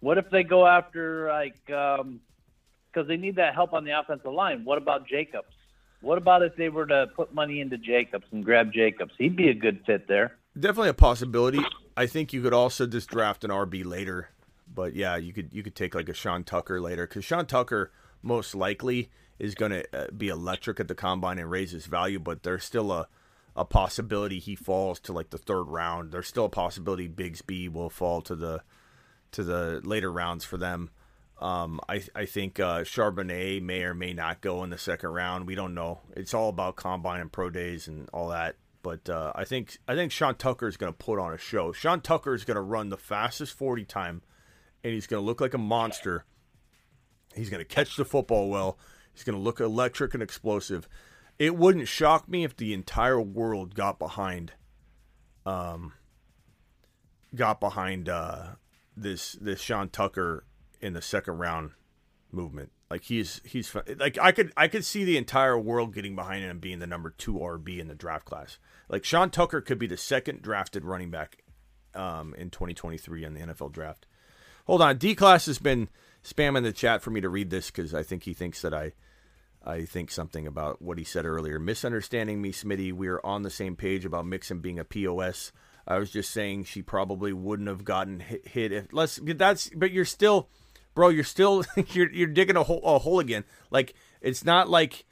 What 0.00 0.16
if 0.16 0.30
they 0.30 0.44
go 0.44 0.66
after 0.66 1.28
like 1.28 1.56
because 1.66 3.06
they 3.06 3.16
need 3.16 3.36
that 3.36 3.54
help 3.54 3.72
on 3.72 3.84
the 3.84 3.98
offensive 3.98 4.32
line? 4.32 4.64
What 4.64 4.78
about 4.78 5.06
Jacobs? 5.06 5.54
What 6.00 6.18
about 6.18 6.42
if 6.42 6.56
they 6.56 6.68
were 6.68 6.86
to 6.86 7.08
put 7.14 7.34
money 7.34 7.60
into 7.60 7.76
Jacobs 7.76 8.24
and 8.32 8.44
grab 8.44 8.72
Jacobs? 8.72 9.12
He'd 9.18 9.36
be 9.36 9.48
a 9.48 9.54
good 9.54 9.82
fit 9.84 10.08
there. 10.08 10.36
Definitely 10.58 10.90
a 10.90 10.94
possibility. 10.94 11.60
I 11.96 12.06
think 12.06 12.32
you 12.32 12.42
could 12.42 12.54
also 12.54 12.86
just 12.86 13.10
draft 13.10 13.44
an 13.44 13.50
RB 13.50 13.84
later, 13.84 14.30
but 14.72 14.94
yeah, 14.94 15.16
you 15.16 15.32
could 15.32 15.50
you 15.52 15.62
could 15.62 15.74
take 15.74 15.94
like 15.94 16.08
a 16.08 16.14
Sean 16.14 16.42
Tucker 16.44 16.80
later 16.80 17.06
because 17.06 17.24
Sean 17.24 17.46
Tucker 17.46 17.92
most 18.22 18.54
likely 18.54 19.10
is 19.38 19.54
going 19.54 19.72
to 19.72 19.84
uh, 19.96 20.10
be 20.10 20.28
electric 20.28 20.80
at 20.80 20.88
the 20.88 20.94
combine 20.94 21.38
and 21.38 21.50
raise 21.50 21.70
his 21.70 21.86
value, 21.86 22.18
but 22.18 22.42
there's 22.42 22.64
still 22.64 22.90
a 22.90 23.06
a 23.56 23.64
possibility 23.64 24.38
he 24.38 24.54
falls 24.54 25.00
to 25.00 25.12
like 25.12 25.30
the 25.30 25.38
third 25.38 25.64
round. 25.64 26.12
There's 26.12 26.28
still 26.28 26.46
a 26.46 26.50
possibility 26.50 27.08
Bigsby 27.08 27.70
will 27.70 27.90
fall 27.90 28.22
to 28.22 28.34
the 28.34 28.62
to 29.32 29.44
the 29.44 29.80
later 29.84 30.10
rounds 30.10 30.44
for 30.44 30.56
them. 30.56 30.90
Um, 31.40 31.80
I 31.88 32.02
I 32.14 32.26
think 32.26 32.60
uh, 32.60 32.80
Charbonnet 32.80 33.62
may 33.62 33.82
or 33.82 33.94
may 33.94 34.12
not 34.12 34.42
go 34.42 34.62
in 34.62 34.70
the 34.70 34.78
second 34.78 35.10
round. 35.10 35.46
We 35.46 35.54
don't 35.54 35.74
know. 35.74 36.00
It's 36.14 36.34
all 36.34 36.50
about 36.50 36.76
combine 36.76 37.20
and 37.20 37.32
pro 37.32 37.48
days 37.48 37.88
and 37.88 38.08
all 38.12 38.28
that. 38.28 38.56
But 38.82 39.08
uh, 39.08 39.32
I 39.34 39.44
think 39.44 39.78
I 39.88 39.94
think 39.94 40.12
Sean 40.12 40.34
Tucker 40.34 40.68
is 40.68 40.76
going 40.76 40.92
to 40.92 40.96
put 40.96 41.18
on 41.18 41.32
a 41.32 41.38
show. 41.38 41.72
Sean 41.72 42.00
Tucker 42.00 42.34
is 42.34 42.44
going 42.44 42.56
to 42.56 42.60
run 42.60 42.90
the 42.90 42.98
fastest 42.98 43.54
forty 43.54 43.84
time, 43.84 44.22
and 44.84 44.92
he's 44.92 45.06
going 45.06 45.20
to 45.20 45.26
look 45.26 45.40
like 45.40 45.54
a 45.54 45.58
monster. 45.58 46.24
He's 47.34 47.48
going 47.48 47.60
to 47.60 47.68
catch 47.68 47.96
the 47.96 48.04
football 48.04 48.50
well. 48.50 48.78
He's 49.12 49.24
going 49.24 49.36
to 49.36 49.42
look 49.42 49.60
electric 49.60 50.14
and 50.14 50.22
explosive. 50.22 50.88
It 51.38 51.56
wouldn't 51.56 51.88
shock 51.88 52.28
me 52.28 52.44
if 52.44 52.56
the 52.56 52.74
entire 52.74 53.20
world 53.20 53.74
got 53.74 53.98
behind, 53.98 54.52
um, 55.46 55.94
got 57.34 57.60
behind 57.60 58.08
uh, 58.08 58.56
this 58.96 59.32
this 59.40 59.60
Sean 59.60 59.88
Tucker 59.88 60.44
in 60.80 60.92
the 60.92 61.02
second 61.02 61.38
round 61.38 61.72
movement. 62.32 62.72
Like 62.90 63.04
he's 63.04 63.40
he's 63.44 63.74
like 63.98 64.18
I 64.18 64.32
could 64.32 64.52
I 64.56 64.66
could 64.68 64.84
see 64.84 65.04
the 65.04 65.16
entire 65.16 65.58
world 65.58 65.94
getting 65.94 66.16
behind 66.16 66.42
him 66.42 66.58
being 66.58 66.80
the 66.80 66.86
number 66.86 67.10
two 67.10 67.34
RB 67.34 67.78
in 67.78 67.88
the 67.88 67.94
draft 67.94 68.24
class. 68.24 68.58
Like 68.88 69.04
Sean 69.04 69.30
Tucker 69.30 69.60
could 69.60 69.78
be 69.78 69.86
the 69.86 69.96
second 69.96 70.42
drafted 70.42 70.84
running 70.84 71.10
back 71.10 71.44
um, 71.94 72.34
in 72.34 72.50
2023 72.50 73.24
in 73.24 73.34
the 73.34 73.40
NFL 73.40 73.72
draft. 73.72 74.06
Hold 74.66 74.82
on, 74.82 74.98
D 74.98 75.14
class 75.14 75.46
has 75.46 75.58
been 75.58 75.88
spamming 76.24 76.64
the 76.64 76.72
chat 76.72 77.00
for 77.00 77.10
me 77.10 77.20
to 77.20 77.28
read 77.28 77.50
this 77.50 77.70
because 77.70 77.94
I 77.94 78.02
think 78.02 78.24
he 78.24 78.34
thinks 78.34 78.60
that 78.62 78.74
I 78.74 78.92
I 79.64 79.84
think 79.84 80.10
something 80.10 80.46
about 80.46 80.82
what 80.82 80.98
he 80.98 81.04
said 81.04 81.26
earlier. 81.26 81.58
Misunderstanding 81.58 82.40
me, 82.40 82.50
Smitty. 82.50 82.92
We 82.92 83.08
are 83.08 83.24
on 83.24 83.42
the 83.42 83.50
same 83.50 83.76
page 83.76 84.04
about 84.04 84.26
Mixon 84.26 84.60
being 84.60 84.78
a 84.78 84.84
POS. 84.84 85.52
I 85.86 85.98
was 85.98 86.10
just 86.10 86.30
saying 86.30 86.64
she 86.64 86.82
probably 86.82 87.32
wouldn't 87.32 87.68
have 87.68 87.84
gotten 87.84 88.20
hit, 88.20 88.48
hit 88.48 88.72
if 88.72 88.92
less. 88.92 89.20
That's 89.22 89.70
but 89.70 89.92
you're 89.92 90.04
still 90.04 90.48
bro, 90.94 91.08
you're 91.08 91.24
still 91.24 91.64
you're 91.92 92.10
you're 92.10 92.28
digging 92.28 92.56
a 92.56 92.62
hole, 92.62 92.82
a 92.84 92.98
hole 92.98 93.20
again. 93.20 93.44
Like 93.70 93.94
it's 94.20 94.44
not 94.44 94.68
like 94.68 95.04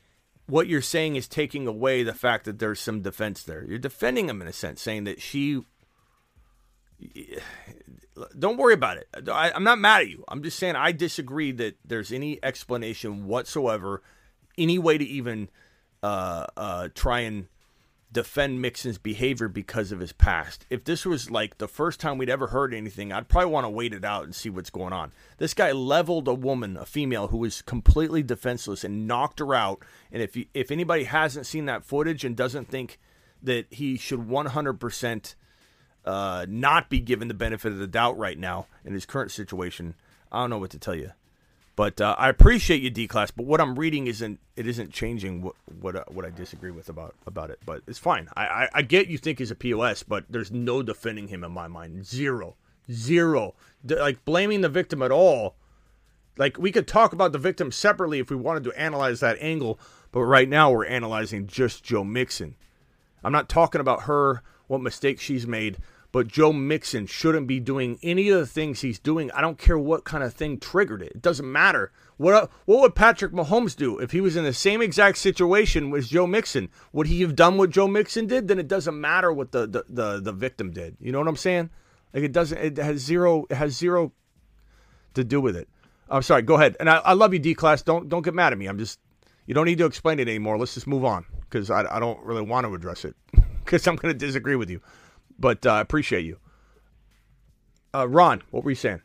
what 0.46 0.66
you're 0.66 0.80
saying 0.80 1.16
is 1.16 1.28
taking 1.28 1.66
away 1.66 2.02
the 2.02 2.14
fact 2.14 2.46
that 2.46 2.58
there's 2.58 2.80
some 2.80 3.02
defense 3.02 3.42
there. 3.42 3.64
You're 3.64 3.78
defending 3.78 4.28
him 4.28 4.40
in 4.40 4.48
a 4.48 4.52
sense, 4.52 4.80
saying 4.80 5.04
that 5.04 5.20
she. 5.20 5.62
Don't 8.36 8.56
worry 8.56 8.74
about 8.74 8.96
it. 8.96 9.06
I, 9.28 9.52
I'm 9.52 9.62
not 9.62 9.78
mad 9.78 10.00
at 10.00 10.08
you. 10.08 10.24
I'm 10.26 10.42
just 10.42 10.58
saying 10.58 10.74
I 10.74 10.90
disagree 10.90 11.52
that 11.52 11.76
there's 11.84 12.10
any 12.12 12.42
explanation 12.42 13.26
whatsoever, 13.26 14.02
any 14.56 14.76
way 14.76 14.98
to 14.98 15.04
even 15.04 15.48
uh, 16.02 16.46
uh, 16.56 16.88
try 16.96 17.20
and 17.20 17.46
defend 18.10 18.62
Mixon's 18.62 18.98
behavior 18.98 19.48
because 19.48 19.92
of 19.92 20.00
his 20.00 20.12
past. 20.12 20.64
If 20.70 20.84
this 20.84 21.04
was 21.04 21.30
like 21.30 21.58
the 21.58 21.68
first 21.68 22.00
time 22.00 22.16
we'd 22.16 22.30
ever 22.30 22.48
heard 22.48 22.72
anything, 22.72 23.12
I'd 23.12 23.28
probably 23.28 23.50
want 23.50 23.64
to 23.64 23.70
wait 23.70 23.92
it 23.92 24.04
out 24.04 24.24
and 24.24 24.34
see 24.34 24.48
what's 24.48 24.70
going 24.70 24.92
on. 24.92 25.12
This 25.36 25.54
guy 25.54 25.72
leveled 25.72 26.26
a 26.26 26.34
woman, 26.34 26.76
a 26.76 26.86
female 26.86 27.28
who 27.28 27.38
was 27.38 27.60
completely 27.62 28.22
defenseless 28.22 28.82
and 28.82 29.06
knocked 29.06 29.40
her 29.40 29.54
out. 29.54 29.82
And 30.10 30.22
if 30.22 30.36
you, 30.36 30.46
if 30.54 30.70
anybody 30.70 31.04
hasn't 31.04 31.46
seen 31.46 31.66
that 31.66 31.84
footage 31.84 32.24
and 32.24 32.34
doesn't 32.34 32.68
think 32.68 32.98
that 33.42 33.66
he 33.70 33.96
should 33.98 34.20
100% 34.20 35.34
uh, 36.04 36.46
not 36.48 36.88
be 36.88 37.00
given 37.00 37.28
the 37.28 37.34
benefit 37.34 37.72
of 37.72 37.78
the 37.78 37.86
doubt 37.86 38.16
right 38.16 38.38
now 38.38 38.66
in 38.84 38.94
his 38.94 39.04
current 39.04 39.30
situation, 39.30 39.94
I 40.32 40.40
don't 40.40 40.50
know 40.50 40.58
what 40.58 40.70
to 40.70 40.78
tell 40.78 40.94
you. 40.94 41.12
But 41.78 42.00
uh, 42.00 42.16
I 42.18 42.28
appreciate 42.28 42.82
you, 42.82 42.90
D 42.90 43.06
class. 43.06 43.30
But 43.30 43.46
what 43.46 43.60
I'm 43.60 43.78
reading 43.78 44.08
isn't 44.08 44.40
it 44.56 44.66
isn't 44.66 44.92
changing 44.92 45.42
what 45.42 45.54
what 45.80 45.94
uh, 45.94 46.02
what 46.08 46.24
I 46.24 46.30
disagree 46.30 46.72
with 46.72 46.88
about 46.88 47.14
about 47.24 47.50
it. 47.50 47.60
But 47.64 47.82
it's 47.86 48.00
fine. 48.00 48.28
I, 48.36 48.46
I, 48.46 48.68
I 48.74 48.82
get 48.82 49.06
you 49.06 49.16
think 49.16 49.38
he's 49.38 49.52
a 49.52 49.54
pos, 49.54 50.02
but 50.02 50.24
there's 50.28 50.50
no 50.50 50.82
defending 50.82 51.28
him 51.28 51.44
in 51.44 51.52
my 51.52 51.68
mind. 51.68 52.04
Zero, 52.04 52.56
zero. 52.90 53.54
D- 53.86 53.94
like 53.94 54.24
blaming 54.24 54.60
the 54.62 54.68
victim 54.68 55.02
at 55.02 55.12
all. 55.12 55.54
Like 56.36 56.58
we 56.58 56.72
could 56.72 56.88
talk 56.88 57.12
about 57.12 57.30
the 57.30 57.38
victim 57.38 57.70
separately 57.70 58.18
if 58.18 58.28
we 58.28 58.34
wanted 58.34 58.64
to 58.64 58.76
analyze 58.76 59.20
that 59.20 59.38
angle. 59.40 59.78
But 60.10 60.22
right 60.22 60.48
now 60.48 60.72
we're 60.72 60.84
analyzing 60.84 61.46
just 61.46 61.84
Joe 61.84 62.02
Mixon. 62.02 62.56
I'm 63.22 63.30
not 63.30 63.48
talking 63.48 63.80
about 63.80 64.02
her, 64.02 64.42
what 64.66 64.80
mistakes 64.80 65.22
she's 65.22 65.46
made. 65.46 65.78
But 66.10 66.28
Joe 66.28 66.54
Mixon 66.54 67.06
shouldn't 67.06 67.46
be 67.46 67.60
doing 67.60 67.98
any 68.02 68.30
of 68.30 68.38
the 68.38 68.46
things 68.46 68.80
he's 68.80 68.98
doing. 68.98 69.30
I 69.32 69.42
don't 69.42 69.58
care 69.58 69.78
what 69.78 70.04
kind 70.04 70.24
of 70.24 70.32
thing 70.32 70.58
triggered 70.58 71.02
it. 71.02 71.12
It 71.16 71.22
doesn't 71.22 71.50
matter. 71.50 71.92
What 72.16 72.50
what 72.64 72.80
would 72.80 72.94
Patrick 72.94 73.32
Mahomes 73.32 73.76
do 73.76 73.98
if 73.98 74.10
he 74.10 74.22
was 74.22 74.34
in 74.34 74.44
the 74.44 74.54
same 74.54 74.80
exact 74.80 75.18
situation 75.18 75.90
with 75.90 76.08
Joe 76.08 76.26
Mixon? 76.26 76.70
Would 76.92 77.08
he 77.08 77.20
have 77.20 77.36
done 77.36 77.58
what 77.58 77.70
Joe 77.70 77.86
Mixon 77.86 78.26
did? 78.26 78.48
Then 78.48 78.58
it 78.58 78.68
doesn't 78.68 78.98
matter 78.98 79.32
what 79.32 79.52
the 79.52 79.66
the, 79.66 79.84
the, 79.88 80.20
the 80.20 80.32
victim 80.32 80.70
did. 80.70 80.96
You 80.98 81.12
know 81.12 81.18
what 81.18 81.28
I'm 81.28 81.36
saying? 81.36 81.68
Like 82.14 82.24
it 82.24 82.32
doesn't. 82.32 82.58
It 82.58 82.76
has 82.78 83.00
zero. 83.00 83.44
It 83.50 83.56
has 83.56 83.76
zero 83.76 84.12
to 85.14 85.24
do 85.24 85.40
with 85.40 85.56
it. 85.56 85.68
I'm 86.08 86.22
sorry. 86.22 86.40
Go 86.42 86.54
ahead. 86.54 86.76
And 86.80 86.88
I, 86.88 86.96
I 86.98 87.12
love 87.12 87.34
you, 87.34 87.38
D 87.38 87.54
class. 87.54 87.82
Don't 87.82 88.08
don't 88.08 88.22
get 88.22 88.34
mad 88.34 88.52
at 88.52 88.58
me. 88.58 88.66
I'm 88.66 88.78
just. 88.78 88.98
You 89.46 89.54
don't 89.54 89.66
need 89.66 89.78
to 89.78 89.86
explain 89.86 90.18
it 90.18 90.28
anymore. 90.28 90.58
Let's 90.58 90.74
just 90.74 90.86
move 90.86 91.04
on 91.04 91.24
because 91.48 91.70
I, 91.70 91.96
I 91.96 92.00
don't 92.00 92.20
really 92.20 92.42
want 92.42 92.66
to 92.66 92.74
address 92.74 93.04
it 93.04 93.14
because 93.64 93.86
I'm 93.86 93.96
going 93.96 94.12
to 94.12 94.26
disagree 94.26 94.56
with 94.56 94.70
you. 94.70 94.80
But 95.38 95.64
I 95.66 95.78
uh, 95.78 95.80
appreciate 95.80 96.24
you. 96.24 96.38
Uh, 97.94 98.08
Ron, 98.08 98.42
what 98.50 98.64
were 98.64 98.70
you 98.70 98.76
saying? 98.76 99.02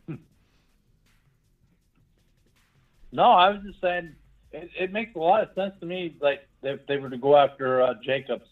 No, 3.12 3.32
I 3.32 3.50
was 3.50 3.62
just 3.64 3.80
saying 3.80 4.16
it, 4.52 4.70
it, 4.78 4.92
makes 4.92 5.16
a 5.16 5.20
lot 5.20 5.44
of 5.44 5.50
sense 5.56 5.74
to 5.80 5.86
me. 5.86 6.16
Like 6.20 6.48
if 6.64 6.86
they 6.88 6.98
were 6.98 7.10
to 7.10 7.18
go 7.18 7.38
after 7.38 7.82
uh, 7.82 7.94
Jacobs, 8.04 8.46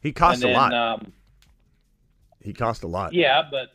he 0.00 0.12
cost 0.12 0.40
then, 0.40 0.50
a 0.50 0.54
lot. 0.54 0.72
Um, 0.74 1.12
he 2.42 2.52
cost 2.52 2.82
a 2.82 2.86
lot. 2.86 3.12
Yeah, 3.12 3.42
but 3.50 3.68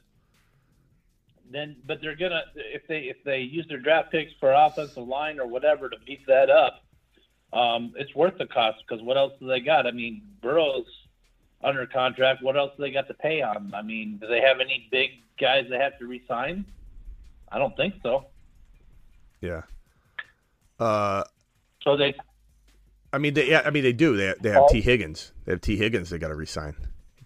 then 1.52 1.76
but 1.86 2.00
they're 2.02 2.16
gonna 2.16 2.44
if 2.56 2.88
they 2.88 3.02
if 3.02 3.18
they 3.24 3.40
use 3.40 3.68
their 3.68 3.80
draft 3.80 4.12
picks 4.12 4.32
for 4.40 4.52
offensive 4.52 5.08
line 5.08 5.40
or 5.40 5.48
whatever 5.48 5.90
to 5.90 5.98
beef 6.06 6.22
that 6.28 6.50
up, 6.50 6.84
um, 7.54 7.94
it's 7.96 8.16
worth 8.16 8.38
the 8.38 8.48
cost 8.48 8.84
because 8.88 9.04
what 9.04 9.18
else 9.18 9.34
do 9.40 9.48
they 9.48 9.60
got? 9.60 9.86
I 9.86 9.92
mean, 9.92 10.24
Burrow's 10.42 10.86
under 11.64 11.86
contract. 11.86 12.42
What 12.42 12.58
else 12.58 12.72
do 12.78 12.84
they 12.84 12.92
got 12.92 13.08
to 13.08 13.14
pay 13.14 13.42
on? 13.42 13.72
I 13.76 13.82
mean, 13.82 14.18
do 14.20 14.28
they 14.28 14.42
have 14.42 14.60
any 14.60 14.88
big 14.92 15.12
guys 15.40 15.66
they 15.70 15.78
have 15.78 15.98
to 16.00 16.08
resign? 16.08 16.66
I 17.52 17.58
don't 17.58 17.76
think 17.76 17.96
so. 18.02 18.26
Yeah. 19.42 19.64
Uh, 20.80 21.24
so 21.84 21.98
they. 21.98 22.16
I 23.14 23.18
mean, 23.18 23.34
they. 23.34 23.50
Yeah, 23.50 23.64
I 23.66 23.70
mean, 23.72 23.84
they 23.84 23.94
do. 23.94 24.16
They 24.16 24.34
they 24.40 24.50
have 24.50 24.70
Tee 24.70 24.82
Higgins. 24.82 25.34
They 25.46 25.52
have 25.52 25.62
Tee 25.62 25.78
Higgins. 25.78 26.10
They 26.10 26.18
got 26.18 26.30
to 26.30 26.36
resign. 26.36 26.76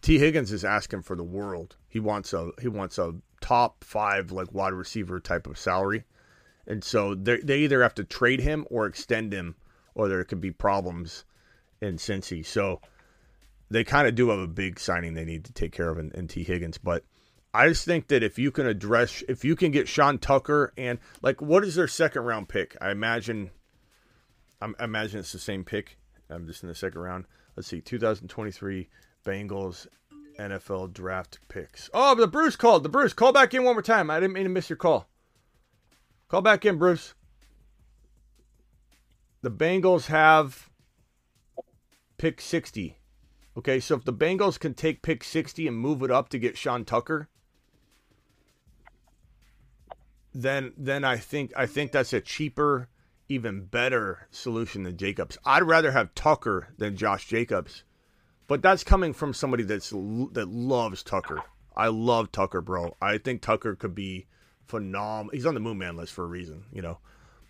Tee 0.02 0.20
Higgins 0.20 0.52
is 0.52 0.66
asking 0.66 1.03
for 1.03 1.16
the 1.16 1.24
world. 1.24 1.78
He 1.88 1.99
wants 1.99 2.34
a 2.34 2.52
he 2.62 2.68
wants 2.68 2.98
a 2.98 3.16
top 3.41 3.84
five 3.84 4.32
like 4.32 4.53
wide 4.53 4.74
receiver 4.74 5.20
type 5.20 5.48
of 5.48 5.57
salary, 5.57 6.03
and 6.68 6.84
so 6.84 7.16
they 7.16 7.38
they 7.38 7.60
either 7.60 7.82
have 7.84 7.95
to 7.95 8.03
trade 8.03 8.41
him 8.41 8.66
or 8.70 8.86
extend 8.88 9.34
him, 9.34 9.56
or 9.94 10.07
there 10.07 10.24
could 10.24 10.41
be 10.41 10.52
problems 10.52 11.26
in 11.82 11.98
Cincy. 11.98 12.45
So 12.45 12.82
they 13.69 13.83
kind 13.83 14.07
of 14.07 14.15
do 14.15 14.29
have 14.29 14.39
a 14.39 14.47
big 14.47 14.79
signing 14.79 15.13
they 15.13 15.25
need 15.25 15.45
to 15.45 15.53
take 15.53 15.71
care 15.71 15.89
of 15.89 15.97
in, 15.97 16.11
in 16.11 16.27
Tee 16.27 16.43
Higgins, 16.43 16.77
but. 16.77 17.03
I 17.53 17.69
just 17.69 17.85
think 17.85 18.09
that 18.09 18.21
if 18.21 18.37
you 18.37 18.51
can 18.51 18.67
address, 18.67 19.23
if 19.29 19.45
you 19.45 19.55
can 19.55 19.71
get 19.71 19.87
Sean 19.87 20.17
Tucker 20.17 20.73
and 20.77 20.99
like, 21.21 21.41
what 21.41 21.63
is 21.63 21.75
their 21.75 21.87
second 21.87 22.23
round 22.23 22.49
pick? 22.49 22.75
I 22.81 22.91
imagine, 22.91 23.49
I'm, 24.61 24.75
I 24.77 24.83
imagine 24.83 25.21
it's 25.21 25.31
the 25.31 25.39
same 25.39 25.63
pick. 25.63 25.97
I'm 26.29 26.47
just 26.47 26.63
in 26.63 26.67
the 26.67 26.75
second 26.75 26.99
round. 26.99 27.23
Let's 27.55 27.69
see, 27.69 27.79
2023 27.79 28.89
Bengals 29.25 29.87
NFL 30.37 30.93
draft 30.93 31.39
picks. 31.47 31.89
Oh, 31.93 32.15
the 32.15 32.27
Bruce 32.27 32.55
called. 32.55 32.83
The 32.83 32.89
Bruce, 32.89 33.13
call 33.13 33.31
back 33.31 33.53
in 33.53 33.63
one 33.63 33.75
more 33.75 33.81
time. 33.81 34.09
I 34.09 34.19
didn't 34.19 34.33
mean 34.33 34.43
to 34.43 34.49
miss 34.49 34.69
your 34.69 34.77
call. 34.77 35.07
Call 36.27 36.41
back 36.41 36.65
in, 36.65 36.77
Bruce. 36.77 37.13
The 39.41 39.51
Bengals 39.51 40.07
have 40.07 40.69
pick 42.17 42.41
60. 42.41 42.97
Okay, 43.57 43.80
so 43.80 43.95
if 43.95 44.03
the 44.03 44.14
Bengals 44.14 44.60
can 44.60 44.73
take 44.73 45.02
pick 45.02 45.23
60 45.23 45.68
and 45.68 45.77
move 45.77 46.03
it 46.03 46.11
up 46.11 46.30
to 46.30 46.40
get 46.40 46.57
Sean 46.57 46.84
Tucker, 46.84 47.30
then 50.34 50.73
then 50.77 51.06
I 51.06 51.18
think 51.18 51.53
I 51.56 51.65
think 51.65 51.91
that's 51.91 52.11
a 52.11 52.19
cheaper, 52.19 52.90
even 53.30 53.65
better 53.65 54.27
solution 54.30 54.84
than 54.84 54.98
Jacobs. 54.98 55.38
I'd 55.45 55.64
rather 55.64 55.91
have 55.91 56.14
Tucker 56.14 56.73
than 56.77 56.98
Josh 56.98 57.27
Jacobs, 57.27 57.84
but 58.48 58.61
that's 58.61 58.84
coming 58.84 59.14
from 59.14 59.34
somebody 59.34 59.64
that's 59.64 59.91
that 59.91 60.49
loves 60.49 61.02
Tucker. 61.02 61.41
I 61.77 61.88
love 61.88 62.32
Tucker, 62.34 62.61
bro. 62.61 62.98
I 63.02 63.18
think 63.18 63.41
Tucker 63.41 63.76
could 63.76 63.95
be 63.95 64.27
phenomenal. 64.65 65.32
He's 65.34 65.45
on 65.45 65.53
the 65.53 65.60
Moon 65.61 65.77
Man 65.77 65.95
list 65.95 66.14
for 66.14 66.23
a 66.23 66.27
reason, 66.27 66.65
you 66.73 66.82
know. 66.82 66.99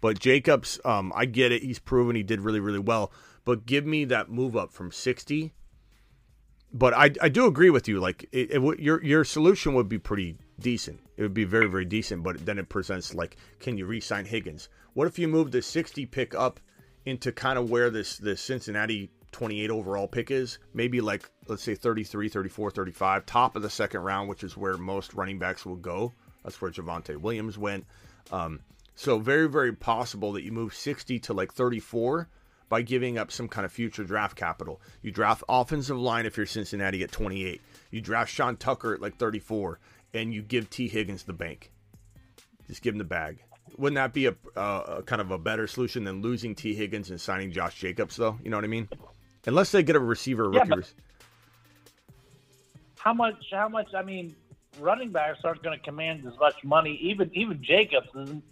But 0.02 0.20
Jacobs, 0.20 0.80
um, 0.86 1.12
I 1.16 1.26
get 1.26 1.52
it. 1.52 1.64
He's 1.64 1.80
proven 1.80 2.16
he 2.16 2.22
did 2.22 2.42
really, 2.42 2.60
really 2.60 2.80
well. 2.80 3.12
But 3.44 3.66
give 3.66 3.86
me 3.88 4.06
that 4.06 4.30
move 4.30 4.56
up 4.56 4.72
from 4.72 4.92
sixty. 4.92 5.54
But 6.78 6.94
I, 6.94 7.10
I 7.22 7.30
do 7.30 7.48
agree 7.48 7.70
with 7.70 7.88
you. 7.88 8.02
Like 8.02 8.28
it, 8.34 8.52
it, 8.52 8.80
your 8.80 9.02
your 9.02 9.24
solution 9.24 9.76
would 9.76 9.88
be 9.88 9.98
pretty 9.98 10.36
decent. 10.60 11.00
It 11.16 11.22
would 11.22 11.34
be 11.34 11.46
very, 11.46 11.68
very 11.68 11.86
decent. 11.86 12.22
But 12.22 12.46
then 12.46 12.60
it 12.60 12.68
presents 12.68 13.14
like, 13.14 13.38
can 13.62 13.78
you 13.78 13.86
re-sign 13.86 14.26
Higgins? 14.26 14.68
What 14.94 15.08
if 15.08 15.18
you 15.18 15.30
move 15.30 15.52
the 15.52 15.62
60 15.62 16.06
pick 16.08 16.36
up 16.36 16.60
into 17.06 17.32
kind 17.32 17.58
of 17.58 17.70
where 17.70 17.90
this 17.90 18.18
the 18.18 18.36
Cincinnati 18.36 19.10
28 19.32 19.72
overall 19.72 20.10
pick 20.10 20.32
is? 20.32 20.60
Maybe 20.74 21.00
like 21.00 21.32
let's 21.48 21.64
say 21.64 21.76
33, 21.76 22.28
34, 22.28 22.72
35, 22.72 23.26
top 23.26 23.56
of 23.56 23.62
the 23.62 23.70
second 23.70 24.02
round, 24.02 24.28
which 24.28 24.44
is 24.44 24.58
where 24.58 24.76
most 24.76 25.14
running 25.14 25.40
backs 25.40 25.66
will 25.66 25.78
go. 25.78 26.12
That's 26.44 26.62
where 26.62 26.72
Javonte 26.72 27.16
Williams 27.16 27.58
went. 27.58 27.86
Um, 28.34 28.60
so 28.96 29.18
very, 29.18 29.48
very 29.48 29.72
possible 29.72 30.34
that 30.34 30.44
you 30.44 30.52
move 30.52 30.74
60 30.74 31.20
to 31.20 31.34
like 31.34 31.54
34 31.54 32.28
by 32.70 32.82
giving 32.82 33.18
up 33.18 33.32
some 33.32 33.48
kind 33.48 33.66
of 33.66 33.72
future 33.72 34.04
draft 34.04 34.36
capital. 34.36 34.82
You 35.02 35.12
draft 35.12 35.44
offensive 35.48 35.98
line 35.98 36.26
if 36.26 36.38
you're 36.38 36.46
Cincinnati 36.46 37.04
at 37.04 37.12
28. 37.12 37.62
You 37.92 38.02
draft 38.02 38.32
Sean 38.32 38.58
Tucker 38.58 38.94
at 38.96 39.02
like 39.02 39.18
34 39.18 39.80
and 40.14 40.34
you 40.34 40.42
give 40.42 40.70
Tee 40.70 40.88
Higgins 40.88 41.24
the 41.24 41.34
bank. 41.34 41.72
Just 42.68 42.82
give 42.82 42.94
him 42.94 42.98
the 43.00 43.04
bag. 43.04 43.44
Wouldn't 43.78 43.96
that 43.96 44.14
be 44.14 44.28
a, 44.28 44.36
uh, 44.56 44.98
a 45.00 45.04
kind 45.04 45.22
of 45.22 45.32
a 45.32 45.38
better 45.38 45.68
solution 45.68 46.04
than 46.04 46.22
losing 46.22 46.56
Tee 46.56 46.74
Higgins 46.74 47.10
and 47.10 47.20
signing 47.20 47.52
Josh 47.52 47.80
Jacobs, 47.80 48.16
though? 48.16 48.38
You 48.44 48.50
know 48.50 48.58
what 48.58 48.64
I 48.64 48.70
mean? 48.70 48.88
Unless 49.46 49.72
they 49.72 49.84
get 49.84 49.96
a 49.96 50.00
receiver, 50.00 50.50
Yeah, 50.54 50.62
rookie. 50.62 50.88
How 52.98 53.14
much? 53.14 53.36
How 53.52 53.68
much? 53.70 53.94
I 53.94 54.02
mean, 54.02 54.36
running 54.80 55.12
backs 55.12 55.40
aren't 55.44 55.62
going 55.62 55.78
to 55.78 55.84
command 55.84 56.26
as 56.26 56.38
much 56.40 56.64
money. 56.64 56.98
Even 57.02 57.30
even 57.34 57.62
Jacobs 57.64 58.08
isn't 58.16 58.44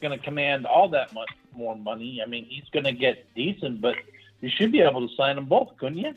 going 0.00 0.18
to 0.18 0.24
command 0.24 0.66
all 0.66 0.88
that 0.88 1.12
much 1.12 1.28
more 1.54 1.76
money. 1.76 2.20
I 2.24 2.28
mean, 2.28 2.46
he's 2.48 2.68
going 2.72 2.84
to 2.84 2.92
get 2.92 3.32
decent, 3.34 3.80
but 3.80 3.96
you 4.40 4.48
should 4.48 4.72
be 4.72 4.80
able 4.80 5.06
to 5.08 5.14
sign 5.14 5.36
them 5.36 5.46
both, 5.46 5.76
couldn't 5.78 5.98
you? 5.98 6.14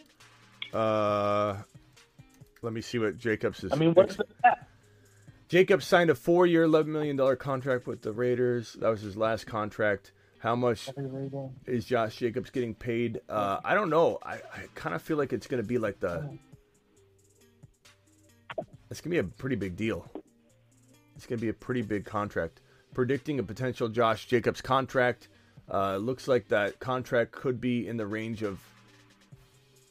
uh, 0.78 1.58
let 2.62 2.74
me 2.74 2.82
see 2.82 2.98
what 3.00 3.18
Jacobs 3.18 3.64
is. 3.64 3.72
I 3.72 3.76
mean, 3.76 3.94
what's 3.94 4.18
that? 4.44 4.68
Jacobs 5.50 5.86
signed 5.86 6.10
a 6.10 6.16
four-year, 6.16 6.64
eleven 6.64 6.92
million 6.94 7.16
dollar 7.16 7.36
contract 7.36 7.86
with 7.86 8.02
the 8.02 8.12
Raiders. 8.12 8.74
That 8.80 8.90
was 8.90 9.02
his 9.02 9.16
last 9.18 9.46
contract. 9.46 10.12
How 10.40 10.56
much 10.56 10.90
is 11.68 11.86
Josh 11.86 12.18
Jacobs 12.18 12.50
getting 12.50 12.74
paid? 12.74 13.22
Uh, 13.30 13.60
I 13.64 13.76
don't 13.76 13.90
know. 13.90 14.18
I, 14.24 14.34
I 14.34 14.68
kind 14.76 14.96
of 14.96 15.02
feel 15.02 15.18
like 15.18 15.32
it's 15.32 15.48
going 15.48 15.62
to 15.62 15.68
be 15.68 15.78
like 15.78 16.00
the. 16.00 16.38
It's 18.90 19.00
going 19.02 19.04
to 19.04 19.10
be 19.10 19.18
a 19.20 19.24
pretty 19.24 19.56
big 19.56 19.76
deal. 19.76 20.10
It's 21.16 21.26
going 21.26 21.40
to 21.40 21.42
be 21.42 21.50
a 21.50 21.54
pretty 21.54 21.82
big 21.82 22.06
contract. 22.06 22.62
Predicting 22.94 23.40
a 23.40 23.44
potential 23.44 23.90
Josh 23.90 24.28
Jacobs 24.28 24.62
contract. 24.62 25.30
Uh, 25.72 25.98
looks 25.98 26.28
like 26.28 26.48
that 26.50 26.80
contract 26.80 27.32
could 27.32 27.60
be 27.60 27.88
in 27.88 27.98
the 27.98 28.06
range 28.06 28.44
of. 28.44 28.60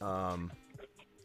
Um, 0.01 0.51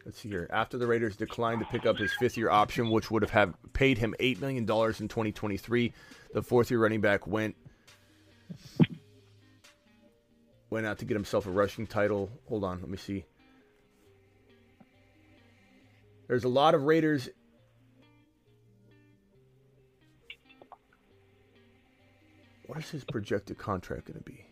let's 0.04 0.18
see 0.20 0.28
here. 0.28 0.48
After 0.52 0.78
the 0.78 0.86
Raiders 0.86 1.16
declined 1.16 1.60
to 1.60 1.66
pick 1.66 1.86
up 1.86 1.98
his 1.98 2.12
fifth-year 2.14 2.50
option, 2.50 2.90
which 2.90 3.10
would 3.10 3.22
have, 3.22 3.30
have 3.30 3.54
paid 3.72 3.98
him 3.98 4.14
eight 4.20 4.40
million 4.40 4.64
dollars 4.64 5.00
in 5.00 5.08
2023, 5.08 5.92
the 6.32 6.42
fourth-year 6.42 6.80
running 6.80 7.00
back 7.00 7.26
went 7.26 7.54
went 10.70 10.86
out 10.86 10.98
to 10.98 11.04
get 11.04 11.14
himself 11.14 11.46
a 11.46 11.50
rushing 11.50 11.86
title. 11.86 12.30
Hold 12.48 12.64
on, 12.64 12.80
let 12.80 12.88
me 12.90 12.96
see. 12.96 13.24
There's 16.26 16.44
a 16.44 16.48
lot 16.48 16.74
of 16.74 16.82
Raiders. 16.82 17.28
What 22.68 22.78
is 22.80 22.90
his 22.90 23.02
projected 23.02 23.56
contract 23.56 24.08
going 24.08 24.18
to 24.18 24.24
be? 24.24 24.44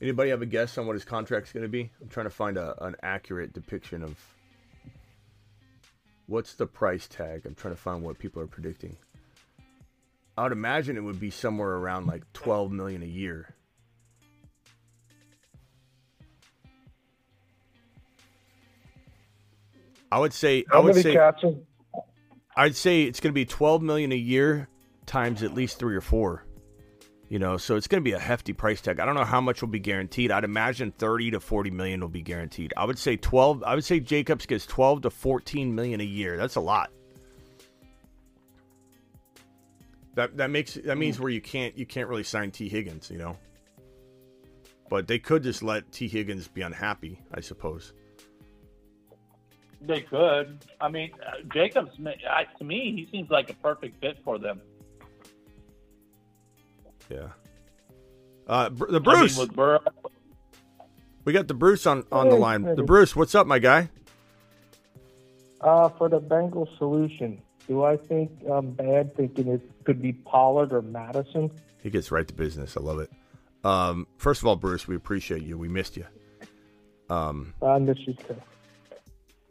Anybody 0.00 0.30
have 0.30 0.40
a 0.40 0.46
guess 0.46 0.78
on 0.78 0.86
what 0.86 0.94
his 0.94 1.04
contract's 1.04 1.52
going 1.52 1.64
to 1.64 1.68
be? 1.68 1.90
I'm 2.00 2.08
trying 2.08 2.24
to 2.24 2.30
find 2.30 2.56
a, 2.56 2.82
an 2.82 2.96
accurate 3.02 3.52
depiction 3.52 4.02
of 4.02 4.18
what's 6.28 6.54
the 6.54 6.66
price 6.66 7.06
tag. 7.08 7.42
I'm 7.44 7.54
trying 7.54 7.74
to 7.74 7.80
find 7.80 8.02
what 8.02 8.18
people 8.18 8.40
are 8.40 8.46
predicting. 8.46 8.96
I 10.38 10.44
would 10.44 10.52
imagine 10.52 10.96
it 10.96 11.04
would 11.04 11.20
be 11.20 11.30
somewhere 11.30 11.72
around 11.72 12.06
like 12.06 12.22
12 12.32 12.72
million 12.72 13.02
a 13.02 13.06
year. 13.06 13.54
I 20.14 20.18
would 20.18 20.32
say 20.32 20.64
I 20.70 20.76
How 20.76 20.82
would 20.82 20.94
many 20.94 21.02
say? 21.02 21.18
I'd 22.56 22.76
say 22.76 23.02
it's 23.02 23.18
going 23.18 23.32
to 23.32 23.34
be 23.34 23.44
12 23.44 23.82
million 23.82 24.12
a 24.12 24.16
year 24.16 24.68
times 25.06 25.42
at 25.42 25.54
least 25.54 25.80
3 25.80 25.96
or 25.96 26.00
4. 26.00 26.46
You 27.28 27.40
know, 27.40 27.56
so 27.56 27.74
it's 27.74 27.88
going 27.88 28.00
to 28.00 28.08
be 28.08 28.12
a 28.12 28.18
hefty 28.20 28.52
price 28.52 28.80
tag. 28.80 29.00
I 29.00 29.06
don't 29.06 29.16
know 29.16 29.24
how 29.24 29.40
much 29.40 29.60
will 29.60 29.70
be 29.70 29.80
guaranteed. 29.80 30.30
I'd 30.30 30.44
imagine 30.44 30.92
30 30.92 31.32
to 31.32 31.40
40 31.40 31.72
million 31.72 32.00
will 32.00 32.08
be 32.08 32.22
guaranteed. 32.22 32.72
I 32.76 32.84
would 32.84 32.96
say 32.96 33.16
12 33.16 33.64
I 33.64 33.74
would 33.74 33.84
say 33.84 33.98
Jacobs 33.98 34.46
gets 34.46 34.66
12 34.66 35.02
to 35.02 35.10
14 35.10 35.74
million 35.74 36.00
a 36.00 36.04
year. 36.04 36.36
That's 36.36 36.54
a 36.54 36.60
lot. 36.60 36.92
That 40.14 40.36
that 40.36 40.50
makes 40.50 40.74
that 40.74 40.96
means 40.96 41.16
mm. 41.16 41.20
where 41.22 41.30
you 41.30 41.40
can't 41.40 41.76
you 41.76 41.86
can't 41.86 42.08
really 42.08 42.22
sign 42.22 42.52
Tee 42.52 42.68
Higgins, 42.68 43.10
you 43.10 43.18
know. 43.18 43.36
But 44.88 45.08
they 45.08 45.18
could 45.18 45.42
just 45.42 45.60
let 45.60 45.90
Tee 45.90 46.06
Higgins 46.06 46.46
be 46.46 46.62
unhappy, 46.62 47.20
I 47.32 47.40
suppose. 47.40 47.94
They 49.86 50.00
could. 50.00 50.64
I 50.80 50.88
mean, 50.88 51.10
uh, 51.26 51.42
Jacobs. 51.52 51.90
I, 52.28 52.44
to 52.58 52.64
me, 52.64 52.92
he 52.92 53.08
seems 53.16 53.30
like 53.30 53.50
a 53.50 53.54
perfect 53.54 54.00
fit 54.00 54.18
for 54.24 54.38
them. 54.38 54.60
Yeah. 57.10 57.28
Uh, 58.46 58.70
Br- 58.70 58.90
the 58.90 58.96
I 58.96 59.02
Bruce. 59.02 59.36
mean, 59.38 59.48
with 59.48 59.56
Burrow, 59.56 59.80
We 61.24 61.32
got 61.32 61.48
the 61.48 61.54
Bruce 61.54 61.86
on, 61.86 62.04
on 62.10 62.28
the 62.28 62.36
line. 62.36 62.62
The 62.62 62.82
Bruce, 62.82 63.14
what's 63.14 63.34
up, 63.34 63.46
my 63.46 63.58
guy? 63.58 63.90
Uh, 65.60 65.88
for 65.90 66.08
the 66.08 66.20
Bengals 66.20 66.76
solution, 66.78 67.40
do 67.68 67.84
I 67.84 67.96
think 67.96 68.30
I'm 68.50 68.72
bad 68.72 69.14
thinking 69.16 69.48
it 69.48 69.62
could 69.84 70.00
be 70.02 70.12
Pollard 70.12 70.72
or 70.72 70.82
Mattison? 70.82 71.50
He 71.82 71.90
gets 71.90 72.10
right 72.10 72.26
to 72.28 72.34
business. 72.34 72.76
I 72.76 72.80
love 72.80 72.98
it. 73.00 73.10
Um, 73.64 74.06
first 74.18 74.42
of 74.42 74.46
all, 74.46 74.56
Bruce, 74.56 74.86
we 74.86 74.94
appreciate 74.96 75.42
you. 75.42 75.56
We 75.56 75.68
missed 75.68 75.96
you. 75.96 76.04
Um, 77.08 77.54
I 77.62 77.78
miss 77.78 77.98
you 78.06 78.14
too. 78.14 78.36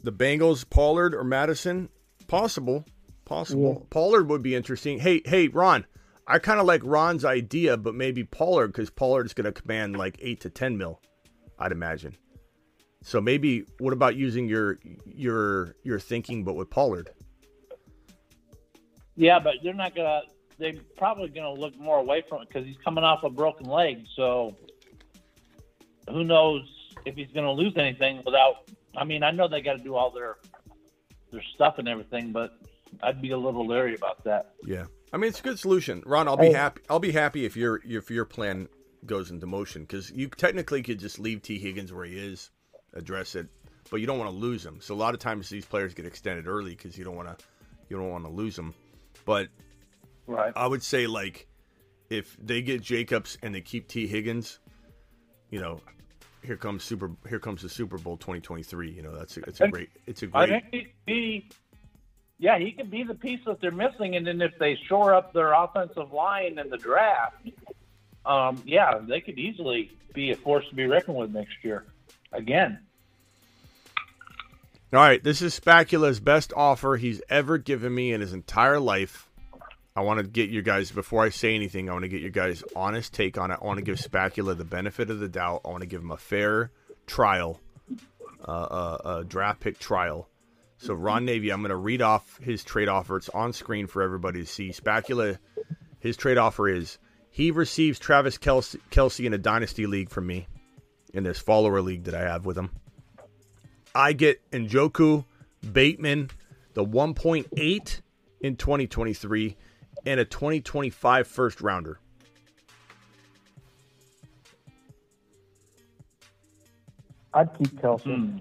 The 0.04 0.12
Bengals, 0.12 0.70
Pollard 0.70 1.16
or 1.16 1.24
Mattison? 1.24 1.90
Possible. 2.28 2.86
Possible. 3.26 3.78
Yeah. 3.80 3.88
Pollard 3.90 4.30
would 4.30 4.44
be 4.44 4.54
interesting. 4.56 5.00
Hey, 5.00 5.22
hey, 5.26 5.48
Ron. 5.48 5.86
I 6.28 6.40
kind 6.40 6.60
of 6.60 6.66
like 6.66 6.82
Ron's 6.84 7.26
idea, 7.26 7.76
but 7.78 7.96
maybe 7.96 8.24
Pollard 8.24 8.68
because 8.68 8.90
Pollard's 8.90 9.34
going 9.34 9.46
to 9.46 9.52
command 9.52 9.98
like 9.98 10.18
eight 10.22 10.42
to 10.42 10.50
ten 10.50 10.78
mil, 10.78 11.02
I'd 11.60 11.72
imagine. 11.72 12.16
So 13.02 13.20
maybe 13.20 13.66
what 13.80 13.92
about 13.92 14.16
using 14.16 14.48
your 14.48 14.80
your 15.06 15.76
your 15.84 16.00
thinking, 16.00 16.46
but 16.46 16.54
with 16.56 16.70
Pollard? 16.70 17.10
yeah, 19.16 19.40
but 19.40 19.56
they're 19.64 19.74
not 19.74 19.96
gonna. 19.96 20.22
They're 20.58 20.74
probably 20.98 21.30
gonna 21.30 21.52
look 21.54 21.78
more 21.78 21.98
away 21.98 22.24
from 22.28 22.42
it 22.42 22.48
because 22.48 22.66
he's 22.66 22.78
coming 22.84 23.04
off 23.04 23.24
a 23.24 23.30
broken 23.30 23.66
leg. 23.66 24.06
So 24.16 24.56
who 26.10 26.24
knows 26.24 26.62
if 27.06 27.16
he's 27.16 27.32
gonna 27.34 27.52
lose 27.52 27.74
anything 27.76 28.22
without? 28.26 28.70
I 28.96 29.04
mean, 29.04 29.24
I 29.24 29.32
know 29.32 29.48
they 29.48 29.62
got 29.62 29.74
to 29.78 29.84
do 29.84 29.96
all 29.96 30.12
their 30.12 30.38
their 31.32 31.42
stuff 31.56 31.80
and 31.80 31.88
everything, 31.88 32.32
but 32.32 32.58
I'd 33.02 33.22
be 33.22 33.32
a 33.32 33.38
little 33.38 33.66
leery 33.66 33.96
about 33.96 34.24
that. 34.26 34.54
Yeah, 34.66 34.86
I 35.12 35.18
mean 35.18 35.30
it's 35.30 35.40
a 35.40 35.44
good 35.44 35.58
solution, 35.60 36.04
Ron. 36.06 36.28
I'll 36.28 36.38
be 36.38 36.48
Hey. 36.48 36.54
happy. 36.54 36.82
I'll 36.90 37.00
be 37.00 37.12
happy 37.12 37.46
if 37.46 37.56
your 37.58 37.82
if 37.86 38.12
your 38.12 38.26
plan 38.26 38.68
goes 39.06 39.32
into 39.32 39.46
motion 39.48 39.82
because 39.84 40.12
you 40.12 40.28
technically 40.30 40.82
could 40.84 41.00
just 41.00 41.20
leave 41.20 41.42
Tee 41.42 41.60
Higgins 41.60 41.92
where 41.92 42.06
he 42.06 42.18
is, 42.18 42.52
address 42.94 43.36
it, 43.36 43.48
but 43.90 43.98
you 44.00 44.06
don't 44.08 44.20
want 44.20 44.30
to 44.32 44.38
lose 44.38 44.66
him. 44.66 44.80
So 44.80 44.94
a 44.94 44.96
lot 44.96 45.14
of 45.14 45.20
times 45.20 45.50
these 45.50 45.66
players 45.66 45.94
get 45.94 46.06
extended 46.06 46.48
early 46.48 46.76
because 46.76 46.98
you 46.98 47.04
don't 47.04 47.16
want 47.16 47.28
to 47.38 47.46
you 47.90 47.98
don't 47.98 48.10
want 48.12 48.26
to 48.26 48.32
lose 48.32 48.56
them. 48.56 48.74
But 49.26 49.48
Right. 50.28 50.54
I 50.56 50.68
would 50.68 50.84
say 50.84 51.08
like 51.08 51.48
if 52.10 52.38
they 52.42 52.62
get 52.62 52.82
Jacobs 52.82 53.38
and 53.42 53.54
they 53.56 53.62
keep 53.62 53.88
Tee 53.88 54.08
Higgins, 54.08 54.60
you 55.50 55.60
know, 55.60 55.82
here 56.44 56.58
comes 56.58 56.84
super 56.84 57.12
here 57.28 57.40
comes 57.40 57.62
the 57.62 57.70
Super 57.70 57.98
Bowl 57.98 58.18
2023. 58.18 58.92
You 58.92 59.02
know, 59.02 59.16
that's 59.16 59.38
a, 59.38 59.42
it's 59.42 59.62
a 59.62 59.68
great 59.68 59.90
it's 60.06 60.24
a 60.24 60.28
great 60.28 60.52
I 60.52 60.60
think 60.60 60.66
he'd 60.72 60.94
be, 61.06 61.50
yeah, 62.40 62.58
he 62.60 62.72
could 62.72 62.92
be 62.92 63.04
the 63.04 63.16
piece 63.16 63.40
that 63.46 63.62
they're 63.62 63.72
missing, 63.72 64.16
and 64.16 64.28
then 64.28 64.42
if 64.42 64.58
they 64.60 64.78
shore 64.88 65.14
up 65.14 65.34
their 65.34 65.54
offensive 65.54 66.12
line 66.12 66.60
in 66.60 66.70
the 66.70 66.78
draft, 66.78 67.48
um, 68.26 68.62
yeah, 68.66 69.00
they 69.00 69.22
could 69.22 69.40
easily 69.40 69.92
be 70.14 70.32
a 70.32 70.36
force 70.36 70.68
to 70.70 70.76
be 70.76 70.86
reckoned 70.86 71.18
with 71.18 71.32
next 71.32 71.56
year. 71.64 71.86
Again, 72.32 72.80
All 74.92 75.00
right, 75.00 75.24
this 75.24 75.42
is 75.42 75.54
Spacula's 75.54 76.20
best 76.20 76.54
offer 76.56 76.98
he's 76.98 77.22
ever 77.30 77.58
given 77.58 77.94
me 77.94 78.12
in 78.12 78.22
his 78.22 78.34
entire 78.34 78.80
life. 78.80 79.30
I 79.96 80.02
want 80.02 80.20
to 80.20 80.26
get 80.26 80.50
you 80.50 80.62
guys 80.64 80.92
before 80.92 81.24
I 81.24 81.30
say 81.30 81.54
anything. 81.54 81.88
I 81.88 81.94
want 81.94 82.04
to 82.04 82.10
get 82.10 82.22
you 82.22 82.32
guys' 82.32 82.64
honest 82.76 83.14
take 83.14 83.38
on 83.38 83.52
it. 83.52 83.60
I 83.62 83.66
want 83.66 83.78
to 83.78 83.84
give 83.84 84.00
Spacula 84.00 84.56
the 84.56 84.66
benefit 84.66 85.12
of 85.12 85.20
the 85.20 85.30
doubt. 85.30 85.62
I 85.66 85.70
want 85.70 85.82
to 85.82 85.88
give 85.88 86.02
him 86.02 86.12
a 86.12 86.18
fair 86.18 86.72
trial, 87.06 87.60
uh, 88.48 88.52
uh, 88.52 89.18
a 89.20 89.24
draft 89.24 89.60
pick 89.60 89.78
trial. 89.78 90.28
So 90.78 90.96
Ron 90.96 91.26
Navy, 91.26 91.52
I'm 91.52 91.62
going 91.62 91.70
to 91.70 91.76
read 91.76 92.02
off 92.02 92.40
his 92.42 92.64
trade 92.64 92.90
offer. 92.90 93.18
It's 93.18 93.30
on 93.30 93.54
screen 93.54 93.86
for 93.86 94.02
everybody 94.02 94.42
to 94.42 94.48
see. 94.48 94.72
Spacula, 94.72 95.38
his 96.00 96.18
trade 96.18 96.38
offer 96.38 96.68
is 96.68 96.98
he 97.30 97.52
receives 97.52 98.00
Travis 98.00 98.38
Kelce, 98.38 98.78
Kelce 98.92 99.26
in 99.26 99.34
a 99.34 99.38
dynasty 99.38 99.86
league 99.86 100.10
from 100.10 100.26
me, 100.28 100.48
in 101.14 101.24
this 101.24 101.40
follower 101.40 101.82
league 101.82 102.06
that 102.06 102.16
I 102.16 102.22
have 102.22 102.46
with 102.46 102.58
him. 102.58 102.72
I 103.96 104.14
get 104.14 104.42
Njoku, 104.52 105.24
Bateman, 105.72 106.32
the 106.74 106.84
1.8 106.84 108.02
in 108.42 108.56
2023, 108.56 109.56
and 110.06 110.20
a 110.20 110.26
2025 110.26 111.28
first 111.28 111.62
rounder. 111.62 112.00
I'd 117.34 117.58
keep 117.58 117.70
Kelce. 117.82 118.04
Hmm. 118.04 118.38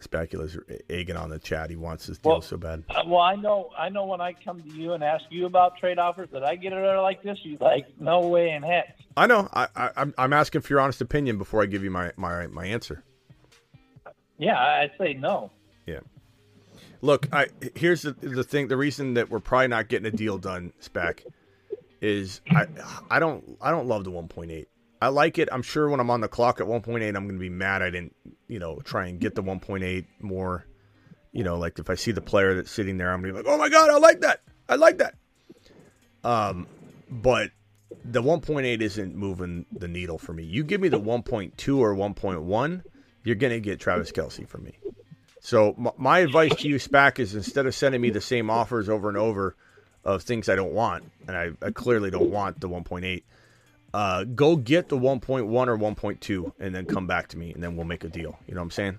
Spacula's 0.00 0.58
egging 0.90 1.16
on 1.16 1.30
the 1.30 1.38
chat. 1.38 1.70
He 1.70 1.76
wants 1.76 2.06
this 2.06 2.18
deal 2.18 2.32
Well- 2.32 2.40
so 2.42 2.56
bad. 2.56 2.82
Uh, 2.90 3.02
well, 3.06 3.20
I 3.20 3.36
know, 3.36 3.70
I 3.78 3.88
know. 3.88 4.04
When 4.04 4.20
I 4.20 4.32
come 4.32 4.60
to 4.60 4.68
you 4.68 4.92
and 4.92 5.02
ask 5.04 5.24
you 5.30 5.46
about 5.46 5.78
trade 5.78 5.98
offers, 5.98 6.28
that 6.32 6.44
I 6.44 6.56
get 6.56 6.72
it 6.72 7.00
like 7.00 7.22
this, 7.22 7.38
you 7.44 7.56
like, 7.60 7.86
no 8.00 8.20
way 8.28 8.50
in 8.50 8.62
heck. 8.62 8.96
I 9.16 9.26
know. 9.26 9.48
I, 9.52 9.68
I, 9.76 9.90
I'm, 9.96 10.12
I'm 10.18 10.32
asking 10.32 10.62
for 10.62 10.72
your 10.72 10.80
honest 10.80 11.00
opinion 11.00 11.38
before 11.38 11.62
I 11.62 11.66
give 11.66 11.84
you 11.84 11.90
my, 11.90 12.12
my, 12.16 12.48
my 12.48 12.66
answer. 12.66 13.04
Yeah, 14.38 14.58
I'd 14.58 14.90
say 14.98 15.14
no. 15.14 15.50
Look, 17.02 17.26
I 17.32 17.48
here's 17.74 18.02
the, 18.02 18.12
the 18.12 18.44
thing. 18.44 18.68
The 18.68 18.76
reason 18.76 19.14
that 19.14 19.28
we're 19.28 19.40
probably 19.40 19.68
not 19.68 19.88
getting 19.88 20.06
a 20.06 20.16
deal 20.16 20.38
done, 20.38 20.72
Spec, 20.78 21.24
is 22.00 22.40
I 22.50 22.66
I 23.10 23.18
don't 23.18 23.58
I 23.60 23.72
don't 23.72 23.88
love 23.88 24.04
the 24.04 24.12
1.8. 24.12 24.66
I 25.02 25.08
like 25.08 25.36
it. 25.38 25.48
I'm 25.50 25.62
sure 25.62 25.88
when 25.88 25.98
I'm 25.98 26.10
on 26.10 26.20
the 26.20 26.28
clock 26.28 26.60
at 26.60 26.66
1.8, 26.66 27.08
I'm 27.08 27.12
going 27.12 27.34
to 27.34 27.40
be 27.40 27.50
mad 27.50 27.82
I 27.82 27.90
didn't 27.90 28.14
you 28.46 28.60
know 28.60 28.80
try 28.84 29.08
and 29.08 29.18
get 29.18 29.34
the 29.34 29.42
1.8 29.42 30.06
more. 30.20 30.64
You 31.32 31.42
know, 31.42 31.56
like 31.56 31.78
if 31.80 31.90
I 31.90 31.96
see 31.96 32.12
the 32.12 32.20
player 32.20 32.54
that's 32.54 32.70
sitting 32.70 32.98
there, 32.98 33.12
I'm 33.12 33.20
going 33.20 33.34
to 33.34 33.42
be 33.42 33.48
like, 33.48 33.52
oh 33.52 33.58
my 33.58 33.68
god, 33.68 33.90
I 33.90 33.98
like 33.98 34.20
that. 34.20 34.42
I 34.68 34.76
like 34.76 34.98
that. 34.98 35.14
Um, 36.22 36.68
but 37.10 37.50
the 38.04 38.22
1.8 38.22 38.80
isn't 38.80 39.16
moving 39.16 39.66
the 39.72 39.88
needle 39.88 40.18
for 40.18 40.32
me. 40.32 40.44
You 40.44 40.62
give 40.62 40.80
me 40.80 40.88
the 40.88 41.00
1.2 41.00 41.78
or 41.78 41.94
1.1, 41.94 42.82
you're 43.24 43.34
going 43.34 43.52
to 43.52 43.60
get 43.60 43.80
Travis 43.80 44.12
Kelce 44.12 44.46
for 44.46 44.58
me. 44.58 44.78
So 45.44 45.74
my, 45.98 46.20
advice 46.20 46.54
to 46.54 46.68
you, 46.68 46.76
Spac, 46.76 47.18
is 47.18 47.34
instead 47.34 47.66
of 47.66 47.74
sending 47.74 48.00
me 48.00 48.10
the 48.10 48.20
same 48.20 48.48
offers 48.48 48.88
over 48.88 49.08
and 49.08 49.18
over 49.18 49.56
of 50.04 50.22
things 50.22 50.48
I 50.48 50.54
don't 50.54 50.72
want, 50.72 51.10
and 51.26 51.36
I, 51.36 51.50
I 51.60 51.72
clearly 51.72 52.12
don't 52.12 52.30
want 52.30 52.60
the 52.60 52.68
1.8, 52.68 53.24
uh, 53.92 54.22
go 54.22 54.54
get 54.54 54.88
the 54.88 54.96
1.1 54.96 55.42
or 55.42 55.76
1.2, 55.76 56.52
and 56.60 56.72
then 56.72 56.86
come 56.86 57.08
back 57.08 57.26
to 57.28 57.36
me, 57.36 57.52
and 57.52 57.60
then 57.60 57.74
we'll 57.74 57.84
make 57.84 58.04
a 58.04 58.08
deal. 58.08 58.38
You 58.46 58.54
know 58.54 58.60
what 58.60 58.66
I'm 58.66 58.70
saying? 58.70 58.98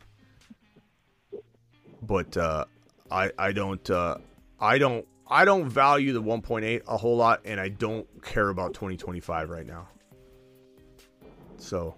But 2.02 2.36
uh, 2.36 2.66
I 3.10 3.32
I 3.38 3.54
don't 3.54 3.90
uh, 3.90 4.18
I 4.60 4.78
don't 4.78 5.08
I 5.26 5.46
don't 5.46 5.70
value 5.70 6.12
the 6.12 6.22
1.8 6.22 6.82
a 6.86 6.98
whole 6.98 7.16
lot, 7.16 7.40
and 7.46 7.58
I 7.58 7.70
don't 7.70 8.06
care 8.22 8.50
about 8.50 8.74
2025 8.74 9.50
right 9.50 9.66
now. 9.66 9.88
So 11.58 11.96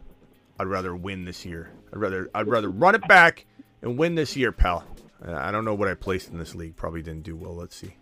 I'd 0.60 0.68
rather 0.68 0.96
win 0.96 1.26
this 1.26 1.46
year. 1.46 1.72
I'd 1.92 1.98
rather 1.98 2.30
I'd 2.36 2.48
rather 2.48 2.70
run 2.70 2.94
it 2.94 3.08
back 3.08 3.48
and 3.86 3.98
win 3.98 4.16
this 4.16 4.36
year, 4.36 4.52
pal. 4.52 4.84
Uh, 5.26 5.34
I 5.34 5.52
don't 5.52 5.64
know 5.64 5.76
what 5.76 5.88
I 5.88 5.94
placed 5.94 6.32
in 6.32 6.38
this 6.38 6.56
league. 6.56 6.76
Probably 6.76 7.02
didn't 7.02 7.24
do 7.24 7.36
well. 7.36 7.56
Let's 7.56 7.76
see. 7.76 7.96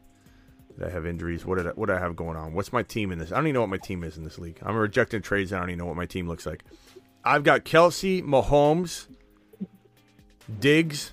Did 0.79 0.87
I 0.87 0.89
have 0.89 1.05
injuries? 1.05 1.45
What 1.45 1.57
did 1.57 1.67
I, 1.67 1.69
what 1.71 1.87
did 1.87 1.97
I 1.97 1.99
have 1.99 2.15
going 2.15 2.37
on? 2.37 2.53
What's 2.53 2.73
my 2.73 2.81
team 2.81 3.11
in 3.11 3.19
this? 3.19 3.31
I 3.31 3.35
don't 3.35 3.47
even 3.47 3.55
know 3.55 3.61
what 3.61 3.69
my 3.69 3.77
team 3.77 4.03
is 4.03 4.17
in 4.17 4.23
this 4.23 4.39
league. 4.39 4.57
I'm 4.63 4.75
rejecting 4.75 5.21
trades. 5.21 5.53
I 5.53 5.59
don't 5.59 5.69
even 5.69 5.79
know 5.79 5.85
what 5.85 5.97
my 5.97 6.05
team 6.05 6.27
looks 6.27 6.45
like. 6.45 6.63
I've 7.23 7.43
got 7.43 7.65
Kelce, 7.65 8.23
Mahomes, 8.23 9.07
Diggs, 10.59 11.11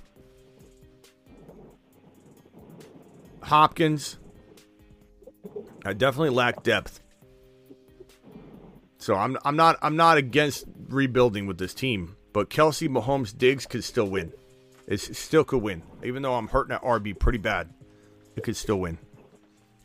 Hopkins. 3.43 4.19
I 5.85 5.93
definitely 5.93 6.31
lack 6.31 6.63
depth. 6.63 7.01
So 8.99 9.15
I'm 9.15 9.37
I'm 9.45 9.57
not 9.57 9.79
I'm 9.83 9.97
not 9.97 10.19
against 10.19 10.67
rebuilding 10.89 11.47
with 11.47 11.59
this 11.59 11.75
team, 11.75 12.17
but 12.33 12.51
Kelce, 12.51 12.89
Mahomes, 12.89 13.37
Diggs 13.37 13.67
could 13.67 13.83
still 13.83 14.07
win. 14.07 14.33
It 14.91 14.99
still 14.99 15.45
could 15.45 15.63
win, 15.63 15.83
even 16.05 16.23
though 16.23 16.35
I'm 16.35 16.49
hurting 16.49 16.75
at 16.75 16.83
RB 16.83 17.17
pretty 17.17 17.39
bad. 17.39 17.73
It 18.35 18.43
could 18.43 18.57
still 18.57 18.81
win. 18.81 18.99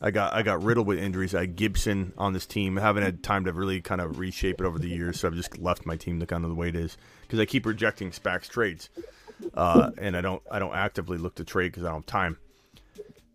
I 0.01 0.09
got 0.09 0.33
I 0.33 0.41
got 0.41 0.63
riddled 0.63 0.87
with 0.87 0.97
injuries. 0.97 1.35
I 1.35 1.41
had 1.41 1.55
Gibson 1.55 2.11
on 2.17 2.33
this 2.33 2.47
team. 2.47 2.77
I 2.77 2.81
haven't 2.81 3.03
had 3.03 3.23
time 3.23 3.45
to 3.45 3.53
really 3.53 3.81
kind 3.81 4.01
of 4.01 4.17
reshape 4.17 4.59
it 4.59 4.65
over 4.65 4.79
the 4.79 4.89
years, 4.89 5.19
so 5.19 5.27
I've 5.27 5.35
just 5.35 5.57
left 5.59 5.85
my 5.85 5.95
team 5.95 6.17
the 6.19 6.25
kind 6.25 6.43
of 6.43 6.49
the 6.49 6.55
way 6.55 6.69
it 6.69 6.75
is 6.75 6.97
because 7.21 7.39
I 7.39 7.45
keep 7.45 7.67
rejecting 7.67 8.09
Spacs 8.09 8.49
trades, 8.49 8.89
uh, 9.53 9.91
and 9.99 10.17
I 10.17 10.21
don't 10.21 10.41
I 10.49 10.57
don't 10.57 10.75
actively 10.75 11.19
look 11.19 11.35
to 11.35 11.43
trade 11.43 11.71
because 11.71 11.83
I 11.83 11.89
don't 11.89 11.97
have 11.97 12.07
time. 12.07 12.37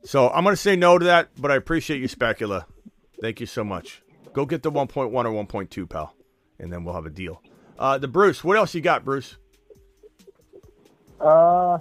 So 0.02 0.28
I'm 0.28 0.44
to 0.44 0.56
say 0.56 0.74
no 0.74 0.98
to 0.98 1.04
that, 1.04 1.28
but 1.38 1.52
I 1.52 1.56
appreciate 1.56 2.00
you, 2.00 2.08
Spacula. 2.08 2.66
Thank 3.20 3.38
you 3.38 3.46
so 3.46 3.62
much. 3.62 4.02
Go 4.32 4.44
get 4.44 4.62
the 4.62 4.72
1.1 4.72 5.12
or 5.12 5.12
1.2, 5.12 5.88
pal, 5.88 6.14
and 6.58 6.72
then 6.72 6.84
we'll 6.84 6.94
have 6.94 7.06
a 7.06 7.10
deal. 7.10 7.42
Uh, 7.78 7.96
the 7.98 8.08
Bruce, 8.08 8.42
what 8.42 8.56
else 8.56 8.74
you 8.74 8.80
got, 8.80 9.04
Bruce? 9.04 9.36
Uh, 11.20 11.78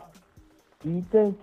do 0.83 0.89
you 0.89 1.05
think 1.11 1.39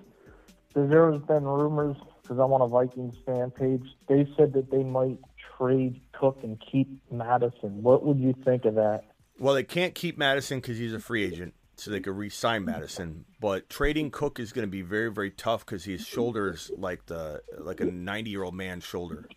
there 0.74 1.12
has 1.12 1.22
been 1.22 1.44
rumors? 1.44 1.96
Because 2.22 2.38
I'm 2.38 2.52
on 2.52 2.60
a 2.60 2.66
Vikings 2.66 3.16
fan 3.24 3.50
page. 3.50 3.84
They 4.08 4.26
said 4.36 4.52
that 4.54 4.70
they 4.70 4.82
might 4.82 5.18
trade 5.56 6.00
Cook 6.12 6.38
and 6.42 6.60
keep 6.60 6.88
Mattison. 7.10 7.82
What 7.82 8.04
would 8.04 8.18
you 8.18 8.34
think 8.44 8.64
of 8.64 8.74
that? 8.74 9.04
Well, 9.38 9.54
they 9.54 9.62
can't 9.62 9.94
keep 9.94 10.18
Mattison 10.18 10.58
because 10.58 10.78
he's 10.78 10.92
a 10.92 10.98
free 10.98 11.24
agent, 11.24 11.54
so 11.76 11.90
they 11.90 12.00
could 12.00 12.16
re-sign 12.16 12.64
Mattison. 12.64 13.26
But 13.40 13.68
trading 13.68 14.10
Cook 14.10 14.40
is 14.40 14.52
going 14.52 14.66
to 14.66 14.70
be 14.70 14.82
very, 14.82 15.10
very 15.10 15.30
tough 15.30 15.64
because 15.64 15.84
his 15.84 16.04
shoulders 16.04 16.70
like 16.76 17.06
the 17.06 17.42
like 17.58 17.80
a 17.80 17.84
ninety-year-old 17.84 18.54
man's 18.54 18.84
shoulder, 18.84 19.28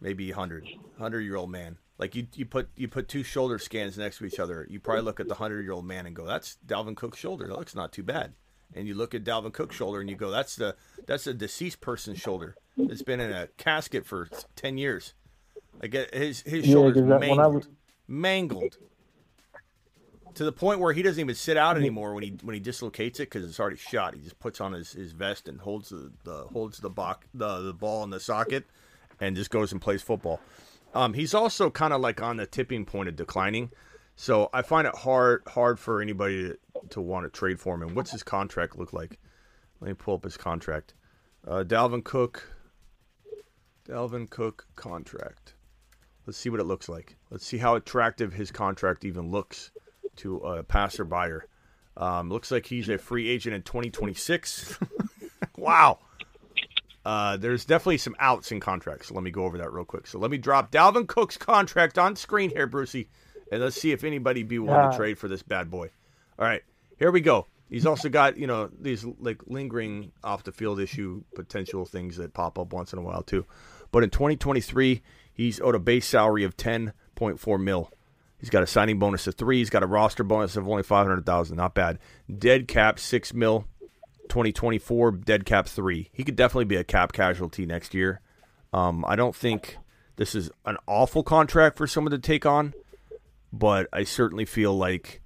maybe 0.00 0.30
100, 0.30 0.66
100-year-old 0.98 1.50
man. 1.50 1.78
Like 1.98 2.14
you, 2.14 2.26
you 2.34 2.44
put 2.44 2.68
you 2.76 2.88
put 2.88 3.08
two 3.08 3.22
shoulder 3.22 3.58
scans 3.58 3.96
next 3.96 4.18
to 4.18 4.26
each 4.26 4.38
other, 4.38 4.66
you 4.68 4.78
probably 4.80 5.02
look 5.02 5.18
at 5.18 5.28
the 5.28 5.34
hundred-year-old 5.36 5.86
man 5.86 6.04
and 6.06 6.14
go, 6.14 6.26
"That's 6.26 6.58
Dalvin 6.66 6.94
Cook's 6.96 7.18
shoulder. 7.18 7.46
That 7.48 7.58
looks 7.58 7.74
not 7.74 7.92
too 7.92 8.02
bad." 8.02 8.34
And 8.74 8.86
you 8.86 8.94
look 8.94 9.14
at 9.14 9.24
Dalvin 9.24 9.52
Cook's 9.52 9.76
shoulder 9.76 10.00
and 10.00 10.10
you 10.10 10.16
go, 10.16 10.30
"That's 10.30 10.56
the 10.56 10.76
that's 11.06 11.26
a 11.26 11.32
deceased 11.32 11.80
person's 11.80 12.18
shoulder. 12.18 12.54
It's 12.76 13.00
been 13.02 13.20
in 13.20 13.32
a 13.32 13.46
casket 13.56 14.04
for 14.04 14.28
ten 14.56 14.76
years." 14.76 15.14
I 15.82 15.86
get 15.86 16.14
uh, 16.14 16.18
his 16.18 16.42
his 16.42 16.66
Yeah, 16.66 16.72
shoulders 16.74 16.94
'cause 16.96 17.04
when 17.04 17.12
I 17.12 17.18
mangled, 17.18 17.54
was- 17.54 17.68
mangled 18.08 18.76
to 20.34 20.44
the 20.44 20.52
point 20.52 20.80
where 20.80 20.92
he 20.92 21.00
doesn't 21.02 21.20
even 21.20 21.34
sit 21.34 21.56
out 21.56 21.78
anymore 21.78 22.12
when 22.12 22.22
he 22.24 22.36
when 22.42 22.52
he 22.54 22.60
dislocates 22.60 23.20
it 23.20 23.30
because 23.30 23.44
it's 23.48 23.58
already 23.58 23.76
shot. 23.76 24.14
He 24.14 24.20
just 24.20 24.38
puts 24.38 24.60
on 24.60 24.72
his, 24.74 24.92
his 24.92 25.12
vest 25.12 25.48
and 25.48 25.60
holds 25.60 25.88
the, 25.88 26.12
the 26.24 26.44
holds 26.52 26.78
the, 26.78 26.90
bo- 26.90 27.14
the 27.32 27.60
the 27.62 27.72
ball 27.72 28.04
in 28.04 28.10
the 28.10 28.20
socket 28.20 28.66
and 29.18 29.34
just 29.34 29.50
goes 29.50 29.72
and 29.72 29.80
plays 29.80 30.02
football. 30.02 30.40
Um, 30.96 31.12
he's 31.12 31.34
also 31.34 31.70
kind 31.70 31.92
of 31.92 32.00
like 32.00 32.22
on 32.22 32.38
the 32.38 32.46
tipping 32.46 32.86
point 32.86 33.10
of 33.10 33.16
declining, 33.16 33.70
so 34.16 34.48
I 34.54 34.62
find 34.62 34.86
it 34.86 34.96
hard 34.96 35.42
hard 35.46 35.78
for 35.78 36.00
anybody 36.00 36.48
to, 36.48 36.58
to 36.90 37.00
want 37.02 37.26
to 37.26 37.30
trade 37.30 37.60
for 37.60 37.74
him. 37.74 37.82
And 37.82 37.94
what's 37.94 38.10
his 38.10 38.22
contract 38.22 38.78
look 38.78 38.94
like? 38.94 39.18
Let 39.80 39.88
me 39.88 39.94
pull 39.94 40.14
up 40.14 40.24
his 40.24 40.38
contract. 40.38 40.94
Uh, 41.46 41.64
Dalvin 41.64 42.02
Cook. 42.02 42.50
Dalvin 43.86 44.28
Cook 44.30 44.66
contract. 44.74 45.54
Let's 46.26 46.38
see 46.38 46.48
what 46.48 46.60
it 46.60 46.64
looks 46.64 46.88
like. 46.88 47.16
Let's 47.30 47.46
see 47.46 47.58
how 47.58 47.76
attractive 47.76 48.32
his 48.32 48.50
contract 48.50 49.04
even 49.04 49.30
looks 49.30 49.70
to 50.16 50.38
a 50.38 50.62
passer 50.62 51.04
buyer. 51.04 51.46
Um, 51.98 52.30
looks 52.30 52.50
like 52.50 52.64
he's 52.64 52.88
a 52.88 52.96
free 52.96 53.28
agent 53.28 53.54
in 53.54 53.62
2026. 53.62 54.78
wow. 55.58 55.98
Uh, 57.06 57.36
there's 57.36 57.64
definitely 57.64 57.98
some 57.98 58.16
outs 58.18 58.50
in 58.50 58.58
contracts. 58.58 59.06
So 59.08 59.14
let 59.14 59.22
me 59.22 59.30
go 59.30 59.44
over 59.44 59.58
that 59.58 59.72
real 59.72 59.84
quick. 59.84 60.08
So 60.08 60.18
let 60.18 60.28
me 60.28 60.38
drop 60.38 60.72
Dalvin 60.72 61.06
Cook's 61.06 61.36
contract 61.36 61.98
on 61.98 62.16
screen 62.16 62.50
here, 62.50 62.66
Brucey, 62.66 63.08
and 63.52 63.62
let's 63.62 63.80
see 63.80 63.92
if 63.92 64.02
anybody 64.02 64.42
be 64.42 64.58
willing 64.58 64.74
Yeah. 64.82 64.90
to 64.90 64.96
trade 64.96 65.16
for 65.16 65.28
this 65.28 65.42
bad 65.44 65.70
boy. 65.70 65.90
All 66.36 66.44
right, 66.44 66.62
here 66.98 67.12
we 67.12 67.20
go. 67.20 67.46
He's 67.70 67.86
also 67.86 68.08
got 68.08 68.36
you 68.36 68.48
know 68.48 68.70
these 68.80 69.04
like 69.20 69.40
lingering 69.46 70.10
off 70.24 70.42
the 70.42 70.50
field 70.50 70.80
issue 70.80 71.22
potential 71.36 71.84
things 71.84 72.16
that 72.16 72.34
pop 72.34 72.58
up 72.58 72.72
once 72.72 72.92
in 72.92 72.98
a 72.98 73.02
while 73.02 73.22
too. 73.22 73.46
But 73.92 74.02
in 74.02 74.10
2023, 74.10 75.00
he's 75.32 75.60
owed 75.60 75.76
a 75.76 75.78
base 75.78 76.06
salary 76.08 76.42
of 76.42 76.56
10.4 76.56 77.62
mil. 77.62 77.90
He's 78.38 78.50
got 78.50 78.62
a 78.64 78.66
signing 78.66 78.98
bonus 78.98 79.26
of 79.28 79.36
three. 79.36 79.58
He's 79.58 79.70
got 79.70 79.82
a 79.82 79.86
roster 79.86 80.22
bonus 80.24 80.56
of 80.56 80.68
only 80.68 80.82
500,000. 80.82 81.56
Not 81.56 81.74
bad. 81.74 81.98
Dead 82.36 82.68
cap 82.68 82.98
six 82.98 83.32
mil. 83.32 83.64
2024 84.28 85.12
dead 85.12 85.44
cap 85.44 85.66
three. 85.66 86.10
He 86.12 86.24
could 86.24 86.36
definitely 86.36 86.64
be 86.64 86.76
a 86.76 86.84
cap 86.84 87.12
casualty 87.12 87.66
next 87.66 87.94
year. 87.94 88.20
Um, 88.72 89.04
I 89.06 89.16
don't 89.16 89.34
think 89.34 89.78
this 90.16 90.34
is 90.34 90.50
an 90.64 90.76
awful 90.86 91.22
contract 91.22 91.78
for 91.78 91.86
someone 91.86 92.12
to 92.12 92.18
take 92.18 92.44
on, 92.46 92.74
but 93.52 93.88
I 93.92 94.04
certainly 94.04 94.44
feel 94.44 94.76
like 94.76 95.22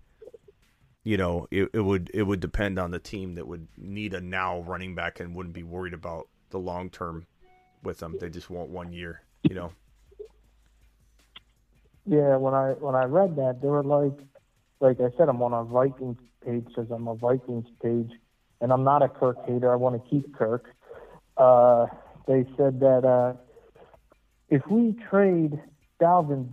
you 1.03 1.17
know 1.17 1.47
it, 1.51 1.71
it 1.73 1.81
would 1.81 2.11
it 2.13 2.25
would 2.25 2.41
depend 2.41 2.79
on 2.79 2.91
the 2.91 2.99
team 2.99 3.35
that 3.37 3.47
would 3.47 3.69
need 3.77 4.15
a 4.15 4.21
now 4.21 4.61
running 4.61 4.95
back 4.95 5.21
and 5.21 5.35
wouldn't 5.35 5.55
be 5.55 5.63
worried 5.63 5.95
about 5.95 6.29
the 6.51 6.59
long 6.59 6.91
term 6.91 7.27
with 7.83 7.99
them. 7.99 8.17
They 8.21 8.29
just 8.29 8.51
want 8.51 8.69
one 8.71 8.93
year, 8.93 9.23
you 9.43 9.55
know. 9.55 9.73
Yeah, 12.07 12.37
when 12.37 12.55
I 12.55 12.73
when 12.73 12.95
I 12.95 13.05
read 13.05 13.37
that, 13.37 13.61
they 13.63 13.69
were 13.69 13.85
like, 13.85 14.19
like 14.81 15.01
I 15.01 15.17
said, 15.17 15.29
I'm 15.29 15.43
on 15.43 15.53
a 15.53 15.65
Vikings 15.65 16.19
page 16.45 16.65
because 16.67 16.91
I'm 16.91 17.09
a 17.09 17.15
Vikings 17.15 17.67
page, 17.83 18.11
and 18.61 18.73
I'm 18.73 18.85
not 18.85 19.03
a 19.03 19.09
Kirk 19.09 19.37
hater. 19.47 19.73
I 19.73 19.77
want 19.77 20.03
to 20.03 20.11
keep 20.11 20.35
Kirk. 20.35 20.75
Uh, 21.37 21.87
they 22.27 22.45
said 22.57 22.81
that 22.81 23.05
uh, 23.05 23.35
if 24.49 24.63
we 24.71 24.95
trade 25.09 25.59
Dalvin, 26.01 26.49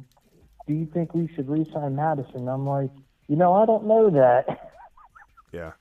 do 0.67 0.73
you 0.73 0.85
think 0.93 1.13
we 1.13 1.29
should 1.35 1.49
re-sign 1.49 1.95
Mattison? 1.95 2.47
I'm 2.47 2.65
like, 2.67 2.91
you 3.27 3.35
know, 3.35 3.53
I 3.53 3.65
don't 3.65 3.85
know 3.85 4.09
that. 4.11 4.45
Yeah, 5.53 5.71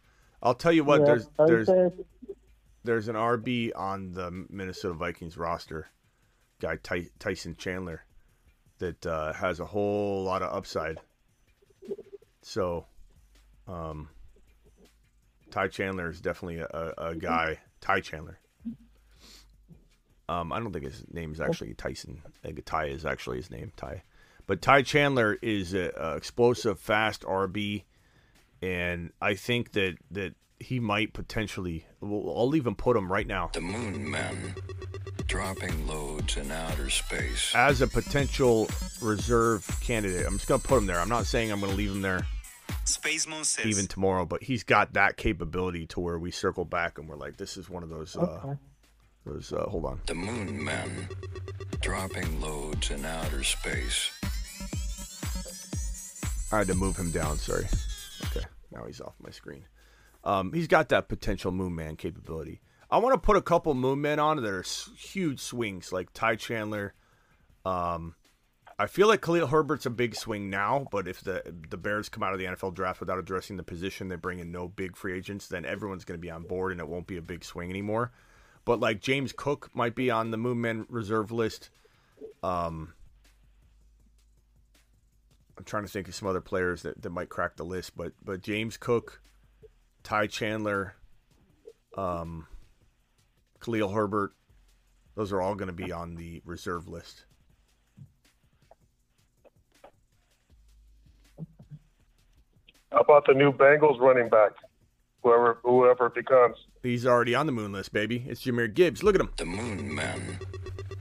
I'll 0.40 0.54
tell 0.54 0.70
you 0.72 0.84
what. 0.84 1.00
Yeah, 1.00 1.06
there's 1.06 1.28
there's 1.48 1.66
said- 1.66 2.04
there's 2.84 3.08
an 3.08 3.16
RB 3.16 3.72
on 3.74 4.12
the 4.12 4.30
Minnesota 4.48 4.94
Vikings 4.94 5.36
roster, 5.36 5.88
guy 6.60 6.76
Ty- 6.76 7.10
Tyson 7.18 7.56
Chandler, 7.58 8.04
that 8.78 9.04
uh, 9.04 9.32
has 9.32 9.58
a 9.58 9.66
whole 9.66 10.22
lot 10.22 10.42
of 10.42 10.54
upside. 10.56 11.00
So, 12.42 12.86
um, 13.66 14.08
Ty 15.56 15.68
Chandler 15.68 16.10
is 16.10 16.20
definitely 16.20 16.58
a, 16.58 16.66
a, 16.66 17.06
a 17.12 17.14
guy. 17.14 17.58
Ty 17.80 18.00
Chandler. 18.00 18.38
Um, 20.28 20.52
I 20.52 20.60
don't 20.60 20.70
think 20.70 20.84
his 20.84 21.02
name 21.10 21.32
is 21.32 21.40
actually 21.40 21.72
Tyson. 21.72 22.20
I 22.26 22.46
think 22.46 22.62
Ty 22.66 22.88
is 22.88 23.06
actually 23.06 23.38
his 23.38 23.50
name, 23.50 23.72
Ty. 23.74 24.02
But 24.46 24.60
Ty 24.60 24.82
Chandler 24.82 25.38
is 25.40 25.72
a, 25.72 25.90
a 25.96 26.16
explosive, 26.16 26.78
fast 26.78 27.22
RB, 27.22 27.84
and 28.60 29.12
I 29.22 29.32
think 29.32 29.72
that 29.72 29.96
that 30.10 30.34
he 30.60 30.78
might 30.78 31.14
potentially. 31.14 31.86
Well, 32.02 32.34
I'll 32.36 32.54
even 32.54 32.74
put 32.74 32.94
him 32.94 33.10
right 33.10 33.26
now 33.26 33.48
The 33.54 33.62
Moon 33.62 34.10
Men, 34.10 34.56
dropping 35.26 35.86
loads 35.86 36.36
in 36.36 36.52
outer 36.52 36.90
space. 36.90 37.54
as 37.54 37.80
a 37.80 37.86
potential 37.86 38.68
reserve 39.00 39.66
candidate. 39.80 40.26
I'm 40.26 40.34
just 40.36 40.48
gonna 40.48 40.58
put 40.62 40.76
him 40.76 40.84
there. 40.84 41.00
I'm 41.00 41.08
not 41.08 41.24
saying 41.24 41.50
I'm 41.50 41.60
gonna 41.60 41.72
leave 41.72 41.92
him 41.92 42.02
there 42.02 42.26
Space 42.26 42.26
Moon 42.26 42.26
says. 42.26 42.35
Even 43.66 43.86
tomorrow, 43.86 44.24
but 44.24 44.42
he's 44.42 44.64
got 44.64 44.94
that 44.94 45.16
capability 45.16 45.86
to 45.86 46.00
where 46.00 46.18
we 46.18 46.30
circle 46.30 46.64
back 46.64 46.98
and 46.98 47.08
we're 47.08 47.16
like, 47.16 47.36
this 47.36 47.56
is 47.56 47.68
one 47.68 47.82
of 47.82 47.88
those. 47.88 48.16
Uh, 48.16 48.56
those. 49.24 49.52
Uh, 49.52 49.64
hold 49.68 49.84
on. 49.84 50.00
The 50.06 50.14
Moon 50.14 50.64
Men, 50.64 51.08
dropping 51.80 52.40
loads 52.40 52.90
in 52.90 53.04
outer 53.04 53.42
space. 53.42 54.10
I 56.52 56.58
had 56.58 56.68
to 56.68 56.74
move 56.74 56.96
him 56.96 57.10
down. 57.10 57.36
Sorry. 57.38 57.66
Okay, 58.26 58.46
now 58.70 58.84
he's 58.86 59.00
off 59.00 59.14
my 59.20 59.30
screen. 59.30 59.64
Um, 60.22 60.52
he's 60.52 60.68
got 60.68 60.88
that 60.90 61.08
potential 61.08 61.50
Moon 61.50 61.74
Man 61.74 61.96
capability. 61.96 62.60
I 62.90 62.98
want 62.98 63.14
to 63.14 63.18
put 63.18 63.36
a 63.36 63.42
couple 63.42 63.74
Moon 63.74 64.00
Men 64.00 64.20
on 64.20 64.36
that 64.36 64.48
are 64.48 64.64
huge 64.96 65.40
swings, 65.40 65.92
like 65.92 66.12
Ty 66.12 66.36
Chandler. 66.36 66.94
Um, 67.64 68.14
I 68.78 68.86
feel 68.86 69.08
like 69.08 69.22
Khalil 69.22 69.46
Herbert's 69.46 69.86
a 69.86 69.90
big 69.90 70.14
swing 70.14 70.50
now, 70.50 70.86
but 70.90 71.08
if 71.08 71.22
the 71.22 71.42
the 71.70 71.78
Bears 71.78 72.10
come 72.10 72.22
out 72.22 72.34
of 72.34 72.38
the 72.38 72.44
NFL 72.44 72.74
draft 72.74 73.00
without 73.00 73.18
addressing 73.18 73.56
the 73.56 73.62
position, 73.62 74.08
they 74.08 74.16
bring 74.16 74.38
in 74.38 74.52
no 74.52 74.68
big 74.68 74.96
free 74.96 75.16
agents, 75.16 75.46
then 75.46 75.64
everyone's 75.64 76.04
going 76.04 76.18
to 76.18 76.22
be 76.22 76.30
on 76.30 76.42
board 76.42 76.72
and 76.72 76.80
it 76.80 76.88
won't 76.88 77.06
be 77.06 77.16
a 77.16 77.22
big 77.22 77.42
swing 77.42 77.70
anymore. 77.70 78.12
But 78.66 78.80
like 78.80 79.00
James 79.00 79.32
Cook 79.32 79.70
might 79.74 79.94
be 79.94 80.10
on 80.10 80.30
the 80.30 80.36
Moon 80.36 80.60
Men 80.60 80.86
reserve 80.90 81.32
list. 81.32 81.70
Um, 82.42 82.92
I'm 85.56 85.64
trying 85.64 85.84
to 85.84 85.88
think 85.88 86.08
of 86.08 86.14
some 86.14 86.28
other 86.28 86.40
players 86.42 86.82
that, 86.82 87.00
that 87.00 87.10
might 87.10 87.30
crack 87.30 87.56
the 87.56 87.64
list, 87.64 87.96
but 87.96 88.12
but 88.22 88.42
James 88.42 88.76
Cook, 88.76 89.22
Ty 90.02 90.26
Chandler, 90.26 90.96
um, 91.96 92.46
Khalil 93.60 93.88
Herbert, 93.88 94.34
those 95.14 95.32
are 95.32 95.40
all 95.40 95.54
going 95.54 95.68
to 95.68 95.72
be 95.72 95.92
on 95.92 96.16
the 96.16 96.42
reserve 96.44 96.88
list. 96.88 97.25
How 102.92 102.98
about 103.00 103.26
the 103.26 103.34
new 103.34 103.52
Bengals 103.52 104.00
running 104.00 104.28
back? 104.28 104.52
Whoever 105.22 105.58
whoever 105.64 106.06
it 106.06 106.14
becomes. 106.14 106.56
He's 106.82 107.04
already 107.04 107.34
on 107.34 107.46
the 107.46 107.52
moon 107.52 107.72
list, 107.72 107.92
baby. 107.92 108.24
It's 108.28 108.44
Jahmyr 108.44 108.72
Gibbs. 108.72 109.02
Look 109.02 109.16
at 109.16 109.20
him. 109.20 109.30
The 109.36 109.44
Moon 109.44 109.92
Men, 109.92 110.38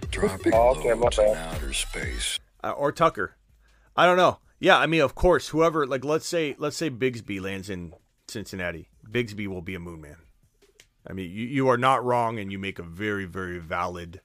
dropping 0.10 0.53
Oh, 0.53 0.76
okay, 0.76 0.94
loads 0.94 1.20
in 1.20 1.26
outer 1.36 1.74
space. 1.74 2.40
Uh, 2.64 2.72
or 2.72 2.91
Tucker. 2.91 3.36
I 3.95 4.07
don't 4.07 4.18
know. 4.18 4.40
Yeah, 4.60 4.80
I 4.80 4.88
mean, 4.88 5.02
of 5.02 5.14
course, 5.14 5.49
whoever 5.49 5.86
like 5.86 6.03
let's 6.03 6.26
say 6.26 6.56
let's 6.57 6.76
say 6.76 6.90
Bigsby 6.90 7.40
lands 7.40 7.70
in 7.70 7.94
Cincinnati. 8.28 8.90
Bigsby 9.07 9.45
will 9.48 9.62
be 9.62 9.76
a 9.76 9.80
moon 9.80 10.02
man. 10.02 10.18
I 11.07 11.14
mean, 11.14 11.30
you, 11.30 11.45
you 11.45 11.68
are 11.70 11.78
not 11.78 12.03
wrong, 12.03 12.40
and 12.40 12.52
you 12.52 12.57
make 12.57 12.80
a 12.80 12.84
very 12.84 13.26
very 13.26 13.60
valid, 13.60 14.22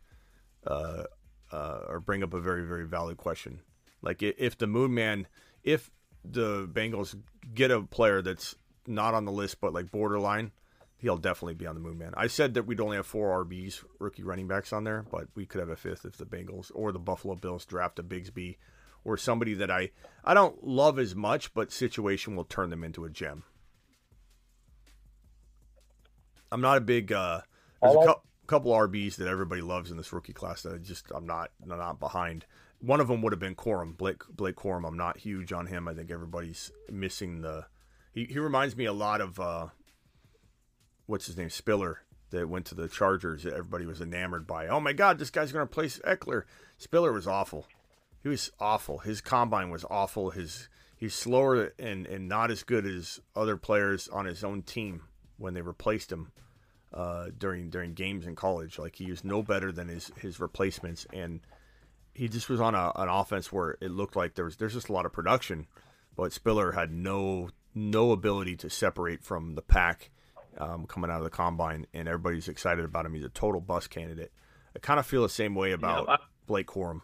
uh, 0.66 1.04
uh, 1.52 1.80
or 1.88 2.00
bring 2.00 2.22
up 2.22 2.32
a 2.32 2.40
very 2.40 2.66
very 2.66 2.86
valid 2.86 3.18
question. 3.18 3.60
Like 4.00 4.22
if 4.22 4.56
the 4.56 4.66
moon 4.66 4.94
man, 4.94 5.26
if 5.62 5.90
the 6.24 6.66
Bengals 6.68 7.16
get 7.54 7.70
a 7.70 7.82
player 7.82 8.22
that's 8.22 8.54
not 8.86 9.14
on 9.14 9.24
the 9.24 9.32
list 9.32 9.60
but 9.60 9.72
like 9.72 9.90
borderline, 9.90 10.52
he'll 10.98 11.16
definitely 11.16 11.54
be 11.54 11.66
on 11.66 11.74
the 11.74 11.80
moon 11.80 11.98
man. 11.98 12.12
I 12.16 12.26
said 12.26 12.54
that 12.54 12.66
we'd 12.66 12.80
only 12.80 12.96
have 12.96 13.06
four 13.06 13.44
RBs, 13.44 13.84
rookie 13.98 14.22
running 14.22 14.48
backs 14.48 14.72
on 14.72 14.84
there, 14.84 15.04
but 15.10 15.28
we 15.34 15.46
could 15.46 15.60
have 15.60 15.68
a 15.70 15.76
fifth 15.76 16.04
if 16.04 16.16
the 16.16 16.26
Bengals 16.26 16.70
or 16.74 16.92
the 16.92 16.98
Buffalo 16.98 17.34
Bills 17.36 17.64
draft 17.64 17.98
a 17.98 18.02
Bigsby 18.02 18.56
or 19.04 19.16
somebody 19.16 19.54
that 19.54 19.70
I 19.70 19.90
I 20.24 20.34
don't 20.34 20.62
love 20.66 20.98
as 20.98 21.14
much, 21.14 21.54
but 21.54 21.72
situation 21.72 22.36
will 22.36 22.44
turn 22.44 22.70
them 22.70 22.84
into 22.84 23.04
a 23.04 23.10
gem. 23.10 23.44
I'm 26.52 26.60
not 26.60 26.76
a 26.76 26.80
big 26.82 27.12
uh 27.12 27.40
there's 27.82 27.94
a 27.94 27.98
like- 27.98 28.06
cou- 28.08 28.20
couple 28.50 28.72
RBs 28.72 29.14
that 29.16 29.28
everybody 29.28 29.62
loves 29.62 29.92
in 29.92 29.96
this 29.96 30.12
rookie 30.12 30.32
class 30.32 30.62
that 30.62 30.74
I 30.74 30.78
just 30.78 31.06
I'm 31.14 31.24
not 31.24 31.52
not 31.64 32.00
behind. 32.00 32.46
One 32.80 33.00
of 33.00 33.06
them 33.06 33.22
would 33.22 33.32
have 33.32 33.38
been 33.38 33.54
Corum, 33.54 33.96
Blake 33.96 34.24
Blake 34.28 34.56
Corum. 34.56 34.86
I'm 34.86 34.96
not 34.96 35.18
huge 35.18 35.52
on 35.52 35.66
him. 35.66 35.86
I 35.86 35.94
think 35.94 36.10
everybody's 36.10 36.72
missing 36.90 37.42
the. 37.42 37.66
He 38.12 38.24
he 38.24 38.40
reminds 38.40 38.76
me 38.76 38.86
a 38.86 38.92
lot 38.92 39.20
of 39.20 39.38
uh, 39.38 39.68
what's 41.06 41.26
his 41.26 41.36
name 41.36 41.48
Spiller 41.48 42.00
that 42.30 42.48
went 42.48 42.66
to 42.66 42.74
the 42.74 42.88
Chargers. 42.88 43.44
That 43.44 43.52
everybody 43.52 43.86
was 43.86 44.00
enamored 44.00 44.48
by. 44.48 44.66
Oh 44.66 44.80
my 44.80 44.94
God, 44.94 45.20
this 45.20 45.30
guy's 45.30 45.52
going 45.52 45.64
to 45.64 45.70
replace 45.70 46.00
Ekeler. 46.00 46.42
Spiller 46.76 47.12
was 47.12 47.28
awful. 47.28 47.68
He 48.20 48.28
was 48.28 48.50
awful. 48.58 48.98
His 48.98 49.20
combine 49.20 49.70
was 49.70 49.84
awful. 49.88 50.30
His 50.30 50.68
he's 50.96 51.14
slower 51.14 51.72
and 51.78 52.04
and 52.04 52.28
not 52.28 52.50
as 52.50 52.64
good 52.64 52.84
as 52.84 53.20
other 53.36 53.56
players 53.56 54.08
on 54.08 54.24
his 54.24 54.42
own 54.42 54.62
team 54.62 55.02
when 55.38 55.54
they 55.54 55.62
replaced 55.62 56.10
him 56.10 56.32
uh, 56.92 57.26
during 57.36 57.70
during 57.70 57.94
games 57.94 58.26
in 58.26 58.34
college. 58.36 58.78
Like 58.78 58.96
he 58.96 59.10
was 59.10 59.24
no 59.24 59.42
better 59.42 59.72
than 59.72 59.88
his 59.88 60.10
his 60.20 60.40
replacements, 60.40 61.06
and 61.12 61.40
he 62.14 62.28
just 62.28 62.48
was 62.48 62.60
on 62.60 62.74
a, 62.74 62.92
an 62.96 63.08
offense 63.08 63.52
where 63.52 63.76
it 63.80 63.90
looked 63.90 64.16
like 64.16 64.34
there 64.34 64.44
was 64.44 64.56
there's 64.56 64.74
just 64.74 64.88
a 64.88 64.92
lot 64.92 65.06
of 65.06 65.12
production, 65.12 65.66
but 66.16 66.32
Spiller 66.32 66.72
had 66.72 66.92
no 66.92 67.50
no 67.74 68.12
ability 68.12 68.56
to 68.56 68.70
separate 68.70 69.22
from 69.22 69.54
the 69.54 69.62
pack 69.62 70.10
um, 70.58 70.86
coming 70.86 71.10
out 71.10 71.18
of 71.18 71.24
the 71.24 71.30
combine, 71.30 71.86
and 71.94 72.08
everybody's 72.08 72.48
excited 72.48 72.84
about 72.84 73.06
him. 73.06 73.14
He's 73.14 73.24
a 73.24 73.28
total 73.28 73.60
bust 73.60 73.90
candidate. 73.90 74.32
I 74.74 74.78
kind 74.80 74.98
of 75.00 75.06
feel 75.06 75.22
the 75.22 75.28
same 75.28 75.54
way 75.54 75.72
about 75.72 76.08
I- 76.08 76.18
Blake 76.46 76.66
Corum. 76.66 77.02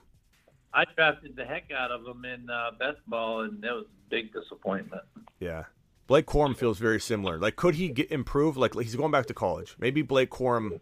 I 0.74 0.84
drafted 0.94 1.36
the 1.36 1.44
heck 1.44 1.70
out 1.70 1.90
of 1.90 2.04
him 2.06 2.24
in 2.26 2.50
uh, 2.50 2.72
best 2.78 2.98
ball, 3.06 3.42
and 3.42 3.62
that 3.62 3.72
was 3.72 3.86
a 3.86 4.10
big 4.10 4.32
disappointment. 4.32 5.02
Yeah. 5.40 5.64
Blake 6.06 6.26
Corum 6.26 6.56
feels 6.56 6.78
very 6.78 7.00
similar. 7.00 7.38
Like, 7.38 7.56
could 7.56 7.74
he 7.74 7.88
get 7.88 8.10
improve? 8.10 8.56
Like, 8.56 8.74
he's 8.74 8.94
going 8.94 9.10
back 9.10 9.26
to 9.26 9.34
college. 9.34 9.74
Maybe 9.78 10.02
Blake 10.02 10.30
Corum, 10.30 10.80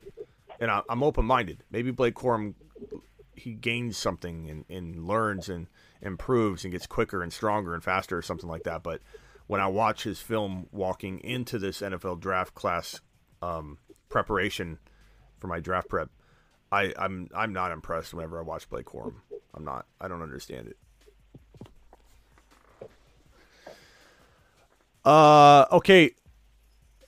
and 0.61 0.71
I, 0.71 0.83
I'm 0.89 1.03
open 1.03 1.25
minded. 1.25 1.65
Maybe 1.71 1.91
Blake 1.91 2.15
Corum, 2.15 2.55
he 3.35 3.55
gains 3.55 3.97
something 3.97 4.51
and, 4.51 4.65
and 4.69 5.07
learns 5.07 5.49
and 5.49 5.67
improves 6.03 6.65
and 6.65 6.73
gets 6.73 6.87
quicker 6.87 7.23
and 7.23 7.33
stronger 7.33 7.75
and 7.75 7.83
faster 7.83 8.17
or 8.17 8.23
something 8.23 8.49
like 8.49 8.65
that. 8.65 8.83
But 8.83 9.01
when 9.47 9.61
I 9.61 9.67
watch 9.67 10.03
his 10.05 10.21
film 10.21 10.69
walking 10.73 11.21
into 11.21 11.59
this 11.59 11.81
NFL 11.81 12.21
draft 12.21 12.55
class 12.55 13.01
um, 13.43 13.79
preparation 14.09 14.79
for 15.39 15.47
my 15.47 15.61
draft 15.61 15.89
prep, 15.89 16.11
I, 16.71 16.93
I'm 16.99 17.29
I'm 17.35 17.53
not 17.53 17.73
impressed 17.73 18.15
whenever 18.15 18.39
I 18.39 18.43
watch 18.43 18.69
Blake 18.69 18.87
Corum. 18.87 19.17
I'm 19.55 19.65
not. 19.65 19.87
I 20.01 20.09
don't 20.09 20.23
understand 20.23 20.69
it. 20.69 20.77
Uh, 25.05 25.67
okay. 25.71 26.13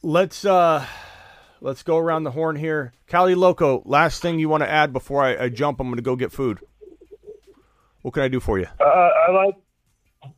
Let's 0.03 0.45
uh, 0.45 0.87
let's 1.61 1.83
go 1.83 1.99
around 1.99 2.25
the 2.25 2.31
horn 2.31 2.57
here. 2.57 2.93
Cali 3.07 3.35
Loco, 3.35 3.83
last 3.85 4.23
thing 4.23 4.39
you 4.39 4.49
want 4.49 4.63
to 4.63 4.69
add 4.69 4.93
before 4.93 5.23
I, 5.23 5.45
I 5.45 5.49
jump? 5.49 5.81
I'm 5.81 5.87
going 5.87 5.97
to 5.97 6.03
go 6.03 6.17
get 6.17 6.33
food. 6.33 6.61
What 8.03 8.15
can 8.15 8.23
I 8.23 8.29
do 8.29 8.39
for 8.39 8.59
you? 8.59 8.67
Uh, 8.79 8.85
I 8.85 9.33
like 9.33 9.55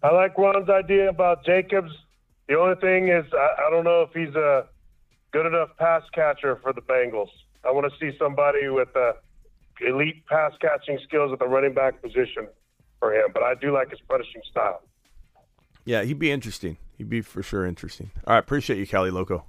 I 0.02 0.12
like 0.12 0.38
Ron's 0.38 0.70
idea 0.70 1.08
about 1.08 1.44
Jacobs. 1.44 1.90
The 2.48 2.58
only 2.58 2.76
thing 2.76 3.08
is, 3.08 3.24
I, 3.34 3.66
I 3.66 3.70
don't 3.70 3.84
know 3.84 4.02
if 4.02 4.10
he's 4.14 4.34
a 4.34 4.66
good 5.32 5.46
enough 5.46 5.70
pass 5.78 6.02
catcher 6.14 6.56
for 6.62 6.72
the 6.72 6.80
Bengals. 6.80 7.28
I 7.64 7.70
want 7.70 7.92
to 7.92 7.98
see 7.98 8.16
somebody 8.18 8.68
with 8.68 8.88
uh, 8.96 9.12
elite 9.86 10.24
pass 10.26 10.52
catching 10.60 10.98
skills 11.06 11.30
at 11.32 11.40
the 11.40 11.46
running 11.46 11.74
back 11.74 12.00
position 12.00 12.48
for 13.00 13.12
him. 13.12 13.30
But 13.34 13.42
I 13.42 13.54
do 13.54 13.72
like 13.72 13.90
his 13.90 14.00
punishing 14.08 14.40
style. 14.50 14.82
Yeah, 15.84 16.04
he'd 16.04 16.18
be 16.18 16.30
interesting. 16.30 16.78
He'd 16.98 17.08
be 17.08 17.20
for 17.20 17.44
sure 17.44 17.64
interesting. 17.64 18.10
All 18.26 18.34
right, 18.34 18.40
appreciate 18.40 18.78
you, 18.78 18.86
Cali 18.86 19.12
Loco. 19.12 19.44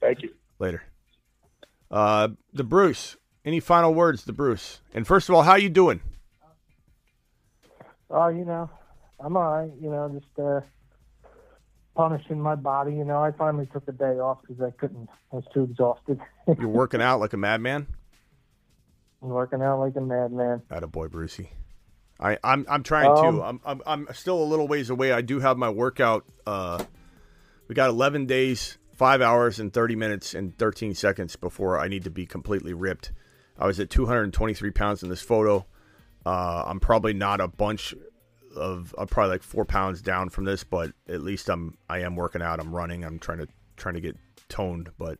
Thank 0.00 0.22
you. 0.22 0.30
Later. 0.60 0.84
Uh, 1.90 2.28
the 2.52 2.64
Bruce. 2.64 3.16
Any 3.44 3.60
final 3.60 3.92
words, 3.92 4.24
the 4.24 4.32
Bruce? 4.32 4.80
And 4.94 5.06
first 5.06 5.28
of 5.28 5.34
all, 5.34 5.42
how 5.42 5.56
you 5.56 5.68
doing? 5.68 6.00
Oh, 8.10 8.28
you 8.28 8.44
know, 8.44 8.70
I'm 9.18 9.36
all 9.36 9.62
right. 9.62 9.70
You 9.80 9.90
know, 9.90 10.08
just 10.12 10.38
uh, 10.38 10.60
punishing 11.96 12.40
my 12.40 12.54
body. 12.54 12.92
You 12.92 13.04
know, 13.04 13.22
I 13.22 13.32
finally 13.32 13.66
took 13.72 13.86
a 13.88 13.92
day 13.92 14.18
off 14.18 14.38
because 14.42 14.62
I 14.62 14.70
couldn't. 14.70 15.08
I 15.32 15.36
was 15.36 15.44
too 15.52 15.64
exhausted. 15.64 16.20
You're 16.58 16.68
working 16.68 17.02
out 17.02 17.18
like 17.18 17.32
a 17.32 17.36
madman. 17.36 17.86
I'm 19.22 19.28
working 19.30 19.62
out 19.62 19.80
like 19.80 19.96
a 19.96 20.00
madman. 20.00 20.62
a 20.70 20.86
boy, 20.86 21.08
Brucey. 21.08 21.50
I, 22.18 22.38
I'm 22.42 22.64
I'm 22.68 22.82
trying 22.82 23.10
Um, 23.10 23.36
to. 23.36 23.42
I'm, 23.42 23.60
I'm 23.66 23.82
I'm 23.86 24.08
still 24.14 24.42
a 24.42 24.44
little 24.44 24.66
ways 24.68 24.90
away. 24.90 25.12
I 25.12 25.20
do 25.20 25.40
have 25.40 25.58
my 25.58 25.68
workout. 25.70 26.24
Uh, 26.46 26.82
we 27.68 27.74
got 27.74 27.90
11 27.90 28.26
days, 28.26 28.78
five 28.94 29.20
hours 29.20 29.58
and 29.60 29.72
30 29.72 29.96
minutes 29.96 30.34
and 30.34 30.56
13 30.56 30.94
seconds 30.94 31.36
before 31.36 31.78
I 31.78 31.88
need 31.88 32.04
to 32.04 32.10
be 32.10 32.24
completely 32.26 32.72
ripped. 32.72 33.12
I 33.58 33.66
was 33.66 33.80
at 33.80 33.90
223 33.90 34.70
pounds 34.70 35.02
in 35.02 35.08
this 35.08 35.20
photo. 35.22 35.66
Uh, 36.24 36.64
I'm 36.66 36.80
probably 36.80 37.12
not 37.12 37.40
a 37.40 37.48
bunch 37.48 37.94
of. 38.54 38.94
I'm 38.96 39.06
probably 39.06 39.32
like 39.32 39.42
four 39.42 39.64
pounds 39.64 40.00
down 40.00 40.30
from 40.30 40.44
this, 40.44 40.64
but 40.64 40.92
at 41.08 41.20
least 41.22 41.48
I'm. 41.48 41.76
I 41.88 42.00
am 42.00 42.16
working 42.16 42.42
out. 42.42 42.60
I'm 42.60 42.74
running. 42.74 43.04
I'm 43.04 43.18
trying 43.18 43.38
to 43.38 43.48
trying 43.76 43.94
to 43.94 44.00
get 44.00 44.16
toned, 44.48 44.90
but 44.98 45.18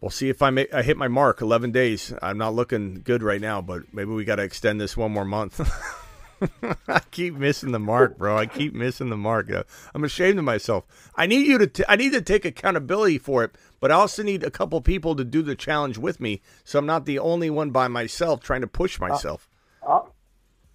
we'll 0.00 0.10
see 0.10 0.28
if 0.28 0.42
I 0.42 0.50
make. 0.50 0.72
I 0.72 0.82
hit 0.82 0.96
my 0.96 1.08
mark. 1.08 1.40
11 1.40 1.72
days. 1.72 2.12
I'm 2.22 2.38
not 2.38 2.54
looking 2.54 3.02
good 3.04 3.22
right 3.22 3.40
now, 3.40 3.60
but 3.60 3.92
maybe 3.92 4.10
we 4.10 4.24
got 4.24 4.36
to 4.36 4.42
extend 4.42 4.80
this 4.80 4.96
one 4.96 5.12
more 5.12 5.24
month. 5.24 5.60
I 6.88 7.00
keep 7.10 7.34
missing 7.34 7.72
the 7.72 7.78
mark, 7.78 8.16
bro. 8.16 8.36
I 8.36 8.46
keep 8.46 8.74
missing 8.74 9.10
the 9.10 9.16
mark. 9.16 9.50
Uh, 9.50 9.64
I'm 9.94 10.04
ashamed 10.04 10.38
of 10.38 10.44
myself. 10.44 10.84
I 11.16 11.26
need 11.26 11.46
you 11.46 11.58
to. 11.58 11.66
T- 11.66 11.84
I 11.88 11.96
need 11.96 12.12
to 12.12 12.22
take 12.22 12.44
accountability 12.44 13.18
for 13.18 13.44
it, 13.44 13.52
but 13.80 13.90
I 13.90 13.94
also 13.94 14.22
need 14.22 14.44
a 14.44 14.50
couple 14.50 14.80
people 14.80 15.16
to 15.16 15.24
do 15.24 15.42
the 15.42 15.56
challenge 15.56 15.98
with 15.98 16.20
me, 16.20 16.42
so 16.64 16.78
I'm 16.78 16.86
not 16.86 17.06
the 17.06 17.18
only 17.18 17.50
one 17.50 17.70
by 17.70 17.88
myself 17.88 18.40
trying 18.40 18.60
to 18.60 18.66
push 18.66 19.00
myself. 19.00 19.48
I'll, 19.86 20.14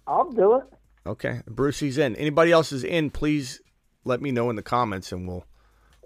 I'll 0.06 0.30
do 0.30 0.56
it. 0.56 0.64
Okay, 1.06 1.40
Brucey's 1.46 1.98
in. 1.98 2.16
Anybody 2.16 2.52
else 2.52 2.72
is 2.72 2.84
in? 2.84 3.10
Please 3.10 3.60
let 4.04 4.20
me 4.20 4.32
know 4.32 4.50
in 4.50 4.56
the 4.56 4.62
comments, 4.62 5.12
and 5.12 5.26
we'll 5.26 5.46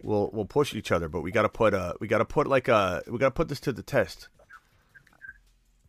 we'll 0.02 0.30
we'll 0.32 0.44
push 0.44 0.74
each 0.74 0.92
other. 0.92 1.08
But 1.08 1.22
we 1.22 1.30
got 1.30 1.42
to 1.42 1.48
put 1.48 1.74
uh 1.74 1.94
we 2.00 2.08
got 2.08 2.18
to 2.18 2.24
put 2.24 2.46
like 2.46 2.68
a 2.68 3.02
we 3.08 3.18
got 3.18 3.28
to 3.28 3.32
put 3.32 3.48
this 3.48 3.60
to 3.60 3.72
the 3.72 3.82
test. 3.82 4.28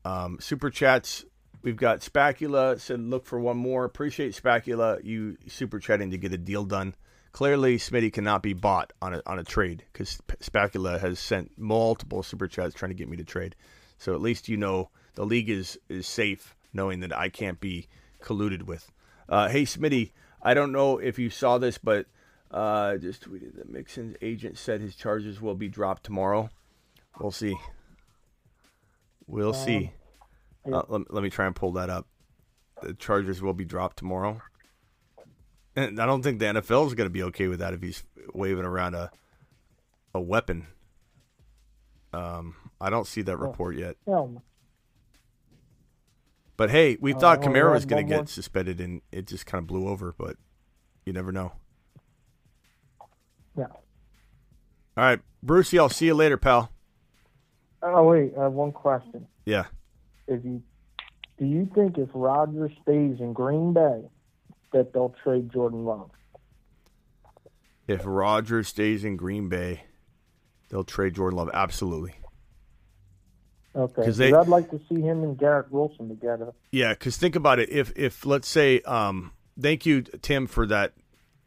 Um, 0.06 0.38
super 0.40 0.70
chats. 0.70 1.26
We've 1.62 1.76
got 1.76 2.02
Spacula 2.02 2.80
said 2.80 3.02
look 3.02 3.26
for 3.26 3.40
one 3.40 3.58
more. 3.58 3.84
Appreciate 3.84 4.34
Spacula 4.34 5.00
you 5.04 5.38
super 5.48 5.80
chatting 5.80 6.12
to 6.12 6.18
get 6.18 6.34
a 6.34 6.38
deal 6.38 6.64
done. 6.64 6.96
Clearly, 7.32 7.78
Smitty 7.78 8.12
cannot 8.12 8.42
be 8.42 8.54
bought 8.54 8.92
on 9.02 9.14
a 9.14 9.22
on 9.26 9.40
a 9.40 9.44
trade 9.44 9.84
because 9.92 10.20
Spacula 10.40 10.98
has 11.00 11.20
sent 11.20 11.58
multiple 11.58 12.24
super 12.24 12.48
chats 12.48 12.74
trying 12.74 12.90
to 12.90 12.96
get 12.96 13.10
me 13.10 13.18
to 13.18 13.24
trade. 13.24 13.56
So 13.98 14.14
at 14.14 14.22
least 14.22 14.48
you 14.48 14.58
know 14.58 14.90
the 15.16 15.26
league 15.26 15.50
is 15.50 15.78
is 15.90 16.08
safe 16.08 16.56
knowing 16.74 17.02
that 17.02 17.16
I 17.16 17.30
can't 17.30 17.60
be 17.60 17.88
colluded 18.22 18.64
with. 18.64 18.92
Uh, 19.28 19.50
hey 19.50 19.64
Smitty, 19.64 20.12
I 20.42 20.54
don't 20.54 20.72
know 20.72 20.98
if 20.98 21.20
you 21.20 21.30
saw 21.30 21.58
this, 21.58 21.78
but 21.78 22.08
uh, 22.52 22.98
just 22.98 23.30
tweeted 23.30 23.56
that 23.58 23.70
Mixon's 23.70 24.16
agent 24.22 24.58
said 24.58 24.82
his 24.82 24.96
charges 24.96 25.40
will 25.42 25.56
be 25.56 25.68
dropped 25.68 26.04
tomorrow. 26.04 26.50
We'll 27.20 27.32
see. 27.32 27.56
We'll 29.28 29.54
see. 29.54 29.94
Uh, 30.66 30.84
let, 30.88 31.14
let 31.14 31.24
me 31.24 31.30
try 31.30 31.46
and 31.46 31.56
pull 31.56 31.72
that 31.74 31.90
up. 31.90 32.08
The 32.82 32.94
charges 32.94 33.42
will 33.42 33.54
be 33.54 33.66
dropped 33.66 33.98
tomorrow. 33.98 34.42
And 35.76 36.00
I 36.00 36.06
don't 36.06 36.22
think 36.24 36.40
the 36.40 36.46
NFL 36.46 36.88
is 36.88 36.94
going 36.96 37.06
to 37.06 37.14
be 37.14 37.24
okay 37.24 37.48
with 37.48 37.60
that 37.60 37.74
if 37.74 37.82
he's 37.82 38.04
waving 38.34 38.66
around 38.66 38.96
a 38.96 39.12
a 40.14 40.20
weapon. 40.20 40.66
Um, 42.12 42.56
I 42.82 42.90
don't 42.90 43.06
see 43.06 43.22
that 43.22 43.38
report 43.38 43.76
yet. 43.78 43.96
But 46.58 46.72
hey, 46.72 46.98
we 47.00 47.14
Uh, 47.14 47.20
thought 47.20 47.40
well, 47.40 47.50
Kamara 47.50 47.72
was 47.74 47.86
going 47.86 48.06
to 48.06 48.10
get 48.18 48.28
suspended, 48.28 48.82
and 48.82 49.02
it 49.12 49.28
just 49.28 49.46
kind 49.46 49.62
of 49.62 49.68
blew 49.68 49.88
over. 49.88 50.14
But 50.18 50.38
you 51.06 51.14
never 51.14 51.32
know. 51.32 51.52
Yeah. 53.60 53.66
All 54.98 55.04
right, 55.04 55.20
Brucey, 55.44 55.78
I'll 55.78 55.90
see 55.90 56.06
you 56.08 56.14
later, 56.14 56.38
pal. 56.38 56.72
Oh 57.82 58.04
wait, 58.04 58.34
I 58.38 58.44
have 58.44 58.54
one 58.54 58.72
question. 58.72 59.28
Yeah. 59.46 59.66
If 60.28 60.44
you 60.44 60.62
do 61.38 61.46
you 61.46 61.70
think 61.74 61.98
if 61.98 62.10
Rodgers 62.14 62.72
stays 62.82 63.20
in 63.20 63.34
Green 63.34 63.74
Bay 63.74 64.02
that 64.74 64.94
they'll 64.94 65.16
trade 65.24 65.52
Jordan 65.52 65.86
Love? 65.86 66.10
If 67.88 68.02
Rodgers 68.06 68.68
stays 68.68 69.04
in 69.04 69.16
Green 69.18 69.50
Bay, 69.50 69.84
they'll 70.70 70.84
trade 70.84 71.16
Jordan 71.16 71.38
Love. 71.38 71.50
Absolutely. 71.54 72.14
Okay. 73.76 74.10
they- 74.12 74.34
I'd 74.34 74.48
like 74.48 74.70
to 74.72 74.80
see 74.90 75.02
him 75.02 75.24
and 75.24 75.38
Garrett 75.38 75.72
Wilson 75.72 76.10
together. 76.10 76.54
Yeah, 76.72 76.94
because 76.94 77.18
think 77.18 77.36
about 77.36 77.60
it. 77.60 77.70
If 77.70 77.94
if 77.98 78.26
let's 78.26 78.48
say, 78.48 78.82
um, 78.82 79.32
thank 79.60 79.86
you 79.86 80.02
Tim 80.02 80.48
for 80.48 80.66
that 80.68 80.94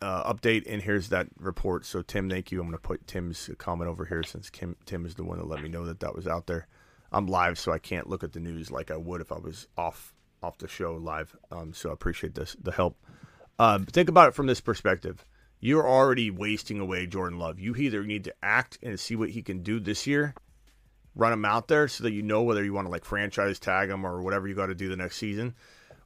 uh, 0.03 0.33
update, 0.33 0.65
and 0.69 0.83
here's 0.83 1.09
that 1.11 1.29
report. 1.39 1.87
So 1.87 2.03
Tim, 2.03 2.29
thank 2.29 2.51
you. 2.51 2.61
I'm 2.61 2.66
going 2.66 2.77
to 2.77 2.83
put 2.83 3.07
Tim's 3.07 3.49
comment 3.59 3.89
over 3.89 4.05
here 4.05 4.23
since 4.23 4.51
Kim, 4.51 4.77
Tim 4.85 5.07
is 5.07 5.15
the 5.15 5.24
one 5.24 5.39
that 5.39 5.47
let 5.47 5.62
me 5.62 5.69
know 5.69 5.87
that 5.87 6.01
that 6.01 6.15
was 6.15 6.27
out 6.27 6.47
there. 6.47 6.66
I'm 7.12 7.27
live, 7.27 7.59
so 7.59 7.73
I 7.73 7.79
can't 7.79 8.09
look 8.09 8.24
at 8.24 8.33
the 8.33 8.41
news 8.41 8.70
like 8.70 8.91
I 8.91 8.97
would 8.97 9.20
if 9.20 9.33
I 9.33 9.39
was 9.39 9.69
off 9.77 10.12
off 10.43 10.59
the 10.59 10.69
show 10.69 10.95
live. 10.95 11.37
Um, 11.51 11.73
so 11.73 11.91
I 11.91 11.93
appreciate 11.93 12.35
this 12.35 12.57
the 12.61 12.73
help. 12.73 12.97
Um, 13.59 13.87
think 13.87 14.09
about 14.09 14.29
it 14.29 14.35
from 14.35 14.47
this 14.47 14.61
perspective. 14.61 15.24
You're 15.61 15.89
already 15.89 16.31
wasting 16.31 16.81
away 16.81 17.07
Jordan 17.07 17.39
Love. 17.39 17.61
You 17.61 17.77
either 17.77 18.03
need 18.03 18.24
to 18.24 18.35
act 18.43 18.79
and 18.83 18.99
see 18.99 19.15
what 19.15 19.31
he 19.31 19.43
can 19.43 19.62
do 19.62 19.79
this 19.79 20.07
year, 20.07 20.35
run 21.15 21.33
him 21.33 21.45
out 21.45 21.69
there 21.69 21.87
so 21.87 22.03
that 22.03 22.12
you 22.12 22.23
know 22.23 22.43
whether 22.43 22.65
you 22.65 22.73
want 22.73 22.87
to 22.87 22.91
like 22.91 23.05
franchise 23.05 23.61
tag 23.61 23.91
him 23.91 24.05
or 24.05 24.23
whatever 24.23 24.49
you 24.49 24.57
got 24.57 24.66
to 24.66 24.74
do 24.74 24.89
the 24.89 24.97
next 24.97 25.19
season, 25.19 25.55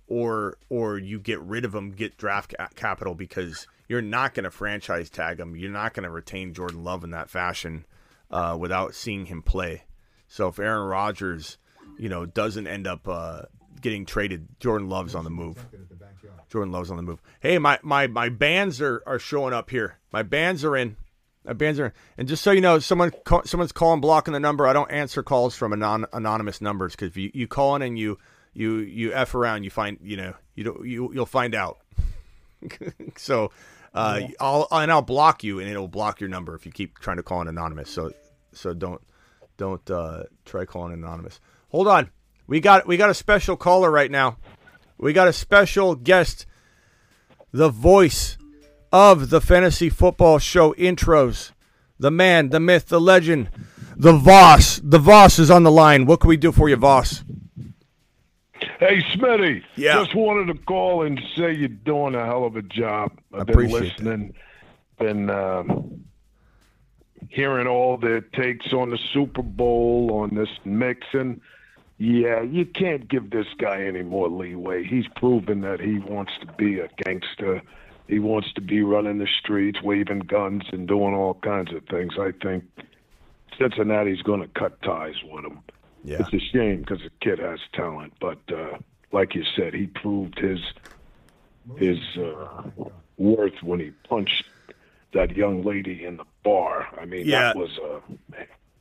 or 0.08 0.58
or 0.68 0.98
you 0.98 1.18
get 1.18 1.40
rid 1.40 1.64
of 1.64 1.74
him, 1.74 1.92
get 1.92 2.18
draft 2.18 2.54
capital 2.74 3.14
because 3.14 3.66
you're 3.88 4.02
not 4.02 4.34
going 4.34 4.44
to 4.44 4.50
franchise 4.50 5.10
tag 5.10 5.40
him. 5.40 5.56
You're 5.56 5.70
not 5.70 5.94
going 5.94 6.04
to 6.04 6.10
retain 6.10 6.54
Jordan 6.54 6.84
Love 6.84 7.04
in 7.04 7.10
that 7.10 7.30
fashion 7.30 7.84
uh, 8.30 8.56
without 8.58 8.94
seeing 8.94 9.26
him 9.26 9.42
play. 9.42 9.84
So 10.28 10.48
if 10.48 10.58
Aaron 10.58 10.88
Rodgers, 10.88 11.58
you 11.98 12.08
know, 12.08 12.26
doesn't 12.26 12.66
end 12.66 12.86
up 12.86 13.06
uh, 13.06 13.42
getting 13.80 14.06
traded, 14.06 14.48
Jordan 14.60 14.88
Love's 14.88 15.14
on 15.14 15.24
the 15.24 15.30
move. 15.30 15.64
Jordan 16.48 16.72
Love's 16.72 16.90
on 16.90 16.96
the 16.96 17.02
move. 17.02 17.20
Hey, 17.40 17.58
my 17.58 17.78
my 17.82 18.06
my 18.06 18.28
bands 18.28 18.80
are 18.80 19.02
are 19.06 19.18
showing 19.18 19.52
up 19.52 19.70
here. 19.70 19.98
My 20.12 20.22
bands 20.22 20.64
are 20.64 20.76
in. 20.76 20.96
My 21.44 21.52
bands 21.52 21.78
are 21.78 21.86
in. 21.86 21.92
And 22.18 22.28
just 22.28 22.42
so 22.42 22.50
you 22.50 22.60
know, 22.60 22.78
someone 22.78 23.12
call, 23.24 23.42
someone's 23.44 23.72
calling 23.72 24.00
blocking 24.00 24.32
the 24.32 24.40
number. 24.40 24.66
I 24.66 24.72
don't 24.72 24.90
answer 24.90 25.22
calls 25.22 25.54
from 25.54 25.72
anon, 25.72 26.06
anonymous 26.12 26.60
numbers 26.60 26.92
because 26.92 27.08
if 27.08 27.16
you, 27.16 27.30
you 27.34 27.46
call 27.46 27.76
in 27.76 27.82
and 27.82 27.98
you 27.98 28.18
you 28.52 28.76
you 28.78 29.12
f 29.12 29.34
around, 29.34 29.64
you 29.64 29.70
find 29.70 29.98
you 30.02 30.16
know 30.16 30.34
you 30.54 30.64
don't 30.64 30.86
you 30.86 31.12
you'll 31.12 31.26
find 31.26 31.54
out. 31.54 31.78
so 33.16 33.50
uh, 33.96 34.20
I'll 34.40 34.68
and 34.70 34.90
I'll 34.90 35.02
block 35.02 35.42
you, 35.42 35.60
and 35.60 35.68
it'll 35.68 35.88
block 35.88 36.20
your 36.20 36.28
number 36.28 36.54
if 36.54 36.66
you 36.66 36.72
keep 36.72 36.98
trying 36.98 37.16
to 37.16 37.22
call 37.22 37.40
in 37.40 37.48
anonymous. 37.48 37.90
So 37.90 38.12
so 38.52 38.74
don't 38.74 39.00
don't 39.56 39.90
uh, 39.90 40.24
try 40.44 40.64
calling 40.64 40.92
anonymous. 40.92 41.40
Hold 41.70 41.88
on, 41.88 42.10
we 42.46 42.60
got 42.60 42.86
we 42.86 42.96
got 42.96 43.10
a 43.10 43.14
special 43.14 43.56
caller 43.56 43.90
right 43.90 44.10
now. 44.10 44.36
We 44.98 45.12
got 45.12 45.28
a 45.28 45.32
special 45.32 45.94
guest, 45.94 46.46
the 47.52 47.68
voice 47.68 48.38
of 48.92 49.30
the 49.30 49.40
fantasy 49.40 49.90
football 49.90 50.38
show 50.38 50.72
intros, 50.74 51.52
the 51.98 52.10
man, 52.10 52.50
the 52.50 52.60
myth, 52.60 52.86
the 52.88 53.00
legend, 53.00 53.50
the 53.96 54.12
Voss. 54.12 54.80
The 54.82 54.98
Voss 54.98 55.38
is 55.38 55.50
on 55.50 55.64
the 55.64 55.70
line. 55.70 56.06
What 56.06 56.20
can 56.20 56.28
we 56.28 56.36
do 56.36 56.52
for 56.52 56.68
you, 56.68 56.76
Voss? 56.76 57.24
Hey, 58.78 59.02
Smitty. 59.14 59.62
Yeah. 59.76 59.94
Just 60.04 60.14
wanted 60.14 60.52
to 60.52 60.58
call 60.64 61.02
and 61.02 61.20
say 61.36 61.52
you're 61.52 61.68
doing 61.68 62.14
a 62.14 62.24
hell 62.24 62.44
of 62.44 62.56
a 62.56 62.62
job. 62.62 63.12
I've 63.32 63.46
been 63.46 63.54
Appreciate 63.54 63.98
listening, 63.98 64.34
been 64.98 65.30
um, 65.30 66.04
hearing 67.28 67.66
all 67.66 67.96
the 67.96 68.24
takes 68.34 68.72
on 68.72 68.90
the 68.90 68.98
Super 69.12 69.42
Bowl, 69.42 70.10
on 70.12 70.34
this 70.34 70.50
Mixon. 70.64 71.40
Yeah, 71.98 72.42
you 72.42 72.66
can't 72.66 73.08
give 73.08 73.30
this 73.30 73.46
guy 73.58 73.82
any 73.82 74.02
more 74.02 74.28
leeway. 74.28 74.84
He's 74.84 75.06
proven 75.16 75.62
that 75.62 75.80
he 75.80 75.98
wants 75.98 76.32
to 76.40 76.46
be 76.46 76.78
a 76.78 76.88
gangster. 77.04 77.62
He 78.06 78.18
wants 78.18 78.52
to 78.52 78.60
be 78.60 78.82
running 78.82 79.18
the 79.18 79.26
streets, 79.26 79.82
waving 79.82 80.20
guns, 80.20 80.64
and 80.72 80.86
doing 80.86 81.14
all 81.14 81.34
kinds 81.34 81.72
of 81.72 81.84
things. 81.86 82.14
I 82.18 82.32
think 82.42 82.64
Cincinnati's 83.58 84.22
going 84.22 84.42
to 84.42 84.48
cut 84.48 84.80
ties 84.82 85.16
with 85.24 85.44
him. 85.44 85.60
Yeah. 86.06 86.18
It's 86.20 86.32
a 86.32 86.38
shame 86.52 86.80
because 86.80 87.00
the 87.00 87.10
kid 87.20 87.38
has 87.40 87.58
talent, 87.72 88.12
but 88.20 88.38
uh, 88.52 88.78
like 89.12 89.34
you 89.34 89.42
said, 89.56 89.74
he 89.74 89.86
proved 89.88 90.38
his 90.38 90.60
his 91.76 91.98
uh, 92.16 92.62
worth 93.16 93.60
when 93.62 93.80
he 93.80 93.90
punched 94.08 94.44
that 95.12 95.34
young 95.36 95.64
lady 95.64 96.04
in 96.04 96.16
the 96.16 96.24
bar. 96.44 96.86
I 97.00 97.04
mean, 97.06 97.26
Yeah. 97.26 97.40
that 97.52 97.56
was 97.56 97.76
a 97.78 98.00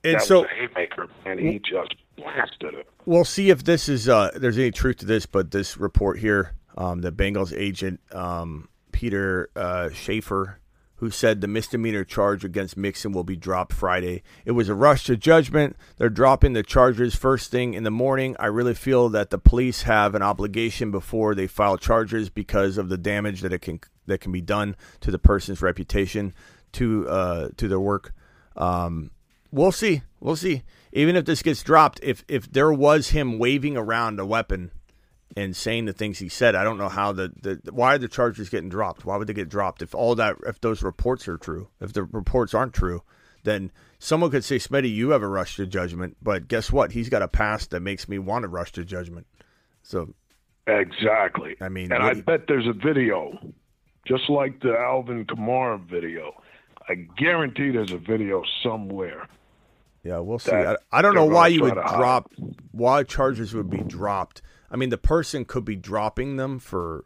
And 0.04 0.16
that 0.16 0.22
so- 0.22 0.42
was 0.42 0.50
a 0.52 0.68
haymaker, 0.68 1.08
and 1.26 1.40
he 1.40 1.58
just 1.60 1.96
blasted 2.16 2.76
it. 2.76 2.88
We'll 3.06 3.26
see 3.26 3.50
if 3.50 3.64
this 3.64 3.90
is 3.90 4.08
uh, 4.08 4.30
there's 4.36 4.58
any 4.60 4.70
truth 4.72 4.98
to 4.98 5.06
this, 5.06 5.26
but 5.26 5.50
this 5.52 5.78
report 5.78 6.20
here, 6.20 6.54
um, 6.78 7.02
the 7.02 7.12
Bengals 7.12 7.58
agent 7.58 8.00
um, 8.12 8.70
Peter 8.92 9.50
uh, 9.56 9.90
Schaffer, 9.90 10.60
who 10.98 11.10
said 11.10 11.42
the 11.42 11.48
misdemeanor 11.48 12.04
charge 12.04 12.46
against 12.46 12.78
Mixon 12.78 13.12
will 13.12 13.24
be 13.24 13.36
dropped 13.36 13.74
Friday. 13.74 14.24
It 14.46 14.52
was 14.52 14.70
a 14.70 14.76
rush 14.76 15.04
to 15.06 15.18
judgment. 15.18 15.76
They're 15.98 16.10
dropping 16.10 16.54
the 16.54 16.64
charges 16.64 17.16
first 17.16 17.52
thing 17.52 17.74
in 17.74 17.84
the 17.84 17.92
morning. 17.92 18.36
I 18.40 18.46
really 18.46 18.74
feel 18.74 19.10
that 19.10 19.30
the 19.30 19.38
police 19.38 19.84
have 19.84 20.16
an 20.16 20.22
obligation 20.22 20.92
before 20.92 21.36
they 21.36 21.48
file 21.48 21.78
charges 21.78 22.30
because 22.30 22.78
of 22.78 22.90
the 22.90 22.98
damage 22.98 23.42
that 23.42 23.54
it 23.54 23.62
can 23.62 23.80
that 24.08 24.22
can 24.22 24.32
be 24.32 24.42
done 24.42 24.76
to 25.02 25.12
the 25.12 25.20
person's 25.20 25.62
reputation, 25.62 26.34
to 26.74 27.10
uh, 27.10 27.50
to 27.58 27.68
their 27.68 27.80
work. 27.80 28.14
Um, 28.56 29.12
we'll 29.52 29.72
see. 29.72 30.04
We'll 30.20 30.36
see. 30.36 30.64
Even 30.94 31.18
if 31.18 31.26
this 31.26 31.42
gets 31.42 31.62
dropped, 31.62 32.00
if 32.04 32.24
if 32.28 32.50
there 32.50 32.72
was 32.72 33.10
him 33.10 33.38
waving 33.38 33.76
around 33.76 34.20
a 34.20 34.26
weapon 34.26 34.72
and 35.36 35.56
saying 35.56 35.86
the 35.86 35.94
things 35.94 36.20
he 36.20 36.30
said, 36.30 36.56
I 36.56 36.64
don't 36.64 36.78
know 36.78 36.90
how 36.90 37.12
the, 37.12 37.32
the 37.42 37.72
why 37.72 37.96
are 37.96 37.98
the 37.98 38.08
charges 38.08 38.50
getting 38.50 38.70
dropped? 38.70 39.06
Why 39.06 39.18
would 39.18 39.28
they 39.28 39.34
get 39.34 39.50
dropped 39.50 39.82
if 39.82 39.94
all 39.94 40.16
that 40.16 40.38
if 40.46 40.62
those 40.62 40.82
reports 40.84 41.28
are 41.28 41.38
true? 41.38 41.70
If 41.82 41.94
the 41.94 42.04
reports 42.04 42.54
aren't 42.54 42.74
true, 42.74 43.04
then 43.44 43.72
someone 44.00 44.32
could 44.32 44.44
say, 44.44 44.58
Smitty, 44.58 44.94
you 44.94 45.10
have 45.10 45.24
a 45.24 45.28
rush 45.28 45.58
to 45.58 45.66
judgment, 45.68 46.18
but 46.22 46.48
guess 46.48 46.72
what? 46.72 46.92
He's 46.94 47.10
got 47.10 47.22
a 47.22 47.28
past 47.28 47.72
that 47.72 47.82
makes 47.82 48.08
me 48.08 48.18
want 48.20 48.44
to 48.44 48.48
rush 48.48 48.72
to 48.74 48.86
judgment. 48.86 49.28
So 49.84 50.14
Exactly. 50.68 51.56
I 51.62 51.70
mean, 51.70 51.92
and 51.92 52.02
I 52.04 52.14
you- 52.14 52.24
bet 52.24 52.48
there's 52.48 52.68
a 52.68 52.74
video, 52.74 53.38
just 54.08 54.30
like 54.30 54.62
the 54.62 54.76
Alvin 54.78 55.26
Kamara 55.26 55.80
video. 55.80 56.42
I 56.88 56.96
guarantee 57.18 57.72
there's 57.72 57.92
a 57.92 57.98
video 57.98 58.44
somewhere. 58.64 59.28
Yeah, 60.04 60.20
we'll 60.20 60.38
see. 60.40 60.52
I, 60.52 60.76
I 60.92 61.02
don't 61.02 61.16
know 61.16 61.26
why 61.26 61.48
you 61.48 61.64
would 61.64 61.74
drop, 61.74 62.32
why 62.72 63.02
charges 63.04 63.56
would 63.56 63.72
be 63.72 63.80
dropped. 63.80 64.44
I 64.72 64.76
mean, 64.78 64.90
the 64.90 64.98
person 64.98 65.46
could 65.46 65.66
be 65.66 65.76
dropping 65.76 66.38
them 66.38 66.60
for 66.60 67.06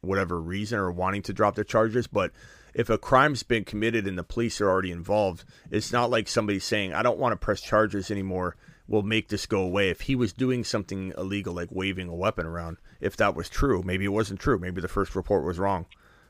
whatever 0.00 0.40
reason 0.40 0.78
or 0.78 0.90
wanting 0.90 1.22
to 1.22 1.32
drop 1.32 1.54
the 1.54 1.64
charges, 1.64 2.06
but 2.06 2.32
if 2.74 2.88
a 2.90 2.98
crime's 2.98 3.42
been 3.42 3.64
committed 3.64 4.06
and 4.06 4.18
the 4.18 4.24
police 4.24 4.60
are 4.60 4.68
already 4.68 4.90
involved, 4.90 5.44
it's 5.70 5.92
not 5.92 6.10
like 6.10 6.26
somebody 6.28 6.58
saying, 6.58 6.92
I 6.94 7.02
don't 7.02 7.18
want 7.18 7.32
to 7.32 7.36
press 7.44 7.60
charges 7.60 8.10
anymore. 8.10 8.56
We'll 8.88 9.02
make 9.02 9.28
this 9.28 9.46
go 9.46 9.60
away. 9.62 9.90
If 9.90 10.02
he 10.02 10.14
was 10.16 10.32
doing 10.32 10.64
something 10.64 11.12
illegal, 11.16 11.54
like 11.54 11.68
waving 11.70 12.08
a 12.08 12.14
weapon 12.14 12.46
around, 12.46 12.78
if 13.00 13.16
that 13.18 13.34
was 13.36 13.48
true, 13.48 13.82
maybe 13.84 14.04
it 14.04 14.08
wasn't 14.08 14.40
true. 14.40 14.58
Maybe 14.58 14.80
the 14.80 14.88
first 14.88 15.14
report 15.14 15.44
was 15.44 15.58
wrong. 15.58 15.86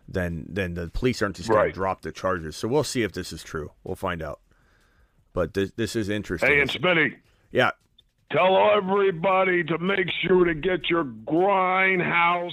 Then, 0.09 0.47
then 0.49 0.75
the 0.75 0.89
police 0.89 1.23
aren't 1.23 1.37
just 1.37 1.49
going 1.49 1.61
Right. 1.61 1.69
to 1.69 1.73
drop 1.75 2.03
the 2.03 2.13
charges. 2.13 2.57
So 2.57 2.69
we'll 2.69 2.85
see 2.85 3.03
if 3.03 3.13
this 3.13 3.33
is 3.33 3.43
true. 3.43 3.71
We'll 3.85 3.95
find 3.97 4.21
out. 4.23 4.41
But 5.33 5.55
this, 5.55 5.71
this 5.77 5.97
is 5.97 6.09
interesting. 6.09 6.51
Hey, 6.51 6.61
and 6.61 6.69
Smitty, 6.69 7.17
Yeah, 7.53 7.71
tell 8.33 8.71
everybody 8.77 9.63
to 9.65 9.79
make 9.79 10.07
sure 10.27 10.45
to 10.45 10.55
get 10.55 10.89
your 10.91 11.05
Grindhouse 11.05 12.53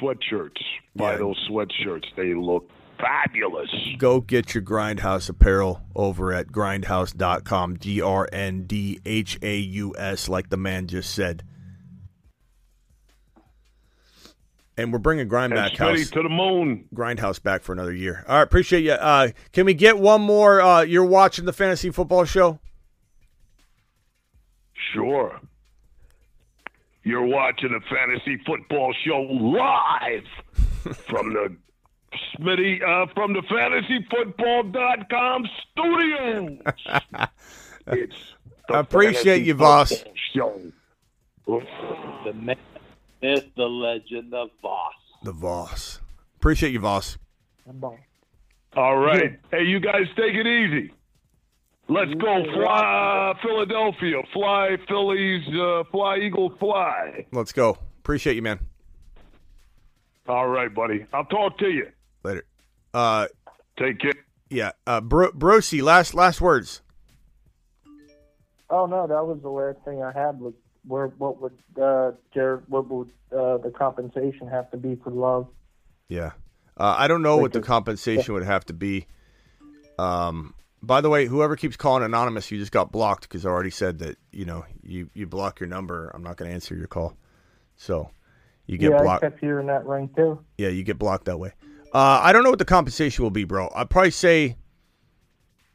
sweatshirts. 0.00 0.60
Buy 0.94 1.12
Yeah. 1.12 1.18
those 1.18 1.48
sweatshirts. 1.48 2.04
They 2.16 2.34
look 2.34 2.70
fabulous. 2.98 3.68
go 3.98 4.20
get 4.20 4.54
your 4.54 4.62
Grindhouse 4.62 5.28
apparel 5.28 5.82
over 5.94 6.32
at 6.32 6.46
grndhaus.com. 6.48 7.76
G 7.78 8.00
R 8.00 8.28
N 8.32 8.62
D 8.66 9.00
H 9.04 9.38
A 9.42 9.56
U 9.58 9.94
S, 9.98 10.28
like 10.28 10.48
the 10.48 10.56
man 10.56 10.86
just 10.86 11.14
said. 11.14 11.42
And 14.78 14.92
we're 14.92 14.98
bringing 14.98 15.26
Grindback 15.28 15.74
House, 15.78 16.10
to 16.10 16.22
the 16.22 16.28
moon. 16.28 16.86
Grindhouse 16.94 17.42
back 17.42 17.62
for 17.62 17.72
another 17.72 17.94
year. 17.94 18.22
All 18.28 18.36
right, 18.36 18.42
appreciate 18.42 18.82
you. 18.84 18.92
Uh, 18.92 19.28
can 19.52 19.64
we 19.64 19.72
get 19.72 19.98
one 19.98 20.20
more? 20.20 20.60
Uh, 20.60 20.82
you're 20.82 21.04
watching 21.06 21.46
the 21.46 21.52
fantasy 21.54 21.88
football 21.90 22.26
show. 22.26 22.58
Sure. 24.96 25.40
You're 27.04 27.26
watching 27.26 27.70
a 27.72 27.80
fantasy 27.94 28.38
football 28.44 28.92
show 29.04 29.20
live 29.20 30.24
from 31.06 31.32
the 31.34 31.54
Smitty 32.34 32.82
uh, 32.82 33.06
from 33.14 33.32
the 33.32 33.42
fantasyfootball.com 33.42 35.46
studios. 35.70 36.58
it's 37.86 38.16
the 38.68 38.74
I 38.74 38.80
appreciate 38.80 39.44
you, 39.44 39.54
Fantasy 39.54 39.96
Voss. 39.96 40.04
Show. 40.34 40.60
The 41.46 42.32
man, 42.32 42.56
myth, 43.22 43.44
the 43.56 43.64
legend, 43.64 44.32
the 44.32 44.48
Voss. 44.60 44.94
The 45.22 45.32
Voss. 45.32 46.00
Appreciate 46.38 46.72
you, 46.72 46.80
Voss. 46.80 47.18
All 48.76 48.96
right. 48.96 49.38
Hey, 49.50 49.62
you 49.62 49.78
guys 49.78 50.06
take 50.16 50.34
it 50.34 50.46
easy. 50.46 50.92
Let's 51.88 52.12
go 52.14 52.42
fly 52.52 53.34
Philadelphia. 53.42 54.22
Fly 54.32 54.76
Phillies, 54.88 55.42
uh, 55.54 55.84
fly 55.90 56.16
Eagle 56.18 56.52
fly. 56.58 57.26
Let's 57.32 57.52
go. 57.52 57.78
Appreciate 58.00 58.34
you, 58.34 58.42
man. 58.42 58.60
All 60.28 60.48
right, 60.48 60.72
buddy. 60.74 61.06
I'll 61.12 61.24
talk 61.26 61.58
to 61.58 61.68
you. 61.68 61.86
Later. 62.24 62.44
Uh, 62.92 63.28
Take 63.78 64.00
care. 64.00 64.12
yeah. 64.50 64.72
Uh, 64.86 65.00
Bro- 65.00 65.32
Brosi, 65.32 65.80
last 65.82 66.14
last 66.14 66.40
words. 66.40 66.82
Oh 68.68 68.86
no, 68.86 69.06
that 69.06 69.24
was 69.24 69.38
the 69.42 69.48
last 69.48 69.78
thing 69.84 70.02
I 70.02 70.10
had. 70.12 70.40
Was 70.40 70.54
where 70.88 71.08
what 71.18 71.40
would 71.40 71.52
uh, 71.80 72.12
Jared? 72.34 72.64
What 72.68 72.88
would 72.90 73.10
uh, 73.30 73.58
the 73.58 73.70
compensation 73.76 74.48
have 74.48 74.68
to 74.72 74.76
be 74.76 74.96
for 74.96 75.10
love? 75.10 75.46
Yeah. 76.08 76.32
Uh, 76.76 76.94
I 76.98 77.06
don't 77.06 77.22
know 77.22 77.36
what 77.36 77.52
the 77.52 77.60
Like, 77.60 77.66
compensation 77.68 78.34
would 78.34 78.42
have 78.42 78.64
to 78.66 78.72
be. 78.72 79.06
Um, 79.98 80.52
by 80.86 81.00
the 81.00 81.10
way, 81.10 81.26
whoever 81.26 81.56
keeps 81.56 81.76
calling 81.76 82.04
anonymous, 82.04 82.50
you 82.50 82.58
just 82.58 82.72
got 82.72 82.92
blocked 82.92 83.22
because 83.22 83.44
I 83.44 83.50
already 83.50 83.70
said 83.70 83.98
that 83.98 84.16
you 84.32 84.44
know 84.44 84.64
you 84.82 85.10
you 85.14 85.26
block 85.26 85.58
your 85.60 85.68
number. 85.68 86.10
I'm 86.14 86.22
not 86.22 86.36
going 86.36 86.48
to 86.48 86.54
answer 86.54 86.74
your 86.76 86.86
call, 86.86 87.16
so 87.74 88.10
you 88.66 88.78
get 88.78 88.92
yeah, 88.92 89.02
blocked. 89.02 89.24
I 89.24 89.30
kept 89.30 89.40
hearing 89.40 89.66
that 89.66 89.84
ring 89.84 90.10
too. 90.16 90.44
Yeah, 90.56 90.68
you 90.68 90.84
get 90.84 90.98
blocked 90.98 91.24
that 91.26 91.38
way. 91.38 91.52
Uh, 91.92 92.20
I 92.22 92.32
don't 92.32 92.44
know 92.44 92.50
what 92.50 92.58
the 92.58 92.64
compensation 92.64 93.24
will 93.24 93.30
be, 93.30 93.44
bro. 93.44 93.70
I'd 93.74 93.90
probably 93.90 94.10
say, 94.10 94.56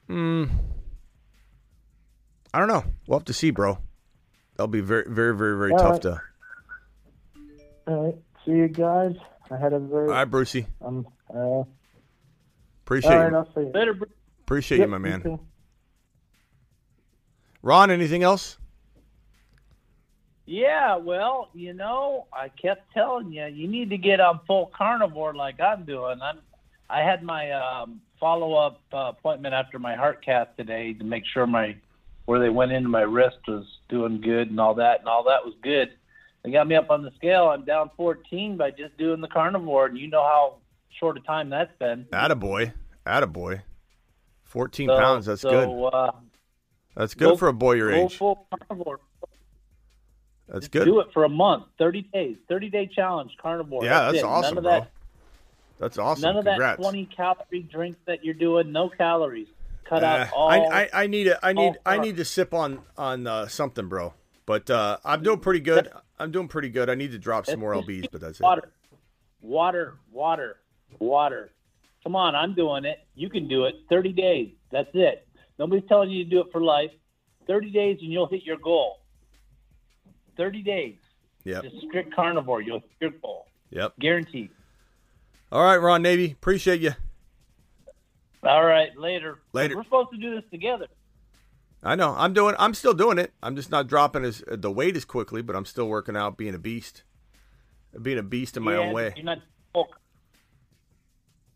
hmm, 0.07 0.45
I 2.53 2.59
don't 2.59 2.67
know. 2.67 2.83
We'll 3.07 3.19
have 3.19 3.25
to 3.25 3.33
see, 3.33 3.51
bro. 3.51 3.79
That'll 4.55 4.67
be 4.67 4.81
very, 4.81 5.05
very, 5.07 5.35
very, 5.35 5.57
very 5.57 5.71
All 5.73 5.77
tough 5.77 5.91
right. 5.91 6.01
to. 6.03 6.21
All 7.87 8.05
right, 8.05 8.15
see 8.45 8.51
you 8.51 8.67
guys. 8.67 9.15
I 9.49 9.57
had 9.57 9.73
a 9.73 9.79
very. 9.79 10.07
All 10.07 10.13
right, 10.13 10.25
Brucey. 10.25 10.67
Um. 10.81 11.07
Uh, 11.33 11.37
all 11.37 11.67
Appreciate 12.85 13.15
right, 13.15 13.31
you. 13.31 13.37
I'll 13.37 13.45
see 13.53 13.61
you. 13.61 13.71
Later, 13.73 13.93
Bruce. 13.93 14.11
Appreciate 14.51 14.79
Yep, 14.79 14.87
you, 14.87 14.91
my 14.91 14.97
man. 14.97 15.21
too. 15.21 15.39
Ron, 17.61 17.89
anything 17.89 18.21
else? 18.21 18.57
Yeah, 20.45 20.97
well, 20.97 21.47
you 21.53 21.71
know, 21.71 22.27
I 22.33 22.49
kept 22.49 22.91
telling 22.93 23.31
you, 23.31 23.45
you 23.45 23.69
need 23.69 23.89
to 23.91 23.97
get 23.97 24.19
on 24.19 24.41
full 24.45 24.69
carnivore 24.77 25.33
like 25.33 25.61
I'm 25.61 25.85
doing. 25.85 26.21
I'm, 26.21 26.39
I 26.89 26.99
had 26.99 27.23
my 27.23 27.49
um, 27.51 28.01
follow-up 28.19 28.81
uh, 28.93 29.13
appointment 29.17 29.53
after 29.53 29.79
my 29.79 29.95
heart 29.95 30.21
cath 30.21 30.49
today 30.57 30.91
to 30.95 31.03
make 31.05 31.23
sure 31.33 31.47
my 31.47 31.77
where 32.25 32.41
they 32.41 32.49
went 32.49 32.73
into 32.73 32.89
my 32.89 33.03
wrist 33.03 33.37
was 33.47 33.65
doing 33.87 34.19
good 34.19 34.49
and 34.49 34.59
all 34.59 34.73
that, 34.75 34.99
and 34.99 35.07
all 35.07 35.23
that 35.23 35.45
was 35.45 35.53
good. 35.63 35.91
They 36.43 36.51
got 36.51 36.67
me 36.67 36.75
up 36.75 36.89
on 36.89 37.03
the 37.03 37.11
scale. 37.15 37.47
I'm 37.47 37.63
down 37.63 37.89
14 37.95 38.57
by 38.57 38.71
just 38.71 38.97
doing 38.97 39.21
the 39.21 39.29
carnivore, 39.29 39.85
and 39.85 39.97
you 39.97 40.09
know 40.09 40.23
how 40.23 40.55
short 40.99 41.15
a 41.15 41.21
time 41.21 41.49
that's 41.49 41.71
been. 41.79 42.05
Attaboy. 42.11 42.73
Attaboy. 43.07 43.61
14 44.51 44.89
So- 44.89 44.97
pounds. 44.97 45.25
That's 45.25 45.41
so, 45.41 45.49
good. 45.49 45.95
Uh, 45.95 46.11
That's 46.95 47.13
good 47.13 47.29
go- 47.29 47.35
for 47.37 47.47
a 47.47 47.53
boy 47.53 47.73
your 47.73 47.91
age. 47.91 48.17
full 48.17 48.47
carnivore. 48.67 48.99
That's 50.47 50.61
Just 50.65 50.71
good. 50.73 50.85
Do 50.85 50.99
it 50.99 51.07
for 51.13 51.23
a 51.23 51.29
month, 51.29 51.63
30 51.77 52.01
days, 52.13 52.35
30 52.49 52.69
day 52.69 52.85
challenge, 52.93 53.31
carnivore. 53.41 53.85
Yeah, 53.85 54.11
that's 54.11 54.17
it. 54.17 54.25
awesome, 54.25 54.55
None 54.55 54.57
of 54.57 54.63
bro. 54.63 54.71
that 54.81 54.91
That's 55.79 55.97
awesome. 55.97 56.21
None 56.23 56.37
of 56.37 56.45
Congrats. 56.45 56.77
that 56.77 56.83
20 56.83 57.05
calorie 57.05 57.63
drink 57.71 57.95
that 58.05 58.25
you're 58.25 58.33
doing. 58.33 58.71
No 58.73 58.89
calories. 58.89 59.47
Cut 59.85 60.03
Uh, 60.03 60.07
out 60.07 60.33
all. 60.33 60.49
I, 60.49 60.57
I 60.57 60.89
I 61.03 61.07
need 61.07 61.27
a, 61.27 61.43
I 61.45 61.53
need 61.53 61.77
I 61.85 61.97
need 61.99 62.17
to 62.17 62.25
sip 62.25 62.53
on 62.53 62.79
on 62.97 63.25
uh, 63.27 63.47
something, 63.47 63.87
bro. 63.87 64.13
But 64.45 64.69
uh, 64.69 64.97
I'm 65.05 65.23
doing 65.23 65.39
pretty 65.39 65.61
good. 65.61 65.89
I'm 66.19 66.31
doing 66.31 66.49
pretty 66.49 66.69
good. 66.69 66.89
I 66.89 66.95
need 66.95 67.11
to 67.13 67.17
drop 67.17 67.45
some 67.45 67.59
more 67.61 67.73
lbs, 67.73 68.07
but 68.11 68.19
that's 68.19 68.39
it. 68.39 68.43
water, 68.43 68.69
water, 69.41 69.95
water, 70.11 70.57
water. 70.99 71.51
Come 72.03 72.15
on, 72.15 72.35
I'm 72.35 72.55
doing 72.55 72.85
it. 72.85 72.99
You 73.15 73.29
can 73.29 73.47
do 73.47 73.65
it. 73.65 73.75
30 73.89 74.13
days. 74.13 74.49
That's 74.71 74.89
it. 74.93 75.27
Nobody's 75.59 75.87
telling 75.87 76.09
you 76.09 76.23
to 76.23 76.29
do 76.29 76.41
it 76.41 76.47
for 76.51 76.61
life. 76.61 76.91
30 77.47 77.69
days 77.71 77.99
and 78.01 78.11
you'll 78.11 78.27
hit 78.27 78.43
your 78.43 78.57
goal. 78.57 79.01
30 80.37 80.63
days. 80.63 80.95
Yep. 81.43 81.63
Just 81.63 81.75
strict 81.87 82.15
carnivore. 82.15 82.61
You'll 82.61 82.79
hit 82.79 82.91
your 82.99 83.11
goal. 83.21 83.45
Yep. 83.71 83.93
Guaranteed. 83.99 84.49
All 85.51 85.63
right, 85.63 85.77
Ron 85.77 86.01
Navy. 86.01 86.31
Appreciate 86.31 86.81
you. 86.81 86.91
All 88.43 88.63
right, 88.65 88.97
later. 88.97 89.39
Later. 89.53 89.75
We're 89.75 89.83
supposed 89.83 90.11
to 90.11 90.17
do 90.17 90.35
this 90.35 90.49
together. 90.49 90.87
I 91.83 91.95
know. 91.95 92.15
I'm 92.17 92.33
doing. 92.33 92.55
I'm 92.59 92.73
still 92.73 92.93
doing 92.93 93.17
it. 93.17 93.33
I'm 93.41 93.55
just 93.55 93.71
not 93.71 93.87
dropping 93.87 94.23
as 94.23 94.43
the 94.47 94.71
weight 94.71 94.95
as 94.95 95.05
quickly, 95.05 95.41
but 95.41 95.55
I'm 95.55 95.65
still 95.65 95.87
working 95.87 96.15
out, 96.15 96.37
being 96.37 96.53
a 96.53 96.59
beast, 96.59 97.03
being 98.01 98.19
a 98.19 98.23
beast 98.23 98.55
in 98.55 98.63
my 98.63 98.73
Yeah, 98.73 98.79
own 98.79 98.93
way. 98.93 99.13
You're 99.15 99.25
not 99.25 99.39
full. 99.73 99.87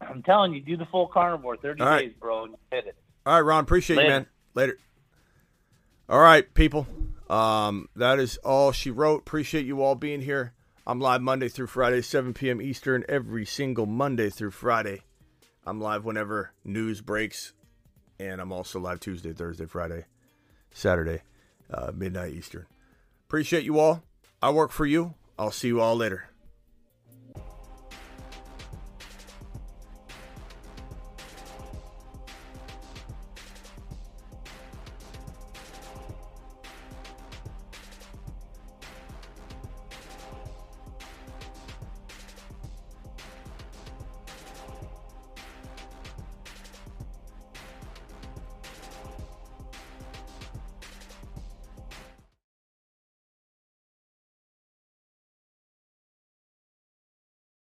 I'm 0.02 0.24
telling 0.24 0.54
you, 0.54 0.62
do 0.62 0.78
the 0.78 0.86
full 0.86 1.08
carnivore. 1.08 1.58
30 1.58 1.82
All 1.82 1.88
right. 1.88 2.08
days, 2.08 2.14
bro, 2.20 2.44
and 2.44 2.52
you 2.54 2.58
hit 2.72 2.88
it. 2.88 2.96
All 3.26 3.34
right, 3.34 3.40
Ron. 3.42 3.64
Appreciate 3.64 4.02
you, 4.02 4.08
man. 4.08 4.28
Later. 4.54 4.78
All 6.08 6.20
right, 6.20 6.52
people. 6.54 6.88
Um, 7.30 7.90
that 7.96 8.20
is 8.20 8.38
all 8.38 8.72
she 8.72 8.92
wrote. 8.92 9.22
Appreciate 9.22 9.66
you 9.66 9.82
all 9.82 9.96
being 9.96 10.22
here. 10.22 10.54
I'm 10.86 11.00
live 11.00 11.22
Monday 11.22 11.48
through 11.48 11.68
Friday, 11.68 12.04
7 12.04 12.34
p.m. 12.36 12.62
Eastern, 12.62 13.04
every 13.10 13.46
single 13.46 13.88
Monday 13.88 14.30
through 14.30 14.52
Friday. 14.52 15.02
I'm 15.66 15.82
live 15.82 16.06
whenever 16.06 16.52
news 16.64 17.02
breaks, 17.02 17.54
and 18.20 18.40
I'm 18.40 18.52
also 18.52 18.80
live 18.80 19.00
Tuesday, 19.00 19.34
Thursday, 19.34 19.66
Friday, 19.66 20.06
Saturday, 20.70 21.24
uh, 21.74 21.92
midnight 21.96 22.34
Eastern. 22.34 22.68
Appreciate 23.28 23.64
you 23.64 23.80
all. 23.80 24.04
I 24.44 24.52
work 24.52 24.70
for 24.70 24.86
you. 24.86 25.16
I'll 25.40 25.50
see 25.50 25.70
you 25.70 25.82
all 25.82 25.96
later. 25.96 26.30